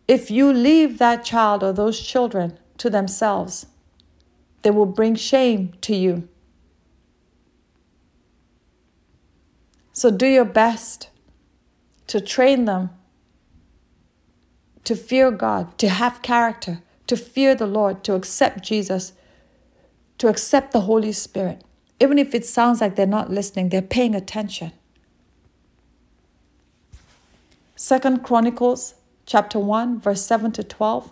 If 0.08 0.32
you 0.32 0.52
leave 0.52 0.98
that 0.98 1.24
child 1.24 1.64
or 1.64 1.72
those 1.72 2.00
children 2.00 2.58
to 2.80 2.90
themselves, 2.90 3.68
they 4.64 4.72
will 4.72 4.88
bring 4.88 5.14
shame 5.14 5.74
to 5.82 5.96
you. 5.96 6.28
So 9.98 10.12
do 10.12 10.28
your 10.28 10.46
best 10.46 11.10
to 12.06 12.22
train 12.22 12.66
them 12.66 12.92
to 14.84 14.96
fear 14.96 15.32
God, 15.32 15.76
to 15.80 15.90
have 15.90 16.22
character, 16.22 16.84
to 17.08 17.18
fear 17.18 17.56
the 17.56 17.66
Lord, 17.66 18.04
to 18.04 18.14
accept 18.14 18.64
Jesus, 18.64 19.14
to 20.20 20.28
accept 20.28 20.72
the 20.72 20.82
Holy 20.82 21.12
Spirit. 21.12 21.64
Even 22.00 22.20
if 22.20 22.36
it 22.36 22.46
sounds 22.46 22.80
like 22.80 22.96
they're 22.96 23.08
not 23.08 23.32
listening, 23.32 23.70
they're 23.70 23.82
paying 23.82 24.14
attention. 24.14 24.72
Second 27.76 28.24
Chronicles 28.24 28.94
chapter 29.26 29.58
1 29.58 30.00
verse 30.00 30.24
7 30.24 30.52
to 30.52 30.64
12. 30.64 31.12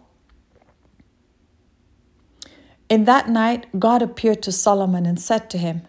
In 2.87 3.05
that 3.05 3.29
night 3.29 3.65
God 3.79 4.03
appeared 4.03 4.43
to 4.43 4.51
Solomon 4.51 5.07
and 5.07 5.19
said 5.19 5.49
to 5.49 5.57
him, 5.57 5.87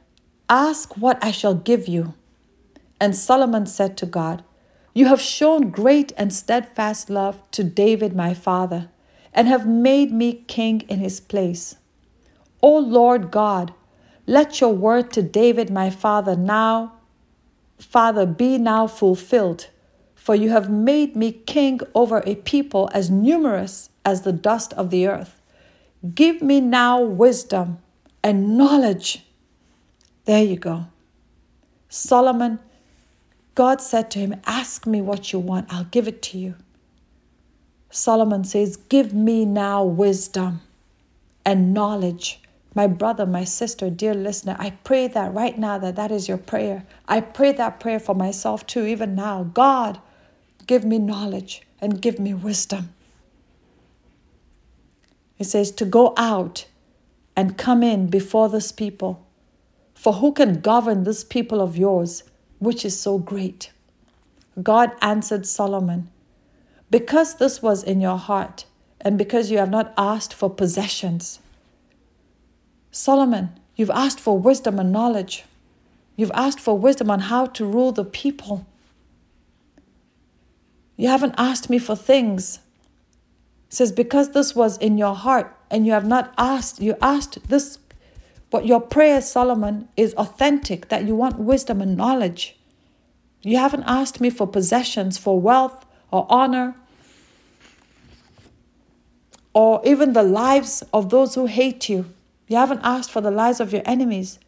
Ask 0.49 0.97
what 0.97 1.23
I 1.23 1.31
shall 1.31 1.55
give 1.55 1.87
you. 1.87 2.15
And 3.01 3.15
Solomon 3.15 3.67
said 3.67 3.97
to 3.99 4.07
God, 4.07 4.43
You 4.95 5.07
have 5.07 5.21
shown 5.21 5.71
great 5.71 6.13
and 6.17 6.33
steadfast 6.33 7.11
love 7.11 7.43
to 7.53 7.65
David 7.65 8.15
my 8.15 8.35
father, 8.35 8.89
and 9.33 9.49
have 9.49 9.67
made 9.67 10.13
me 10.13 10.45
king 10.47 10.81
in 10.89 10.99
his 10.99 11.21
place. 11.21 11.77
O 12.63 12.79
Lord 12.79 13.31
God, 13.31 13.75
let 14.27 14.61
your 14.61 14.73
word 14.73 15.13
to 15.13 15.23
David 15.23 15.71
my 15.71 15.91
father 15.91 16.35
now, 16.35 16.95
Father, 17.79 18.27
be 18.27 18.59
now 18.59 18.87
fulfilled. 18.87 19.69
For 20.15 20.35
you 20.35 20.51
have 20.51 20.71
made 20.71 21.15
me 21.15 21.31
king 21.31 21.81
over 21.95 22.23
a 22.27 22.35
people 22.37 22.91
as 22.93 23.11
numerous 23.11 23.91
as 24.05 24.23
the 24.23 24.33
dust 24.33 24.73
of 24.73 24.91
the 24.91 25.07
earth. 25.07 25.41
Give 26.15 26.43
me 26.43 26.61
now 26.61 27.01
wisdom 27.01 27.79
and 28.25 28.57
knowledge. 28.57 29.25
There 30.25 30.43
you 30.43 30.57
go. 30.57 30.87
Solomon 31.89 32.59
God 33.57 33.81
said 33.81 34.11
to 34.13 34.19
him, 34.19 34.37
Ask 34.45 34.87
me 34.87 35.01
what 35.01 35.33
you 35.33 35.39
want, 35.41 35.73
I'll 35.73 35.85
give 35.85 36.07
it 36.07 36.21
to 36.23 36.39
you. 36.39 36.55
Solomon 37.91 38.45
says, 38.45 38.77
Give 38.77 39.15
me 39.15 39.47
now 39.47 39.83
wisdom 39.83 40.61
and 41.45 41.73
knowledge. 41.73 42.41
My 42.75 42.87
brother, 42.87 43.25
my 43.25 43.45
sister, 43.45 43.89
dear 43.89 44.13
listener, 44.13 44.57
I 44.59 44.71
pray 44.85 45.09
that 45.09 45.33
right 45.33 45.59
now 45.59 45.79
that 45.79 45.97
that 45.97 46.13
is 46.13 46.29
your 46.29 46.37
prayer. 46.37 46.85
I 47.09 47.23
pray 47.23 47.53
that 47.53 47.81
prayer 47.81 47.99
for 47.99 48.15
myself 48.15 48.67
too, 48.67 48.85
even 48.85 49.15
now. 49.15 49.45
God, 49.45 50.01
give 50.67 50.85
me 50.85 50.99
knowledge 50.99 51.63
and 51.81 52.03
give 52.03 52.19
me 52.19 52.35
wisdom. 52.35 52.93
It 55.39 55.45
says 55.45 55.71
to 55.73 55.87
go 55.87 56.13
out 56.19 56.67
and 57.35 57.57
come 57.57 57.83
in 57.83 58.09
before 58.09 58.51
this 58.51 58.71
people. 58.71 59.27
For 59.95 60.15
who 60.15 60.33
can 60.33 60.61
govern 60.61 61.05
this 61.05 61.25
people 61.25 61.63
of 61.63 61.79
yours? 61.79 62.23
Which 62.59 62.85
is 62.85 62.99
so 62.99 63.19
great. 63.19 63.73
God 64.63 64.93
answered 65.03 65.47
Solomon, 65.47 66.11
Because 66.91 67.37
this 67.37 67.63
was 67.63 67.83
in 67.83 68.01
your 68.01 68.19
heart, 68.19 68.65
and 69.01 69.19
because 69.19 69.51
you 69.51 69.59
have 69.59 69.71
not 69.71 69.93
asked 69.97 70.33
for 70.33 70.49
possessions. 70.49 71.41
Solomon, 72.91 73.51
you've 73.77 73.91
asked 73.91 74.19
for 74.19 74.39
wisdom 74.39 74.79
and 74.79 74.91
knowledge. 74.91 75.45
You've 76.17 76.33
asked 76.33 76.61
for 76.61 76.79
wisdom 76.79 77.11
on 77.11 77.21
how 77.21 77.47
to 77.47 77.67
rule 77.67 77.93
the 77.93 78.05
people. 78.05 78.67
You 80.97 81.09
haven't 81.09 81.35
asked 81.37 81.69
me 81.69 81.79
for 81.79 81.95
things. 81.95 82.61
It 83.69 83.75
says, 83.75 83.93
because 83.93 84.31
this 84.31 84.57
was 84.57 84.79
in 84.79 84.97
your 84.97 85.15
heart 85.15 85.55
and 85.71 85.85
you 85.85 85.93
have 85.93 86.07
not 86.07 86.33
asked, 86.39 86.81
you 86.81 86.97
asked 87.03 87.49
this 87.49 87.79
but 88.57 88.65
your 88.65 88.81
prayer, 88.81 89.21
Solomon, 89.21 89.87
is 89.99 90.15
authentic, 90.15 90.89
that 90.89 91.05
you 91.05 91.15
want 91.15 91.39
wisdom 91.39 91.83
and 91.83 91.95
knowledge. 91.95 92.57
You 93.43 93.59
haven't 93.59 93.83
asked 93.83 94.19
me 94.19 94.31
for 94.31 94.47
possessions, 94.47 95.19
for 95.19 95.39
wealth 95.39 95.85
or 96.11 96.27
honor, 96.31 96.75
or 99.53 99.83
even 99.85 100.15
the 100.15 100.23
lives 100.23 100.83
of 100.91 101.11
those 101.11 101.35
who 101.35 101.45
hate 101.45 101.91
you. 101.91 102.07
You 102.49 102.57
haven't 102.57 102.81
asked 102.83 103.11
for 103.11 103.21
the 103.21 103.31
lives 103.31 103.61
of 103.61 103.75
your 103.75 103.83
enemies. 103.85 104.39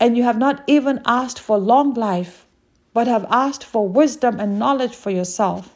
And 0.00 0.16
you 0.16 0.24
have 0.24 0.36
not 0.36 0.64
even 0.66 1.00
asked 1.06 1.38
for 1.38 1.56
long 1.56 1.94
life, 1.94 2.48
but 2.92 3.06
have 3.06 3.26
asked 3.30 3.62
for 3.62 3.86
wisdom 3.86 4.40
and 4.40 4.58
knowledge 4.58 4.96
for 4.96 5.10
yourself, 5.10 5.72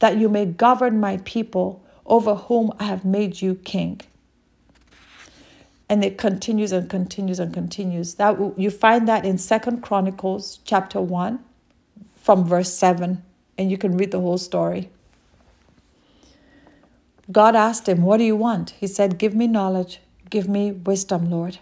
that 0.00 0.18
you 0.18 0.28
may 0.28 0.44
govern 0.44 1.00
my 1.00 1.22
people 1.24 1.82
over 2.04 2.34
whom 2.34 2.70
I 2.78 2.84
have 2.84 3.06
made 3.06 3.40
you 3.40 3.54
king 3.54 4.02
and 5.88 6.04
it 6.04 6.18
continues 6.18 6.72
and 6.72 6.88
continues 6.90 7.38
and 7.38 7.52
continues. 7.52 8.14
That 8.14 8.38
you 8.58 8.70
find 8.70 9.08
that 9.08 9.24
in 9.24 9.38
second 9.38 9.82
chronicles 9.82 10.60
chapter 10.64 11.00
1 11.00 11.38
from 12.16 12.44
verse 12.44 12.72
7 12.72 13.22
and 13.56 13.70
you 13.70 13.78
can 13.78 13.96
read 13.96 14.10
the 14.10 14.20
whole 14.20 14.38
story. 14.38 14.90
God 17.32 17.56
asked 17.56 17.88
him 17.88 18.02
what 18.02 18.18
do 18.18 18.24
you 18.24 18.36
want? 18.36 18.70
He 18.70 18.86
said 18.86 19.18
give 19.18 19.34
me 19.34 19.46
knowledge. 19.46 20.00
Give 20.30 20.48
me 20.48 20.72
wisdom 20.72 21.30
lord. 21.30 21.58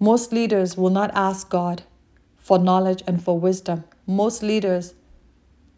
Most 0.00 0.32
leaders 0.32 0.76
will 0.76 0.90
not 0.90 1.10
ask 1.14 1.50
god 1.50 1.82
for 2.38 2.58
knowledge 2.58 3.02
and 3.06 3.22
for 3.22 3.38
wisdom. 3.38 3.84
Most 4.06 4.42
leaders 4.42 4.94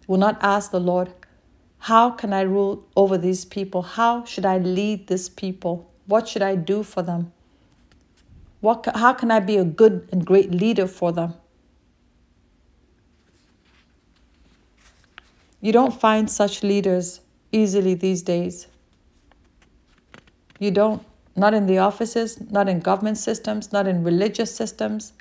will 0.06 0.18
not 0.18 0.38
ask 0.40 0.70
the 0.70 0.80
lord 0.80 1.12
how 1.84 2.10
can 2.10 2.32
i 2.32 2.42
rule 2.42 2.86
over 2.94 3.16
these 3.16 3.44
people? 3.44 3.82
How 3.82 4.24
should 4.24 4.44
i 4.44 4.58
lead 4.58 5.06
this 5.08 5.28
people 5.28 5.89
what 6.10 6.28
should 6.28 6.42
I 6.42 6.54
do 6.56 6.82
for 6.82 7.02
them? 7.02 7.32
What, 8.60 8.86
how 8.94 9.14
can 9.14 9.30
I 9.30 9.40
be 9.40 9.56
a 9.56 9.64
good 9.64 10.08
and 10.12 10.24
great 10.24 10.50
leader 10.50 10.86
for 10.86 11.12
them? 11.12 11.34
You 15.60 15.72
don't 15.72 15.98
find 15.98 16.30
such 16.30 16.62
leaders 16.62 17.20
easily 17.52 17.94
these 17.94 18.22
days. 18.22 18.66
You 20.58 20.70
don't, 20.70 21.02
not 21.36 21.54
in 21.54 21.66
the 21.66 21.78
offices, 21.78 22.40
not 22.50 22.68
in 22.68 22.80
government 22.80 23.18
systems, 23.18 23.72
not 23.72 23.86
in 23.86 24.04
religious 24.04 24.54
systems. 24.54 25.12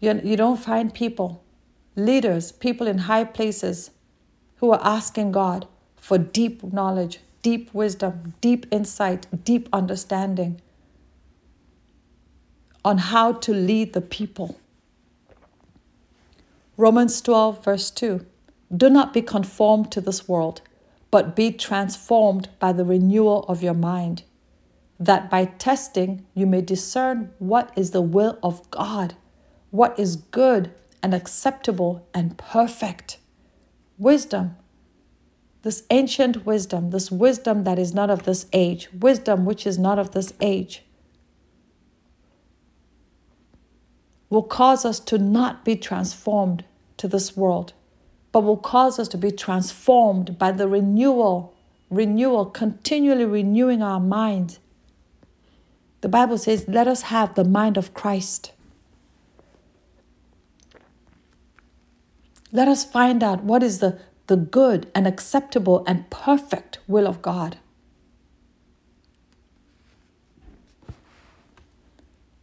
You, 0.00 0.20
you 0.24 0.36
don't 0.36 0.58
find 0.58 0.92
people, 0.92 1.44
leaders, 1.94 2.52
people 2.52 2.86
in 2.86 2.98
high 2.98 3.24
places 3.24 3.90
who 4.56 4.72
are 4.72 4.80
asking 4.82 5.32
God 5.32 5.66
for 5.96 6.18
deep 6.18 6.62
knowledge, 6.72 7.20
deep 7.42 7.72
wisdom, 7.72 8.34
deep 8.40 8.66
insight, 8.70 9.26
deep 9.44 9.68
understanding 9.72 10.60
on 12.84 12.98
how 12.98 13.32
to 13.32 13.52
lead 13.52 13.92
the 13.92 14.00
people. 14.00 14.58
Romans 16.76 17.20
12, 17.20 17.62
verse 17.64 17.90
2 17.90 18.24
Do 18.74 18.88
not 18.88 19.12
be 19.12 19.22
conformed 19.22 19.92
to 19.92 20.00
this 20.00 20.26
world, 20.28 20.62
but 21.10 21.36
be 21.36 21.52
transformed 21.52 22.48
by 22.58 22.72
the 22.72 22.84
renewal 22.84 23.44
of 23.48 23.62
your 23.62 23.74
mind, 23.74 24.22
that 24.98 25.30
by 25.30 25.44
testing 25.44 26.26
you 26.34 26.46
may 26.46 26.62
discern 26.62 27.32
what 27.38 27.72
is 27.76 27.90
the 27.90 28.00
will 28.00 28.38
of 28.42 28.70
God, 28.70 29.14
what 29.70 29.98
is 29.98 30.16
good 30.16 30.72
and 31.02 31.14
acceptable 31.14 32.06
and 32.14 32.38
perfect. 32.38 33.18
Wisdom 33.98 34.56
this 35.62 35.84
ancient 35.90 36.46
wisdom, 36.46 36.90
this 36.90 37.10
wisdom 37.10 37.64
that 37.64 37.78
is 37.78 37.92
not 37.92 38.10
of 38.10 38.22
this 38.22 38.46
age, 38.52 38.88
wisdom 38.92 39.44
which 39.44 39.66
is 39.66 39.78
not 39.78 39.98
of 39.98 40.12
this 40.12 40.32
age, 40.40 40.82
will 44.30 44.42
cause 44.42 44.84
us 44.84 45.00
to 45.00 45.18
not 45.18 45.64
be 45.64 45.76
transformed 45.76 46.64
to 46.96 47.08
this 47.08 47.36
world, 47.36 47.72
but 48.32 48.40
will 48.40 48.56
cause 48.56 48.98
us 48.98 49.08
to 49.08 49.18
be 49.18 49.30
transformed 49.30 50.38
by 50.38 50.52
the 50.52 50.68
renewal, 50.68 51.54
renewal, 51.90 52.46
continually 52.46 53.24
renewing 53.24 53.82
our 53.82 54.00
minds. 54.00 54.60
The 56.00 56.08
Bible 56.08 56.38
says, 56.38 56.64
let 56.68 56.88
us 56.88 57.02
have 57.02 57.34
the 57.34 57.44
mind 57.44 57.76
of 57.76 57.92
Christ. 57.92 58.52
Let 62.52 62.68
us 62.68 62.84
find 62.84 63.22
out 63.22 63.44
what 63.44 63.62
is 63.62 63.80
the 63.80 63.98
the 64.30 64.36
good 64.36 64.88
and 64.94 65.08
acceptable 65.08 65.82
and 65.88 66.08
perfect 66.08 66.78
will 66.86 67.08
of 67.08 67.20
God. 67.20 67.56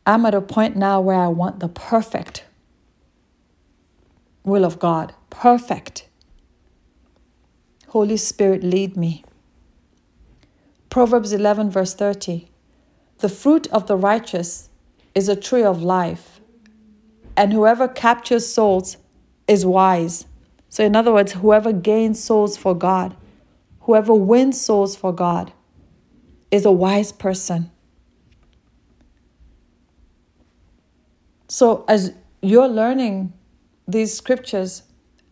I'm 0.06 0.26
at 0.26 0.36
a 0.36 0.42
point 0.42 0.76
now 0.76 1.00
where 1.00 1.18
I 1.18 1.30
want 1.30 1.62
the 1.62 1.70
perfect 1.70 2.44
will 4.44 4.66
of 4.66 4.80
God. 4.80 5.14
Perfect. 5.30 6.10
Holy 7.88 8.18
Spirit, 8.18 8.66
lead 8.66 8.98
me. 8.98 9.24
Proverbs 10.90 11.32
11, 11.32 11.70
verse 11.70 11.94
30. 11.94 12.50
The 13.20 13.30
fruit 13.30 13.66
of 13.68 13.88
the 13.88 13.96
righteous 13.96 14.68
is 15.16 15.30
a 15.30 15.38
tree 15.38 15.64
of 15.64 15.82
life, 15.82 16.42
and 17.38 17.54
whoever 17.54 17.88
captures 17.88 18.46
souls 18.46 18.98
is 19.48 19.66
wise. 19.66 20.26
So, 20.70 20.84
in 20.84 20.96
other 20.96 21.14
words, 21.14 21.34
whoever 21.34 21.72
gains 21.72 22.24
souls 22.24 22.58
for 22.58 22.76
God, 22.76 23.16
whoever 23.82 24.14
wins 24.14 24.60
souls 24.60 24.96
for 24.96 25.14
God, 25.14 25.54
is 26.52 26.66
a 26.66 26.72
wise 26.72 27.12
person. 27.12 27.72
So, 31.48 31.86
as 31.88 32.14
you're 32.42 32.68
learning 32.68 33.34
these 33.88 34.16
scriptures, 34.16 34.84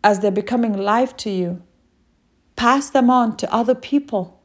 as 0.02 0.20
they're 0.20 0.30
becoming 0.30 0.76
life 0.76 1.16
to 1.18 1.30
you, 1.30 1.62
pass 2.56 2.90
them 2.90 3.10
on 3.10 3.36
to 3.36 3.52
other 3.52 3.74
people. 3.74 4.40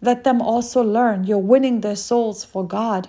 Let 0.00 0.24
them 0.24 0.40
also 0.40 0.82
learn. 0.82 1.24
You're 1.24 1.38
winning 1.38 1.80
their 1.80 1.96
souls 1.96 2.44
for 2.44 2.66
God. 2.66 3.08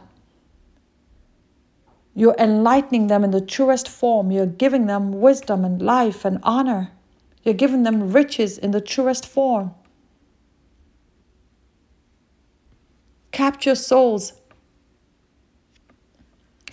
You're 2.15 2.35
enlightening 2.39 3.07
them 3.07 3.23
in 3.23 3.29
the 3.29 3.41
truest 3.41 3.87
form. 3.87 4.31
You're 4.31 4.47
giving 4.47 4.87
them 4.87 5.19
wisdom 5.19 5.63
and 5.63 5.79
life 5.79 6.25
and 6.25 6.39
honor. 6.41 6.91
You're 7.47 7.53
giving 7.53 7.83
them 7.83 8.11
riches 8.11 8.57
in 8.57 8.71
the 8.71 8.81
truest 8.81 9.25
form. 9.25 9.73
Capture 13.31 13.73
souls 13.73 14.33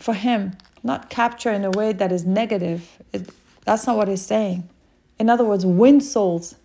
for 0.01 0.15
Him, 0.15 0.57
not 0.83 1.11
capture 1.11 1.53
in 1.53 1.65
a 1.65 1.71
way 1.71 1.93
that 1.93 2.11
is 2.11 2.25
negative. 2.25 3.01
It, 3.13 3.31
that's 3.65 3.87
not 3.87 3.97
what 3.97 4.09
He's 4.09 4.27
saying. 4.27 4.69
In 5.17 5.31
other 5.31 5.45
words, 5.45 5.65
win 5.65 6.01
souls 6.01 6.57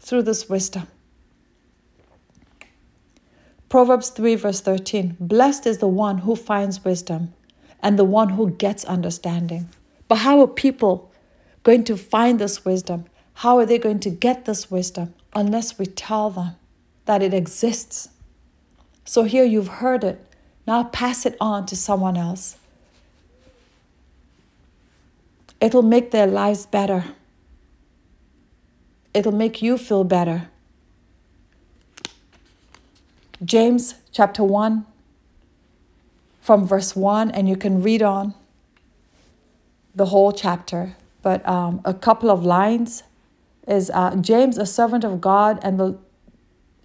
through 0.00 0.24
this 0.24 0.48
wisdom. 0.48 0.88
Proverbs 3.68 4.08
3, 4.08 4.34
verse 4.34 4.60
13 4.60 5.16
Blessed 5.20 5.64
is 5.64 5.78
the 5.78 5.86
one 5.86 6.18
who 6.18 6.34
finds 6.34 6.84
wisdom 6.84 7.34
and 7.84 7.96
the 7.96 8.04
one 8.04 8.30
who 8.30 8.50
gets 8.50 8.84
understanding. 8.84 9.68
But 10.08 10.16
how 10.16 10.40
are 10.40 10.48
people 10.48 11.09
going 11.62 11.84
to 11.84 11.96
find 11.96 12.38
this 12.38 12.64
wisdom? 12.64 13.06
How 13.34 13.58
are 13.58 13.66
they 13.66 13.78
going 13.78 14.00
to 14.00 14.10
get 14.10 14.44
this 14.44 14.70
wisdom 14.70 15.14
unless 15.34 15.78
we 15.78 15.86
tell 15.86 16.30
them 16.30 16.56
that 17.06 17.22
it 17.22 17.34
exists? 17.34 18.08
So 19.04 19.24
here 19.24 19.44
you've 19.44 19.68
heard 19.68 20.04
it. 20.04 20.24
Now 20.66 20.84
pass 20.84 21.26
it 21.26 21.36
on 21.40 21.66
to 21.66 21.76
someone 21.76 22.16
else. 22.16 22.56
It'll 25.60 25.82
make 25.82 26.10
their 26.10 26.26
lives 26.26 26.66
better. 26.66 27.04
It'll 29.12 29.32
make 29.32 29.60
you 29.60 29.76
feel 29.76 30.04
better. 30.04 30.48
James 33.44 33.94
chapter 34.12 34.44
1 34.44 34.86
from 36.40 36.66
verse 36.66 36.94
1, 36.94 37.30
and 37.30 37.48
you 37.48 37.56
can 37.56 37.82
read 37.82 38.02
on 38.02 38.34
the 39.94 40.06
whole 40.06 40.32
chapter. 40.32 40.96
But 41.22 41.46
um, 41.48 41.80
a 41.84 41.94
couple 41.94 42.30
of 42.30 42.44
lines 42.44 43.02
is 43.66 43.90
uh, 43.90 44.16
James, 44.16 44.58
a 44.58 44.66
servant 44.66 45.04
of 45.04 45.20
God 45.20 45.58
and, 45.62 45.78
the, 45.78 45.98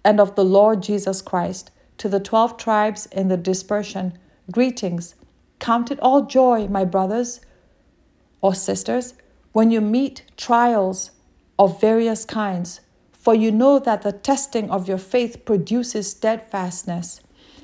and 0.04 0.20
of 0.20 0.34
the 0.34 0.44
Lord 0.44 0.82
Jesus 0.82 1.22
Christ, 1.22 1.70
to 1.98 2.08
the 2.08 2.20
12 2.20 2.56
tribes 2.56 3.06
in 3.06 3.28
the 3.28 3.36
dispersion, 3.36 4.18
greetings. 4.50 5.14
Count 5.58 5.90
it 5.90 5.98
all 6.00 6.26
joy, 6.26 6.68
my 6.68 6.84
brothers 6.84 7.40
or 8.42 8.54
sisters, 8.54 9.14
when 9.52 9.70
you 9.70 9.80
meet 9.80 10.22
trials 10.36 11.10
of 11.58 11.80
various 11.80 12.24
kinds, 12.24 12.80
for 13.12 13.34
you 13.34 13.50
know 13.50 13.78
that 13.78 14.02
the 14.02 14.12
testing 14.12 14.70
of 14.70 14.86
your 14.86 14.98
faith 14.98 15.44
produces 15.44 16.10
steadfastness 16.10 17.20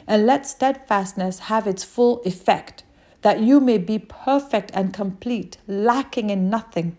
and 0.06 0.26
let 0.26 0.46
steadfastness 0.46 1.40
have 1.40 1.66
its 1.66 1.84
full 1.84 2.20
effect, 2.22 2.82
that 3.22 3.40
you 3.40 3.60
may 3.60 3.78
be 3.78 3.98
perfect 3.98 4.70
and 4.74 4.92
complete, 4.92 5.56
lacking 5.66 6.30
in 6.30 6.50
nothing. 6.50 6.96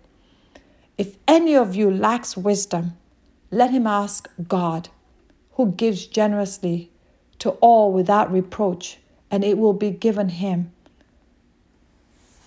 If 0.98 1.18
any 1.28 1.56
of 1.56 1.76
you 1.76 1.92
lacks 1.92 2.36
wisdom, 2.36 2.98
let 3.52 3.72
him 3.72 3.86
ask 3.86 4.30
God, 4.48 4.90
who 5.54 5.72
gives 5.72 6.08
generously 6.08 6.90
to 7.40 7.52
all 7.62 7.92
without 7.92 8.32
reproach, 8.32 8.98
and 9.30 9.44
it 9.44 9.58
will 9.58 9.74
be 9.74 9.92
given 9.92 10.30
him. 10.30 10.72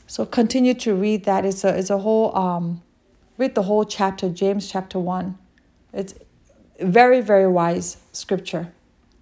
So 0.07 0.25
continue 0.25 0.75
to 0.75 0.95
read 0.95 1.25
that. 1.25 1.45
It's 1.45 1.65
a, 1.65 1.77
it's 1.77 1.91
a 1.91 1.99
whole, 1.99 2.37
um, 2.37 2.83
read 3.37 3.55
the 3.55 3.65
whole 3.65 3.85
chapter, 3.85 4.29
James 4.29 4.71
chapter 4.71 4.99
1. 4.99 5.37
It's 5.93 6.15
very, 6.81 7.21
very 7.21 7.49
wise 7.49 7.99
scripture, 8.13 8.73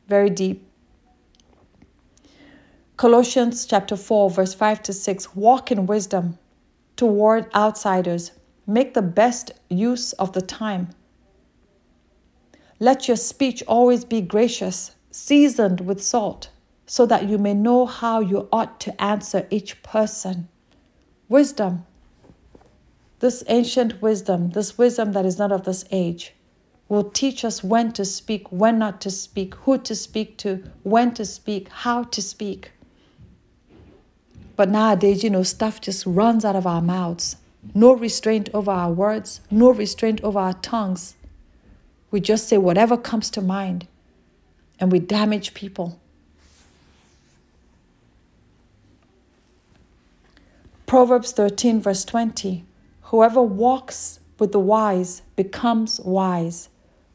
very 0.06 0.30
deep. 0.30 0.66
Colossians 2.96 3.66
chapter 3.66 3.96
4 3.96 4.30
verse 4.30 4.54
5 4.54 4.80
to 4.84 4.92
6 4.92 5.34
walk 5.34 5.72
in 5.72 5.84
wisdom 5.86 6.38
toward 6.94 7.52
outsiders. 7.52 8.30
Make 8.68 8.94
the 8.94 9.02
best 9.02 9.50
use 9.68 10.12
of 10.12 10.32
the 10.32 10.40
time. 10.40 10.90
Let 12.78 13.08
your 13.08 13.16
speech 13.16 13.64
always 13.66 14.04
be 14.04 14.20
gracious 14.20 14.92
seasoned 15.10 15.80
with 15.80 16.04
salt 16.04 16.50
so 16.86 17.04
that 17.06 17.28
you 17.28 17.36
may 17.36 17.52
know 17.52 17.84
how 17.84 18.20
you 18.20 18.48
ought 18.52 18.78
to 18.80 19.02
answer 19.02 19.48
each 19.50 19.82
person. 19.82 20.48
Wisdom. 21.28 21.84
This 23.18 23.42
ancient 23.48 24.00
wisdom 24.00 24.50
this 24.50 24.78
wisdom 24.78 25.10
that 25.12 25.26
is 25.26 25.36
not 25.36 25.50
of 25.50 25.64
this 25.64 25.84
age 25.90 26.32
will 26.88 27.10
teach 27.10 27.44
us 27.44 27.64
when 27.64 27.90
to 27.94 28.04
speak 28.04 28.52
when 28.52 28.78
not 28.78 29.00
to 29.00 29.10
speak 29.10 29.56
who 29.56 29.78
to 29.78 29.96
speak 29.96 30.38
to 30.38 30.62
when 30.84 31.12
to 31.14 31.24
speak 31.24 31.68
how 31.68 32.04
to 32.04 32.22
speak 32.22 32.70
but 34.56 34.68
nowadays, 34.68 35.24
you 35.24 35.30
know, 35.30 35.42
stuff 35.42 35.80
just 35.80 36.06
runs 36.06 36.44
out 36.44 36.56
of 36.56 36.66
our 36.66 36.82
mouths. 36.82 37.36
No 37.74 37.92
restraint 37.92 38.50
over 38.52 38.70
our 38.70 38.92
words, 38.92 39.40
no 39.50 39.70
restraint 39.70 40.20
over 40.22 40.38
our 40.38 40.52
tongues. 40.54 41.16
We 42.10 42.20
just 42.20 42.48
say 42.48 42.58
whatever 42.58 42.96
comes 42.96 43.30
to 43.30 43.40
mind 43.40 43.86
and 44.78 44.92
we 44.92 44.98
damage 44.98 45.54
people. 45.54 45.98
Proverbs 50.86 51.32
13, 51.32 51.80
verse 51.80 52.04
20 52.04 52.64
Whoever 53.04 53.42
walks 53.42 54.20
with 54.38 54.52
the 54.52 54.60
wise 54.60 55.22
becomes 55.36 56.00
wise, 56.00 56.68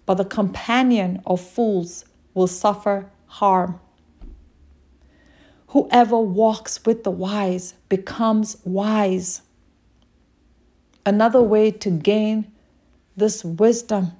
but 0.05 0.15
the 0.15 0.25
companion 0.25 1.21
of 1.25 1.39
fools 1.41 2.05
will 2.33 2.47
suffer 2.47 3.09
harm. 3.27 3.79
Whoever 5.69 6.17
walks 6.17 6.83
with 6.83 7.03
the 7.03 7.11
wise 7.11 7.75
becomes 7.89 8.57
wise. 8.63 9.43
Another 11.05 11.41
way 11.41 11.69
to 11.69 11.91
gain 11.91 12.51
this 13.15 13.45
wisdom 13.45 14.13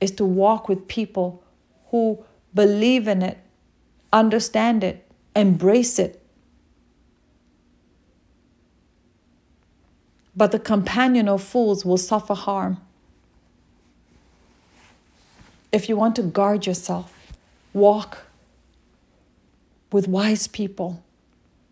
is 0.00 0.10
to 0.12 0.24
walk 0.26 0.68
with 0.68 0.86
people 0.86 1.42
who 1.86 2.22
believe 2.52 3.08
in 3.08 3.22
it, 3.22 3.38
understand 4.12 4.84
it, 4.84 5.10
embrace 5.34 5.98
it. 5.98 6.20
But 10.36 10.52
the 10.52 10.58
companion 10.58 11.28
of 11.28 11.42
fools 11.42 11.86
will 11.86 11.96
suffer 11.96 12.34
harm. 12.34 12.78
If 15.72 15.88
you 15.88 15.96
want 15.96 16.14
to 16.16 16.22
guard 16.22 16.66
yourself, 16.66 17.32
walk 17.72 18.26
with 19.94 20.08
wise 20.08 20.48
people, 20.48 21.04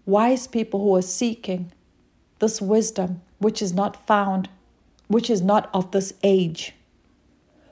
wise 0.07 0.47
people 0.47 0.79
who 0.79 0.95
are 0.95 1.03
seeking 1.03 1.73
this 2.39 2.61
wisdom 2.61 3.21
which 3.39 3.61
is 3.61 3.73
not 3.73 4.07
found, 4.07 4.49
which 5.09 5.29
is 5.29 5.43
not 5.43 5.69
of 5.75 5.91
this 5.91 6.15
age, 6.23 6.73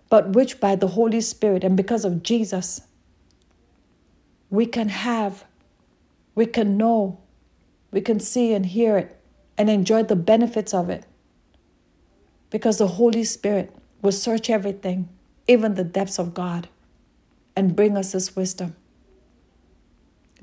but 0.08 0.30
which 0.30 0.58
by 0.58 0.74
the 0.74 0.88
Holy 0.88 1.20
Spirit 1.20 1.62
and 1.62 1.76
because 1.76 2.04
of 2.04 2.24
Jesus, 2.24 2.80
we 4.50 4.66
can 4.66 4.88
have, 4.88 5.44
we 6.34 6.46
can 6.46 6.76
know, 6.76 7.20
we 7.92 8.00
can 8.00 8.18
see 8.18 8.52
and 8.52 8.66
hear 8.66 8.98
it 8.98 9.20
and 9.56 9.70
enjoy 9.70 10.02
the 10.02 10.16
benefits 10.16 10.74
of 10.74 10.90
it. 10.90 11.04
Because 12.50 12.78
the 12.78 12.88
Holy 12.98 13.22
Spirit 13.22 13.72
will 14.02 14.10
search 14.10 14.50
everything, 14.50 15.08
even 15.46 15.76
the 15.76 15.84
depths 15.84 16.18
of 16.18 16.34
God, 16.34 16.68
and 17.54 17.76
bring 17.76 17.96
us 17.96 18.10
this 18.10 18.34
wisdom 18.34 18.74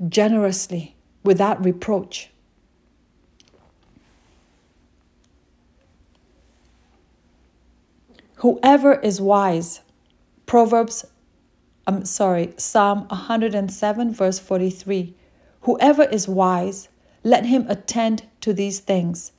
generously 0.06 0.94
without 1.24 1.64
reproach. 1.64 2.30
Whoever 8.36 8.94
is 8.94 9.20
wise, 9.20 9.80
Proverbs, 10.46 11.04
I'm 11.86 12.04
sorry, 12.04 12.54
Psalm 12.56 13.06
107, 13.08 14.12
verse 14.12 14.38
43. 14.38 15.14
Whoever 15.62 16.04
is 16.04 16.28
wise, 16.28 16.88
let 17.24 17.46
him 17.46 17.66
attend 17.68 18.28
to 18.42 18.52
these 18.52 18.78
things. 18.78 19.32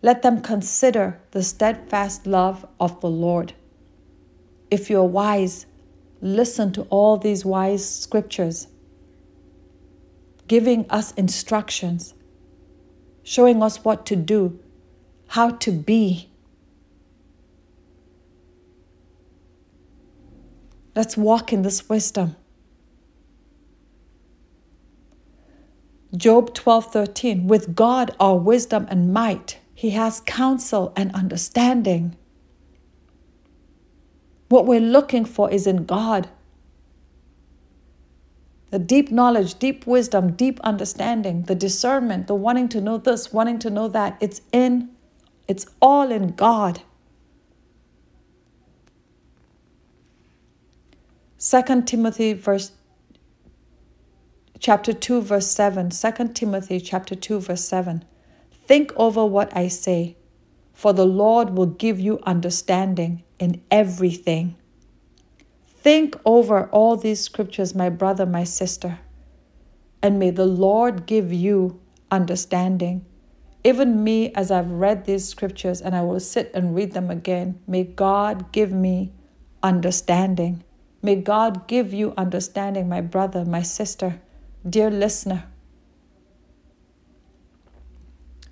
Let 0.00 0.22
them 0.22 0.40
consider 0.40 1.20
the 1.32 1.42
steadfast 1.42 2.26
love 2.26 2.66
of 2.80 3.00
the 3.00 3.10
Lord. 3.10 3.52
If 4.70 4.88
you're 4.88 5.04
wise, 5.04 5.66
listen 6.22 6.72
to 6.72 6.82
all 6.84 7.18
these 7.18 7.44
wise 7.44 7.88
scriptures 7.88 8.68
giving 10.48 10.90
us 10.90 11.12
instructions, 11.12 12.14
showing 13.22 13.62
us 13.62 13.84
what 13.84 14.06
to 14.06 14.16
do, 14.16 14.58
how 15.28 15.50
to 15.50 15.70
be. 15.70 16.30
Let's 20.96 21.16
walk 21.16 21.52
in 21.52 21.62
this 21.62 21.88
wisdom. 21.88 22.34
Job 26.16 26.54
12:13 26.54 27.46
With 27.46 27.76
God 27.76 28.16
are 28.18 28.36
wisdom 28.36 28.86
and 28.90 29.12
might. 29.12 29.58
He 29.74 29.90
has 29.90 30.20
counsel 30.20 30.92
and 30.96 31.14
understanding. 31.14 32.16
What 34.48 34.66
we're 34.66 34.80
looking 34.80 35.24
for 35.24 35.50
is 35.50 35.66
in 35.66 35.84
God. 35.84 36.28
The 38.70 38.78
deep 38.78 39.10
knowledge, 39.10 39.58
deep 39.58 39.86
wisdom, 39.86 40.32
deep 40.32 40.60
understanding, 40.60 41.44
the 41.44 41.54
discernment, 41.54 42.26
the 42.26 42.34
wanting 42.34 42.68
to 42.70 42.80
know 42.80 42.98
this, 42.98 43.32
wanting 43.32 43.58
to 43.60 43.70
know 43.70 43.88
that. 43.88 44.18
It's 44.20 44.42
in, 44.52 44.90
it's 45.46 45.66
all 45.80 46.10
in 46.12 46.32
God. 46.32 46.82
Second 51.38 51.86
Timothy 51.86 52.32
verse 52.32 52.72
chapter 54.58 54.92
2 54.92 55.22
verse 55.22 55.46
7. 55.46 55.90
2 55.90 56.28
Timothy 56.34 56.80
chapter 56.80 57.14
2 57.14 57.40
verse 57.40 57.64
7. 57.64 58.04
Think 58.66 58.92
over 58.96 59.24
what 59.24 59.56
I 59.56 59.68
say, 59.68 60.16
for 60.74 60.92
the 60.92 61.06
Lord 61.06 61.50
will 61.50 61.66
give 61.66 61.98
you 61.98 62.18
understanding 62.24 63.22
in 63.38 63.62
everything. 63.70 64.56
Think 65.80 66.16
over 66.24 66.64
all 66.70 66.96
these 66.96 67.20
scriptures, 67.20 67.72
my 67.74 67.88
brother, 67.88 68.26
my 68.26 68.42
sister, 68.42 68.98
and 70.02 70.18
may 70.18 70.30
the 70.30 70.44
Lord 70.44 71.06
give 71.06 71.32
you 71.32 71.80
understanding. 72.10 73.04
Even 73.62 74.02
me, 74.02 74.32
as 74.34 74.50
I've 74.50 74.70
read 74.70 75.04
these 75.04 75.28
scriptures 75.28 75.80
and 75.80 75.94
I 75.94 76.02
will 76.02 76.18
sit 76.18 76.50
and 76.52 76.74
read 76.74 76.92
them 76.92 77.10
again, 77.10 77.60
may 77.66 77.84
God 77.84 78.50
give 78.50 78.72
me 78.72 79.12
understanding. 79.62 80.64
May 81.00 81.14
God 81.14 81.68
give 81.68 81.94
you 81.94 82.12
understanding, 82.16 82.88
my 82.88 83.00
brother, 83.00 83.44
my 83.44 83.62
sister, 83.62 84.20
dear 84.68 84.90
listener. 84.90 85.44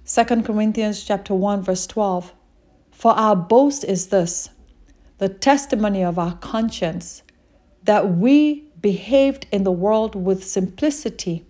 2 0.06 0.42
Corinthians 0.42 1.02
chapter 1.02 1.34
1 1.34 1.62
verse 1.62 1.88
12 1.88 2.32
For 2.92 3.10
our 3.12 3.34
boast 3.34 3.82
is 3.82 4.08
this 4.08 4.50
the 5.18 5.28
testimony 5.28 6.02
of 6.02 6.18
our 6.18 6.34
conscience 6.36 7.22
that 7.82 8.16
we 8.16 8.68
behaved 8.80 9.46
in 9.50 9.64
the 9.64 9.72
world 9.72 10.14
with 10.14 10.44
simplicity 10.44 11.44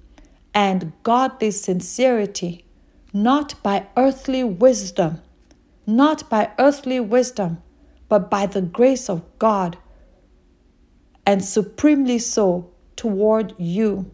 and 0.54 0.92
godly 1.02 1.50
sincerity 1.50 2.64
not 3.12 3.60
by 3.62 3.86
earthly 3.96 4.44
wisdom 4.44 5.20
not 5.86 6.28
by 6.30 6.50
earthly 6.58 7.00
wisdom 7.00 7.62
but 8.08 8.30
by 8.30 8.46
the 8.46 8.62
grace 8.62 9.08
of 9.08 9.22
God 9.38 9.76
and 11.24 11.44
supremely 11.44 12.18
so 12.18 12.70
toward 12.94 13.54
you 13.58 14.10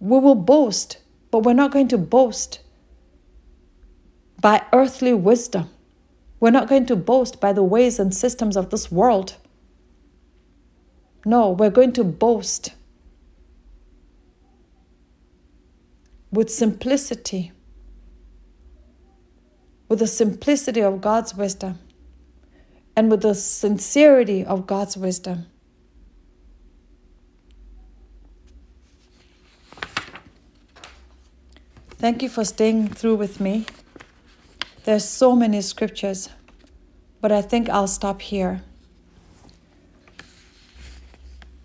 we 0.00 0.18
will 0.18 0.34
boast 0.34 0.98
but 1.30 1.40
we're 1.40 1.52
not 1.52 1.70
going 1.70 1.88
to 1.88 1.98
boast 1.98 2.60
by 4.40 4.64
earthly 4.72 5.12
wisdom. 5.12 5.68
We're 6.38 6.50
not 6.50 6.68
going 6.68 6.86
to 6.86 6.96
boast 6.96 7.40
by 7.40 7.52
the 7.52 7.62
ways 7.62 7.98
and 7.98 8.14
systems 8.14 8.56
of 8.56 8.70
this 8.70 8.92
world. 8.92 9.36
No, 11.24 11.50
we're 11.50 11.70
going 11.70 11.92
to 11.94 12.04
boast 12.04 12.74
with 16.30 16.50
simplicity, 16.50 17.52
with 19.88 20.00
the 20.00 20.06
simplicity 20.06 20.82
of 20.82 21.00
God's 21.00 21.34
wisdom, 21.34 21.78
and 22.94 23.10
with 23.10 23.22
the 23.22 23.34
sincerity 23.34 24.44
of 24.44 24.66
God's 24.66 24.96
wisdom. 24.96 25.46
Thank 31.98 32.22
you 32.22 32.28
for 32.28 32.44
staying 32.44 32.88
through 32.88 33.16
with 33.16 33.40
me. 33.40 33.64
There's 34.86 35.04
so 35.04 35.34
many 35.34 35.62
scriptures, 35.62 36.28
but 37.20 37.32
I 37.32 37.42
think 37.42 37.68
I'll 37.68 37.88
stop 37.88 38.22
here. 38.22 38.62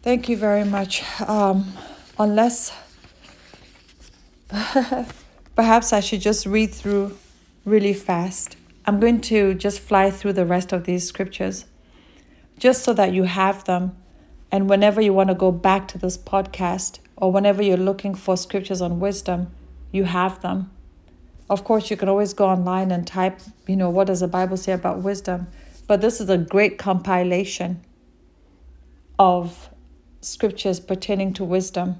Thank 0.01 0.27
you 0.27 0.35
very 0.35 0.65
much. 0.65 1.03
Um, 1.21 1.71
unless 2.17 2.75
perhaps 5.55 5.93
I 5.93 5.99
should 5.99 6.21
just 6.21 6.47
read 6.47 6.73
through 6.73 7.15
really 7.63 7.93
fast. 7.93 8.57
I'm 8.87 8.99
going 8.99 9.21
to 9.21 9.53
just 9.53 9.81
fly 9.81 10.09
through 10.09 10.33
the 10.33 10.47
rest 10.47 10.73
of 10.73 10.85
these 10.85 11.07
scriptures 11.07 11.65
just 12.57 12.83
so 12.83 12.91
that 12.93 13.13
you 13.13 13.25
have 13.25 13.65
them. 13.65 13.95
And 14.51 14.67
whenever 14.67 14.99
you 14.99 15.13
want 15.13 15.29
to 15.29 15.35
go 15.35 15.51
back 15.51 15.87
to 15.89 15.99
this 15.99 16.17
podcast 16.17 16.97
or 17.17 17.31
whenever 17.31 17.61
you're 17.61 17.77
looking 17.77 18.15
for 18.15 18.35
scriptures 18.35 18.81
on 18.81 18.99
wisdom, 18.99 19.51
you 19.91 20.05
have 20.05 20.41
them. 20.41 20.71
Of 21.51 21.65
course, 21.65 21.91
you 21.91 21.97
can 21.97 22.07
always 22.07 22.33
go 22.33 22.45
online 22.45 22.91
and 22.91 23.05
type, 23.05 23.41
you 23.67 23.75
know, 23.75 23.89
what 23.89 24.07
does 24.07 24.21
the 24.21 24.27
Bible 24.29 24.55
say 24.55 24.71
about 24.71 24.99
wisdom? 24.99 25.47
But 25.85 25.99
this 25.99 26.21
is 26.21 26.29
a 26.29 26.37
great 26.37 26.77
compilation 26.77 27.81
of 29.19 29.69
scriptures 30.21 30.79
pertaining 30.79 31.33
to 31.33 31.43
wisdom 31.43 31.97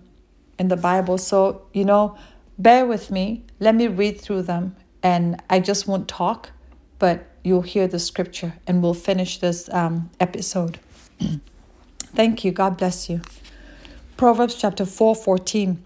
in 0.58 0.70
the 0.70 0.78
Bible. 0.78 1.18
So, 1.18 1.64
you 1.74 1.84
know, 1.84 2.18
bear 2.58 2.86
with 2.86 3.12
me. 3.12 3.44
Let 3.60 3.76
me 3.76 3.88
read 3.88 4.22
through 4.22 4.44
them. 4.44 4.78
And 5.04 5.44
I 5.50 5.60
just 5.60 5.86
won't 5.86 6.08
talk, 6.08 6.52
but 6.98 7.28
you'll 7.44 7.64
hear 7.64 7.90
the 7.90 8.00
scripture 8.00 8.54
and 8.68 8.82
we'll 8.82 8.94
finish 8.94 9.40
this 9.40 9.68
um, 9.74 10.12
episode. 10.22 10.80
Thank 12.00 12.46
you. 12.46 12.54
God 12.54 12.78
bless 12.78 13.10
you. 13.10 13.20
Proverbs 14.16 14.56
chapter 14.56 14.86
4 14.86 15.14
14. 15.14 15.84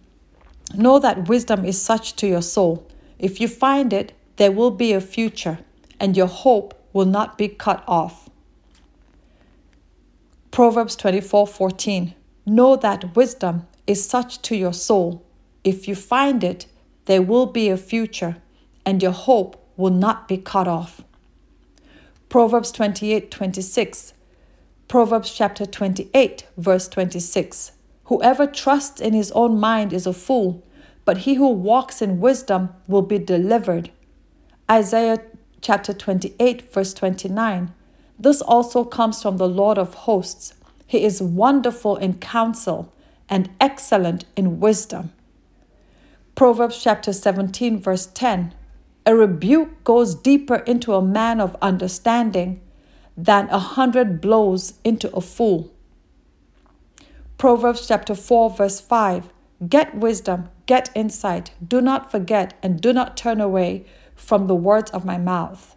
Know 0.76 1.00
that 1.00 1.28
wisdom 1.28 1.66
is 1.66 1.82
such 1.82 2.16
to 2.18 2.28
your 2.28 2.44
soul. 2.44 2.88
If 3.20 3.40
you 3.40 3.48
find 3.48 3.94
it, 3.94 4.14
there 4.38 4.52
will 4.52 4.72
be 4.72 4.94
a 4.94 5.02
future, 5.02 5.60
and 6.00 6.18
your 6.18 6.28
hope 6.28 6.74
will 6.94 7.06
not 7.06 7.38
be 7.38 7.48
cut 7.48 7.84
off. 7.88 8.30
Proverbs 10.52 10.96
24 10.96 11.48
14. 11.48 12.14
Know 12.46 12.76
that 12.76 13.16
wisdom 13.16 13.68
is 13.88 14.08
such 14.08 14.42
to 14.44 14.56
your 14.56 14.74
soul. 14.74 15.26
If 15.64 15.88
you 15.88 15.96
find 15.96 16.44
it, 16.44 16.66
there 17.06 17.22
will 17.22 17.46
be 17.46 17.70
a 17.70 17.78
future, 17.78 18.38
and 18.86 19.02
your 19.02 19.12
hope 19.12 19.62
will 19.78 19.92
not 19.92 20.28
be 20.28 20.38
cut 20.38 20.68
off. 20.68 21.02
Proverbs 22.30 22.72
28 22.72 23.32
26. 23.32 24.14
Proverbs 24.88 25.34
chapter 25.34 25.66
28, 25.66 26.46
verse 26.58 26.88
26. 26.88 27.72
Whoever 28.06 28.46
trusts 28.46 29.02
in 29.02 29.14
his 29.14 29.32
own 29.32 29.60
mind 29.60 29.92
is 29.92 30.06
a 30.06 30.14
fool, 30.14 30.64
but 31.06 31.20
he 31.20 31.36
who 31.36 31.48
walks 31.48 32.02
in 32.02 32.20
wisdom 32.20 32.70
will 32.88 33.04
be 33.04 33.20
delivered. 33.20 33.92
Isaiah 34.70 35.22
chapter 35.62 35.94
28, 35.94 36.74
verse 36.74 36.94
29. 36.94 37.74
This 38.18 38.42
also 38.42 38.84
comes 38.84 39.22
from 39.22 39.38
the 39.38 39.48
Lord 39.48 39.78
of 39.78 39.94
hosts. 39.94 40.56
He 40.88 41.04
is 41.04 41.22
wonderful 41.22 41.96
in 41.98 42.16
counsel 42.16 42.92
and 43.30 43.50
excellent 43.62 44.26
in 44.36 44.60
wisdom. 44.60 45.12
Proverbs 46.34 46.82
chapter 46.82 47.14
17, 47.14 47.80
verse 47.80 48.08
10. 48.08 48.54
A 49.06 49.16
rebuke 49.16 49.84
goes 49.84 50.16
deeper 50.16 50.56
into 50.56 50.94
a 50.94 51.02
man 51.02 51.40
of 51.40 51.56
understanding 51.62 52.62
than 53.16 53.48
a 53.50 53.60
hundred 53.60 54.20
blows 54.20 54.74
into 54.84 55.14
a 55.16 55.22
fool. 55.22 55.72
Proverbs 57.38 57.88
chapter 57.88 58.16
4, 58.16 58.50
verse 58.50 58.82
5 58.82 59.30
Get 59.70 59.96
wisdom, 59.96 60.50
get 60.66 60.90
insight. 60.94 61.52
Do 61.66 61.80
not 61.82 62.12
forget 62.12 62.58
and 62.62 62.82
do 62.82 62.92
not 62.92 63.16
turn 63.16 63.40
away 63.40 63.86
from 64.16 64.48
the 64.48 64.56
words 64.56 64.92
of 64.92 65.06
my 65.06 65.18
mouth. 65.18 65.76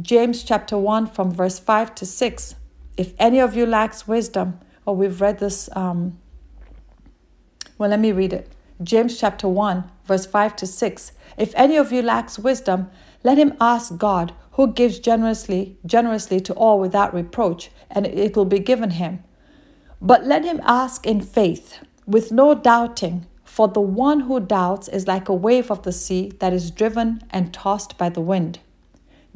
James 0.00 0.42
chapter 0.42 0.76
1, 0.76 1.06
from 1.06 1.30
verse 1.30 1.58
5 1.58 1.94
to 1.96 2.06
6. 2.06 2.54
If 2.96 3.14
any 3.18 3.40
of 3.40 3.56
you 3.56 3.66
lacks 3.66 4.06
wisdom, 4.06 4.58
or 4.84 4.94
oh, 4.94 4.96
we've 4.96 5.20
read 5.20 5.38
this, 5.38 5.68
um, 5.76 6.18
well, 7.78 7.90
let 7.90 8.00
me 8.00 8.12
read 8.12 8.32
it. 8.32 8.52
James 8.82 9.18
chapter 9.18 9.48
1, 9.48 9.84
verse 10.04 10.26
5 10.26 10.56
to 10.56 10.66
6. 10.66 11.12
If 11.36 11.52
any 11.54 11.76
of 11.76 11.92
you 11.92 12.02
lacks 12.02 12.38
wisdom, 12.38 12.90
let 13.22 13.38
him 13.38 13.54
ask 13.60 13.96
God, 13.96 14.34
who 14.52 14.72
gives 14.72 14.98
generously, 14.98 15.78
generously 15.86 16.40
to 16.40 16.52
all 16.54 16.78
without 16.78 17.14
reproach, 17.14 17.70
and 17.90 18.06
it 18.06 18.36
will 18.36 18.44
be 18.44 18.58
given 18.58 18.90
him. 18.90 19.22
But 20.00 20.26
let 20.26 20.44
him 20.44 20.60
ask 20.64 21.06
in 21.06 21.20
faith, 21.20 21.78
with 22.06 22.32
no 22.32 22.54
doubting, 22.54 23.26
for 23.44 23.68
the 23.68 23.80
one 23.80 24.20
who 24.20 24.40
doubts 24.40 24.88
is 24.88 25.06
like 25.06 25.28
a 25.28 25.34
wave 25.34 25.70
of 25.70 25.82
the 25.82 25.92
sea 25.92 26.32
that 26.38 26.52
is 26.52 26.70
driven 26.70 27.22
and 27.30 27.52
tossed 27.52 27.98
by 27.98 28.08
the 28.08 28.20
wind. 28.20 28.58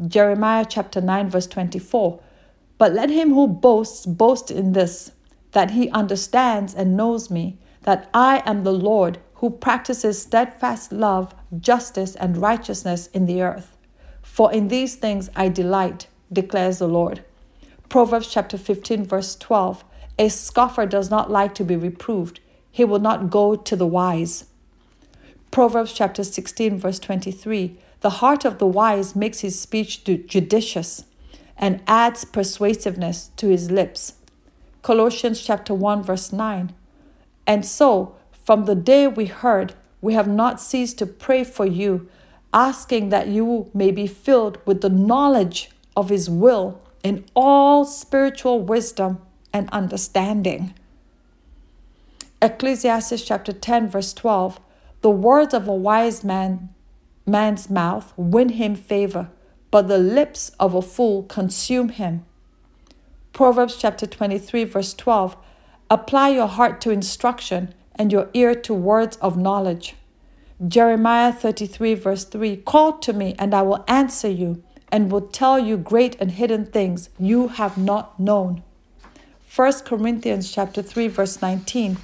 Jeremiah 0.06 0.66
chapter 0.68 1.00
9, 1.00 1.28
verse 1.28 1.46
24. 1.46 2.20
But 2.78 2.92
let 2.92 3.10
him 3.10 3.32
who 3.32 3.46
boasts 3.46 4.04
boast 4.06 4.50
in 4.50 4.72
this, 4.72 5.12
that 5.52 5.70
he 5.70 5.90
understands 5.90 6.74
and 6.74 6.96
knows 6.96 7.30
me, 7.30 7.58
that 7.82 8.10
I 8.12 8.42
am 8.44 8.64
the 8.64 8.72
Lord 8.72 9.18
who 9.36 9.50
practices 9.50 10.20
steadfast 10.20 10.92
love, 10.92 11.34
justice, 11.58 12.14
and 12.16 12.38
righteousness 12.38 13.08
in 13.08 13.26
the 13.26 13.42
earth. 13.42 13.76
For 14.22 14.52
in 14.52 14.68
these 14.68 14.96
things 14.96 15.30
I 15.36 15.48
delight, 15.48 16.08
declares 16.32 16.78
the 16.78 16.88
Lord. 16.88 17.22
Proverbs 17.88 18.28
chapter 18.28 18.58
15, 18.58 19.04
verse 19.04 19.36
12. 19.36 19.84
A 20.18 20.28
scoffer 20.28 20.86
does 20.86 21.10
not 21.10 21.30
like 21.30 21.54
to 21.54 21.64
be 21.64 21.76
reproved, 21.76 22.40
he 22.76 22.84
will 22.84 22.98
not 22.98 23.30
go 23.30 23.56
to 23.56 23.74
the 23.74 23.86
wise. 23.86 24.44
Proverbs 25.50 25.94
chapter 25.94 26.22
16, 26.22 26.78
verse 26.78 26.98
23 26.98 27.74
The 28.00 28.20
heart 28.20 28.44
of 28.44 28.58
the 28.58 28.66
wise 28.66 29.16
makes 29.16 29.40
his 29.40 29.58
speech 29.58 30.04
judicious 30.04 31.06
and 31.56 31.80
adds 31.86 32.26
persuasiveness 32.26 33.30
to 33.38 33.48
his 33.48 33.70
lips. 33.70 34.16
Colossians 34.82 35.40
chapter 35.40 35.72
1, 35.72 36.02
verse 36.02 36.34
9 36.34 36.74
And 37.46 37.64
so, 37.64 38.14
from 38.44 38.66
the 38.66 38.74
day 38.74 39.06
we 39.06 39.24
heard, 39.24 39.72
we 40.02 40.12
have 40.12 40.28
not 40.28 40.60
ceased 40.60 40.98
to 40.98 41.06
pray 41.06 41.44
for 41.44 41.64
you, 41.64 42.10
asking 42.52 43.08
that 43.08 43.28
you 43.28 43.70
may 43.72 43.90
be 43.90 44.06
filled 44.06 44.58
with 44.66 44.82
the 44.82 44.90
knowledge 44.90 45.70
of 45.96 46.10
His 46.10 46.28
will 46.28 46.78
in 47.02 47.24
all 47.34 47.86
spiritual 47.86 48.60
wisdom 48.60 49.22
and 49.50 49.70
understanding. 49.70 50.74
Ecclesiastes 52.42 53.24
chapter 53.24 53.52
10 53.52 53.88
verse 53.88 54.12
12 54.12 54.60
The 55.00 55.10
words 55.10 55.54
of 55.54 55.66
a 55.66 55.74
wise 55.74 56.22
man 56.22 56.68
man's 57.24 57.70
mouth 57.70 58.12
win 58.16 58.50
him 58.50 58.74
favor 58.74 59.30
but 59.70 59.88
the 59.88 59.98
lips 59.98 60.50
of 60.60 60.74
a 60.74 60.82
fool 60.82 61.22
consume 61.22 61.88
him. 61.88 62.26
Proverbs 63.32 63.76
chapter 63.78 64.06
23 64.06 64.64
verse 64.64 64.92
12 64.92 65.34
Apply 65.88 66.28
your 66.28 66.46
heart 66.46 66.80
to 66.82 66.90
instruction 66.90 67.74
and 67.94 68.12
your 68.12 68.28
ear 68.34 68.54
to 68.54 68.74
words 68.74 69.16
of 69.18 69.38
knowledge. 69.38 69.94
Jeremiah 70.68 71.32
33 71.32 71.94
verse 71.94 72.24
3 72.24 72.58
Call 72.58 72.98
to 72.98 73.14
me 73.14 73.34
and 73.38 73.54
I 73.54 73.62
will 73.62 73.82
answer 73.88 74.28
you 74.28 74.62
and 74.92 75.10
will 75.10 75.22
tell 75.22 75.58
you 75.58 75.78
great 75.78 76.16
and 76.20 76.32
hidden 76.32 76.66
things 76.66 77.08
you 77.18 77.48
have 77.48 77.78
not 77.78 78.20
known. 78.20 78.62
1 79.54 79.72
Corinthians 79.86 80.52
chapter 80.52 80.82
3 80.82 81.08
verse 81.08 81.40
19 81.40 81.96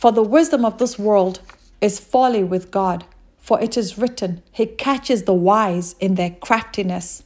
For 0.00 0.12
the 0.12 0.22
wisdom 0.22 0.64
of 0.64 0.78
this 0.78 0.98
world 0.98 1.40
is 1.82 2.00
folly 2.00 2.42
with 2.42 2.70
God, 2.70 3.04
for 3.36 3.60
it 3.60 3.76
is 3.76 3.98
written, 3.98 4.42
He 4.50 4.64
catches 4.64 5.24
the 5.24 5.34
wise 5.34 5.94
in 6.00 6.14
their 6.14 6.30
craftiness. 6.30 7.22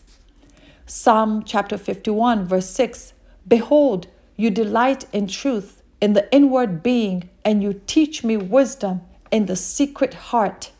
Psalm 0.84 1.44
chapter 1.44 1.78
51 1.78 2.46
verse 2.46 2.68
6 2.70 3.12
Behold, 3.46 4.08
you 4.36 4.50
delight 4.50 5.04
in 5.12 5.28
truth 5.28 5.84
in 6.00 6.14
the 6.14 6.28
inward 6.34 6.82
being, 6.82 7.30
and 7.44 7.62
you 7.62 7.80
teach 7.86 8.24
me 8.24 8.36
wisdom 8.36 9.02
in 9.30 9.46
the 9.46 9.54
secret 9.54 10.14
heart. 10.14 10.72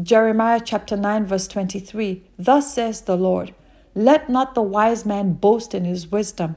Jeremiah 0.00 0.60
chapter 0.64 0.96
9, 0.96 1.26
verse 1.26 1.48
23 1.48 2.22
Thus 2.38 2.72
says 2.72 3.00
the 3.00 3.16
Lord, 3.16 3.52
Let 3.96 4.30
not 4.30 4.54
the 4.54 4.62
wise 4.62 5.04
man 5.04 5.32
boast 5.32 5.74
in 5.74 5.84
his 5.84 6.12
wisdom, 6.12 6.54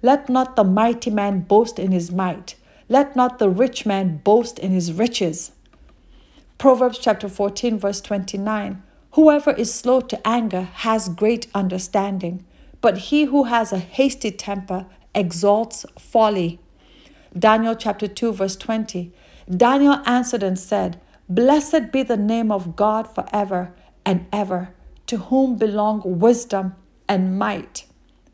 let 0.00 0.28
not 0.28 0.54
the 0.54 0.62
mighty 0.62 1.10
man 1.10 1.40
boast 1.40 1.80
in 1.80 1.90
his 1.90 2.12
might, 2.12 2.54
let 2.88 3.16
not 3.16 3.38
the 3.38 3.48
rich 3.48 3.84
man 3.84 4.18
boast 4.18 4.58
in 4.58 4.70
his 4.70 4.92
riches. 4.92 5.52
Proverbs 6.58 6.98
chapter 6.98 7.28
14, 7.28 7.78
verse 7.78 8.00
29 8.00 8.82
Whoever 9.12 9.52
is 9.52 9.72
slow 9.72 10.00
to 10.02 10.26
anger 10.26 10.62
has 10.62 11.08
great 11.08 11.46
understanding, 11.54 12.44
but 12.80 12.98
he 12.98 13.24
who 13.24 13.44
has 13.44 13.72
a 13.72 13.78
hasty 13.78 14.30
temper 14.30 14.86
exalts 15.14 15.86
folly. 15.98 16.60
Daniel 17.36 17.74
chapter 17.74 18.06
2, 18.06 18.32
verse 18.32 18.56
20 18.56 19.12
Daniel 19.50 20.00
answered 20.06 20.42
and 20.42 20.58
said, 20.58 21.00
Blessed 21.28 21.92
be 21.92 22.02
the 22.02 22.16
name 22.16 22.52
of 22.52 22.76
God 22.76 23.12
forever 23.12 23.72
and 24.04 24.26
ever, 24.32 24.74
to 25.06 25.16
whom 25.16 25.56
belong 25.56 26.02
wisdom 26.04 26.74
and 27.08 27.38
might. 27.38 27.86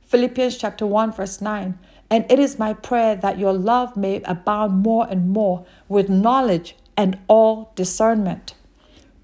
Philippians 0.03 0.59
chapter 0.59 0.87
1 0.87 1.12
verse 1.12 1.41
9. 1.41 1.79
And 2.13 2.31
it 2.31 2.39
is 2.39 2.59
my 2.59 2.75
prayer 2.75 3.17
that 3.17 3.39
your 3.39 3.55
love 3.55 3.97
may 3.97 4.21
abound 4.27 4.83
more 4.83 5.07
and 5.09 5.31
more 5.31 5.65
with 5.89 6.11
knowledge 6.11 6.77
and 6.95 7.19
all 7.27 7.73
discernment. 7.75 8.53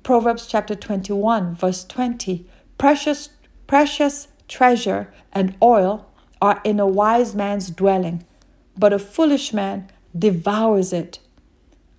Proverbs 0.03 0.47
chapter 0.47 0.75
21 0.75 1.55
verse 1.55 1.85
20. 1.85 2.47
Precious 2.79 3.29
precious 3.67 4.29
treasure 4.49 5.13
and 5.35 5.55
oil 5.63 6.11
are 6.41 6.63
in 6.65 6.81
a 6.81 6.87
wise 6.87 7.35
man's 7.35 7.69
dwelling, 7.69 8.25
but 8.75 8.95
a 8.95 8.99
foolish 8.99 9.53
man 9.53 9.91
devours 10.19 10.91
it. 10.95 11.19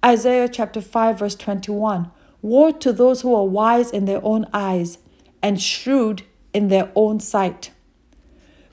Isaiah 0.04 0.50
chapter 0.50 0.82
5, 0.82 1.20
verse 1.20 1.36
21 1.36 2.10
Woe 2.42 2.72
to 2.72 2.92
those 2.92 3.22
who 3.22 3.36
are 3.36 3.46
wise 3.46 3.92
in 3.92 4.06
their 4.06 4.26
own 4.26 4.48
eyes 4.54 4.98
and 5.44 5.62
shrewd 5.62 6.24
in 6.52 6.70
their 6.70 6.92
own 6.96 7.20
sight. 7.20 7.70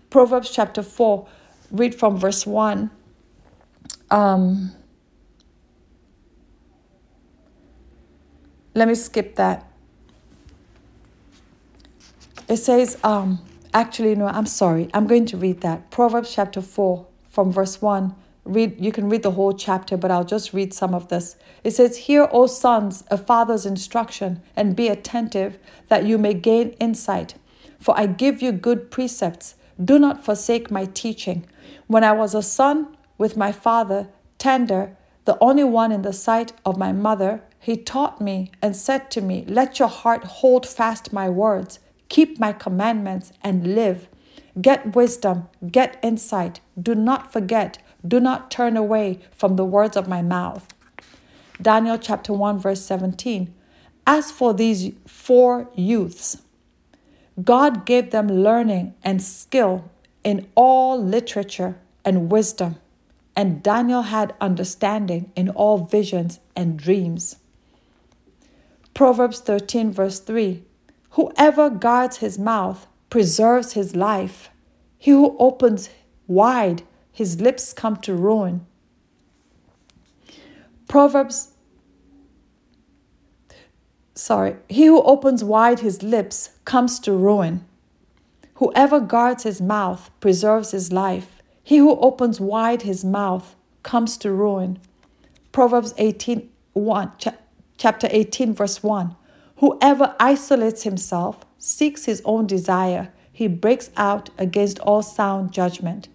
Proverbs 0.09 0.51
chapter 0.51 0.83
4, 0.83 1.29
read 1.71 1.95
from 1.95 2.17
verse 2.17 2.47
1. 2.47 2.91
Um, 4.11 4.73
let 8.75 8.89
me 8.89 8.95
skip 8.95 9.37
that. 9.37 9.71
It 12.49 12.59
says, 12.59 12.99
um, 13.03 13.41
actually, 13.75 14.15
no, 14.15 14.27
I'm 14.27 14.47
sorry. 14.47 14.89
I'm 14.95 15.07
going 15.07 15.27
to 15.27 15.37
read 15.37 15.61
that. 15.63 15.91
Proverbs 15.91 16.33
chapter 16.33 16.63
4, 16.63 17.07
from 17.29 17.53
verse 17.53 17.83
1 17.83 18.15
read 18.47 18.83
you 18.83 18.93
can 18.93 19.09
read 19.09 19.23
the 19.23 19.33
whole 19.33 19.53
chapter 19.53 19.97
but 19.97 20.11
i'll 20.11 20.25
just 20.25 20.53
read 20.53 20.73
some 20.73 20.95
of 20.95 21.09
this 21.09 21.37
it 21.65 21.73
says 21.73 21.97
hear 21.97 22.29
o 22.31 22.47
sons 22.47 23.03
a 23.11 23.19
father's 23.19 23.67
instruction 23.67 24.41
and 24.55 24.77
be 24.77 24.89
attentive 24.89 25.59
that 25.89 26.07
you 26.07 26.17
may 26.17 26.33
gain 26.33 26.71
insight 26.81 27.35
for 27.79 27.99
i 27.99 28.07
give 28.07 28.41
you 28.41 28.53
good 28.53 28.91
precepts 28.91 29.57
do 29.85 29.99
not 29.99 30.25
forsake 30.25 30.71
my 30.71 30.85
teaching 30.87 31.45
when 31.87 32.05
i 32.05 32.13
was 32.13 32.35
a 32.35 32.43
son 32.43 32.97
with 33.19 33.37
my 33.37 33.53
father 33.53 34.09
tender 34.39 34.97
the 35.25 35.39
only 35.41 35.65
one 35.65 35.91
in 35.91 36.03
the 36.03 36.13
sight 36.13 36.53
of 36.65 36.79
my 36.79 36.93
mother 36.93 37.43
he 37.59 37.77
taught 37.77 38.21
me 38.21 38.51
and 38.63 38.77
said 38.77 39.11
to 39.11 39.21
me 39.21 39.45
let 39.49 39.79
your 39.79 39.89
heart 39.89 40.25
hold 40.25 40.67
fast 40.67 41.13
my 41.13 41.29
words 41.29 41.79
keep 42.09 42.39
my 42.39 42.53
commandments 42.53 43.33
and 43.43 43.75
live 43.75 44.09
get 44.61 44.95
wisdom 44.95 45.49
get 45.71 45.99
insight 46.03 46.61
do 46.81 46.95
not 46.95 47.33
forget 47.33 47.79
do 48.07 48.21
not 48.21 48.51
turn 48.51 48.77
away 48.77 49.21
from 49.33 49.57
the 49.57 49.65
words 49.65 49.97
of 49.97 50.09
my 50.09 50.23
mouth. 50.23 50.69
Daniel 51.61 51.99
chapter 51.99 52.33
1, 52.33 52.59
verse 52.59 52.83
17. 52.83 53.53
As 54.07 54.31
for 54.31 54.55
these 54.55 54.93
four 55.07 55.69
youths, 55.75 56.43
God 57.43 57.85
gave 57.85 58.11
them 58.11 58.29
learning 58.29 58.95
and 59.03 59.23
skill 59.23 59.91
in 60.27 60.45
all 60.57 61.01
literature 61.01 61.79
and 62.05 62.33
wisdom, 62.33 62.75
and 63.37 63.63
Daniel 63.63 64.03
had 64.03 64.35
understanding 64.41 65.31
in 65.37 65.49
all 65.51 65.79
visions 65.79 66.41
and 66.57 66.77
dreams. 66.77 67.37
Proverbs 68.93 69.39
13, 69.39 69.93
verse 69.93 70.19
3 70.19 70.65
Whoever 71.11 71.71
guards 71.71 72.17
his 72.17 72.41
mouth 72.41 72.89
preserves 73.09 73.75
his 73.75 73.95
life. 73.95 74.51
He 74.99 75.13
who 75.13 75.37
opens 75.39 75.91
wide 76.27 76.83
his 77.13 77.41
lips 77.41 77.73
come 77.73 77.97
to 77.99 78.13
ruin. 78.13 78.67
Proverbs, 80.89 81.53
sorry, 84.17 84.57
he 84.69 84.87
who 84.87 85.01
opens 85.03 85.45
wide 85.45 85.79
his 85.81 86.03
lips 86.03 86.51
comes 86.65 86.99
to 87.01 87.13
ruin. 87.13 87.65
Whoever 88.57 89.01
guards 89.01 89.43
his 89.43 89.61
mouth 89.61 90.11
preserves 90.21 90.71
his 90.71 90.93
life. 90.93 91.43
He 91.63 91.79
who 91.79 91.99
opens 91.99 92.41
wide 92.41 92.83
his 92.83 93.05
mouth 93.05 93.55
comes 93.83 94.17
to 94.19 94.33
ruin. 94.33 94.79
Proverbs 95.53 95.93
18, 95.99 96.49
1, 96.73 97.13
chapter 97.77 98.09
18, 98.11 98.55
verse 98.55 98.83
1. 98.83 99.15
Whoever 99.59 100.15
isolates 100.21 100.83
himself 100.85 101.45
seeks 101.59 102.05
his 102.05 102.23
own 102.25 102.47
desire. 102.47 103.13
He 103.33 103.47
breaks 103.47 103.91
out 103.97 104.31
against 104.39 104.79
all 104.81 105.03
sound 105.03 105.53
judgment. 105.53 106.09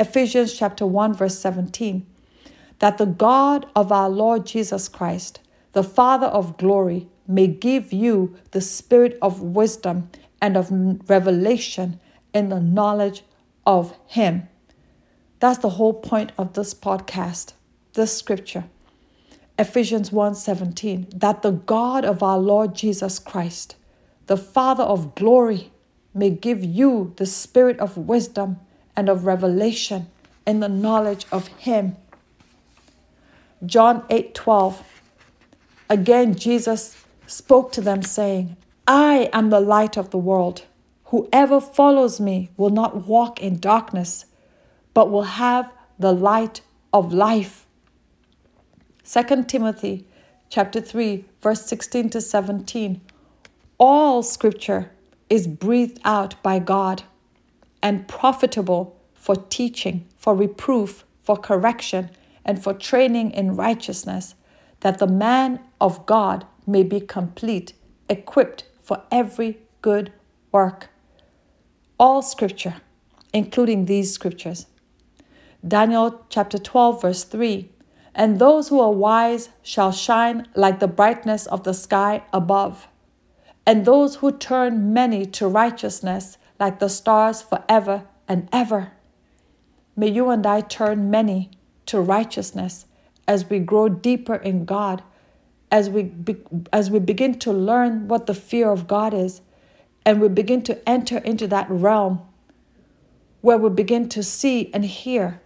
Ephesians 0.00 0.54
chapter 0.54 0.86
1 0.86 1.14
verse 1.14 1.38
17 1.38 2.06
that 2.78 2.98
the 2.98 3.06
God 3.06 3.66
of 3.74 3.90
our 3.90 4.08
Lord 4.08 4.46
Jesus 4.46 4.88
Christ, 4.88 5.40
the 5.72 5.82
Father 5.82 6.28
of 6.28 6.56
glory, 6.56 7.08
may 7.26 7.48
give 7.48 7.92
you 7.92 8.36
the 8.52 8.60
spirit 8.60 9.18
of 9.20 9.42
wisdom 9.42 10.10
and 10.40 10.56
of 10.56 10.70
revelation 11.08 12.00
in 12.32 12.48
the 12.48 12.60
knowledge 12.60 13.22
of 13.66 13.94
him. 14.06 14.48
That's 15.40 15.58
the 15.58 15.70
whole 15.70 15.94
point 15.94 16.32
of 16.36 16.54
this 16.54 16.74
podcast, 16.74 17.52
this 17.94 18.16
scripture. 18.16 18.64
Ephesians 19.58 20.10
1:17 20.10 21.06
that 21.18 21.42
the 21.42 21.50
God 21.50 22.04
of 22.04 22.22
our 22.22 22.38
Lord 22.38 22.74
Jesus 22.74 23.18
Christ, 23.18 23.76
the 24.26 24.36
Father 24.36 24.84
of 24.84 25.14
glory, 25.14 25.72
may 26.14 26.30
give 26.30 26.62
you 26.62 27.12
the 27.16 27.26
spirit 27.26 27.78
of 27.80 27.96
wisdom 27.96 28.58
and 28.94 29.08
of 29.08 29.26
revelation 29.26 30.08
in 30.46 30.60
the 30.60 30.68
knowledge 30.68 31.26
of 31.32 31.48
Him. 31.48 31.96
John 33.64 34.02
8:12 34.08 34.82
Again, 35.90 36.34
Jesus 36.34 36.96
spoke 37.26 37.72
to 37.72 37.80
them, 37.80 38.02
saying, 38.02 38.56
I 38.90 39.28
am 39.34 39.50
the 39.50 39.60
light 39.60 39.98
of 39.98 40.08
the 40.08 40.18
world. 40.18 40.62
Whoever 41.04 41.60
follows 41.60 42.18
me 42.18 42.48
will 42.56 42.70
not 42.70 43.06
walk 43.06 43.38
in 43.42 43.60
darkness, 43.60 44.24
but 44.94 45.10
will 45.10 45.24
have 45.44 45.70
the 45.98 46.14
light 46.14 46.62
of 46.90 47.12
life. 47.12 47.66
2 49.04 49.44
Timothy 49.44 50.06
chapter 50.48 50.80
3 50.80 51.26
verse 51.42 51.66
16 51.66 52.08
to 52.08 52.22
17 52.22 53.02
All 53.76 54.22
scripture 54.22 54.90
is 55.28 55.46
breathed 55.46 56.00
out 56.06 56.42
by 56.42 56.58
God 56.58 57.02
and 57.82 58.08
profitable 58.08 58.96
for 59.12 59.36
teaching, 59.36 60.06
for 60.16 60.34
reproof, 60.34 61.04
for 61.22 61.36
correction, 61.36 62.08
and 62.42 62.62
for 62.64 62.72
training 62.72 63.32
in 63.32 63.54
righteousness, 63.54 64.34
that 64.80 64.98
the 64.98 65.06
man 65.06 65.60
of 65.78 66.06
God 66.06 66.46
may 66.66 66.82
be 66.82 67.00
complete, 67.00 67.74
equipped 68.08 68.64
for 68.88 69.02
every 69.12 69.58
good 69.82 70.10
work. 70.50 70.88
All 72.00 72.22
scripture, 72.22 72.76
including 73.34 73.84
these 73.84 74.14
scriptures. 74.14 74.66
Daniel 75.66 76.24
chapter 76.30 76.56
12, 76.56 77.02
verse 77.02 77.24
3 77.24 77.68
And 78.14 78.38
those 78.38 78.68
who 78.68 78.80
are 78.80 78.90
wise 78.90 79.50
shall 79.62 79.92
shine 79.92 80.48
like 80.54 80.80
the 80.80 80.88
brightness 80.88 81.46
of 81.46 81.64
the 81.64 81.74
sky 81.74 82.22
above, 82.32 82.88
and 83.66 83.84
those 83.84 84.16
who 84.16 84.32
turn 84.32 84.94
many 84.94 85.26
to 85.26 85.46
righteousness 85.46 86.38
like 86.58 86.78
the 86.78 86.88
stars 86.88 87.42
forever 87.42 88.06
and 88.26 88.48
ever. 88.52 88.92
May 89.96 90.08
you 90.08 90.30
and 90.30 90.46
I 90.46 90.62
turn 90.62 91.10
many 91.10 91.50
to 91.86 92.00
righteousness 92.00 92.86
as 93.26 93.50
we 93.50 93.58
grow 93.58 93.90
deeper 93.90 94.36
in 94.36 94.64
God, 94.64 95.02
as 95.70 95.90
we, 95.90 96.04
be, 96.04 96.36
as 96.72 96.90
we 96.90 96.98
begin 96.98 97.38
to 97.40 97.52
learn 97.52 98.08
what 98.08 98.26
the 98.26 98.34
fear 98.34 98.70
of 98.70 98.86
God 98.86 99.12
is, 99.12 99.40
and 100.04 100.20
we 100.20 100.28
begin 100.28 100.62
to 100.62 100.88
enter 100.88 101.18
into 101.18 101.46
that 101.48 101.68
realm 101.70 102.22
where 103.40 103.58
we 103.58 103.68
begin 103.68 104.08
to 104.08 104.22
see 104.22 104.72
and 104.72 104.84
hear 104.84 105.40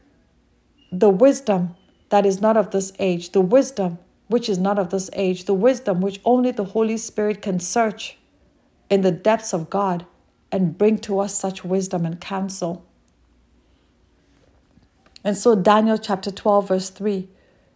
the 0.91 1.11
wisdom 1.11 1.75
that 2.11 2.27
is 2.27 2.41
not 2.41 2.57
of 2.57 2.71
this 2.71 2.93
age, 2.99 3.31
the 3.31 3.41
wisdom 3.41 3.99
which 4.29 4.49
is 4.49 4.59
not 4.59 4.79
of 4.79 4.91
this 4.91 5.11
age, 5.15 5.45
the 5.45 5.55
wisdom 5.55 6.01
which 6.01 6.21
only 6.25 6.51
the 6.51 6.65
Holy 6.65 6.97
Spirit 6.97 7.43
can 7.43 7.59
search 7.59 8.17
in 8.89 9.03
the 9.03 9.11
depths 9.11 9.53
of 9.53 9.69
God 9.69 10.07
and 10.51 10.77
bring 10.77 10.99
to 10.99 11.19
us 11.19 11.35
such 11.35 11.65
wisdom 11.65 12.05
and 12.07 12.21
counsel. 12.21 12.85
And 15.25 15.37
so, 15.37 15.55
Daniel 15.55 15.99
chapter 15.99 16.31
12, 16.31 16.69
verse 16.69 16.91
3 16.91 17.29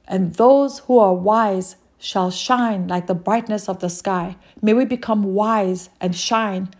And 0.06 0.34
those 0.34 0.80
who 0.80 0.98
are 0.98 1.14
wise 1.14 1.76
shall 1.98 2.30
shine 2.30 2.86
like 2.88 3.06
the 3.06 3.14
brightness 3.14 3.68
of 3.68 3.80
the 3.80 3.88
sky. 3.88 4.36
May 4.60 4.74
we 4.74 4.84
become 4.84 5.34
wise 5.34 5.90
and 6.00 6.14
shine 6.14 6.70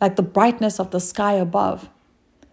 like 0.00 0.16
the 0.16 0.22
brightness 0.22 0.78
of 0.78 0.90
the 0.90 1.00
sky 1.00 1.34
above. 1.34 1.88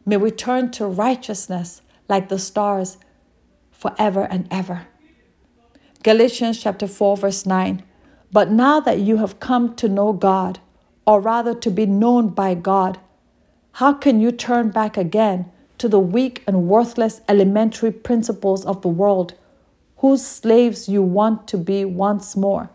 May 0.06 0.18
we 0.18 0.32
turn 0.32 0.72
to 0.72 0.86
righteousness 0.86 1.82
like 2.08 2.30
the 2.30 2.40
stars 2.40 2.98
forever 3.72 4.24
and 4.24 4.48
ever. 4.50 4.88
Galatians 6.04 6.62
chapter 6.62 6.88
4, 6.88 7.18
verse 7.18 7.46
9. 7.46 7.84
But 8.32 8.52
now 8.52 8.80
that 8.80 9.00
you 9.00 9.18
have 9.18 9.40
come 9.40 9.76
to 9.76 9.88
know 9.88 10.14
God, 10.14 10.60
or 11.06 11.22
rather 11.22 11.54
to 11.56 11.72
be 11.72 11.86
known 11.86 12.30
by 12.30 12.54
God, 12.54 13.00
how 13.74 13.94
can 13.94 14.20
you 14.20 14.32
turn 14.32 14.70
back 14.70 14.98
again 14.98 15.52
to 15.78 15.88
the 15.88 16.00
weak 16.00 16.44
and 16.48 16.68
worthless 16.68 17.22
elementary 17.30 17.92
principles 17.92 18.66
of 18.66 18.82
the 18.82 18.88
world, 18.88 19.34
whose 19.98 20.26
slaves 20.26 20.88
you 20.88 21.02
want 21.02 21.48
to 21.50 21.58
be 21.58 21.86
once 21.86 22.36
more? 22.36 22.70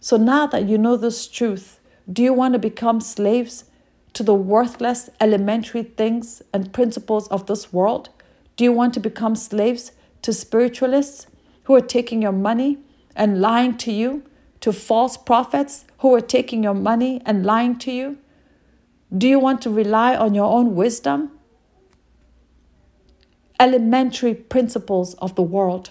So 0.00 0.16
now 0.16 0.46
that 0.48 0.68
you 0.68 0.78
know 0.78 0.96
this 0.96 1.26
truth, 1.26 1.80
do 2.12 2.22
you 2.22 2.32
want 2.32 2.54
to 2.54 2.58
become 2.58 3.00
slaves 3.00 3.64
to 4.12 4.22
the 4.22 4.34
worthless 4.34 5.10
elementary 5.20 5.82
things 5.82 6.42
and 6.52 6.72
principles 6.72 7.28
of 7.28 7.46
this 7.46 7.72
world? 7.72 8.10
Do 8.56 8.64
you 8.64 8.72
want 8.72 8.94
to 8.94 9.00
become 9.00 9.34
slaves 9.34 9.92
to 10.22 10.32
spiritualists 10.32 11.26
who 11.64 11.74
are 11.74 11.80
taking 11.80 12.22
your 12.22 12.32
money 12.32 12.78
and 13.16 13.40
lying 13.40 13.76
to 13.78 13.92
you? 13.92 14.24
to 14.64 14.72
false 14.72 15.18
prophets 15.18 15.84
who 15.98 16.14
are 16.14 16.22
taking 16.22 16.64
your 16.64 16.72
money 16.72 17.20
and 17.26 17.44
lying 17.44 17.78
to 17.78 17.92
you? 17.92 18.16
Do 19.14 19.28
you 19.28 19.38
want 19.38 19.60
to 19.60 19.68
rely 19.68 20.16
on 20.16 20.32
your 20.32 20.50
own 20.50 20.74
wisdom? 20.74 21.32
Elementary 23.60 24.32
principles 24.34 25.12
of 25.16 25.34
the 25.34 25.42
world. 25.42 25.90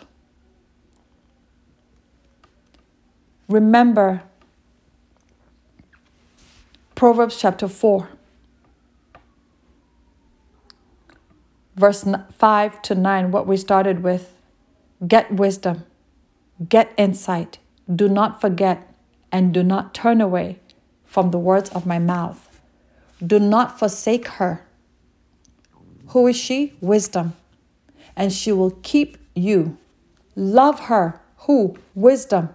Remember 3.53 4.23
Proverbs 6.95 7.37
chapter 7.37 7.67
4, 7.67 8.09
verse 11.75 12.03
5 12.31 12.81
to 12.81 12.95
9, 12.95 13.29
what 13.29 13.45
we 13.45 13.55
started 13.57 14.01
with. 14.01 14.39
Get 15.07 15.31
wisdom, 15.31 15.85
get 16.67 16.93
insight, 16.97 17.59
do 17.95 18.09
not 18.09 18.41
forget 18.41 18.91
and 19.31 19.53
do 19.53 19.61
not 19.61 19.93
turn 19.93 20.19
away 20.19 20.57
from 21.05 21.29
the 21.29 21.37
words 21.37 21.69
of 21.69 21.85
my 21.85 21.99
mouth. 21.99 22.59
Do 23.23 23.37
not 23.37 23.77
forsake 23.77 24.27
her. 24.39 24.65
Who 26.07 26.25
is 26.25 26.35
she? 26.35 26.73
Wisdom. 26.81 27.35
And 28.15 28.33
she 28.33 28.51
will 28.51 28.79
keep 28.81 29.19
you. 29.35 29.77
Love 30.35 30.79
her. 30.89 31.21
Who? 31.45 31.77
Wisdom. 31.93 32.49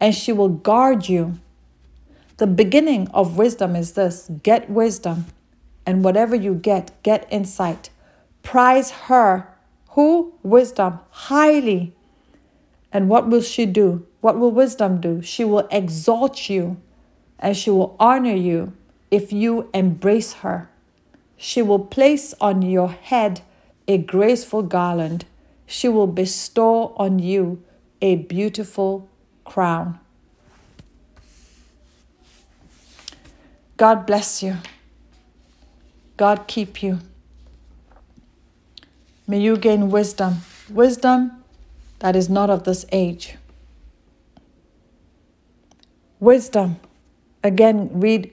And 0.00 0.14
she 0.14 0.32
will 0.32 0.48
guard 0.48 1.08
you. 1.08 1.38
The 2.38 2.46
beginning 2.46 3.08
of 3.08 3.36
wisdom 3.36 3.76
is 3.76 3.92
this 3.92 4.30
get 4.42 4.70
wisdom. 4.70 5.26
And 5.84 6.02
whatever 6.04 6.34
you 6.34 6.54
get, 6.54 7.02
get 7.02 7.26
insight. 7.30 7.90
Prize 8.42 8.90
her. 9.08 9.48
Who? 9.90 10.34
Wisdom. 10.42 11.00
Highly. 11.10 11.92
And 12.92 13.08
what 13.08 13.28
will 13.28 13.42
she 13.42 13.66
do? 13.66 14.06
What 14.20 14.38
will 14.38 14.50
wisdom 14.50 15.00
do? 15.00 15.22
She 15.22 15.44
will 15.44 15.68
exalt 15.70 16.48
you 16.48 16.80
and 17.38 17.56
she 17.56 17.70
will 17.70 17.96
honor 17.98 18.34
you 18.34 18.72
if 19.10 19.32
you 19.32 19.68
embrace 19.72 20.34
her. 20.34 20.68
She 21.36 21.62
will 21.62 21.78
place 21.78 22.34
on 22.40 22.62
your 22.62 22.88
head 22.88 23.40
a 23.88 23.98
graceful 23.98 24.62
garland. 24.62 25.24
She 25.66 25.88
will 25.88 26.06
bestow 26.06 26.94
on 26.96 27.18
you 27.18 27.62
a 28.02 28.16
beautiful 28.16 29.08
crown. 29.50 29.98
God 33.76 34.06
bless 34.06 34.44
you. 34.44 34.58
God 36.16 36.46
keep 36.46 36.82
you. 36.82 37.00
May 39.26 39.40
you 39.40 39.56
gain 39.56 39.90
wisdom, 39.90 40.42
wisdom 40.68 41.42
that 41.98 42.14
is 42.14 42.28
not 42.28 42.48
of 42.48 42.62
this 42.62 42.86
age. 42.92 43.36
Wisdom. 46.20 46.76
Again, 47.42 47.90
read 47.92 48.30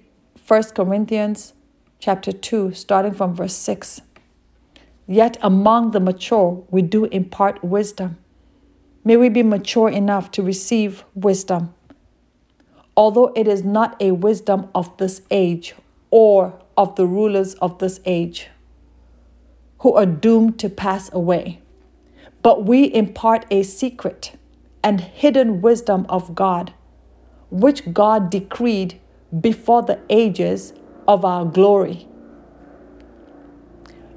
1 0.47 0.63
Corinthians 0.75 1.53
chapter 1.99 2.31
2, 2.31 2.73
starting 2.73 3.13
from 3.13 3.33
verse 3.33 3.55
6. 3.55 4.01
Yet 5.07 5.37
among 5.41 5.91
the 5.91 5.99
mature, 5.99 6.63
we 6.69 6.83
do 6.83 7.05
impart 7.05 7.63
wisdom. 7.63 8.17
May 9.07 9.15
we 9.15 9.29
be 9.29 9.41
mature 9.41 9.87
enough 9.87 10.31
to 10.31 10.43
receive 10.43 11.05
wisdom. 11.15 11.73
Although 12.97 13.31
it 13.37 13.47
is 13.47 13.63
not 13.63 13.95
a 14.01 14.11
wisdom 14.11 14.67
of 14.75 14.97
this 14.97 15.21
age 15.31 15.75
or 16.11 16.59
of 16.75 16.97
the 16.97 17.05
rulers 17.05 17.53
of 17.53 17.79
this 17.79 18.01
age 18.03 18.49
who 19.79 19.93
are 19.93 20.05
doomed 20.05 20.59
to 20.59 20.67
pass 20.67 21.09
away, 21.13 21.61
but 22.43 22.65
we 22.65 22.93
impart 22.93 23.45
a 23.49 23.63
secret 23.63 24.33
and 24.83 24.99
hidden 24.99 25.61
wisdom 25.61 26.05
of 26.09 26.35
God 26.35 26.73
which 27.49 27.93
God 27.93 28.29
decreed 28.29 28.99
before 29.39 29.83
the 29.83 30.01
ages 30.09 30.73
of 31.07 31.23
our 31.23 31.45
glory. 31.45 32.09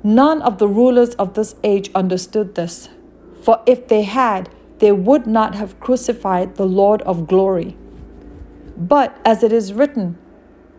None 0.02 0.42
of 0.42 0.58
the 0.58 0.66
rulers 0.66 1.14
of 1.14 1.34
this 1.34 1.54
age 1.62 1.92
understood 1.94 2.56
this, 2.56 2.88
for 3.44 3.62
if 3.66 3.86
they 3.86 4.02
had, 4.02 4.50
they 4.80 4.92
would 4.92 5.26
not 5.26 5.54
have 5.54 5.78
crucified 5.78 6.56
the 6.56 6.66
Lord 6.66 7.02
of 7.02 7.26
glory. 7.26 7.76
But 8.76 9.16
as 9.24 9.42
it 9.42 9.52
is 9.52 9.72
written, 9.72 10.18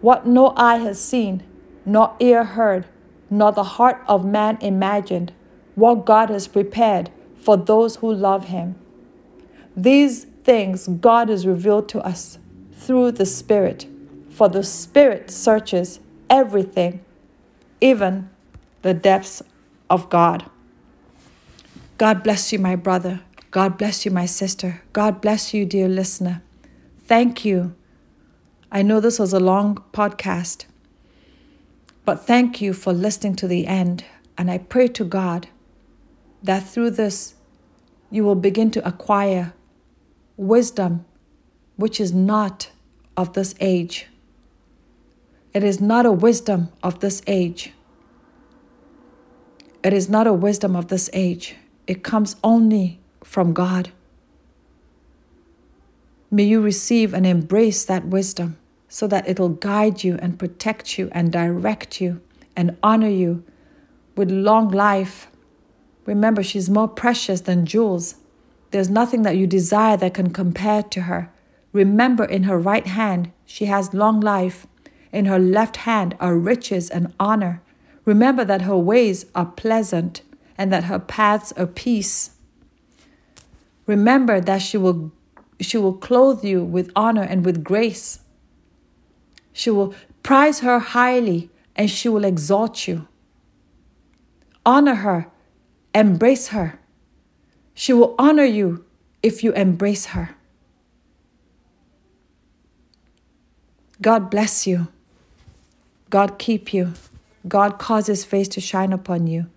what 0.01 0.25
no 0.25 0.53
eye 0.57 0.77
has 0.77 0.99
seen, 0.99 1.43
nor 1.85 2.15
ear 2.19 2.43
heard, 2.43 2.87
nor 3.29 3.51
the 3.51 3.63
heart 3.63 4.03
of 4.07 4.25
man 4.25 4.57
imagined, 4.59 5.31
what 5.75 6.05
God 6.05 6.29
has 6.29 6.47
prepared 6.47 7.11
for 7.39 7.55
those 7.55 7.97
who 7.97 8.11
love 8.11 8.45
him. 8.45 8.75
These 9.75 10.25
things 10.43 10.87
God 10.87 11.29
has 11.29 11.45
revealed 11.45 11.87
to 11.89 11.99
us 12.01 12.39
through 12.73 13.11
the 13.11 13.25
Spirit, 13.25 13.87
for 14.31 14.49
the 14.49 14.63
Spirit 14.63 15.29
searches 15.29 15.99
everything, 16.29 17.05
even 17.79 18.29
the 18.81 18.95
depths 18.95 19.43
of 19.89 20.09
God. 20.09 20.49
God 21.99 22.23
bless 22.23 22.51
you, 22.51 22.57
my 22.57 22.75
brother. 22.75 23.21
God 23.51 23.77
bless 23.77 24.05
you, 24.05 24.11
my 24.11 24.25
sister. 24.25 24.81
God 24.93 25.19
bless 25.19 25.53
you, 25.53 25.65
dear 25.65 25.89
listener. 25.89 26.41
Thank 27.03 27.43
you. 27.43 27.75
I 28.71 28.81
know 28.81 29.01
this 29.01 29.19
was 29.19 29.33
a 29.33 29.41
long 29.41 29.83
podcast, 29.91 30.63
but 32.05 32.25
thank 32.25 32.61
you 32.61 32.71
for 32.71 32.93
listening 32.93 33.35
to 33.35 33.49
the 33.49 33.67
end. 33.67 34.05
And 34.37 34.49
I 34.49 34.59
pray 34.59 34.87
to 34.87 35.03
God 35.03 35.49
that 36.41 36.65
through 36.65 36.91
this, 36.91 37.35
you 38.09 38.23
will 38.23 38.35
begin 38.35 38.71
to 38.71 38.87
acquire 38.87 39.53
wisdom 40.37 41.03
which 41.75 41.99
is 41.99 42.13
not 42.13 42.69
of 43.17 43.33
this 43.33 43.53
age. 43.59 44.07
It 45.53 45.65
is 45.65 45.81
not 45.81 46.05
a 46.05 46.11
wisdom 46.13 46.69
of 46.81 47.01
this 47.01 47.21
age. 47.27 47.73
It 49.83 49.91
is 49.91 50.07
not 50.07 50.25
a 50.25 50.31
wisdom 50.31 50.73
of 50.73 50.87
this 50.87 51.09
age. 51.11 51.57
It 51.85 52.01
comes 52.01 52.37
only 52.45 53.00
from 53.23 53.53
God. 53.53 53.91
May 56.29 56.43
you 56.43 56.61
receive 56.61 57.13
and 57.13 57.25
embrace 57.25 57.83
that 57.85 58.05
wisdom 58.05 58.57
so 58.87 59.07
that 59.07 59.27
it'll 59.27 59.49
guide 59.49 60.03
you 60.03 60.17
and 60.21 60.39
protect 60.39 60.97
you 60.97 61.09
and 61.11 61.31
direct 61.31 61.99
you 61.99 62.21
and 62.55 62.77
honor 62.81 63.09
you 63.09 63.43
with 64.15 64.31
long 64.31 64.69
life. 64.69 65.27
Remember, 66.05 66.43
she's 66.43 66.69
more 66.69 66.87
precious 66.87 67.41
than 67.41 67.65
jewels. 67.65 68.15
There's 68.71 68.89
nothing 68.89 69.23
that 69.23 69.37
you 69.37 69.47
desire 69.47 69.97
that 69.97 70.13
can 70.13 70.31
compare 70.31 70.83
to 70.83 71.01
her. 71.01 71.31
Remember, 71.73 72.25
in 72.25 72.43
her 72.43 72.57
right 72.57 72.87
hand, 72.87 73.31
she 73.45 73.65
has 73.65 73.93
long 73.93 74.19
life. 74.19 74.67
In 75.11 75.25
her 75.25 75.39
left 75.39 75.77
hand 75.77 76.15
are 76.19 76.37
riches 76.37 76.89
and 76.89 77.13
honor. 77.19 77.61
Remember 78.05 78.43
that 78.45 78.63
her 78.63 78.77
ways 78.77 79.25
are 79.35 79.45
pleasant 79.45 80.21
and 80.57 80.71
that 80.71 80.85
her 80.85 80.99
paths 80.99 81.51
are 81.53 81.67
peace. 81.67 82.31
Remember 83.91 84.39
that 84.39 84.61
she 84.61 84.77
will, 84.77 85.11
she 85.59 85.77
will 85.77 85.95
clothe 85.95 86.45
you 86.45 86.63
with 86.63 86.89
honor 86.95 87.23
and 87.23 87.43
with 87.43 87.61
grace. 87.61 88.21
She 89.51 89.69
will 89.69 89.93
prize 90.23 90.61
her 90.61 90.79
highly 90.79 91.49
and 91.75 91.91
she 91.91 92.07
will 92.07 92.23
exalt 92.23 92.87
you. 92.87 93.09
Honor 94.65 94.95
her, 94.95 95.27
embrace 95.93 96.47
her. 96.55 96.79
She 97.73 97.91
will 97.91 98.15
honor 98.17 98.45
you 98.45 98.85
if 99.21 99.43
you 99.43 99.51
embrace 99.51 100.05
her. 100.15 100.37
God 104.01 104.31
bless 104.31 104.65
you. 104.65 104.87
God 106.09 106.39
keep 106.39 106.73
you. 106.73 106.93
God 107.45 107.77
cause 107.77 108.07
his 108.07 108.23
face 108.23 108.47
to 108.55 108.61
shine 108.61 108.93
upon 108.93 109.27
you, 109.27 109.47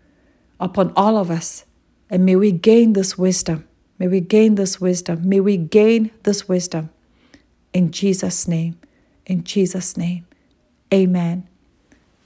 upon 0.59 0.93
all 0.97 1.19
of 1.19 1.31
us. 1.31 1.66
And 2.11 2.27
may 2.27 2.35
we 2.35 2.51
gain 2.51 2.94
this 2.94 3.16
wisdom. 3.16 3.69
May 4.05 4.09
we 4.09 4.20
gain 4.20 4.56
this 4.56 4.82
wisdom. 4.82 5.26
May 5.26 5.40
we 5.40 5.56
gain 5.56 6.10
this 6.24 6.47
wisdom. 6.47 6.90
In 7.72 7.90
Jesus' 7.90 8.47
name. 8.47 8.78
In 9.24 9.44
Jesus' 9.44 9.97
name. 9.97 10.26
Amen. 10.93 11.48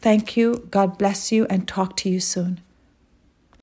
Thank 0.00 0.36
you. 0.36 0.66
God 0.72 0.98
bless 0.98 1.30
you 1.30 1.46
and 1.48 1.68
talk 1.68 1.96
to 1.98 2.08
you 2.08 2.18
soon. 2.18 2.62